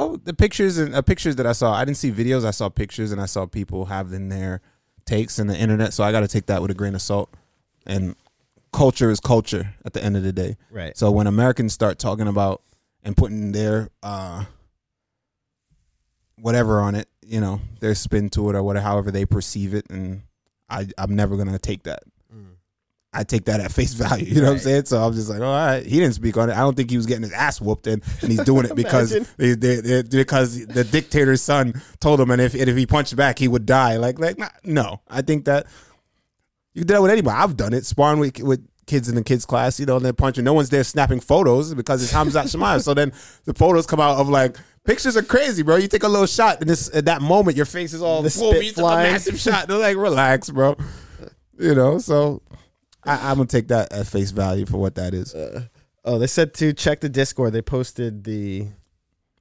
Oh, 0.00 0.16
the 0.16 0.32
pictures 0.32 0.78
and 0.78 0.94
uh, 0.94 1.02
pictures 1.02 1.34
that 1.36 1.46
I 1.46 1.50
saw. 1.50 1.72
I 1.72 1.84
didn't 1.84 1.96
see 1.96 2.12
videos. 2.12 2.44
I 2.44 2.52
saw 2.52 2.68
pictures 2.68 3.10
and 3.10 3.20
I 3.20 3.26
saw 3.26 3.46
people 3.46 3.86
having 3.86 4.28
their 4.28 4.60
takes 5.06 5.40
in 5.40 5.48
the 5.48 5.56
internet. 5.56 5.92
So 5.92 6.04
I 6.04 6.12
got 6.12 6.20
to 6.20 6.28
take 6.28 6.46
that 6.46 6.62
with 6.62 6.70
a 6.70 6.74
grain 6.74 6.94
of 6.94 7.02
salt. 7.02 7.34
And 7.84 8.14
culture 8.72 9.10
is 9.10 9.18
culture 9.18 9.74
at 9.84 9.94
the 9.94 10.04
end 10.04 10.16
of 10.16 10.22
the 10.22 10.32
day. 10.32 10.56
Right. 10.70 10.96
So 10.96 11.10
when 11.10 11.26
Americans 11.26 11.72
start 11.72 11.98
talking 11.98 12.28
about 12.28 12.62
and 13.02 13.16
putting 13.16 13.50
their 13.50 13.88
uh, 14.00 14.44
whatever 16.36 16.80
on 16.80 16.94
it, 16.94 17.08
you 17.26 17.40
know, 17.40 17.60
their 17.80 17.96
spin 17.96 18.30
to 18.30 18.50
it 18.50 18.54
or 18.54 18.62
whatever, 18.62 18.84
however 18.84 19.10
they 19.10 19.26
perceive 19.26 19.74
it, 19.74 19.90
and 19.90 20.22
I 20.70 20.86
I'm 20.96 21.16
never 21.16 21.36
gonna 21.36 21.58
take 21.58 21.82
that. 21.82 22.04
I 23.12 23.24
take 23.24 23.46
that 23.46 23.60
at 23.60 23.72
face 23.72 23.94
value. 23.94 24.26
You 24.26 24.40
know 24.42 24.48
what 24.48 24.52
I'm 24.54 24.58
saying? 24.58 24.84
So 24.84 25.02
I'm 25.02 25.12
just 25.14 25.30
like, 25.30 25.40
all 25.40 25.46
right. 25.54 25.84
He 25.84 25.98
didn't 25.98 26.14
speak 26.14 26.36
on 26.36 26.50
it. 26.50 26.54
I 26.54 26.58
don't 26.60 26.76
think 26.76 26.90
he 26.90 26.96
was 26.96 27.06
getting 27.06 27.22
his 27.22 27.32
ass 27.32 27.60
whooped, 27.60 27.86
and, 27.86 28.02
and 28.22 28.30
he's 28.30 28.42
doing 28.44 28.66
it 28.66 28.74
because 28.76 29.10
they, 29.36 29.54
they, 29.54 29.76
they- 29.76 30.02
because 30.02 30.66
the 30.66 30.84
dictator's 30.84 31.40
son 31.42 31.80
told 32.00 32.20
him, 32.20 32.30
and 32.30 32.40
if 32.42 32.54
and 32.54 32.68
if 32.68 32.76
he 32.76 32.86
punched 32.86 33.16
back, 33.16 33.38
he 33.38 33.48
would 33.48 33.64
die. 33.66 33.96
Like 33.96 34.18
like 34.18 34.38
nah, 34.38 34.48
no, 34.64 35.00
I 35.08 35.22
think 35.22 35.46
that 35.46 35.66
you 36.74 36.82
can 36.82 36.86
do 36.88 36.94
that 36.94 37.02
with 37.02 37.10
anybody. 37.10 37.36
I've 37.36 37.56
done 37.56 37.72
it, 37.72 37.86
sparring 37.86 38.20
with 38.20 38.38
with 38.40 38.66
kids 38.86 39.08
in 39.08 39.14
the 39.14 39.24
kids 39.24 39.44
class. 39.46 39.80
You 39.80 39.86
know, 39.86 39.96
and 39.96 40.04
they're 40.04 40.12
punching. 40.12 40.44
No 40.44 40.52
one's 40.52 40.68
there 40.70 40.84
snapping 40.84 41.20
photos 41.20 41.74
because 41.74 42.02
it's 42.02 42.12
Khamzat 42.12 42.54
Chimaev. 42.54 42.82
So 42.82 42.92
then 42.94 43.12
the 43.44 43.54
photos 43.54 43.86
come 43.86 44.00
out 44.00 44.18
of 44.18 44.28
like. 44.28 44.56
Pictures 44.84 45.18
are 45.18 45.22
crazy, 45.22 45.62
bro. 45.62 45.76
You 45.76 45.86
take 45.86 46.02
a 46.02 46.08
little 46.08 46.24
shot, 46.26 46.62
and 46.62 46.70
this 46.70 46.88
at 46.94 47.04
that 47.06 47.20
moment, 47.20 47.58
your 47.58 47.66
face 47.66 47.92
is 47.92 48.00
all 48.00 48.22
The 48.22 48.30
full. 48.30 48.52
spit 48.52 48.64
You 48.64 48.72
took 48.72 48.84
a 48.90 48.96
massive 48.96 49.38
shot. 49.38 49.68
They're 49.68 49.76
like, 49.76 49.98
relax, 49.98 50.48
bro. 50.48 50.76
You 51.58 51.74
know, 51.74 51.98
so 51.98 52.40
I, 53.08 53.30
I'm 53.30 53.36
gonna 53.38 53.46
take 53.46 53.68
that 53.68 53.92
at 53.92 54.06
face 54.06 54.30
value 54.30 54.66
for 54.66 54.78
what 54.78 54.94
that 54.96 55.14
is. 55.14 55.34
Oh, 56.04 56.18
they 56.18 56.26
said 56.26 56.54
to 56.54 56.72
check 56.72 57.00
the 57.00 57.08
Discord. 57.08 57.52
They 57.52 57.62
posted 57.62 58.24
the 58.24 58.66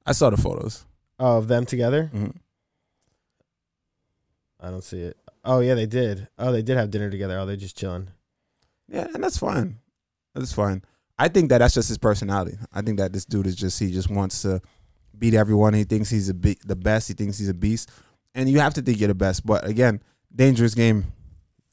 I 0.06 0.12
saw 0.14 0.30
the 0.30 0.38
photos. 0.38 0.86
oh, 1.20 1.38
of 1.38 1.48
them 1.48 1.66
together. 1.66 2.10
Mhm. 2.14 2.36
I 4.60 4.70
don't 4.72 4.84
see 4.84 5.02
it. 5.02 5.18
Oh 5.44 5.60
yeah, 5.60 5.76
they 5.76 5.86
did. 5.86 6.28
Oh, 6.38 6.52
they 6.52 6.62
did 6.62 6.78
have 6.78 6.90
dinner 6.92 7.10
together. 7.10 7.38
Oh, 7.40 7.46
they're 7.46 7.56
just 7.56 7.78
chilling. 7.78 8.10
Yeah, 8.90 9.08
and 9.14 9.24
that's 9.24 9.38
fine. 9.38 9.80
That's 10.34 10.54
fine. 10.54 10.84
I 11.20 11.28
think 11.28 11.50
that 11.50 11.60
that's 11.60 11.74
just 11.74 11.90
his 11.90 11.98
personality. 11.98 12.58
I 12.74 12.82
think 12.82 12.98
that 13.00 13.14
this 13.14 13.26
dude 13.26 13.48
is 13.48 13.56
just 13.56 13.80
he 13.80 13.92
just 13.92 14.10
wants 14.10 14.42
to 14.44 14.62
beat 15.18 15.34
everyone. 15.34 15.74
He 15.74 15.84
thinks 15.84 16.10
he's 16.10 16.30
a 16.30 16.34
be- 16.34 16.58
the 16.66 16.76
best. 16.76 17.08
He 17.08 17.14
thinks 17.14 17.38
he's 17.38 17.50
a 17.50 17.54
beast, 17.54 17.90
and 18.36 18.50
you 18.50 18.60
have 18.60 18.74
to 18.76 18.82
think 18.82 19.00
you're 19.00 19.08
the 19.08 19.16
best. 19.16 19.46
But 19.46 19.66
again, 19.66 20.02
dangerous 20.36 20.74
game, 20.76 21.06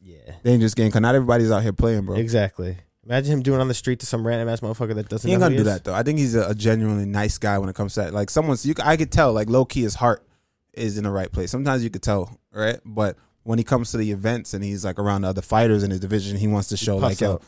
Yeah. 0.05 0.35
dangerous 0.45 0.75
game. 0.75 0.91
Cause 0.93 1.01
not 1.01 1.15
everybody's 1.15 1.51
out 1.51 1.63
here 1.63 1.73
playing, 1.73 2.03
bro. 2.05 2.17
Exactly. 2.17 2.77
Imagine 3.07 3.33
him 3.35 3.43
doing 3.43 3.59
it 3.59 3.63
on 3.63 3.69
the 3.69 3.75
street 3.75 4.01
to 4.01 4.07
some 4.07 4.27
random 4.27 4.49
ass 4.49 4.61
motherfucker 4.61 4.95
that 4.95 5.09
doesn't. 5.09 5.27
He 5.29 5.33
ain't 5.35 5.41
know 5.41 5.47
gonna 5.47 5.57
who 5.57 5.65
do 5.65 5.69
is. 5.69 5.75
that 5.75 5.85
though. 5.85 5.95
I 5.95 6.03
think 6.03 6.19
he's 6.19 6.35
a, 6.35 6.49
a 6.51 6.55
genuinely 6.55 7.05
nice 7.07 7.37
guy 7.39 7.59
when 7.59 7.69
it 7.69 7.75
comes 7.75 7.95
to 7.95 8.01
that. 8.03 8.15
Like 8.15 8.31
someone's, 8.31 8.65
you, 8.65 8.75
c- 8.77 8.83
I 8.85 8.97
could 8.97 9.11
tell, 9.13 9.33
like 9.33 9.49
low 9.51 9.65
key, 9.65 9.83
his 9.83 9.95
heart 9.97 10.27
is 10.73 10.97
in 10.99 11.05
the 11.05 11.11
right 11.11 11.31
place. 11.31 11.51
Sometimes 11.51 11.83
you 11.85 11.91
could 11.91 12.03
tell, 12.03 12.39
right? 12.53 12.79
But 12.85 13.17
when 13.43 13.59
he 13.59 13.65
comes 13.65 13.91
to 13.91 13.97
the 13.99 14.11
events 14.11 14.55
and 14.55 14.65
he's 14.65 14.85
like 14.85 14.99
around 14.99 15.23
the 15.23 15.29
other 15.29 15.43
fighters 15.43 15.83
in 15.83 15.91
his 15.91 16.01
division, 16.01 16.37
he 16.39 16.47
wants 16.49 16.69
to 16.69 16.77
show 16.79 16.97
like, 16.97 17.11
puffs 17.13 17.21
yo, 17.21 17.35
up. 17.35 17.43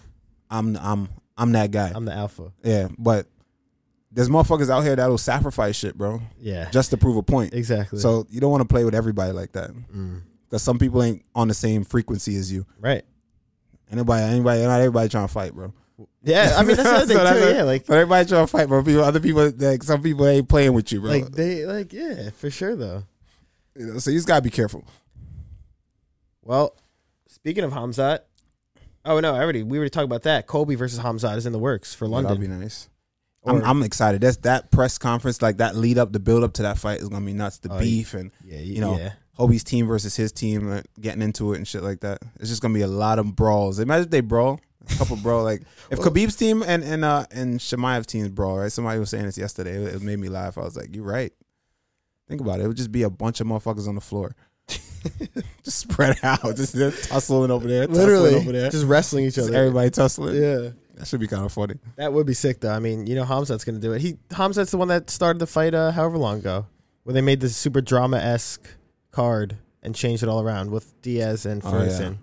I'm, 0.50 0.76
I'm, 0.76 1.08
I'm 1.38 1.52
that 1.52 1.70
guy. 1.70 1.90
I'm 1.94 2.04
the 2.04 2.12
alpha. 2.12 2.52
yeah, 2.62 2.88
but 2.98 3.26
there's 4.12 4.28
motherfuckers 4.28 4.70
out 4.70 4.82
here 4.82 4.94
that'll 4.96 5.18
sacrifice 5.18 5.74
shit, 5.76 5.96
bro, 5.96 6.20
Yeah. 6.38 6.70
just 6.70 6.90
to 6.90 6.96
prove 6.96 7.16
a 7.16 7.22
point. 7.22 7.54
exactly. 7.54 7.98
So 7.98 8.26
you 8.30 8.40
don't 8.40 8.50
want 8.50 8.60
to 8.62 8.68
play 8.68 8.84
with 8.84 8.94
everybody 8.94 9.32
like 9.32 9.52
that, 9.52 9.70
Mm. 9.72 10.20
Because 10.48 10.62
some 10.62 10.78
people 10.78 11.02
ain't 11.02 11.24
on 11.34 11.48
the 11.48 11.54
same 11.54 11.84
frequency 11.84 12.36
as 12.36 12.52
you. 12.52 12.66
right. 12.80 13.04
Anybody, 13.90 14.24
anybody, 14.24 14.62
not 14.62 14.80
everybody 14.80 15.08
trying 15.08 15.28
to 15.28 15.32
fight, 15.32 15.54
bro. 15.54 15.72
Yeah. 16.24 16.54
I 16.56 16.64
mean, 16.64 16.76
that's 16.76 16.88
the 16.88 16.96
other 16.96 17.06
thing 17.14 17.16
So 17.16 17.32
too. 17.52 17.54
Yeah. 17.56 17.62
Like, 17.62 17.86
But 17.86 17.94
everybody 17.98 18.28
trying 18.28 18.42
to 18.44 18.46
fight, 18.50 18.66
bro. 18.66 18.82
People, 18.82 19.04
other 19.04 19.20
people, 19.20 19.48
like 19.56 19.82
some 19.84 20.02
people 20.02 20.26
ain't 20.26 20.48
playing 20.48 20.72
with 20.72 20.90
you, 20.90 21.00
bro. 21.00 21.10
like 21.10 21.30
they, 21.30 21.64
like, 21.66 21.92
yeah, 21.92 22.30
for 22.30 22.50
sure 22.50 22.74
though. 22.74 23.04
You 23.76 23.86
know, 23.86 23.98
so 23.98 24.10
you 24.10 24.16
just 24.16 24.26
gotta 24.26 24.42
be 24.42 24.50
careful. 24.50 24.84
Well, 26.42 26.76
speaking 27.28 27.64
of 27.64 27.72
Khamzat, 27.72 28.20
oh 29.04 29.20
no, 29.20 29.34
I 29.34 29.40
already 29.40 29.62
we 29.62 29.78
already 29.78 29.90
talked 29.90 30.04
about 30.04 30.22
that. 30.22 30.46
Colby 30.46 30.74
versus 30.74 30.98
Khamzat 30.98 31.36
is 31.36 31.46
in 31.46 31.52
the 31.52 31.58
works 31.58 31.94
for 31.94 32.06
London. 32.08 32.40
That'd 32.40 32.40
be 32.58 32.64
nice. 32.64 32.88
I'm, 33.44 33.62
I'm 33.62 33.82
excited. 33.84 34.20
That's 34.20 34.38
that 34.38 34.72
press 34.72 34.98
conference, 34.98 35.40
like 35.40 35.58
that 35.58 35.76
lead 35.76 35.98
up, 35.98 36.12
the 36.12 36.18
build 36.18 36.42
up 36.42 36.54
to 36.54 36.62
that 36.62 36.78
fight 36.78 37.00
is 37.00 37.08
gonna 37.08 37.24
be 37.24 37.32
nuts. 37.34 37.58
The 37.58 37.72
Oh, 37.72 37.78
beef 37.78 38.14
and 38.14 38.32
yeah, 38.44 38.58
you 38.58 38.80
know, 38.80 38.98
yeah. 38.98 39.12
Colby's 39.36 39.64
team 39.64 39.86
versus 39.86 40.16
his 40.16 40.32
team, 40.32 40.68
like, 40.70 40.84
getting 41.00 41.22
into 41.22 41.52
it 41.52 41.56
and 41.58 41.68
shit 41.68 41.82
like 41.82 42.00
that. 42.00 42.18
It's 42.40 42.48
just 42.48 42.62
gonna 42.62 42.74
be 42.74 42.80
a 42.82 42.86
lot 42.88 43.18
of 43.18 43.36
brawls. 43.36 43.78
Imagine 43.78 44.04
if 44.04 44.10
they 44.10 44.20
brawl, 44.22 44.60
a 44.90 44.94
couple 44.94 45.16
brawl. 45.16 45.44
Like 45.44 45.62
if 45.90 45.98
Well- 45.98 46.08
Khabib's 46.10 46.36
team 46.36 46.62
and 46.66 46.82
and 46.82 47.04
uh 47.04 47.26
and 47.30 47.60
Chimaev's 47.60 48.06
teams 48.06 48.28
brawl, 48.30 48.58
right? 48.58 48.72
Somebody 48.72 48.98
was 48.98 49.10
saying 49.10 49.26
this 49.26 49.36
yesterday. 49.38 49.72
It, 49.74 49.96
it 49.96 50.02
made 50.02 50.18
me 50.18 50.28
laugh. 50.28 50.56
I 50.58 50.62
was 50.62 50.76
like, 50.76 50.94
you're 50.94 51.04
right. 51.04 51.32
Think 52.28 52.40
about 52.40 52.60
it. 52.60 52.64
It 52.64 52.68
would 52.68 52.76
just 52.76 52.90
be 52.92 53.02
a 53.02 53.10
bunch 53.10 53.40
of 53.40 53.46
motherfuckers 53.46 53.86
on 53.86 53.94
the 53.94 54.00
floor, 54.00 54.34
just 55.62 55.78
spread 55.78 56.18
out, 56.22 56.40
just 56.56 56.74
tussling 57.08 57.50
over 57.50 57.68
there, 57.68 57.86
tussling 57.86 58.04
Literally, 58.06 58.34
over 58.34 58.52
there. 58.52 58.70
just 58.70 58.86
wrestling 58.86 59.26
each 59.26 59.34
Just 59.36 59.48
other. 59.50 59.58
everybody 59.58 59.90
tussling. 59.90 60.34
Yeah, 60.34 60.70
That 60.94 61.06
should 61.06 61.20
be 61.20 61.28
kind 61.28 61.44
of 61.44 61.52
funny. 61.52 61.74
that 61.96 62.12
would 62.12 62.26
be 62.26 62.34
sick 62.34 62.60
though. 62.60 62.72
I 62.72 62.78
mean, 62.80 63.06
you 63.06 63.14
know, 63.14 63.24
Khamzat's 63.24 63.64
gonna 63.64 63.78
do 63.78 63.92
it. 63.92 64.00
He 64.00 64.14
Khamzat's 64.30 64.70
the 64.72 64.76
one 64.78 64.88
that 64.88 65.08
started 65.10 65.38
the 65.38 65.46
fight, 65.46 65.74
uh, 65.74 65.92
however 65.92 66.18
long 66.18 66.38
ago, 66.38 66.66
where 67.04 67.14
they 67.14 67.20
made 67.20 67.40
this 67.40 67.56
super 67.56 67.80
drama 67.80 68.16
esque 68.16 68.66
card 69.16 69.56
and 69.82 69.94
changed 69.94 70.22
it 70.22 70.28
all 70.28 70.42
around 70.42 70.70
with 70.70 71.00
Diaz 71.00 71.46
and 71.46 71.62
Oh, 71.64 71.70
Ferguson. 71.70 72.18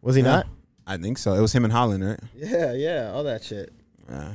Was 0.00 0.14
he 0.14 0.22
Yeah. 0.22 0.28
not? 0.28 0.46
I 0.86 0.96
think 0.96 1.18
so. 1.18 1.34
It 1.34 1.40
was 1.40 1.52
him 1.52 1.64
and 1.64 1.72
Holland, 1.72 2.04
right? 2.04 2.20
Yeah, 2.36 2.72
yeah, 2.72 3.10
all 3.12 3.24
that 3.24 3.42
shit. 3.42 3.72
Yeah. 4.08 4.34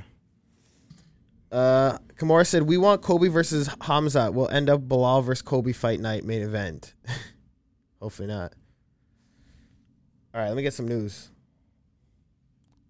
Uh, 1.52 1.98
Kamara 2.18 2.46
said, 2.46 2.64
"We 2.64 2.78
want 2.78 3.02
Colby 3.02 3.28
versus 3.28 3.70
Khamzat. 3.70 4.34
We'll 4.34 4.50
end 4.50 4.70
up 4.70 4.82
Belal 4.88 5.24
versus 5.24 5.42
Colby 5.42 5.74
fight 5.74 6.00
night 6.00 6.24
main 6.26 6.42
event. 6.42 6.94
Hopefully 8.02 8.28
not. 8.28 8.54
All 10.34 10.42
right, 10.42 10.48
let 10.50 10.58
me 10.58 10.62
get 10.64 10.74
some 10.74 10.88
news. 10.88 11.32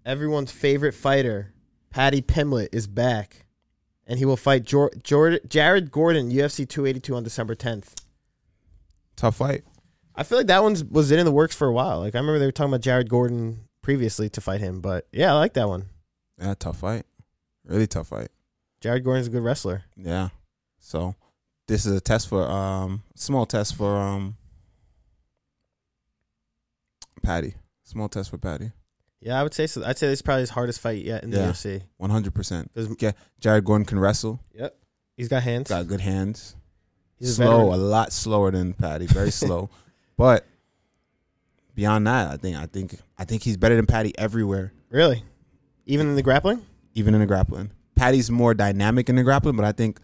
Everyone's 0.06 0.52
favorite 0.52 0.94
fighter, 0.94 1.54
Paddy 1.90 2.22
Pimblett, 2.22 2.70
is 2.74 2.88
back, 2.88 3.46
and 4.08 4.18
he 4.20 4.26
will 4.26 4.38
fight 4.38 4.64
Jor- 4.64 4.92
Jor- 5.04 5.40
Jared 5.48 5.92
Gordon, 5.92 6.32
UFC 6.32 6.66
282 6.68 7.16
on 7.16 7.24
December 7.24 7.56
10th. 7.56 7.94
Tough 9.20 9.36
fight. 9.36 9.64
I 10.16 10.24
feel 10.24 10.38
like 10.38 10.48
that 10.48 10.64
one 10.64 10.76
was 10.90 11.12
in 11.12 11.26
the 11.26 11.32
works 11.32 11.56
for 11.56 11.68
a 11.68 11.74
while. 11.74 12.00
Like 12.00 12.16
I 12.16 12.20
remember 12.20 12.40
they 12.40 12.46
were 12.46 12.52
talking 12.54 12.72
about 12.72 12.82
Jared 12.82 13.10
Gordon 13.10 13.66
previously 13.82 14.30
to 14.30 14.42
fight 14.42 14.60
him, 14.62 14.80
but 14.82 15.08
yeah, 15.12 15.34
I 15.34 15.38
like 15.38 15.54
that 15.54 15.68
one. 15.68 15.86
Yeah, 16.42 16.54
tough 16.58 16.78
fight. 16.80 17.06
Really 17.66 17.86
tough 17.88 18.08
fight. 18.08 18.30
Jared 18.82 19.04
Gordon's 19.04 19.28
a 19.28 19.30
good 19.30 19.44
wrestler. 19.44 19.84
Yeah. 19.98 20.30
So 20.80 21.16
this 21.68 21.86
is 21.86 21.96
a 21.98 22.02
test 22.02 22.30
for 22.30 22.50
um 22.50 23.04
small 23.16 23.46
test 23.46 23.76
for 23.76 23.96
um 23.98 24.38
Paddy. 27.24 27.56
Small 27.84 28.08
test 28.10 28.30
for 28.30 28.38
Paddy. 28.38 28.72
Yeah, 29.22 29.40
I 29.40 29.44
would 29.44 29.54
say 29.54 29.68
so. 29.68 29.84
I'd 29.84 29.98
say 29.98 30.08
this 30.08 30.20
is 30.20 30.22
probably 30.22 30.42
his 30.42 30.50
hardest 30.52 30.80
fight 30.80 31.04
yet 31.04 31.24
in 31.24 31.32
the 31.32 31.38
Yeah. 31.40 31.50
UFC. 31.52 31.82
One 31.98 32.10
hundred 32.10 32.34
percent. 32.34 32.72
'Cause- 32.74 33.14
Jared 33.40 33.66
Gordon 33.66 33.86
can 33.86 34.00
wrestle. 34.00 34.40
Yep. 34.54 34.78
He's 35.18 35.28
got 35.28 35.44
hands. 35.44 35.68
Got 35.68 35.88
good 35.88 36.00
hands. 36.02 36.56
He's 37.20 37.36
slow, 37.36 37.74
a 37.74 37.76
lot 37.76 38.12
slower 38.14 38.50
than 38.52 38.74
Paddy. 38.74 39.06
Very 39.06 39.32
slow. 39.32 39.70
But 40.18 40.46
beyond 41.76 42.06
that, 42.08 42.30
I 42.30 42.36
think 42.36 42.58
I 42.58 42.66
think 42.66 43.00
I 43.18 43.24
think 43.24 43.42
he's 43.42 43.56
better 43.56 43.78
than 43.78 43.86
Paddy 43.86 44.14
everywhere. 44.18 44.74
Really? 44.90 45.24
Even 45.86 46.08
in 46.10 46.16
the 46.16 46.24
grappling? 46.24 46.66
even 46.96 47.14
in 47.14 47.22
the 47.22 47.26
grappling. 47.26 47.72
Paddy's 47.96 48.30
more 48.30 48.54
dynamic 48.54 49.08
in 49.08 49.16
the 49.16 49.24
grappling, 49.24 49.56
but 49.56 49.64
I 49.64 49.72
think 49.72 50.00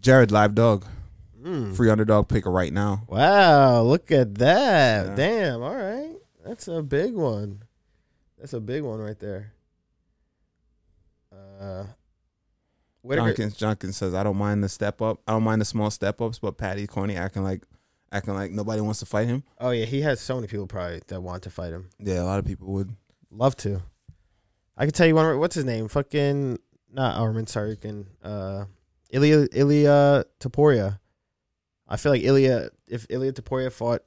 Jared 0.00 0.30
live 0.32 0.54
dog, 0.54 0.86
Mm. 1.42 1.76
free 1.76 1.90
underdog 1.90 2.28
pick 2.28 2.46
right 2.46 2.72
now. 2.72 3.02
Wow, 3.08 3.82
look 3.82 4.10
at 4.10 4.34
that. 4.36 5.08
Yeah. 5.08 5.14
Damn, 5.14 5.62
all 5.62 5.74
right. 5.76 6.16
That's 6.46 6.68
a 6.68 6.82
big 6.82 7.12
one. 7.14 7.62
That's 8.38 8.54
a 8.54 8.60
big 8.60 8.82
one 8.82 9.00
right 9.00 9.18
there. 9.18 9.52
Uh, 11.32 11.84
Whitaker, 13.08 13.28
Junkins, 13.28 13.56
Junkins 13.56 13.96
says, 13.96 14.14
I 14.14 14.22
don't 14.22 14.36
mind 14.36 14.62
the 14.62 14.68
step 14.68 15.00
up. 15.02 15.20
I 15.26 15.32
don't 15.32 15.42
mind 15.42 15.60
the 15.60 15.64
small 15.64 15.90
step 15.90 16.20
ups, 16.20 16.38
but 16.38 16.56
Paddy 16.58 16.86
Corny 16.86 17.16
acting 17.16 17.42
like 17.42 17.62
acting 18.12 18.34
like 18.34 18.50
nobody 18.52 18.80
wants 18.80 19.00
to 19.00 19.06
fight 19.06 19.26
him. 19.26 19.42
oh 19.58 19.70
yeah, 19.70 19.84
he 19.84 20.00
has 20.02 20.20
so 20.20 20.34
many 20.36 20.46
people 20.46 20.66
probably 20.66 21.00
that 21.08 21.20
want 21.20 21.42
to 21.44 21.50
fight 21.50 21.72
him. 21.72 21.90
Yeah, 21.98 22.22
a 22.22 22.24
lot 22.24 22.38
of 22.38 22.44
people 22.44 22.68
would. 22.74 22.94
Love 23.30 23.56
to. 23.58 23.82
I 24.76 24.84
can 24.84 24.92
tell 24.92 25.06
you 25.06 25.14
one. 25.14 25.38
What's 25.38 25.54
his 25.54 25.64
name? 25.64 25.88
Fucking 25.88 26.58
not 26.92 27.16
Arman 27.20 27.44
Tsarukyan. 27.46 28.06
Uh, 28.22 28.64
Ilya 29.10 29.48
Ilya 29.52 30.24
Topuria. 30.40 31.00
I 31.88 31.96
feel 31.96 32.12
like 32.12 32.22
Ilya. 32.22 32.70
If 32.86 33.06
Ilya 33.10 33.32
Topuria 33.32 33.72
fought 33.72 34.02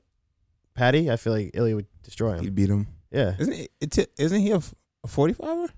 Paddy, 0.73 1.11
I 1.11 1.17
feel 1.17 1.33
like 1.33 1.51
Ilya 1.53 1.75
would 1.75 1.87
destroy 2.03 2.33
him. 2.33 2.43
He'd 2.43 2.55
beat 2.55 2.69
him. 2.69 2.87
Yeah, 3.11 3.35
Isn't 3.37 3.53
it? 3.53 3.71
it 3.81 4.11
isn't 4.17 4.39
he 4.39 4.51
a 4.51 4.61
forty 5.05 5.33
five? 5.33 5.73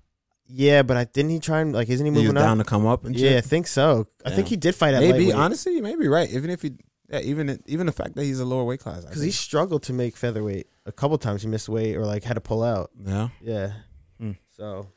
Yeah, 0.46 0.82
but 0.82 0.96
I 0.96 1.04
didn't 1.04 1.30
he 1.30 1.40
try 1.40 1.60
and 1.60 1.72
like 1.72 1.88
isn't 1.88 2.04
he 2.04 2.10
He 2.12 2.16
was 2.16 2.22
moving 2.26 2.40
down 2.42 2.60
up? 2.60 2.66
to 2.66 2.70
come 2.70 2.86
up 2.86 3.04
and 3.04 3.16
Yeah, 3.16 3.38
I 3.38 3.40
think 3.40 3.66
so. 3.66 4.06
I 4.24 4.30
think 4.30 4.48
he 4.48 4.56
did 4.56 4.74
fight 4.74 4.94
at 4.94 5.00
Maybe 5.00 5.32
honestly, 5.32 5.74
you 5.74 5.82
may 5.82 5.96
be 5.96 6.08
right. 6.08 6.30
Even 6.30 6.50
if 6.50 6.62
he, 6.62 6.72
yeah, 7.10 7.20
even 7.20 7.60
even 7.66 7.86
the 7.86 7.92
fact 7.92 8.14
that 8.16 8.24
he's 8.24 8.40
a 8.40 8.44
lower 8.44 8.64
weight 8.64 8.80
class, 8.80 9.04
because 9.04 9.22
he 9.22 9.30
struggled 9.30 9.82
to 9.84 9.92
make 9.92 10.16
featherweight 10.16 10.66
a 10.86 10.92
couple 10.92 11.16
times. 11.18 11.42
He 11.42 11.48
missed 11.48 11.68
weight 11.68 11.96
or 11.96 12.04
like 12.06 12.24
had 12.24 12.34
to 12.34 12.40
pull 12.40 12.62
out. 12.62 12.90
yeah. 13.04 13.28
Yeah. 13.40 13.72
Hmm. 14.20 14.32
So 14.52 14.88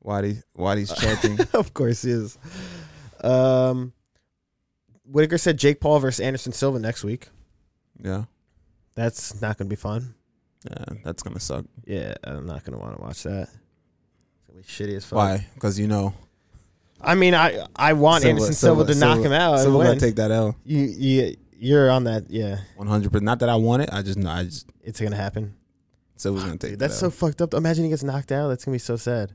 Why 0.00 0.26
he 0.26 0.36
why 0.54 0.76
he's 0.76 0.92
chanting? 1.00 1.38
of 1.54 1.72
course 1.74 2.02
he 2.02 2.10
is. 2.10 2.38
Um, 3.22 3.92
Whitaker 5.04 5.38
said 5.38 5.56
Jake 5.56 5.80
Paul 5.80 5.98
versus 6.00 6.20
Anderson 6.20 6.52
Silva 6.52 6.78
next 6.78 7.04
week. 7.04 7.28
yeah, 8.02 8.24
That's 8.94 9.40
not 9.40 9.56
going 9.56 9.68
to 9.68 9.70
be 9.70 9.76
fun. 9.80 10.14
yeah, 10.68 10.84
that's 11.04 11.22
gonna 11.22 11.38
suck. 11.40 11.64
Yeah, 11.86 12.14
I'm 12.24 12.44
not 12.46 12.64
going 12.64 12.76
to 12.76 12.84
want 12.84 12.96
to 12.96 13.02
watch 13.02 13.22
that. 13.22 13.48
It's 14.58 14.76
going 14.78 14.88
to 14.88 14.88
be 14.88 14.92
shitty 14.92 14.96
as 14.96 15.04
fuck. 15.04 15.16
Why? 15.16 15.46
Because 15.54 15.78
you 15.78 15.86
know, 15.86 16.14
I 17.00 17.14
mean, 17.14 17.34
I 17.34 17.66
I 17.76 17.92
want 17.92 18.22
Silva- 18.22 18.30
Anderson 18.36 18.54
Silva, 18.54 18.80
Silva- 18.86 18.94
to 18.94 18.98
knock 19.00 19.14
Silva- 19.16 19.26
him 19.28 19.32
out 19.32 19.52
and 19.54 19.62
Silva 19.62 19.78
win. 19.78 19.86
gotta 19.88 20.00
take 20.00 20.16
that 20.16 20.30
L. 20.30 20.56
you, 20.64 20.80
you, 20.80 21.36
you're 21.58 21.90
on 21.90 22.04
that. 22.04 22.30
Yeah, 22.30 22.58
One 22.76 22.86
hundred 22.88 23.12
percent. 23.12 23.24
Not 23.24 23.40
that 23.40 23.48
I 23.48 23.56
want 23.56 23.82
it. 23.82 23.90
I 23.92 24.02
just 24.02 24.18
know. 24.18 24.30
I 24.30 24.44
just 24.44 24.66
it's 24.82 25.00
going 25.00 25.12
to 25.12 25.18
happen. 25.18 25.54
Silva's 26.16 26.42
gonna 26.44 26.56
take 26.56 26.70
Dude, 26.72 26.78
that 26.80 26.88
that's 26.88 26.98
so 26.98 27.06
L. 27.06 27.10
fucked 27.10 27.42
up. 27.42 27.52
Imagine 27.54 27.84
he 27.84 27.90
gets 27.90 28.02
knocked 28.02 28.32
out. 28.32 28.48
That's 28.48 28.64
going 28.64 28.72
to 28.78 28.82
be 28.82 28.84
so 28.84 28.96
sad. 28.96 29.32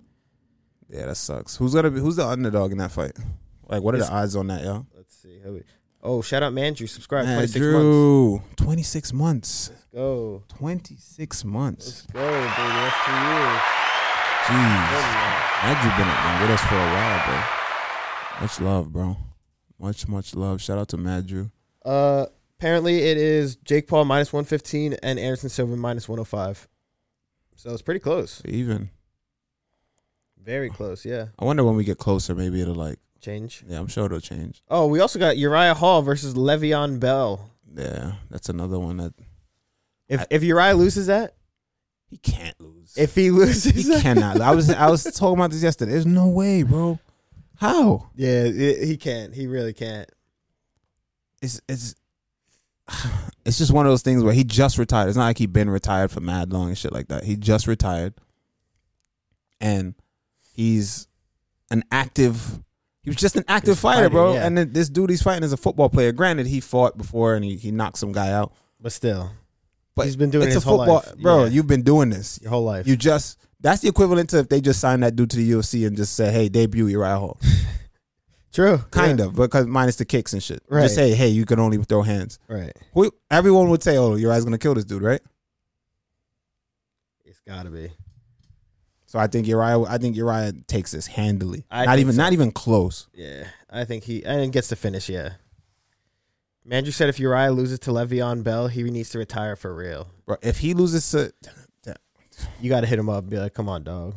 Yeah, 0.90 1.06
that 1.06 1.16
sucks. 1.16 1.56
Who's 1.56 1.74
gonna 1.74 1.90
be? 1.92 2.00
Who's 2.00 2.16
the 2.18 2.26
underdog 2.28 2.72
in 2.72 2.80
that 2.80 2.92
fight? 2.92 3.14
Like, 3.70 3.82
what 3.84 3.94
are 3.94 3.98
It's- 3.98 4.10
the 4.10 4.16
odds 4.16 4.36
on 4.36 4.48
that, 4.48 4.64
yo? 4.64 4.86
Let's 4.96 5.16
see. 5.16 5.40
Oh, 6.04 6.22
shout 6.24 6.42
out 6.42 6.52
Mandrew. 6.54 6.90
Subscribe. 6.90 7.26
Man, 7.26 7.38
26 7.38 7.54
months. 7.54 7.54
Drew, 7.54 8.42
twenty 8.58 8.82
six 8.84 9.14
months. 9.14 9.72
Go. 9.94 10.44
Twenty 10.50 10.96
six 10.98 11.38
Let's 11.38 11.46
months. 11.46 12.08
go, 12.12 12.20
baby. 12.20 12.48
That's 12.58 13.06
two 13.06 13.12
years. 13.12 13.62
Andrew 14.52 15.92
been 15.98 16.42
with 16.42 16.52
us 16.52 16.62
for 16.66 16.76
a 16.76 16.92
while, 16.94 17.26
bro. 17.28 18.42
Much 18.42 18.60
love, 18.60 18.92
bro. 18.94 19.18
Much 19.80 20.08
much 20.08 20.36
love. 20.36 20.62
Shout 20.62 20.78
out 20.78 20.88
to 20.90 20.98
Madrew. 20.98 21.52
Uh, 21.86 22.26
apparently 22.58 23.00
it 23.04 23.18
is 23.18 23.56
Jake 23.58 23.88
Paul 23.88 24.06
minus 24.06 24.34
one 24.34 24.44
fifteen 24.46 24.94
and 25.04 25.18
Anderson 25.20 25.50
Silva 25.50 25.76
minus 25.76 26.08
one 26.10 26.18
hundred 26.18 26.26
five. 26.26 26.68
So 27.56 27.72
it's 27.72 27.82
pretty 27.82 28.00
close. 28.00 28.42
Even 28.46 28.90
Very 30.44 30.70
close. 30.70 31.06
Yeah. 31.06 31.28
I 31.38 31.46
wonder 31.46 31.64
when 31.64 31.76
we 31.76 31.84
get 31.84 31.98
closer, 32.00 32.34
maybe 32.36 32.62
it'll 32.62 32.76
like. 32.76 32.98
Change. 33.22 33.64
Yeah, 33.68 33.78
I'm 33.80 33.88
sure 33.88 34.06
it'll 34.08 34.20
change. 34.20 34.64
Oh, 34.68 34.88
we 34.88 35.00
also 35.00 35.20
got 35.20 35.38
Uriah 35.38 35.76
Hall 35.76 36.02
versus 36.02 36.34
Le'Veon 36.34 37.00
Bell. 37.00 37.52
Yeah, 37.72 38.14
that's 38.32 38.50
another 38.50 38.80
one 38.80 38.98
that 38.98 39.14
If 40.10 40.22
I- 40.22 40.28
if 40.32 40.44
Uriah 40.44 40.74
loses 40.74 41.06
that, 41.08 41.36
he 42.12 42.18
can't 42.18 42.60
lose. 42.62 42.94
if 42.96 43.16
he 43.16 43.32
loses, 43.32 43.74
he 43.88 44.02
cannot. 44.02 44.40
I 44.42 44.54
was 44.54 44.70
I 44.70 44.88
was 44.90 45.04
talking 45.04 45.40
about 45.40 45.50
this 45.52 45.64
yesterday. 45.64 45.94
There's 45.94 46.06
no 46.06 46.28
way, 46.28 46.62
bro. 46.64 47.00
How? 47.56 48.10
yeah, 48.16 48.44
i- 48.46 48.86
he 48.86 48.98
can't. 48.98 49.34
He 49.34 49.48
really 49.48 49.74
can't. 49.74 50.08
It's 51.42 51.60
it's 51.68 51.96
it's 53.46 53.58
just 53.58 53.72
one 53.72 53.86
of 53.88 53.92
those 53.92 54.02
things 54.04 54.24
where 54.24 54.34
he 54.34 54.44
just 54.44 54.78
retired. 54.78 55.08
It's 55.08 55.18
not 55.18 55.26
like 55.26 55.38
he 55.40 55.46
been 55.48 55.70
retired 55.70 56.12
for 56.12 56.20
mad 56.22 56.52
long 56.54 56.68
and 56.68 56.78
shit 56.78 56.92
like 56.94 57.08
that. 57.08 57.24
He 57.24 57.36
just 57.36 57.66
retired, 57.68 58.14
and 59.60 59.96
he's 60.54 61.08
an 61.70 61.84
active. 61.92 62.60
He 63.04 63.10
was 63.10 63.18
just 63.18 63.36
an 63.36 63.44
active 63.48 63.76
He's 63.76 63.82
fighter, 63.82 63.98
fighting, 64.04 64.12
bro. 64.12 64.34
yeah. 64.34 64.46
And 64.46 64.58
then 64.58 64.74
this 64.74 64.88
dude 64.90 65.10
he's 65.10 65.24
fighting 65.24 65.44
is 65.44 65.54
a 65.54 65.58
football 65.58 65.90
player. 65.90 66.12
Granted, 66.12 66.46
he 66.48 66.60
fought 66.60 66.98
before 66.98 67.34
and 67.36 67.44
he, 67.44 67.56
he 67.56 67.72
knocked 67.72 67.98
some 67.98 68.12
guy 68.12 68.32
out. 68.32 68.54
But 68.80 68.92
still, 68.92 69.32
But 69.96 70.06
he's 70.06 70.16
been 70.16 70.30
doing 70.30 70.48
it's 70.48 70.54
it 70.56 70.58
his 70.60 70.66
a 70.66 70.68
whole 70.70 70.78
football, 70.80 70.96
life, 71.06 71.18
bro. 71.22 71.44
Yeah. 71.44 71.50
You've 71.50 71.68
been 71.68 71.82
doing 71.84 72.10
this. 72.10 72.40
your 72.42 72.50
whole 72.52 72.64
life. 72.64 72.88
You 72.88 72.96
just 72.96 73.38
that's 73.60 73.82
the 73.82 73.90
equivalent 73.90 74.30
to 74.32 74.40
if 74.40 74.50
they 74.50 74.62
just 74.62 74.80
signed 74.80 75.04
that 75.04 75.16
dude 75.16 75.30
to 75.32 75.38
the 75.38 75.52
UFC 75.52 75.86
and 75.86 75.96
just 75.98 76.16
said, 76.16 76.34
"Hey, 76.34 76.50
debut 76.50 76.88
Uriah 76.88 77.18
Hall." 77.18 77.38
True. 78.54 78.80
Kind 78.92 79.20
Yeah. 79.20 79.26
of, 79.26 79.36
because 79.36 79.66
minus 79.68 79.96
the 79.98 80.06
kicks 80.06 80.34
and 80.34 80.42
shit. 80.44 80.62
Right. 80.70 80.82
Just 80.84 80.96
say, 80.96 81.14
"Hey, 81.14 81.28
you 81.30 81.46
can 81.46 81.60
only 81.60 81.78
throw 81.84 82.02
hands." 82.02 82.40
Right. 82.48 82.76
Who, 82.94 83.12
everyone 83.30 83.70
would 83.70 83.84
say, 83.84 83.98
"Oh, 83.98 84.16
Uriah's 84.16 84.44
gonna 84.44 84.58
kill 84.58 84.74
this 84.74 84.86
dude," 84.86 85.04
right? 85.04 85.22
It's 87.26 87.40
got 87.48 87.64
to 87.64 87.70
be. 87.70 87.92
So 89.06 89.20
I 89.20 89.28
think 89.28 89.46
Uriah, 89.48 89.82
I 89.84 89.98
think 89.98 90.16
Uriah 90.16 90.54
takes 90.68 90.92
this 90.92 91.06
handily. 91.08 91.66
I 91.70 91.86
not 91.86 92.00
even, 92.00 92.14
so. 92.14 92.18
not 92.22 92.32
even 92.34 92.52
close. 92.52 93.08
Yeah, 93.14 93.44
I 93.70 93.84
think 93.84 94.06
he 94.06 94.24
and 94.24 94.52
gets 94.54 94.70
the 94.70 94.76
finish. 94.78 95.10
Yeah. 95.10 95.34
Mandrew 96.68 96.94
said 96.94 97.10
if 97.10 97.20
Uriah 97.20 97.52
loses 97.52 97.80
to 97.80 97.92
Le'Veon 97.92 98.44
Bell, 98.44 98.68
he 98.68 98.84
needs 98.84 99.10
to 99.10 99.20
retire 99.20 99.56
for 99.56 99.74
real. 99.74 100.08
Bro, 100.26 100.38
if 100.42 100.60
he 100.60 100.74
loses 100.74 101.10
to, 101.12 101.34
You 102.60 102.70
got 102.70 102.82
to 102.82 102.88
hit 102.88 103.00
him 103.00 103.10
up 103.10 103.24
and 103.24 103.30
be 103.30 103.38
like, 103.38 103.54
come 103.54 103.70
on, 103.70 103.84
dog. 103.84 104.16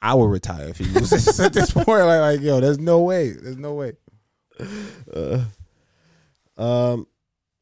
I 0.00 0.14
will 0.14 0.28
retire 0.28 0.68
if 0.68 0.78
he 0.78 0.84
loses 0.84 1.38
at 1.40 1.52
this 1.52 1.70
point. 1.70 1.86
Like, 1.88 2.20
like, 2.20 2.40
yo, 2.40 2.60
there's 2.60 2.78
no 2.78 3.00
way. 3.00 3.30
There's 3.30 3.56
no 3.56 3.74
way. 3.74 3.92
Uh, 5.12 5.44
um, 6.56 7.06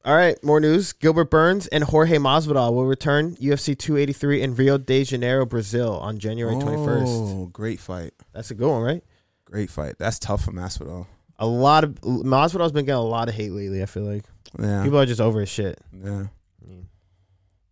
all 0.04 0.14
right, 0.14 0.42
more 0.44 0.60
news. 0.60 0.92
Gilbert 0.92 1.30
Burns 1.30 1.66
and 1.68 1.82
Jorge 1.82 2.16
Masvidal 2.16 2.72
will 2.72 2.86
return 2.86 3.36
UFC 3.36 3.76
283 3.76 4.42
in 4.42 4.54
Rio 4.54 4.78
de 4.78 5.02
Janeiro, 5.04 5.44
Brazil 5.44 5.98
on 5.98 6.18
January 6.18 6.54
21st. 6.54 7.04
Oh, 7.06 7.46
great 7.52 7.80
fight. 7.80 8.12
That's 8.32 8.50
a 8.50 8.54
good 8.54 8.70
one, 8.70 8.82
right? 8.82 9.02
Great 9.44 9.70
fight. 9.70 9.96
That's 9.98 10.18
tough 10.18 10.44
for 10.44 10.52
Masvidal. 10.52 11.06
A 11.38 11.46
lot 11.46 11.84
of 11.84 11.94
Masvidal's 12.00 12.72
been 12.72 12.84
getting 12.86 12.98
a 12.98 13.02
lot 13.02 13.28
of 13.28 13.34
hate 13.34 13.52
lately. 13.52 13.82
I 13.82 13.86
feel 13.86 14.04
like 14.04 14.24
Yeah. 14.58 14.82
people 14.84 14.98
are 14.98 15.06
just 15.06 15.20
over 15.20 15.40
his 15.40 15.48
shit. 15.48 15.78
yeah. 15.92 16.26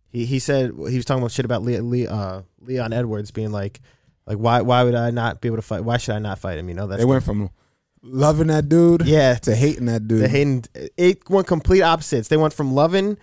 He 0.09 0.25
he 0.25 0.39
said 0.39 0.71
he 0.71 0.95
was 0.95 1.03
talking 1.05 1.21
about 1.21 1.31
shit 1.31 1.45
about 1.45 1.61
uh, 1.67 2.41
Leon 2.61 2.93
Edwards 2.93 3.31
being 3.31 3.51
like, 3.51 3.81
like 4.25 4.37
why 4.37 4.61
why 4.61 4.83
would 4.83 4.95
I 4.95 5.11
not 5.11 5.41
be 5.41 5.47
able 5.49 5.57
to 5.57 5.61
fight? 5.61 5.83
Why 5.83 5.97
should 5.97 6.15
I 6.15 6.19
not 6.19 6.39
fight 6.39 6.57
him? 6.57 6.69
You 6.69 6.75
know 6.75 6.87
that's 6.87 7.01
They 7.01 7.05
went 7.05 7.23
from 7.23 7.49
loving 8.01 8.47
that 8.47 8.69
dude 8.69 9.03
yeah 9.05 9.33
to 9.33 9.55
hating 9.55 9.87
that 9.87 10.07
dude. 10.07 10.21
the 10.21 10.27
hating 10.29 10.63
it 10.95 11.29
went 11.29 11.47
complete 11.47 11.81
opposites. 11.81 12.27
They 12.29 12.37
went 12.37 12.53
from 12.53 12.73
loving 12.73 13.17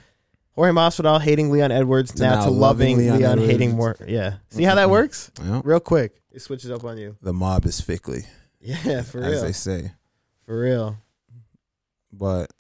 Jorge 0.55 0.73
Masvidal, 0.73 1.19
hating 1.23 1.51
Leon 1.51 1.73
Edwards, 1.73 2.19
now, 2.19 2.35
now 2.35 2.45
to 2.45 2.51
loving 2.51 2.97
loving 2.99 2.99
Leon, 2.99 3.19
Leon 3.19 3.39
hating 3.39 3.75
more. 3.77 3.97
Yeah, 4.07 4.35
see 4.51 4.65
how 4.65 4.75
that 4.75 4.91
works? 4.91 5.31
Yeah. 5.43 5.63
Real 5.65 5.81
quick, 5.81 6.21
it 6.31 6.43
switches 6.43 6.71
up 6.71 6.85
on 6.85 6.99
you. 6.99 7.17
The 7.23 7.33
mob 7.33 7.65
is 7.65 7.81
fickly, 7.81 8.27
Yeah, 8.61 9.01
for 9.01 9.21
real. 9.23 9.29
as 9.33 9.41
they 9.43 9.53
say. 9.53 9.93
For 10.47 10.61
real. 10.61 10.97
But 12.13 12.51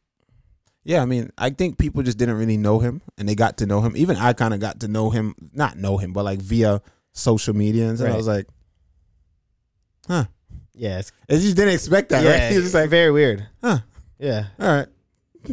yeah, 0.84 1.02
I 1.02 1.04
mean, 1.04 1.30
I 1.38 1.50
think 1.50 1.78
people 1.78 2.02
just 2.02 2.18
didn't 2.18 2.36
really 2.38 2.56
know 2.56 2.78
him, 2.80 3.02
and 3.18 3.28
they 3.28 3.34
got 3.34 3.58
to 3.58 3.66
know 3.66 3.80
him. 3.80 3.96
Even 3.96 4.16
I 4.16 4.32
kind 4.32 4.54
of 4.54 4.60
got 4.60 4.80
to 4.80 4.88
know 4.88 5.10
him, 5.10 5.34
not 5.52 5.76
know 5.76 5.96
him, 5.98 6.12
but 6.12 6.24
like 6.24 6.40
via 6.40 6.80
social 7.12 7.54
media, 7.54 7.88
and 7.88 7.98
so 7.98 8.06
I 8.06 8.16
was 8.16 8.26
like, 8.26 8.46
huh. 10.06 10.24
Yeah, 10.74 11.02
I 11.28 11.34
just 11.34 11.54
didn't 11.56 11.74
expect 11.74 12.08
that, 12.10 12.24
yeah, 12.24 12.30
right? 12.30 12.50
He 12.50 12.56
was 12.56 12.64
just 12.66 12.74
like, 12.74 12.88
very 12.88 13.12
weird. 13.12 13.46
huh, 13.62 13.78
Yeah, 14.18 14.46
all 14.58 14.66
right. 14.66 14.86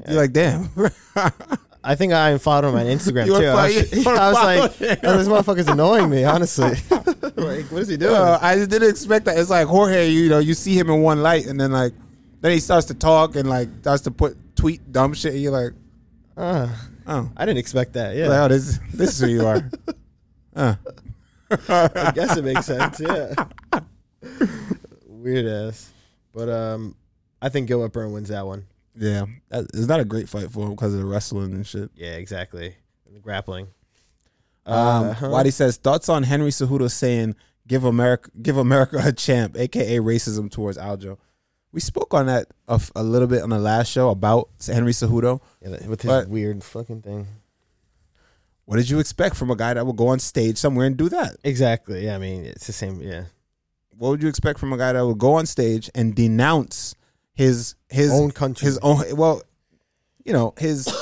You're 0.07 0.15
like, 0.21 0.31
damn. 0.33 0.69
I 1.83 1.95
think 1.95 2.13
I 2.13 2.37
followed 2.37 2.67
him 2.69 2.75
on 2.75 2.85
Instagram 2.85 3.25
too. 3.25 3.45
I 3.47 3.67
was, 3.67 4.07
I 4.07 4.29
was 4.31 4.79
like, 4.81 4.99
oh, 5.03 5.17
this 5.17 5.27
motherfucker's 5.27 5.67
annoying 5.67 6.09
me. 6.09 6.23
Honestly, 6.25 6.71
like, 6.89 7.65
what 7.71 7.81
is 7.81 7.87
he 7.87 7.97
doing? 7.97 8.13
Uh, 8.13 8.37
I 8.41 8.55
just 8.55 8.69
didn't 8.69 8.89
expect 8.89 9.25
that. 9.25 9.37
It's 9.37 9.49
like 9.49 9.67
Jorge, 9.67 10.09
you 10.09 10.29
know, 10.29 10.39
you 10.39 10.53
see 10.53 10.77
him 10.77 10.89
in 10.89 11.01
one 11.01 11.21
light, 11.23 11.45
and 11.47 11.59
then 11.59 11.71
like, 11.71 11.93
then 12.41 12.51
he 12.51 12.59
starts 12.59 12.87
to 12.87 12.93
talk 12.93 13.35
and 13.35 13.49
like 13.49 13.69
starts 13.81 14.03
to 14.03 14.11
put 14.11 14.37
tweet 14.55 14.91
dumb 14.91 15.13
shit, 15.13 15.33
and 15.33 15.41
you're 15.41 15.51
like, 15.51 15.73
Uh, 16.37 16.67
oh, 17.07 17.29
I 17.37 17.45
didn't 17.45 17.59
expect 17.59 17.93
that. 17.93 18.15
yeah. 18.15 18.27
Yeah, 18.29 18.43
oh 18.43 18.47
this 18.47 18.79
this 18.93 19.09
is 19.11 19.19
who 19.19 19.27
you 19.27 19.45
are. 19.45 19.69
uh. 20.55 20.75
I 21.51 22.11
guess 22.13 22.37
it 22.37 22.43
makes 22.45 22.67
sense. 22.67 22.99
Yeah, 22.99 23.33
weird 25.07 25.45
ass. 25.47 25.91
But 26.33 26.49
um, 26.49 26.95
I 27.41 27.49
think 27.49 27.67
Gilbert 27.67 27.91
Burn 27.93 28.11
wins 28.11 28.29
that 28.29 28.45
one. 28.45 28.65
Yeah, 28.95 29.25
that, 29.49 29.65
it's 29.73 29.87
not 29.87 29.99
a 29.99 30.05
great 30.05 30.29
fight 30.29 30.51
for 30.51 30.65
him 30.65 30.71
because 30.71 30.93
of 30.93 30.99
the 30.99 31.05
wrestling 31.05 31.53
and 31.53 31.65
shit. 31.65 31.89
Yeah, 31.95 32.11
exactly. 32.13 32.75
And 33.07 33.15
the 33.15 33.19
grappling. 33.19 33.67
Um, 34.65 35.09
Uh-huh. 35.09 35.29
Waddy 35.29 35.51
says 35.51 35.77
thoughts 35.77 36.09
on 36.09 36.23
Henry 36.23 36.51
Cejudo 36.51 36.89
saying 36.91 37.35
"Give 37.67 37.83
America, 37.83 38.29
give 38.41 38.57
America 38.57 39.01
a 39.03 39.11
champ," 39.11 39.55
aka 39.57 39.97
racism 39.97 40.51
towards 40.51 40.77
Aljo. 40.77 41.17
We 41.71 41.79
spoke 41.81 42.13
on 42.13 42.25
that 42.25 42.47
a, 42.67 42.73
f- 42.73 42.91
a 42.95 43.03
little 43.03 43.27
bit 43.27 43.43
on 43.43 43.49
the 43.51 43.59
last 43.59 43.91
show 43.91 44.09
about 44.09 44.49
Henry 44.65 44.91
Cejudo. 44.91 45.39
Yeah, 45.61 45.87
with 45.87 46.01
his 46.01 46.27
weird 46.27 46.63
fucking 46.63 47.01
thing. 47.03 47.27
What 48.65 48.77
did 48.77 48.89
you 48.89 48.99
expect 48.99 49.35
from 49.35 49.49
a 49.51 49.55
guy 49.55 49.73
that 49.73 49.85
would 49.85 49.95
go 49.95 50.07
on 50.09 50.19
stage 50.19 50.57
somewhere 50.57 50.85
and 50.87 50.95
do 50.97 51.09
that? 51.09 51.37
Exactly. 51.43 52.05
Yeah, 52.05 52.15
I 52.15 52.17
mean, 52.19 52.45
it's 52.45 52.67
the 52.67 52.73
same. 52.73 53.01
Yeah. 53.01 53.23
what 53.97 54.09
would 54.09 54.23
you 54.23 54.29
expect 54.29 54.59
from 54.59 54.73
a 54.73 54.77
guy 54.77 54.93
that 54.93 55.05
would 55.05 55.17
go 55.17 55.33
on 55.33 55.45
stage 55.45 55.89
and 55.93 56.15
denounce 56.15 56.95
his 57.33 57.75
his 57.89 58.11
Own 58.11 58.31
country. 58.31 58.65
his 58.65 58.77
own 58.79 59.03
well, 59.15 59.41
you 60.25 60.33
know 60.33 60.53
his 60.57 60.87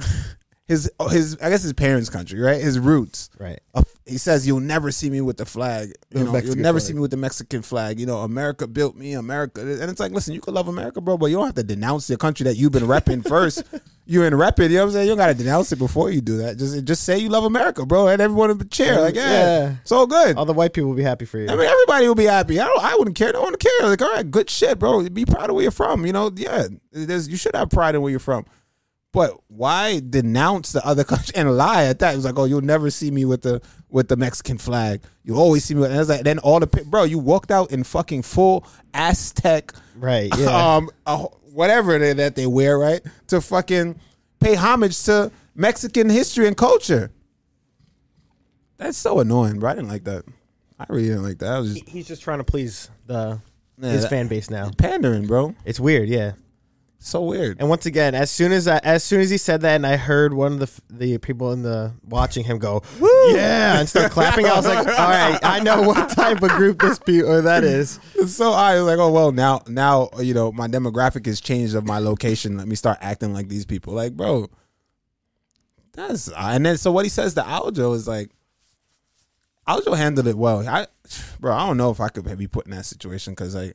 his 0.70 0.88
his 1.10 1.36
I 1.42 1.50
guess 1.50 1.62
his 1.64 1.72
parents' 1.72 2.08
country, 2.08 2.38
right? 2.38 2.60
His 2.62 2.78
roots. 2.78 3.28
right. 3.40 3.58
Uh, 3.74 3.82
He 4.06 4.18
says, 4.18 4.46
"You'll 4.46 4.60
never 4.60 4.92
see 4.92 5.10
me 5.10 5.20
with 5.20 5.36
the 5.36 5.44
flag. 5.44 5.92
You 6.14 6.22
know, 6.24 6.36
you'll 6.38 6.54
never 6.56 6.78
flag. 6.78 6.86
see 6.88 6.92
me 6.94 7.00
with 7.00 7.10
the 7.10 7.16
Mexican 7.16 7.62
flag. 7.62 7.98
You 7.98 8.06
know, 8.06 8.18
America 8.18 8.68
built 8.68 8.94
me. 8.96 9.14
America." 9.14 9.60
And 9.62 9.90
it's 9.90 9.98
like, 10.00 10.12
listen, 10.12 10.32
you 10.32 10.40
can 10.40 10.54
love 10.54 10.68
America, 10.68 11.00
bro, 11.00 11.18
but 11.18 11.26
you 11.26 11.36
don't 11.36 11.46
have 11.46 11.54
to 11.56 11.64
denounce 11.64 12.06
the 12.06 12.16
country 12.16 12.44
that 12.44 12.56
you've 12.56 12.70
been 12.72 12.84
repping 12.84 13.26
first. 13.26 13.64
You're 14.06 14.26
in 14.26 14.32
repping. 14.32 14.70
You 14.70 14.76
know 14.76 14.80
what 14.80 14.86
I'm 14.86 14.92
saying? 14.92 15.04
You 15.06 15.10
don't 15.12 15.18
got 15.18 15.26
to 15.28 15.34
denounce 15.34 15.70
it 15.70 15.78
before 15.78 16.10
you 16.10 16.20
do 16.20 16.38
that. 16.38 16.56
Just 16.56 16.84
just 16.84 17.02
say 17.04 17.18
you 17.18 17.28
love 17.28 17.44
America, 17.44 17.84
bro, 17.86 18.08
and 18.08 18.20
everyone 18.22 18.56
would 18.56 18.70
cheer. 18.70 19.00
Like, 19.00 19.14
yeah, 19.14 19.30
Yeah. 19.30 19.74
so 19.84 20.06
good. 20.06 20.36
All 20.36 20.44
the 20.44 20.52
white 20.52 20.72
people 20.72 20.88
will 20.90 20.96
be 20.96 21.02
happy 21.04 21.24
for 21.26 21.38
you. 21.38 21.48
I 21.48 21.54
mean, 21.54 21.66
everybody 21.68 22.06
will 22.08 22.14
be 22.16 22.24
happy. 22.24 22.58
I 22.60 22.64
don't. 22.66 22.82
I 22.84 22.94
wouldn't 22.96 23.16
care. 23.16 23.32
No 23.32 23.42
one 23.42 23.56
care. 23.56 23.70
Like, 23.82 24.02
all 24.02 24.10
right, 24.12 24.28
good 24.28 24.48
shit, 24.50 24.78
bro. 24.80 25.08
Be 25.08 25.24
proud 25.24 25.50
of 25.50 25.54
where 25.56 25.62
you're 25.62 25.70
from. 25.72 26.06
You 26.06 26.12
know, 26.12 26.30
yeah. 26.34 26.66
There's 26.92 27.28
you 27.28 27.36
should 27.36 27.54
have 27.56 27.70
pride 27.70 27.94
in 27.94 28.02
where 28.02 28.10
you're 28.10 28.18
from. 28.18 28.46
But 29.12 29.32
why 29.48 30.00
denounce 30.08 30.72
the 30.72 30.86
other 30.86 31.02
country 31.12 31.34
and 31.34 31.56
lie 31.56 31.84
at 31.84 31.98
that? 31.98 32.12
It 32.12 32.16
was 32.16 32.24
like, 32.24 32.38
oh, 32.38 32.44
you'll 32.44 32.60
never 32.60 32.90
see 32.90 33.10
me 33.10 33.24
with 33.24 33.42
the 33.42 33.60
with 33.88 34.08
the 34.08 34.16
Mexican 34.16 34.56
flag. 34.58 35.02
You 35.24 35.34
always 35.36 35.64
see 35.64 35.74
me. 35.74 35.80
With, 35.80 35.90
and 35.90 36.00
it's 36.00 36.08
like, 36.08 36.22
then 36.22 36.38
all 36.38 36.60
the 36.60 36.66
bro, 36.66 37.04
you 37.04 37.18
walked 37.18 37.50
out 37.50 37.72
in 37.72 37.82
fucking 37.84 38.22
full 38.22 38.64
Aztec, 38.94 39.72
right. 39.96 40.30
Yeah. 40.38 40.76
um, 40.76 40.90
uh, 41.06 41.24
whatever 41.52 41.98
they, 41.98 42.12
that 42.12 42.36
they 42.36 42.46
wear, 42.46 42.78
right, 42.78 43.00
to 43.28 43.40
fucking 43.40 43.98
pay 44.38 44.54
homage 44.54 45.02
to 45.04 45.32
Mexican 45.56 46.08
history 46.08 46.46
and 46.46 46.56
culture. 46.56 47.10
That's 48.76 48.96
so 48.96 49.18
annoying, 49.20 49.58
bro. 49.58 49.70
I 49.70 49.74
didn't 49.74 49.88
like 49.90 50.04
that. 50.04 50.24
I 50.78 50.86
really 50.88 51.08
didn't 51.08 51.24
like 51.24 51.38
that. 51.38 51.52
I 51.52 51.58
was 51.58 51.74
just 51.74 51.88
He- 51.88 51.98
He's 51.98 52.06
just 52.08 52.22
trying 52.22 52.38
to 52.38 52.44
please 52.44 52.88
the 53.06 53.40
Yeah, 53.78 53.90
his 53.90 54.02
that- 54.02 54.08
fan 54.10 54.28
base 54.28 54.48
now. 54.48 54.70
pandering, 54.78 55.26
bro. 55.26 55.54
It's 55.64 55.80
weird, 55.80 56.08
yeah. 56.08 56.32
So 57.02 57.22
weird. 57.22 57.58
And 57.58 57.70
once 57.70 57.86
again, 57.86 58.14
as 58.14 58.30
soon 58.30 58.52
as 58.52 58.68
I, 58.68 58.76
as 58.84 59.02
soon 59.02 59.22
as 59.22 59.30
he 59.30 59.38
said 59.38 59.62
that, 59.62 59.76
and 59.76 59.86
I 59.86 59.96
heard 59.96 60.34
one 60.34 60.52
of 60.52 60.58
the 60.60 60.82
the 60.90 61.16
people 61.16 61.50
in 61.52 61.62
the 61.62 61.94
watching 62.06 62.44
him 62.44 62.58
go, 62.58 62.82
yeah, 63.30 63.80
and 63.80 63.88
start 63.88 64.12
clapping, 64.12 64.44
I 64.44 64.54
was 64.54 64.66
like, 64.66 64.86
all 64.86 65.08
right, 65.08 65.38
I 65.42 65.60
know 65.60 65.80
what 65.80 66.10
type 66.10 66.42
of 66.42 66.50
group 66.50 66.78
this 66.78 66.98
be 66.98 67.22
or 67.22 67.38
uh, 67.38 67.40
that 67.40 67.64
is. 67.64 67.98
It's 68.16 68.34
so 68.34 68.52
I 68.52 68.74
was 68.74 68.84
like, 68.84 68.98
oh 68.98 69.10
well, 69.10 69.32
now 69.32 69.62
now 69.66 70.10
you 70.20 70.34
know 70.34 70.52
my 70.52 70.68
demographic 70.68 71.24
has 71.24 71.40
changed 71.40 71.74
of 71.74 71.86
my 71.86 71.98
location. 71.98 72.58
Let 72.58 72.68
me 72.68 72.76
start 72.76 72.98
acting 73.00 73.32
like 73.32 73.48
these 73.48 73.64
people. 73.64 73.94
Like, 73.94 74.12
bro, 74.12 74.50
that's 75.92 76.28
and 76.36 76.66
then 76.66 76.76
so 76.76 76.92
what 76.92 77.06
he 77.06 77.08
says 77.08 77.32
to 77.32 77.40
Aljo 77.40 77.94
is 77.94 78.06
like, 78.06 78.30
Aljo 79.66 79.96
handled 79.96 80.26
it 80.26 80.36
well. 80.36 80.68
I, 80.68 80.86
bro, 81.40 81.54
I 81.54 81.66
don't 81.66 81.78
know 81.78 81.90
if 81.90 81.98
I 81.98 82.10
could 82.10 82.36
be 82.36 82.46
put 82.46 82.66
in 82.66 82.72
that 82.72 82.84
situation 82.84 83.32
because 83.32 83.54
like 83.54 83.74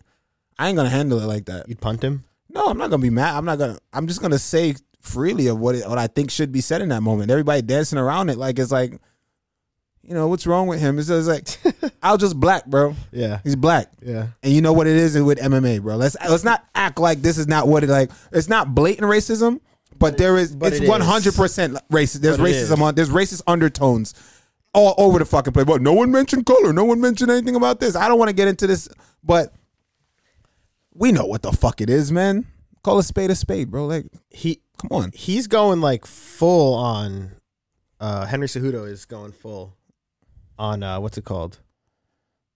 I 0.60 0.68
ain't 0.68 0.78
gonna 0.78 0.90
handle 0.90 1.20
it 1.20 1.26
like 1.26 1.46
that. 1.46 1.68
You'd 1.68 1.82
punt 1.82 2.04
him. 2.04 2.26
No, 2.56 2.68
I'm 2.68 2.78
not 2.78 2.90
gonna 2.90 3.02
be 3.02 3.10
mad. 3.10 3.36
I'm 3.36 3.46
not 3.46 3.58
gonna. 3.60 3.78
I'm 3.94 4.08
just 4.08 4.22
gonna 4.22 4.40
say 4.40 4.76
freely 5.02 5.48
of 5.48 5.60
what 5.60 5.76
it, 5.76 5.88
what 5.88 5.98
I 6.00 6.08
think 6.08 6.32
should 6.32 6.52
be 6.52 6.62
said 6.62 6.82
in 6.82 6.90
that 6.90 7.02
moment. 7.02 7.30
Everybody 7.30 7.62
dancing 7.62 8.00
around 8.00 8.30
it 8.30 8.38
like 8.38 8.58
it's 8.58 8.72
like, 8.72 8.94
you 10.02 10.14
know, 10.14 10.28
what's 10.28 10.48
wrong 10.48 10.68
with 10.68 10.80
him? 10.80 10.98
It's 10.98 11.10
just 11.10 11.28
like 11.28 11.94
I'll 12.04 12.18
just 12.18 12.40
black, 12.40 12.66
bro. 12.66 12.96
Yeah, 13.12 13.40
He's 13.44 13.56
black. 13.58 13.92
yeah. 14.02 14.28
And 14.42 14.54
you 14.54 14.62
know 14.62 14.72
what 14.74 14.88
it 14.88 14.96
is 14.96 15.20
with 15.20 15.38
MMA, 15.38 15.82
bro. 15.82 15.98
Let's 15.98 16.16
let's 16.30 16.44
not 16.46 16.64
act 16.74 16.98
like 17.00 17.22
this 17.22 17.38
is 17.38 17.48
not 17.48 17.68
what 17.68 17.84
it 17.84 17.90
like. 17.90 18.10
It's 18.32 18.48
not 18.48 18.74
blatant 18.74 19.08
racism, 19.10 19.60
but 20.00 20.18
there 20.18 20.38
is. 20.38 20.56
but 20.56 20.68
it's 20.68 20.78
it 20.78 20.84
is. 20.84 20.90
one 20.90 21.02
hundred 21.02 21.36
percent 21.36 21.78
racist. 21.92 22.22
There's 22.22 22.38
But 22.38 22.46
racism 22.48 22.82
on. 22.82 22.96
There's 22.96 23.10
racist 23.10 23.42
undertones 23.48 24.14
all 24.74 24.96
over 24.98 25.20
the 25.20 25.26
fucking 25.26 25.52
place. 25.54 25.66
But 25.66 25.82
no 25.82 25.94
one 25.94 26.10
mentioned 26.10 26.46
color. 26.46 26.72
No 26.72 26.86
one 26.86 27.02
mentioned 27.02 27.32
anything 27.32 27.56
about 27.56 27.80
this. 27.82 27.96
I 27.98 28.08
don't 28.08 28.18
want 28.18 28.30
to 28.30 28.36
get 28.36 28.48
into 28.48 28.66
this, 28.68 28.88
but 29.24 29.54
we 30.96 31.12
know 31.12 31.26
what 31.26 31.42
the 31.44 31.52
fuck 31.52 31.82
it 31.82 31.90
is, 31.90 32.12
man. 32.12 32.46
Call 32.84 32.98
a 33.00 33.04
spade 33.04 33.30
a 33.32 33.36
spade, 33.36 33.70
bro. 33.70 33.86
Like, 33.86 34.06
He 34.30 34.62
come 34.80 34.90
on. 34.92 35.12
he's 35.14 35.48
going 35.48 35.82
like 35.82 36.06
full 36.06 36.76
on. 36.76 37.32
Uh, 38.00 38.26
Henry 38.26 38.48
Cejudo 38.48 38.88
is 38.90 39.06
going 39.06 39.32
full 39.32 39.76
on 40.58 40.84
uh, 40.84 41.00
what's 41.00 41.18
it 41.18 41.26
called? 41.26 41.60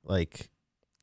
Like, 0.03 0.49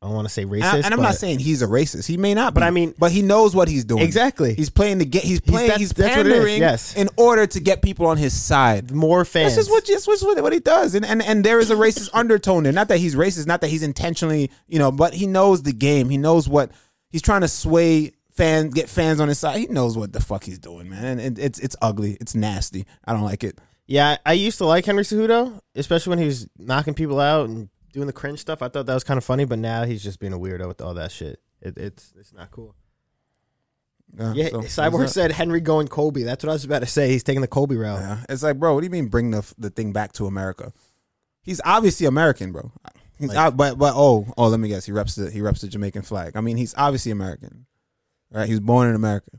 I 0.02 0.06
don't 0.06 0.14
want 0.14 0.28
to 0.28 0.32
say 0.32 0.44
racist, 0.44 0.56
And, 0.74 0.84
I, 0.84 0.86
and 0.86 0.94
I'm 0.94 1.00
not 1.02 1.14
saying 1.14 1.38
he's 1.38 1.62
a 1.62 1.66
racist. 1.66 2.06
He 2.06 2.16
may 2.16 2.34
not, 2.34 2.52
But 2.54 2.60
be, 2.60 2.66
I 2.66 2.70
mean- 2.70 2.94
but 2.98 3.10
he 3.12 3.22
knows 3.22 3.54
what 3.56 3.66
he's 3.68 3.84
doing. 3.84 4.02
exactly. 4.02 4.54
He's 4.54 4.68
playing 4.70 4.98
the 4.98 5.04
game. 5.06 5.22
He's 5.22 5.40
playing. 5.40 5.68
that's- 5.68 5.80
He's, 5.80 5.90
that's 5.92 6.16
is, 6.16 6.22
pandering 6.22 6.58
yes. 6.58 6.94
in 6.96 7.08
order 7.16 7.46
to 7.46 7.60
get 7.60 7.82
people 7.82 8.06
on 8.06 8.16
his 8.18 8.32
side. 8.34 8.90
more 8.90 9.24
fans. 9.24 9.56
This 9.56 9.64
is 9.66 9.70
what 9.70 9.84
just 9.84 10.06
what, 10.06 10.42
what 10.42 10.52
he 10.52 10.60
does, 10.60 10.94
and, 10.94 11.04
and 11.04 11.22
and 11.22 11.42
there 11.44 11.58
is 11.60 11.70
a 11.70 11.74
racist 11.74 12.10
undertone 12.14 12.62
there. 12.64 12.72
Not 12.72 12.88
that 12.88 12.98
he's 12.98 13.14
racist, 13.14 13.46
not 13.46 13.60
that 13.62 13.68
he's 13.68 13.82
intentionally, 13.82 14.50
you 14.68 14.78
know, 14.78 14.92
but 14.92 15.14
he 15.14 15.26
knows 15.26 15.62
the 15.62 15.72
game. 15.72 16.08
He 16.10 16.18
knows 16.18 16.48
what 16.48 16.70
he's 17.16 17.22
trying 17.22 17.40
to 17.40 17.48
sway 17.48 18.12
fans, 18.32 18.74
get 18.74 18.90
fans 18.90 19.20
on 19.20 19.28
his 19.28 19.38
side. 19.38 19.56
He 19.56 19.66
knows 19.68 19.96
what 19.96 20.12
the 20.12 20.20
fuck 20.20 20.44
he's 20.44 20.58
doing, 20.58 20.90
man. 20.90 21.18
And 21.18 21.38
it's 21.38 21.58
it's 21.58 21.74
ugly. 21.80 22.18
It's 22.20 22.34
nasty. 22.34 22.84
I 23.06 23.14
don't 23.14 23.22
like 23.22 23.42
it. 23.42 23.58
Yeah, 23.86 24.18
I 24.26 24.34
used 24.34 24.58
to 24.58 24.66
like 24.66 24.84
Henry 24.84 25.02
Cejudo, 25.02 25.58
especially 25.74 26.10
when 26.10 26.18
he 26.18 26.26
was 26.26 26.46
knocking 26.58 26.92
people 26.92 27.18
out 27.18 27.48
and 27.48 27.70
doing 27.94 28.06
the 28.06 28.12
cringe 28.12 28.38
stuff. 28.38 28.60
I 28.60 28.68
thought 28.68 28.84
that 28.84 28.92
was 28.92 29.02
kind 29.02 29.16
of 29.16 29.24
funny, 29.24 29.46
but 29.46 29.58
now 29.58 29.84
he's 29.84 30.02
just 30.02 30.20
being 30.20 30.34
a 30.34 30.38
weirdo 30.38 30.68
with 30.68 30.82
all 30.82 30.92
that 30.92 31.10
shit. 31.10 31.40
It, 31.62 31.78
it's 31.78 32.12
it's 32.18 32.34
not 32.34 32.50
cool. 32.50 32.74
Yeah, 34.34 34.50
so, 34.50 34.60
Cyborg 34.60 35.08
said 35.08 35.32
Henry 35.32 35.60
going 35.60 35.88
Colby. 35.88 36.22
That's 36.22 36.44
what 36.44 36.50
I 36.50 36.52
was 36.52 36.64
about 36.64 36.80
to 36.80 36.86
say. 36.86 37.08
He's 37.08 37.22
taking 37.22 37.40
the 37.40 37.48
Colby 37.48 37.76
route. 37.76 38.00
yeah. 38.00 38.18
it's 38.28 38.42
like, 38.42 38.58
bro, 38.58 38.74
what 38.74 38.80
do 38.80 38.84
you 38.84 38.90
mean 38.90 39.06
bring 39.06 39.30
the 39.30 39.50
the 39.56 39.70
thing 39.70 39.94
back 39.94 40.12
to 40.14 40.26
America? 40.26 40.74
He's 41.40 41.62
obviously 41.64 42.06
American, 42.06 42.52
bro. 42.52 42.72
He's 43.18 43.32
Like- 43.34 43.56
but 43.56 43.78
but 43.78 43.94
oh 43.96 44.26
oh, 44.36 44.48
let 44.48 44.60
me 44.60 44.68
guess. 44.68 44.84
He 44.86 44.92
reps 44.92 45.14
the 45.14 45.30
he 45.30 45.40
reps 45.40 45.60
the 45.62 45.68
Jamaican 45.68 46.02
flag. 46.02 46.36
I 46.36 46.40
mean, 46.40 46.56
he's 46.56 46.74
obviously 46.76 47.12
American, 47.12 47.66
right? 48.30 48.46
He 48.46 48.52
was 48.52 48.60
born 48.60 48.88
in 48.88 48.94
America. 48.94 49.30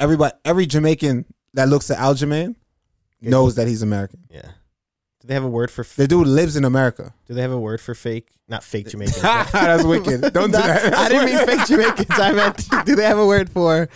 Everybody, 0.00 0.34
every 0.44 0.66
Jamaican 0.66 1.26
that 1.54 1.68
looks 1.68 1.90
at 1.90 1.98
Aljamain 1.98 2.56
knows 3.20 3.54
that 3.56 3.68
he's 3.68 3.82
American. 3.82 4.20
Yeah. 4.30 4.50
Do 5.20 5.28
they 5.28 5.34
have 5.34 5.44
a 5.44 5.48
word 5.48 5.70
for? 5.70 5.82
F- 5.82 5.94
The 5.94 6.08
dude 6.08 6.26
lives 6.26 6.56
in 6.56 6.64
America. 6.64 7.14
do 7.28 7.34
they 7.34 7.42
have 7.42 7.52
a 7.52 7.60
word 7.60 7.80
for 7.80 7.94
fake? 7.94 8.28
Not 8.48 8.64
fake 8.64 8.88
Jamaicans. 8.88 9.20
That's 9.22 9.84
wicked. 9.84 10.20
Don't 10.32 10.50
do 10.50 10.56
that. 10.58 10.94
I 10.94 11.08
didn't 11.08 11.26
mean 11.26 11.46
fake 11.46 11.66
Jamaicans. 11.66 12.08
I 12.10 12.32
meant 12.32 12.68
do 12.86 12.96
they 12.96 13.04
have 13.04 13.18
a 13.18 13.26
word 13.26 13.48
for 13.50 13.88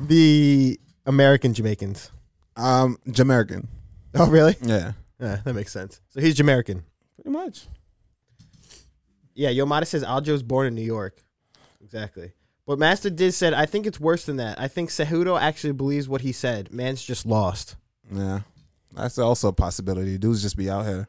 the 0.00 0.80
American 1.06 1.54
Jamaicans? 1.54 2.10
Um, 2.56 2.98
Jamaican. 3.10 3.68
Oh, 4.14 4.28
really? 4.28 4.56
Yeah, 4.60 4.92
Yeah, 5.20 5.38
that 5.44 5.54
makes 5.54 5.70
sense. 5.72 6.00
So 6.08 6.20
he's 6.20 6.34
Jamaican. 6.34 6.82
pretty 7.14 7.30
much. 7.30 7.66
Yeah, 9.34 9.50
Yomada 9.50 9.86
says 9.86 10.04
Aljo 10.04 10.32
was 10.32 10.42
born 10.42 10.66
in 10.66 10.74
New 10.74 10.82
York. 10.82 11.16
Exactly. 11.82 12.32
But 12.66 12.78
Master 12.78 13.10
Diz 13.10 13.36
said, 13.36 13.54
I 13.54 13.66
think 13.66 13.86
it's 13.86 13.98
worse 13.98 14.24
than 14.24 14.36
that. 14.36 14.60
I 14.60 14.68
think 14.68 14.90
Cejudo 14.90 15.40
actually 15.40 15.72
believes 15.72 16.08
what 16.08 16.20
he 16.20 16.32
said. 16.32 16.72
Man's 16.72 17.02
just 17.02 17.26
lost. 17.26 17.76
Yeah, 18.12 18.40
that's 18.94 19.18
also 19.18 19.48
a 19.48 19.52
possibility. 19.52 20.16
Dudes 20.18 20.42
just 20.42 20.56
be 20.56 20.70
out 20.70 20.86
here. 20.86 21.08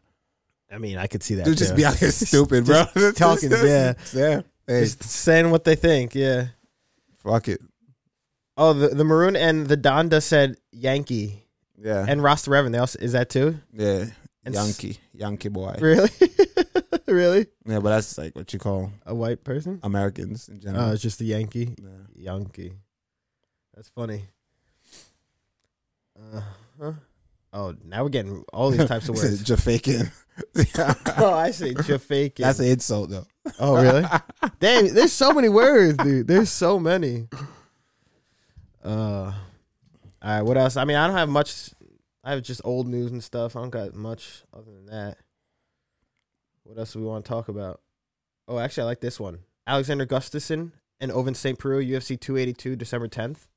I 0.72 0.80
mean, 0.80 0.98
I 0.98 1.06
could 1.08 1.22
see 1.22 1.36
that. 1.36 1.46
Dudes 1.46 1.60
just 1.60 1.76
be 1.76 1.86
out 1.86 1.96
here 1.96 2.10
stupid, 2.12 2.66
bro. 2.66 2.86
Talking, 3.16 3.52
yeah. 3.64 3.94
yeah. 4.14 4.42
Hey, 4.66 4.82
Just 4.82 5.04
saying 5.04 5.52
what 5.52 5.64
they 5.66 5.76
think, 5.76 6.16
yeah. 6.16 6.48
fuck 7.18 7.48
it. 7.50 7.62
Oh, 8.58 8.74
the, 8.74 8.88
the 8.90 9.04
Maroon 9.04 9.36
and 9.36 9.68
the 9.68 9.78
Donda 9.78 10.24
said 10.24 10.56
Yankee. 10.72 11.46
Yeah, 11.78 12.06
And 12.08 12.24
Ross 12.24 12.46
the 12.46 12.52
Reverend, 12.52 12.74
they 12.74 12.80
also, 12.80 12.98
is 13.00 13.12
that 13.12 13.30
too? 13.30 13.60
yeah. 13.74 14.06
And 14.46 14.56
Yankee, 14.56 14.98
Yankee 15.14 15.50
boy. 15.50 15.76
Really? 15.80 16.10
really? 17.08 17.48
Yeah, 17.66 17.80
but 17.80 17.90
that's 17.90 18.18
like 18.18 18.36
what 18.36 18.52
you 18.54 18.60
call 18.60 18.92
A 19.06 19.14
white 19.14 19.44
person? 19.44 19.80
Americans 19.84 20.48
in 20.50 20.60
general. 20.60 20.86
Oh, 20.90 20.92
it's 20.94 21.02
just 21.02 21.22
a 21.22 21.26
Yankee. 21.26 21.76
yeah. 21.82 22.34
Yankee. 22.34 22.74
That's 23.76 23.90
funny. 23.90 24.26
Uh, 26.18 26.42
huh? 26.80 26.92
Oh, 27.52 27.76
now 27.86 28.04
we're 28.04 28.10
getting 28.10 28.44
all 28.54 28.72
these 28.72 28.88
types 28.88 29.10
of 29.10 29.16
words. 29.18 29.44
Jafakin. 29.44 30.12
oh, 31.20 31.34
I 31.34 31.52
say 31.52 31.74
Jafake. 31.74 32.36
That's 32.38 32.60
an 32.60 32.66
insult 32.66 33.10
though. 33.12 33.28
Oh, 33.60 33.76
really? 33.82 34.04
Damn, 34.60 34.94
there's 34.94 35.14
so 35.14 35.32
many 35.34 35.50
words, 35.50 35.98
dude. 35.98 36.28
There's 36.28 36.50
so 36.50 36.80
many. 36.80 37.28
Uh, 38.84 39.32
all 39.32 39.34
right. 40.24 40.42
What 40.42 40.58
else? 40.58 40.78
I 40.78 40.86
mean, 40.86 40.98
I 40.98 41.06
don't 41.08 41.16
have 41.16 41.30
much. 41.30 41.70
I 42.24 42.32
have 42.32 42.42
just 42.42 42.62
old 42.64 42.88
news 42.88 43.12
and 43.12 43.24
stuff. 43.24 43.56
I 43.56 43.62
don't 43.62 43.70
got 43.70 43.94
much 43.94 44.44
other 44.54 44.72
than 44.72 44.86
that. 44.88 45.18
What 46.64 46.78
else 46.78 46.94
do 46.94 47.00
we 47.00 47.06
want 47.06 47.26
to 47.26 47.30
talk 47.30 47.48
about? 47.50 47.82
Oh, 48.48 48.60
actually, 48.60 48.84
I 48.84 48.86
like 48.86 49.02
this 49.02 49.20
one. 49.20 49.40
Alexander 49.68 50.06
Gustafsson 50.06 50.72
and 51.00 51.12
Ovince 51.12 51.38
St. 51.38 51.58
Preux, 51.58 51.82
UFC 51.84 52.20
282, 52.20 52.76
December 52.76 53.08
10th. 53.08 53.48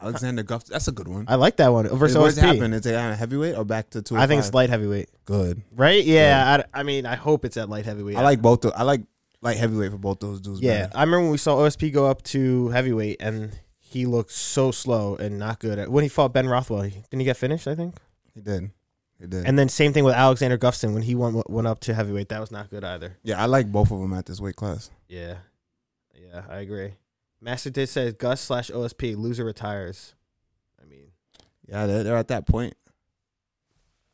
Alexander 0.00 0.42
Guff. 0.42 0.64
That's 0.64 0.88
a 0.88 0.92
good 0.92 1.06
one. 1.08 1.24
I 1.28 1.36
like 1.36 1.56
that 1.56 1.72
one 1.72 1.86
versus 1.88 2.16
What's 2.18 2.36
OSP. 2.36 2.42
happened? 2.42 2.74
Is 2.74 2.84
it 2.84 2.94
at 2.94 3.16
heavyweight 3.16 3.56
or 3.56 3.64
back 3.64 3.90
to 3.90 4.02
two? 4.02 4.16
I 4.16 4.26
think 4.26 4.40
it's 4.40 4.50
oh 4.52 4.56
light 4.56 4.68
heavyweight, 4.68 5.08
good. 5.24 5.62
right? 5.72 6.04
Yeah. 6.04 6.64
I, 6.74 6.80
I 6.80 6.82
mean, 6.82 7.06
I 7.06 7.14
hope 7.14 7.44
it's 7.44 7.56
at 7.56 7.68
light 7.68 7.84
heavyweight. 7.84 8.16
I 8.16 8.22
like 8.22 8.42
both. 8.42 8.64
Of, 8.64 8.72
I 8.74 8.82
like 8.82 9.02
light 9.40 9.56
heavyweight 9.56 9.92
for 9.92 9.98
both 9.98 10.18
those 10.18 10.40
dudes. 10.40 10.60
Yeah, 10.60 10.86
better. 10.86 10.96
I 10.98 11.00
remember 11.04 11.22
when 11.22 11.30
we 11.30 11.38
saw 11.38 11.56
OSP 11.58 11.92
go 11.92 12.06
up 12.06 12.22
to 12.24 12.68
heavyweight, 12.70 13.18
and 13.20 13.56
he 13.78 14.04
looked 14.04 14.32
so 14.32 14.72
slow 14.72 15.14
and 15.14 15.38
not 15.38 15.60
good. 15.60 15.78
At, 15.78 15.90
when 15.90 16.02
he 16.02 16.08
fought 16.08 16.32
Ben 16.32 16.48
Rothwell, 16.48 16.82
he- 16.82 16.90
didn't 17.10 17.20
he 17.20 17.24
get 17.24 17.36
finished? 17.36 17.68
I 17.68 17.76
think. 17.76 17.94
he 18.34 18.40
did. 18.40 18.70
It 19.24 19.30
did. 19.30 19.46
And 19.46 19.58
then 19.58 19.70
same 19.70 19.94
thing 19.94 20.04
with 20.04 20.14
Alexander 20.14 20.58
Gustafsson 20.58 20.92
when 20.92 21.02
he 21.02 21.14
went 21.14 21.48
went 21.50 21.66
up 21.66 21.80
to 21.80 21.94
heavyweight. 21.94 22.28
That 22.28 22.40
was 22.40 22.50
not 22.50 22.68
good 22.68 22.84
either. 22.84 23.16
yeah, 23.22 23.42
I 23.42 23.46
like 23.46 23.72
both 23.72 23.90
of 23.90 23.98
them 23.98 24.12
at 24.12 24.26
this 24.26 24.38
weight 24.38 24.54
class. 24.54 24.90
Yeah, 25.08 25.36
yeah, 26.14 26.42
I 26.48 26.58
agree. 26.58 26.92
Master 27.40 27.70
Diz 27.70 27.90
says 27.90 28.12
Gus 28.12 28.42
slash 28.42 28.70
OSP 28.70 29.16
loser 29.16 29.44
retires. 29.44 30.14
I 30.80 30.86
mean, 30.86 31.06
Yeah, 31.66 31.86
they're, 31.86 32.02
they're 32.02 32.16
at 32.16 32.28
that 32.28 32.46
point. 32.46 32.74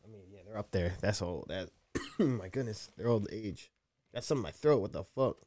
I 0.05 0.11
mean, 0.11 0.23
yeah, 0.33 0.41
they're 0.47 0.59
up 0.59 0.71
there. 0.71 0.95
That's 1.01 1.23
old. 1.23 1.47
That 1.49 1.69
my 2.19 2.49
goodness, 2.49 2.91
they're 2.97 3.09
old 3.09 3.29
age. 3.33 3.71
Got 4.15 4.25
something 4.25 4.43
in 4.43 4.45
my 4.45 4.51
throat. 4.53 4.81
What 4.81 4.93
the 4.93 5.05
fuck? 5.05 5.39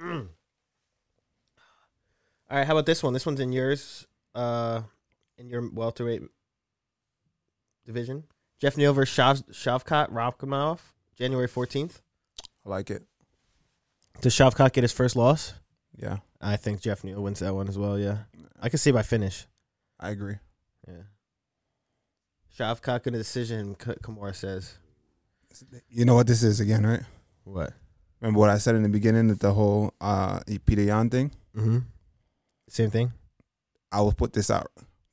Mm. 0.00 0.28
All 2.50 2.58
right, 2.58 2.66
how 2.66 2.74
about 2.74 2.86
this 2.86 3.02
one? 3.02 3.14
This 3.14 3.24
one's 3.24 3.40
in 3.40 3.52
yours, 3.52 4.06
uh, 4.34 4.82
in 5.38 5.48
your 5.48 5.66
welterweight 5.70 6.22
division. 7.86 8.24
Geoff 8.64 8.78
Neal 8.78 8.94
versus 8.94 9.14
Shav- 9.14 9.44
Shavkat 9.52 10.10
Rakhmonov, 10.10 10.78
January 11.18 11.46
fourteenth. 11.46 12.00
I 12.64 12.70
like 12.70 12.90
it. 12.90 13.02
Does 14.22 14.34
Shavkat 14.34 14.72
get 14.72 14.80
his 14.80 14.92
first 14.92 15.16
loss? 15.16 15.52
Yeah, 15.94 16.20
I 16.40 16.56
think 16.56 16.80
Geoff 16.80 17.04
Neal 17.04 17.22
wins 17.22 17.40
that 17.40 17.54
one 17.54 17.68
as 17.68 17.76
well. 17.76 17.98
Yeah, 17.98 18.20
I 18.58 18.70
can 18.70 18.78
see 18.78 18.90
by 18.90 19.02
finish. 19.02 19.46
I 20.00 20.08
agree. 20.12 20.36
Yeah. 20.88 21.02
Shavkat 22.58 23.06
in 23.06 23.14
a 23.14 23.18
decision. 23.18 23.74
K- 23.74 23.96
Kimura 24.02 24.34
says. 24.34 24.78
You 25.90 26.06
know 26.06 26.14
what 26.14 26.26
this 26.26 26.42
is 26.42 26.58
again, 26.58 26.86
right? 26.86 27.02
What? 27.44 27.74
Remember 28.22 28.40
what 28.40 28.48
I 28.48 28.56
said 28.56 28.76
in 28.76 28.82
the 28.82 28.88
beginning 28.88 29.28
that 29.28 29.40
the 29.40 29.52
whole 29.52 29.92
uh 30.00 30.40
Petr 30.40 30.86
Yan 30.86 31.10
thing? 31.10 31.32
Mm-hmm. 31.54 31.80
Same 32.70 32.90
thing. 32.90 33.12
I 33.92 34.00
will 34.00 34.12
put 34.14 34.32
this 34.32 34.48
out. 34.50 34.68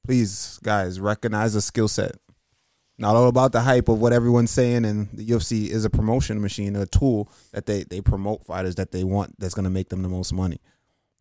Please, 0.06 0.58
guys, 0.64 1.02
recognize 1.02 1.54
the 1.54 1.62
skill 1.62 1.90
set. 1.90 2.14
Not 3.02 3.16
all 3.16 3.28
about 3.28 3.52
the 3.52 3.62
hype 3.62 3.90
of 3.90 4.00
what 4.00 4.14
everyone's 4.14 4.52
saying, 4.52 4.86
and 4.86 5.10
the 5.12 5.26
UFC 5.26 5.68
is 5.70 5.86
a 5.86 5.90
promotion 5.90 6.40
machine, 6.40 6.76
a 6.76 6.86
tool 6.86 7.32
that 7.52 7.66
they 7.66 7.84
they 7.84 8.00
promote 8.00 8.46
fighters 8.46 8.76
that 8.76 8.92
they 8.92 9.04
want 9.04 9.34
that's 9.40 9.56
gonna 9.56 9.72
make 9.72 9.90
them 9.90 10.04
the 10.04 10.08
most 10.08 10.32
money. 10.32 10.60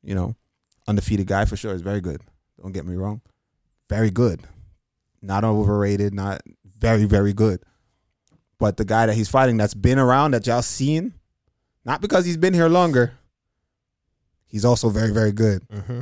You 0.03 0.15
know, 0.15 0.37
undefeated 0.87 1.27
guy 1.27 1.47
for 1.47 1.57
sure 1.57 1.75
is 1.75 1.81
very 1.81 2.03
good. 2.03 2.21
Don't 2.63 2.73
get 2.73 2.85
me 2.85 2.97
wrong, 2.97 3.23
very 3.89 4.11
good. 4.11 4.43
Not 5.23 5.43
overrated, 5.43 6.13
not 6.13 6.43
very 6.79 7.07
very 7.07 7.33
good. 7.33 7.63
But 8.59 8.77
the 8.77 8.85
guy 8.85 9.07
that 9.07 9.15
he's 9.15 9.31
fighting 9.31 9.57
that's 9.57 9.73
been 9.73 9.99
around 9.99 10.33
that 10.33 10.47
y'all 10.47 10.61
seen, 10.61 11.15
not 11.87 12.03
because 12.03 12.27
he's 12.27 12.37
been 12.37 12.53
here 12.53 12.69
longer. 12.69 13.15
He's 14.47 14.67
also 14.67 14.91
very 14.91 15.13
very 15.13 15.33
good 15.33 15.67
Mm-hmm. 15.69 16.01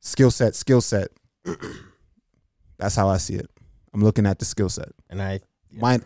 skill 0.00 0.30
set, 0.30 0.54
skill 0.54 0.80
set. 0.80 1.08
That's 2.78 2.94
how 2.94 3.08
I 3.10 3.18
see 3.18 3.34
it. 3.34 3.50
I'm 3.94 4.02
looking 4.02 4.26
at 4.26 4.38
the 4.38 4.44
skill 4.44 4.68
set. 4.68 4.88
And 5.10 5.20
I. 5.22 5.40
yeah. 5.70 5.80
Mine, 5.80 6.04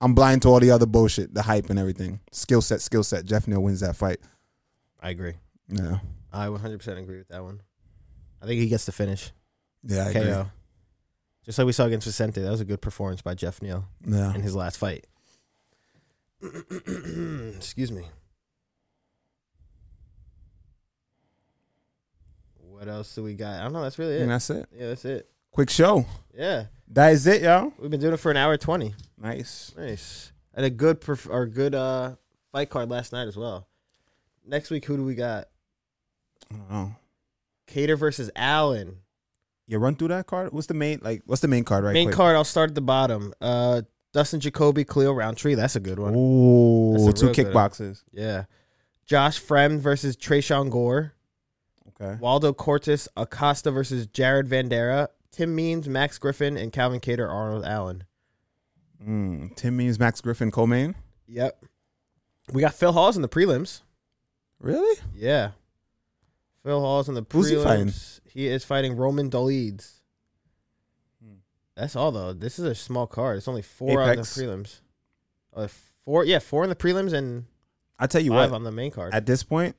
I'm 0.00 0.14
blind 0.14 0.42
to 0.42 0.48
all 0.48 0.60
the 0.60 0.70
other 0.70 0.86
bullshit, 0.86 1.34
the 1.34 1.42
hype 1.42 1.70
and 1.70 1.78
everything. 1.78 2.20
Skill 2.32 2.62
set, 2.62 2.80
skill 2.80 3.02
set. 3.04 3.24
Geoff 3.24 3.46
Neal 3.48 3.62
wins 3.62 3.80
that 3.80 3.96
fight. 3.96 4.18
I 5.00 5.10
agree. 5.10 5.34
Yeah, 5.68 5.98
I 6.32 6.46
100% 6.46 6.98
agree 6.98 7.18
with 7.18 7.28
that 7.28 7.42
one. 7.42 7.60
I 8.42 8.46
think 8.46 8.60
he 8.60 8.68
gets 8.68 8.84
the 8.86 8.92
finish. 8.92 9.30
yeah, 9.84 10.06
I 10.08 10.12
KO. 10.12 10.20
agree. 10.20 10.44
Just 11.44 11.58
like 11.58 11.66
we 11.66 11.72
saw 11.72 11.86
against 11.86 12.06
Vicente. 12.06 12.40
That 12.40 12.50
was 12.50 12.60
a 12.60 12.64
good 12.64 12.80
performance 12.80 13.20
by 13.22 13.34
Geoff 13.34 13.60
Neal 13.62 13.84
Yeah, 14.06 14.32
in 14.34 14.42
his 14.42 14.54
last 14.54 14.76
fight. 14.78 15.06
Excuse 16.42 17.90
me. 17.92 18.04
What 22.58 22.88
else 22.88 23.14
do 23.14 23.22
we 23.22 23.34
got? 23.34 23.60
I 23.60 23.64
don't 23.64 23.72
know. 23.72 23.82
That's 23.82 23.98
really 23.98 24.16
it. 24.16 24.22
and 24.22 24.30
that's 24.30 24.50
it. 24.50 24.66
Yeah, 24.76 24.88
that's 24.88 25.04
it. 25.04 25.28
Quick 25.52 25.70
show. 25.70 26.06
Yeah, 26.36 26.64
That 26.88 27.12
is 27.12 27.26
it, 27.26 27.42
y'all. 27.42 27.72
we've 27.78 27.90
been 27.90 28.00
doing 28.00 28.14
it 28.14 28.18
for 28.20 28.30
an 28.30 28.36
hour 28.38 28.56
twenty. 28.56 28.94
Nice. 29.18 29.72
Nice. 29.76 30.32
And 30.54 30.64
a 30.64 30.70
good 30.70 31.00
perf- 31.00 31.30
or 31.30 31.46
good 31.46 31.74
uh 31.74 32.16
fight 32.52 32.70
card 32.70 32.88
last 32.90 33.12
night 33.12 33.28
as 33.28 33.36
well. 33.36 33.66
Next 34.46 34.70
week, 34.70 34.84
who 34.86 34.96
do 34.96 35.04
we 35.04 35.14
got? 35.14 35.48
I 36.50 36.56
don't 36.56 36.70
know. 36.70 36.94
Kattar 37.68 37.98
versus 37.98 38.30
Allen. 38.34 38.96
You 39.66 39.78
run 39.78 39.94
through 39.94 40.08
that 40.08 40.26
card. 40.26 40.52
What's 40.52 40.66
the 40.66 40.74
main 40.74 41.00
like? 41.02 41.22
What's 41.26 41.42
the 41.42 41.48
main 41.48 41.64
card 41.64 41.84
right 41.84 41.92
Main 41.92 42.08
quick? 42.08 42.16
card. 42.16 42.36
I'll 42.36 42.44
start 42.44 42.70
at 42.70 42.74
the 42.74 42.80
bottom. 42.80 43.32
Uh, 43.40 43.82
Dustin 44.12 44.40
Jacoby, 44.40 44.84
Khalil 44.84 45.14
Rountree. 45.14 45.54
That's 45.54 45.76
a 45.76 45.80
good 45.80 45.98
one. 45.98 46.14
Ooh, 46.14 47.12
two 47.12 47.28
kickboxes. 47.28 48.02
Yeah. 48.12 48.44
Josh 49.06 49.40
Fremd 49.40 49.78
versus 49.80 50.16
Tresean 50.16 50.70
Gore. 50.70 51.12
Okay. 51.88 52.18
Waldo 52.20 52.52
Cortis 52.52 53.06
Acosta 53.16 53.70
versus 53.70 54.06
Jared 54.06 54.48
Vanderaa. 54.48 55.08
Tim 55.32 55.54
Means, 55.54 55.88
Max 55.88 56.18
Griffin, 56.18 56.56
and 56.56 56.72
Calvin 56.72 57.00
Kattar 57.00 57.28
Arnold 57.28 57.64
Allen. 57.64 58.04
Mm, 59.04 59.56
Tim 59.56 59.76
Means, 59.76 59.98
Max 59.98 60.20
Griffin, 60.20 60.50
co-main. 60.50 60.94
Yep. 61.26 61.64
We 62.52 62.60
got 62.60 62.74
Phil 62.74 62.92
Hawes 62.92 63.16
in 63.16 63.22
the 63.22 63.28
prelims. 63.28 63.80
Really? 64.60 65.00
Yeah. 65.14 65.52
Phil 66.62 66.80
Hawes 66.80 67.08
in 67.08 67.14
the 67.14 67.22
prelims. 67.22 67.32
Who's 67.32 67.50
he 67.50 67.56
fighting? 67.56 67.92
He 68.24 68.46
is 68.46 68.64
fighting 68.64 68.96
Roman 68.96 69.30
Dolidze. 69.30 70.00
Hmm. 71.22 71.36
That's 71.74 71.96
all 71.96 72.12
though. 72.12 72.32
This 72.32 72.58
is 72.58 72.64
a 72.64 72.74
small 72.74 73.06
card. 73.06 73.38
It's 73.38 73.48
only 73.48 73.62
four 73.62 74.02
Apex. 74.02 74.38
on 74.38 74.46
the 74.46 74.52
prelims. 74.52 74.80
Uh, 75.54 75.68
four, 76.04 76.24
yeah, 76.24 76.38
four 76.38 76.62
in 76.62 76.70
the 76.70 76.76
prelims 76.76 77.12
and 77.12 77.46
I 77.98 78.06
tell 78.06 78.20
you 78.20 78.30
five 78.30 78.50
what. 78.50 78.56
on 78.56 78.64
the 78.64 78.72
main 78.72 78.90
card. 78.90 79.14
At 79.14 79.26
this 79.26 79.42
point, 79.42 79.76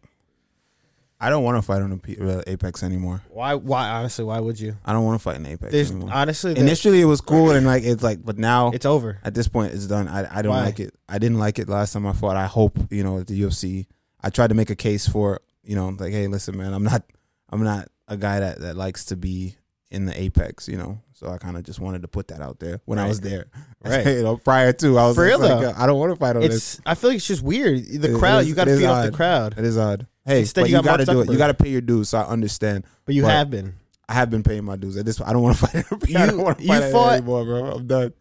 I 1.25 1.29
don't 1.29 1.43
want 1.43 1.57
to 1.57 1.61
fight 1.61 1.81
on 1.81 1.89
the 2.05 2.39
uh, 2.39 2.43
Apex 2.47 2.83
anymore. 2.83 3.21
why? 3.29 3.53
Why? 3.55 3.89
Honestly, 3.89 4.25
why 4.25 4.39
would 4.39 4.59
you? 4.59 4.75
I 4.83 4.93
don't 4.93 5.05
want 5.05 5.19
to 5.19 5.23
fight 5.23 5.37
in 5.37 5.45
Apex 5.45 5.71
There's 5.71 5.91
anymore. 5.91 6.09
honestly, 6.13 6.57
Initially, 6.57 7.01
it 7.01 7.05
was 7.05 7.21
cool 7.21 7.51
and 7.51 7.65
like 7.65 7.83
it's 7.83 8.03
like, 8.03 8.23
but 8.23 8.37
now 8.37 8.71
it's 8.71 8.85
over. 8.85 9.19
at 9.23 9.33
this 9.33 9.47
point, 9.47 9.73
it's 9.73 9.87
done. 9.87 10.07
I 10.07 10.39
I 10.39 10.41
don't 10.41 10.51
Why? 10.53 10.65
like 10.65 10.79
it. 10.79 10.93
I 11.07 11.17
didn't 11.19 11.39
like 11.39 11.59
it 11.59 11.69
last 11.69 11.93
time 11.93 12.05
I 12.05 12.13
fought. 12.13 12.35
I 12.35 12.45
hope 12.47 12.77
you 12.91 13.03
know 13.03 13.19
at 13.19 13.27
the 13.27 13.41
UFC. 13.41 13.87
I 14.21 14.29
tried 14.29 14.47
to 14.47 14.53
make 14.55 14.69
a 14.69 14.75
case 14.75 15.07
for 15.07 15.41
you 15.63 15.75
know 15.75 15.89
like, 15.97 16.11
hey, 16.11 16.27
listen, 16.27 16.57
man, 16.57 16.73
I'm 16.73 16.83
not 16.83 17.03
I'm 17.49 17.63
not 17.63 17.87
a 18.07 18.17
guy 18.17 18.39
that 18.41 18.59
that 18.59 18.75
likes 18.75 19.05
to 19.05 19.15
be 19.15 19.55
in 19.91 20.05
the 20.05 20.19
Apex. 20.19 20.67
You 20.67 20.77
know, 20.77 20.99
so 21.13 21.29
I 21.29 21.37
kind 21.37 21.55
of 21.55 21.63
just 21.63 21.79
wanted 21.79 22.01
to 22.01 22.07
put 22.07 22.27
that 22.29 22.41
out 22.41 22.59
there 22.59 22.81
when 22.85 22.99
I 22.99 23.07
was 23.07 23.21
there. 23.21 23.45
Right. 23.85 24.07
you 24.07 24.23
know, 24.23 24.37
prior 24.37 24.71
to 24.71 24.97
I 24.97 25.07
was 25.07 25.15
For 25.17 25.25
real, 25.25 25.39
like, 25.39 25.59
though. 25.59 25.73
I 25.75 25.85
don't 25.87 25.99
want 25.99 26.13
to 26.13 26.15
fight 26.17 26.37
on 26.37 26.41
this. 26.41 26.75
It's. 26.75 26.81
I 26.85 26.95
feel 26.95 27.09
like 27.09 27.17
it's 27.17 27.27
just 27.27 27.43
weird. 27.43 27.83
The 27.85 28.15
It 28.15 28.17
crowd. 28.17 28.43
is- 28.43 28.47
you 28.47 28.55
got 28.55 28.63
to 28.65 28.73
it 28.75 28.77
feed 28.77 28.85
off 28.85 29.03
the 29.05 29.11
crowd, 29.11 29.55
It 29.57 29.65
is 29.65 29.77
odd. 29.77 30.07
Hey, 30.25 30.39
Instead, 30.41 30.61
but 30.61 30.69
you 30.69 30.81
got 30.81 30.97
to 30.97 31.05
do 31.05 31.21
it. 31.21 31.29
You 31.29 31.37
got 31.37 31.47
to 31.47 31.53
pay 31.53 31.69
your 31.69 31.81
dues. 31.81 32.09
So 32.09 32.17
I 32.19 32.27
understand. 32.27 32.85
but 33.05 33.13
you 33.15 33.23
But- 33.23 33.31
have 33.31 33.49
been. 33.49 33.75
I 34.07 34.13
have 34.15 34.29
been 34.29 34.43
paying 34.43 34.65
my 34.65 34.75
dues. 34.75 34.97
At 34.97 35.05
this, 35.05 35.17
point, 35.17 35.29
I 35.29 35.33
don't 35.33 35.41
want 35.43 35.57
to 35.57 35.67
fight. 35.67 35.85
I 35.91 36.05
You- 36.25 36.31
don't 36.31 36.37
want 36.41 36.57
to 36.59 36.63
you 36.63 36.69
fight 36.69 36.91
fought- 36.91 37.13
anymore, 37.13 37.45
bro. 37.45 37.63
I'm 37.71 37.87
done. 37.87 38.13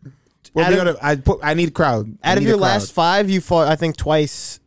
Well, 0.54 0.68
we 0.70 0.78
of- 0.78 0.84
gotta, 0.84 1.04
I 1.06 1.16
put. 1.16 1.40
I 1.42 1.54
need 1.54 1.74
crowd. 1.74 2.18
I 2.22 2.32
Out 2.32 2.38
of 2.38 2.44
your 2.44 2.56
last 2.56 2.92
five, 2.92 3.30
you 3.30 3.40
fought. 3.40 3.68
I 3.68 3.76
think 3.76 3.96
twice 3.96 4.60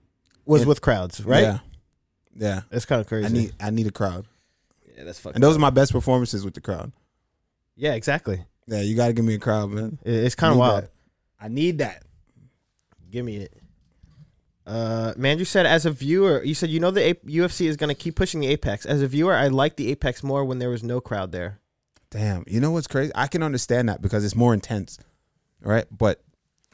was 0.45 0.61
Yeah. 0.61 0.67
with 0.67 0.81
crowds, 0.81 1.23
right? 1.23 1.41
Yeah, 1.43 1.59
yeah. 2.35 2.61
That's 2.69 2.85
kind 2.85 3.01
of 3.01 3.07
crazy. 3.07 3.25
I 3.25 3.29
need. 3.29 3.53
I 3.59 3.69
need 3.69 3.87
a 3.87 3.91
crowd, 3.91 4.25
Yeah, 4.97 5.03
that's 5.03 5.19
fucking. 5.19 5.35
and 5.35 5.43
those 5.43 5.55
are 5.55 5.59
my 5.59 5.69
best 5.69 5.91
performances 5.91 6.43
with 6.45 6.53
the 6.53 6.61
crowd. 6.61 6.91
yeah, 7.75 7.93
exactly. 7.93 8.43
Yeah, 8.67 8.81
you 8.81 8.95
got 8.95 9.07
to 9.07 9.13
give 9.13 9.25
me 9.25 9.35
a 9.35 9.39
crowd, 9.39 9.69
man. 9.69 9.99
It's 10.03 10.33
kind 10.35 10.51
of 10.53 10.57
wild. 10.57 10.83
that. 10.85 10.91
I 11.39 11.47
need 11.49 11.77
that. 11.79 12.03
Give 13.11 13.23
me 13.23 13.37
it. 13.37 13.53
Uh, 14.65 15.13
man, 15.15 15.37
you 15.37 15.45
said 15.45 15.65
as 15.65 15.85
a 15.85 15.91
viewer, 15.91 16.43
you 16.43 16.55
said 16.55 16.69
you 16.69 16.79
know 16.79 16.91
the 16.91 17.09
A- 17.11 17.13
UFC 17.15 17.67
is 17.67 17.77
going 17.77 17.89
to 17.89 17.93
keep 17.95 18.15
pushing 18.15 18.39
the 18.39 18.47
Apex. 18.47 18.85
As 18.85 19.01
a 19.01 19.07
viewer, 19.07 19.33
I 19.35 19.47
like 19.47 19.75
the 19.75 19.91
Apex 19.91 20.23
more 20.23 20.43
when 20.43 20.57
there 20.59 20.69
was 20.69 20.83
no 20.83 20.99
crowd 20.99 21.31
there. 21.31 21.59
Damn. 22.09 22.43
You 22.47 22.59
know 22.59 22.71
what's 22.71 22.87
crazy? 22.87 23.11
I 23.13 23.27
can 23.27 23.43
understand 23.43 23.89
that 23.89 24.01
because 24.01 24.23
it's 24.25 24.35
more 24.35 24.53
intense, 24.53 24.97
right? 25.61 25.85
But 25.91 26.21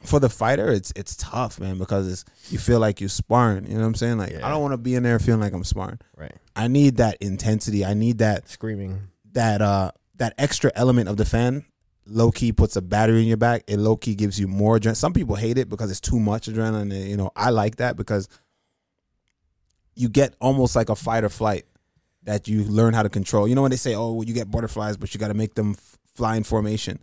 for 0.04 0.20
the 0.20 0.28
fighter, 0.30 0.70
it's 0.70 0.92
it's 0.96 1.16
tough, 1.16 1.60
man, 1.60 1.78
because 1.78 2.10
it's 2.10 2.24
you 2.50 2.58
feel 2.58 2.80
like 2.80 3.00
you're 3.00 3.08
sparring. 3.10 3.66
You 3.66 3.74
know 3.74 3.80
what 3.80 3.86
I'm 3.88 3.94
saying? 3.94 4.18
Like 4.18 4.32
Yeah. 4.32 4.46
I 4.46 4.50
don't 4.50 4.62
want 4.62 4.72
to 4.72 4.78
be 4.78 4.94
in 4.94 5.02
there 5.02 5.18
feeling 5.18 5.40
like 5.40 5.52
I'm 5.52 5.64
sparring. 5.64 5.98
Right. 6.16 6.34
I 6.56 6.68
need 6.68 6.96
that 6.96 7.18
intensity. 7.20 7.84
I 7.84 7.94
need 7.94 8.18
that 8.18 8.48
Screaming. 8.48 9.08
that 9.32 9.60
uh 9.60 9.90
that 10.16 10.34
extra 10.38 10.70
element 10.74 11.08
of 11.08 11.16
the 11.18 11.24
fan 11.24 11.64
low 12.12 12.30
key 12.30 12.52
puts 12.52 12.76
a 12.76 12.82
battery 12.82 13.22
in 13.22 13.28
your 13.28 13.36
back. 13.36 13.64
It 13.66 13.78
low 13.78 13.96
key 13.96 14.14
gives 14.14 14.38
you 14.38 14.46
more 14.46 14.78
adrenaline. 14.78 14.96
Some 14.96 15.12
people 15.12 15.36
hate 15.36 15.58
it 15.58 15.68
because 15.68 15.90
it's 15.90 16.00
too 16.00 16.20
much 16.20 16.48
adrenaline. 16.48 16.92
And, 16.92 17.08
you 17.08 17.16
know, 17.16 17.30
I 17.34 17.50
like 17.50 17.76
that 17.76 17.96
because 17.96 18.28
you 19.94 20.08
get 20.08 20.34
almost 20.40 20.76
like 20.76 20.88
a 20.88 20.96
fight 20.96 21.24
or 21.24 21.28
flight 21.28 21.64
that 22.24 22.48
you 22.48 22.64
learn 22.64 22.94
how 22.94 23.02
to 23.02 23.08
control. 23.08 23.48
You 23.48 23.54
know 23.54 23.62
when 23.62 23.70
they 23.70 23.76
say, 23.76 23.94
"Oh, 23.94 24.12
well, 24.12 24.24
you 24.24 24.34
get 24.34 24.50
butterflies, 24.50 24.96
but 24.96 25.12
you 25.12 25.20
got 25.20 25.28
to 25.28 25.34
make 25.34 25.54
them 25.54 25.70
f- 25.76 25.98
fly 26.14 26.36
in 26.36 26.44
formation." 26.44 26.98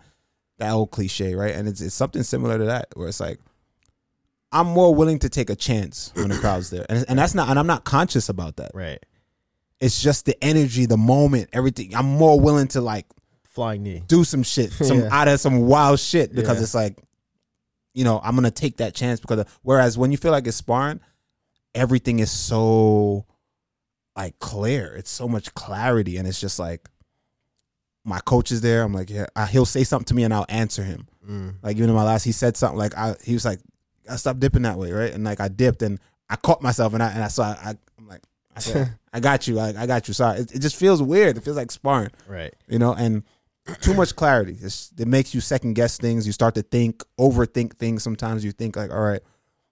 That 0.58 0.72
old 0.72 0.92
cliche, 0.92 1.36
right? 1.36 1.54
And 1.54 1.68
it's 1.68 1.82
it's 1.82 1.96
something 1.96 2.24
similar 2.24 2.58
to 2.58 2.66
that, 2.66 2.88
where 2.96 3.08
it's 3.08 3.20
like. 3.20 3.40
I'm 4.52 4.66
more 4.66 4.96
willing 4.96 5.20
to 5.20 5.30
take 5.30 5.52
a 5.52 5.56
chance 5.56 6.12
when 6.16 6.30
the 6.30 6.36
crowd's 6.36 6.72
there, 6.72 6.84
and, 6.90 7.06
and 7.08 7.20
that's 7.20 7.36
not, 7.36 7.50
and 7.50 7.60
I'm 7.60 7.68
not 7.68 7.84
conscious 7.84 8.30
about 8.30 8.56
that. 8.56 8.72
Right. 8.74 8.98
It's 9.80 10.02
just 10.02 10.26
the 10.26 10.44
energy, 10.44 10.88
the 10.88 10.98
moment, 10.98 11.50
everything. 11.54 11.96
I'm 11.96 12.08
more 12.08 12.40
willing 12.40 12.68
to 12.70 12.82
like 12.82 13.06
Flying 13.60 13.84
knee. 13.84 14.04
do 14.08 14.24
some 14.24 14.44
shit, 14.44 14.72
some 14.72 15.00
Yeah. 15.02 15.10
out 15.12 15.28
of 15.28 15.40
some 15.40 15.62
wild 15.68 16.00
shit 16.00 16.34
because 16.34 16.58
Yeah. 16.58 16.64
it's 16.64 16.74
like, 16.74 16.98
you 17.94 18.04
know, 18.06 18.20
I'm 18.24 18.36
gonna 18.36 18.52
take 18.52 18.78
that 18.78 18.94
chance 18.96 19.20
because 19.20 19.44
whereas 19.64 19.98
when 19.98 20.12
you 20.12 20.18
feel 20.18 20.32
like 20.32 20.48
it's 20.48 20.58
sparring, 20.58 21.00
everything 21.76 22.20
is 22.20 22.32
so 22.32 23.26
like 24.16 24.38
clear. 24.40 24.96
It's 24.96 25.10
so 25.12 25.28
much 25.28 25.54
clarity, 25.56 26.18
and 26.18 26.28
it's 26.28 26.40
just 26.40 26.60
like 26.60 26.90
my 28.06 28.20
coach 28.22 28.52
is 28.52 28.62
there. 28.62 28.84
I'm 28.84 28.94
like, 28.94 29.10
yeah. 29.10 29.26
I, 29.36 29.46
he'll 29.46 29.66
say 29.66 29.84
something 29.84 30.06
to 30.06 30.14
me 30.16 30.24
and 30.24 30.34
I'll 30.34 30.46
answer 30.50 30.84
him. 30.84 31.08
Mm. 31.30 31.56
Like 31.62 31.78
even 31.78 31.90
in 31.90 31.96
my 31.96 32.04
last, 32.04 32.24
he 32.24 32.32
said 32.32 32.56
something 32.58 32.78
like 32.78 32.96
I 32.98 33.16
he 33.24 33.34
was 33.34 33.46
like, 33.46 33.60
I 34.10 34.16
stopped 34.16 34.40
dipping 34.40 34.64
that 34.64 34.78
way, 34.78 34.92
right? 34.92 35.14
And 35.14 35.24
like 35.24 35.40
I 35.40 35.48
dipped 35.50 35.82
and 35.82 36.00
I 36.30 36.36
caught 36.38 36.62
myself 36.62 36.94
and 36.94 37.04
I 37.04 37.12
and 37.12 37.24
I 37.24 37.28
saw 37.28 37.44
I, 37.52 37.76
I'm 37.98 38.08
like 38.08 38.22
I 38.56 38.60
said 38.62 38.98
I 39.14 39.20
got 39.20 39.48
you, 39.48 39.56
like 39.56 39.76
I 39.76 39.86
got 39.86 40.08
you. 40.08 40.14
Sorry, 40.14 40.40
it, 40.40 40.56
it 40.56 40.60
just 40.60 40.76
feels 40.76 41.02
weird. 41.04 41.38
It 41.38 41.44
feels 41.44 41.58
like 41.58 41.72
sparring, 41.72 42.12
Right. 42.28 42.54
you 42.68 42.80
know. 42.80 42.94
And 42.94 43.24
too 43.82 43.94
much 43.94 44.16
clarity. 44.16 44.58
It's, 44.62 44.92
it 44.98 45.08
makes 45.08 45.34
you 45.34 45.42
second 45.42 45.74
guess 45.74 45.98
things. 45.98 46.26
You 46.28 46.34
start 46.34 46.56
to 46.56 46.62
think, 46.62 47.04
overthink 47.20 47.76
things. 47.78 48.04
Sometimes 48.04 48.44
you 48.46 48.52
think 48.52 48.76
like, 48.76 48.92
all 48.92 49.00
right, 49.02 49.22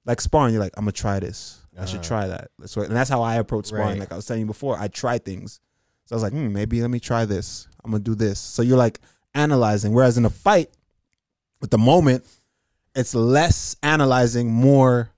like 0.06 0.22
sparring. 0.22 0.54
You're 0.54 0.64
like, 0.64 0.74
I'm 0.78 0.84
gonna 0.86 0.92
try 0.94 1.20
this. 1.20 1.60
I 1.80 1.86
should 1.86 2.00
Uh-huh. 2.00 2.08
try 2.08 2.28
that. 2.28 2.50
That's 2.58 2.76
what, 2.76 2.88
and 2.88 2.96
that's 2.96 3.10
how 3.10 3.22
I 3.22 3.36
approach 3.36 3.68
sparring. 3.68 3.88
Right. 3.88 4.00
Like 4.00 4.12
I 4.12 4.16
was 4.16 4.26
telling 4.26 4.42
you 4.42 4.48
before, 4.48 4.80
I 4.80 4.88
try 4.88 5.18
things. 5.20 5.60
So 6.06 6.14
I 6.14 6.18
was 6.18 6.24
like, 6.24 6.34
hmm, 6.34 6.52
maybe 6.52 6.82
let 6.82 6.90
me 6.90 7.00
try 7.00 7.26
this. 7.26 7.68
I'm 7.84 7.92
gonna 7.92 8.04
do 8.04 8.16
this. 8.16 8.40
So 8.40 8.62
you're 8.62 8.78
like 8.78 9.00
analyzing. 9.36 9.94
Whereas 9.94 10.18
in 10.18 10.26
a 10.26 10.30
fight, 10.30 10.70
with 11.62 11.70
the 11.70 11.78
moment, 11.78 12.26
it's 12.96 13.14
less 13.14 13.76
analyzing, 13.84 14.52
more. 14.52 15.12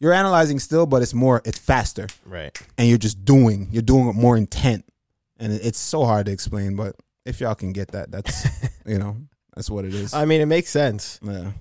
You're 0.00 0.12
analyzing 0.12 0.58
still, 0.58 0.86
but 0.86 1.02
it's 1.02 1.14
more. 1.14 1.40
It's 1.44 1.58
faster, 1.58 2.08
Right. 2.26 2.60
and 2.76 2.88
you're 2.88 2.98
just 2.98 3.24
doing. 3.24 3.68
You're 3.70 3.82
doing 3.82 4.08
it 4.08 4.14
more 4.14 4.36
intent, 4.36 4.84
and 5.38 5.52
it's 5.52 5.78
so 5.78 6.04
hard 6.04 6.26
to 6.26 6.32
explain. 6.32 6.74
But 6.76 6.96
if 7.24 7.40
y'all 7.40 7.54
can 7.54 7.72
get 7.72 7.92
that, 7.92 8.10
that's 8.10 8.46
you 8.86 8.98
know 8.98 9.16
that's 9.54 9.70
what 9.70 9.84
it 9.84 9.94
is. 9.94 10.14
I 10.14 10.24
mean, 10.24 10.40
it 10.40 10.46
makes 10.46 10.70
sense. 10.70 11.20
yeah. 11.22 11.52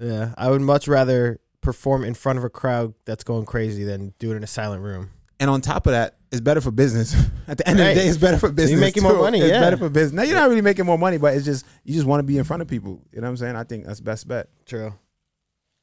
Yeah. 0.00 0.34
I 0.38 0.50
would 0.50 0.62
much 0.62 0.88
rather 0.88 1.40
perform 1.60 2.04
in 2.04 2.14
front 2.14 2.38
of 2.38 2.44
a 2.44 2.50
crowd 2.50 2.94
that's 3.04 3.22
going 3.22 3.44
crazy 3.44 3.84
than 3.84 4.14
do 4.18 4.32
it 4.32 4.36
in 4.36 4.42
a 4.42 4.46
silent 4.46 4.82
room. 4.82 5.10
And 5.38 5.50
on 5.50 5.60
top 5.60 5.86
of 5.86 5.92
that, 5.92 6.16
it's 6.32 6.40
better 6.40 6.60
for 6.60 6.70
business. 6.70 7.14
At 7.48 7.58
the 7.58 7.68
end 7.68 7.80
of 7.80 7.86
the 7.86 7.94
day, 7.94 8.06
it's 8.06 8.16
better 8.16 8.38
for 8.38 8.50
business. 8.50 8.72
You 8.72 8.80
making 8.80 9.02
more 9.02 9.14
money, 9.14 9.40
It's 9.40 9.50
yeah. 9.50 9.60
better 9.60 9.76
for 9.76 9.88
business. 9.90 10.12
Now 10.12 10.22
you're 10.22 10.36
not 10.38 10.48
really 10.48 10.62
making 10.62 10.86
more 10.86 10.98
money, 10.98 11.18
but 11.18 11.34
it's 11.34 11.44
just 11.44 11.66
you 11.84 11.92
just 11.94 12.06
want 12.06 12.20
to 12.20 12.24
be 12.24 12.38
in 12.38 12.44
front 12.44 12.62
of 12.62 12.68
people. 12.68 13.02
You 13.12 13.20
know 13.20 13.26
what 13.26 13.30
I'm 13.30 13.36
saying? 13.38 13.56
I 13.56 13.64
think 13.64 13.84
that's 13.86 14.00
best 14.00 14.28
bet. 14.28 14.48
True. 14.66 14.94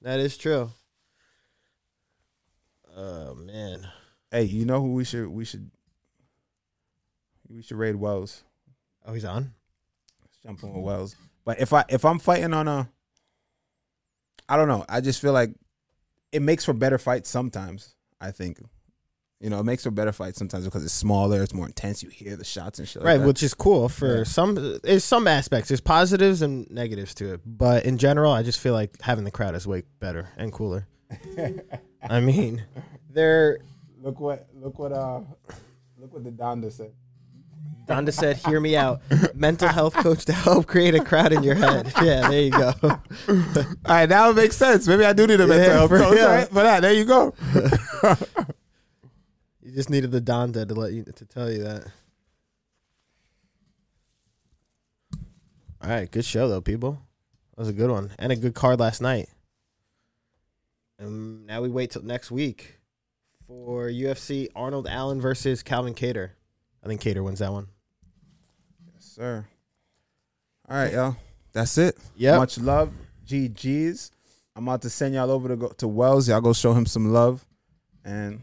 That 0.01 0.19
is 0.19 0.37
true. 0.37 0.71
Oh 2.95 3.35
man. 3.35 3.87
Hey, 4.31 4.43
you 4.43 4.65
know 4.65 4.81
who 4.81 4.93
we 4.93 5.03
should 5.03 5.27
we 5.27 5.45
should 5.45 5.69
we 7.49 7.61
should 7.61 7.77
raid 7.77 7.95
Wells. 7.95 8.43
Oh, 9.07 9.13
he's 9.13 9.25
on. 9.25 9.53
Let's 10.21 10.37
jump 10.43 10.63
on 10.63 10.73
with 10.75 10.83
Wells. 10.83 11.15
But 11.45 11.59
if 11.61 11.71
I 11.73 11.85
if 11.89 12.03
I'm 12.05 12.19
fighting 12.19 12.53
on 12.53 12.67
a 12.67 12.89
I 14.49 14.55
don't 14.57 14.67
know. 14.67 14.85
I 14.87 15.01
just 15.01 15.19
feel 15.21 15.33
like 15.33 15.51
it 16.31 16.41
makes 16.41 16.63
for 16.65 16.73
better 16.73 16.97
fights 16.97 17.29
sometimes, 17.29 17.95
I 18.21 18.31
think. 18.31 18.59
You 19.39 19.49
know, 19.51 19.59
it 19.59 19.63
makes 19.65 19.83
for 19.83 19.91
better 19.91 20.11
fights 20.11 20.39
sometimes 20.39 20.65
because 20.65 20.83
it's 20.83 20.93
smaller, 20.93 21.43
it's 21.43 21.53
more 21.53 21.67
intense, 21.67 22.01
you 22.01 22.09
hear 22.09 22.35
the 22.35 22.43
shots 22.45 22.79
and 22.79 22.87
shit. 22.87 23.01
like 23.03 23.07
right, 23.07 23.17
that. 23.19 23.27
which 23.27 23.43
is 23.43 23.53
cool 23.53 23.87
for 23.87 24.19
Yeah. 24.19 24.23
some. 24.23 24.79
There's 24.83 25.03
some 25.03 25.27
aspects. 25.27 25.67
There's 25.69 25.81
positives 25.81 26.41
and 26.41 26.67
negatives 26.71 27.13
to 27.15 27.33
it, 27.35 27.41
but 27.45 27.85
in 27.85 27.97
general, 27.97 28.31
I 28.31 28.41
just 28.41 28.59
feel 28.59 28.73
like 28.73 28.99
having 29.01 29.25
the 29.25 29.31
crowd 29.31 29.53
is 29.55 29.67
way 29.67 29.83
better 29.99 30.29
and 30.37 30.51
cooler. 30.51 30.87
I 32.09 32.19
mean, 32.19 32.63
they're. 33.09 33.59
look 34.01 34.19
what 34.19 34.47
look 34.55 34.79
what 34.79 34.91
uh 34.91 35.19
look 35.99 36.13
what 36.13 36.23
the 36.23 36.31
Donda 36.31 36.71
said. 36.71 36.93
Donda 37.87 38.11
said, 38.11 38.35
"Hear 38.37 38.59
me 38.59 38.75
out, 38.75 39.01
mental 39.33 39.69
health 39.69 39.93
coach 39.93 40.25
to 40.25 40.33
help 40.33 40.67
create 40.67 40.93
a 40.93 41.03
crowd 41.03 41.31
in 41.31 41.41
your 41.43 41.55
head." 41.55 41.91
Yeah, 42.03 42.27
there 42.29 42.41
you 42.41 42.51
go. 42.51 42.73
All 42.83 42.97
right, 43.87 44.09
now 44.09 44.29
it 44.31 44.35
makes 44.35 44.57
sense. 44.57 44.87
Maybe 44.87 45.05
I 45.05 45.13
do 45.13 45.25
need 45.25 45.39
a 45.39 45.47
mental 45.47 45.65
Yeah, 45.65 45.73
health 45.73 45.91
coach. 45.91 46.17
yeah. 46.17 46.25
Right? 46.35 46.47
But 46.51 46.79
there 46.81 46.93
you 46.93 47.05
go. 47.05 47.33
You 49.61 49.73
just 49.73 49.89
needed 49.89 50.11
the 50.11 50.21
Donda 50.21 50.65
to 50.65 50.73
let 50.73 50.93
you 50.93 51.03
to 51.03 51.25
tell 51.25 51.51
you 51.51 51.63
that. 51.65 51.87
All 55.81 55.89
right, 55.89 56.09
good 56.09 56.25
show 56.25 56.47
though, 56.47 56.61
people. 56.61 56.93
That 57.55 57.61
was 57.61 57.69
a 57.69 57.73
good 57.73 57.89
one 57.91 58.11
and 58.17 58.31
a 58.31 58.35
good 58.35 58.53
card 58.55 58.79
last 58.79 59.01
night. 59.01 59.27
And 60.99 61.45
now 61.45 61.61
we 61.61 61.69
wait 61.69 61.91
till 61.91 62.01
next 62.03 62.31
week 62.31 62.79
for 63.45 63.87
UFC 63.89 64.47
Arnold 64.55 64.87
Allen 64.87 65.21
versus 65.21 65.63
Calvin 65.63 65.93
Kattar. 65.93 66.31
I 66.87 66.89
think 66.89 67.01
Kattar 67.01 67.21
wins 67.21 67.39
that 67.39 67.51
one. 67.51 67.67
Yes, 68.93 69.03
sir. 69.03 69.45
All 70.69 70.77
right, 70.77 70.93
y'all. 70.93 71.17
That's 71.51 71.77
it. 71.77 71.97
Yep. 72.15 72.37
Much 72.37 72.57
love. 72.59 72.93
GG's. 73.27 74.11
I'm 74.55 74.65
about 74.65 74.83
to 74.83 74.89
send 74.89 75.13
y'all 75.13 75.29
over 75.29 75.49
to 75.49 75.57
go 75.57 75.67
to 75.67 75.85
Wells. 75.85 76.29
Y'all 76.29 76.39
go 76.39 76.53
show 76.53 76.71
him 76.71 76.85
some 76.85 77.11
love. 77.11 77.45
And 78.05 78.41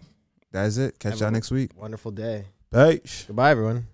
that's 0.52 0.76
it. 0.76 0.98
Catch 0.98 1.12
Have 1.12 1.20
y'all 1.22 1.30
next 1.30 1.50
week. 1.52 1.70
Wonderful 1.74 2.10
day. 2.10 2.44
Bye. 2.70 3.00
Goodbye, 3.26 3.52
everyone. 3.52 3.86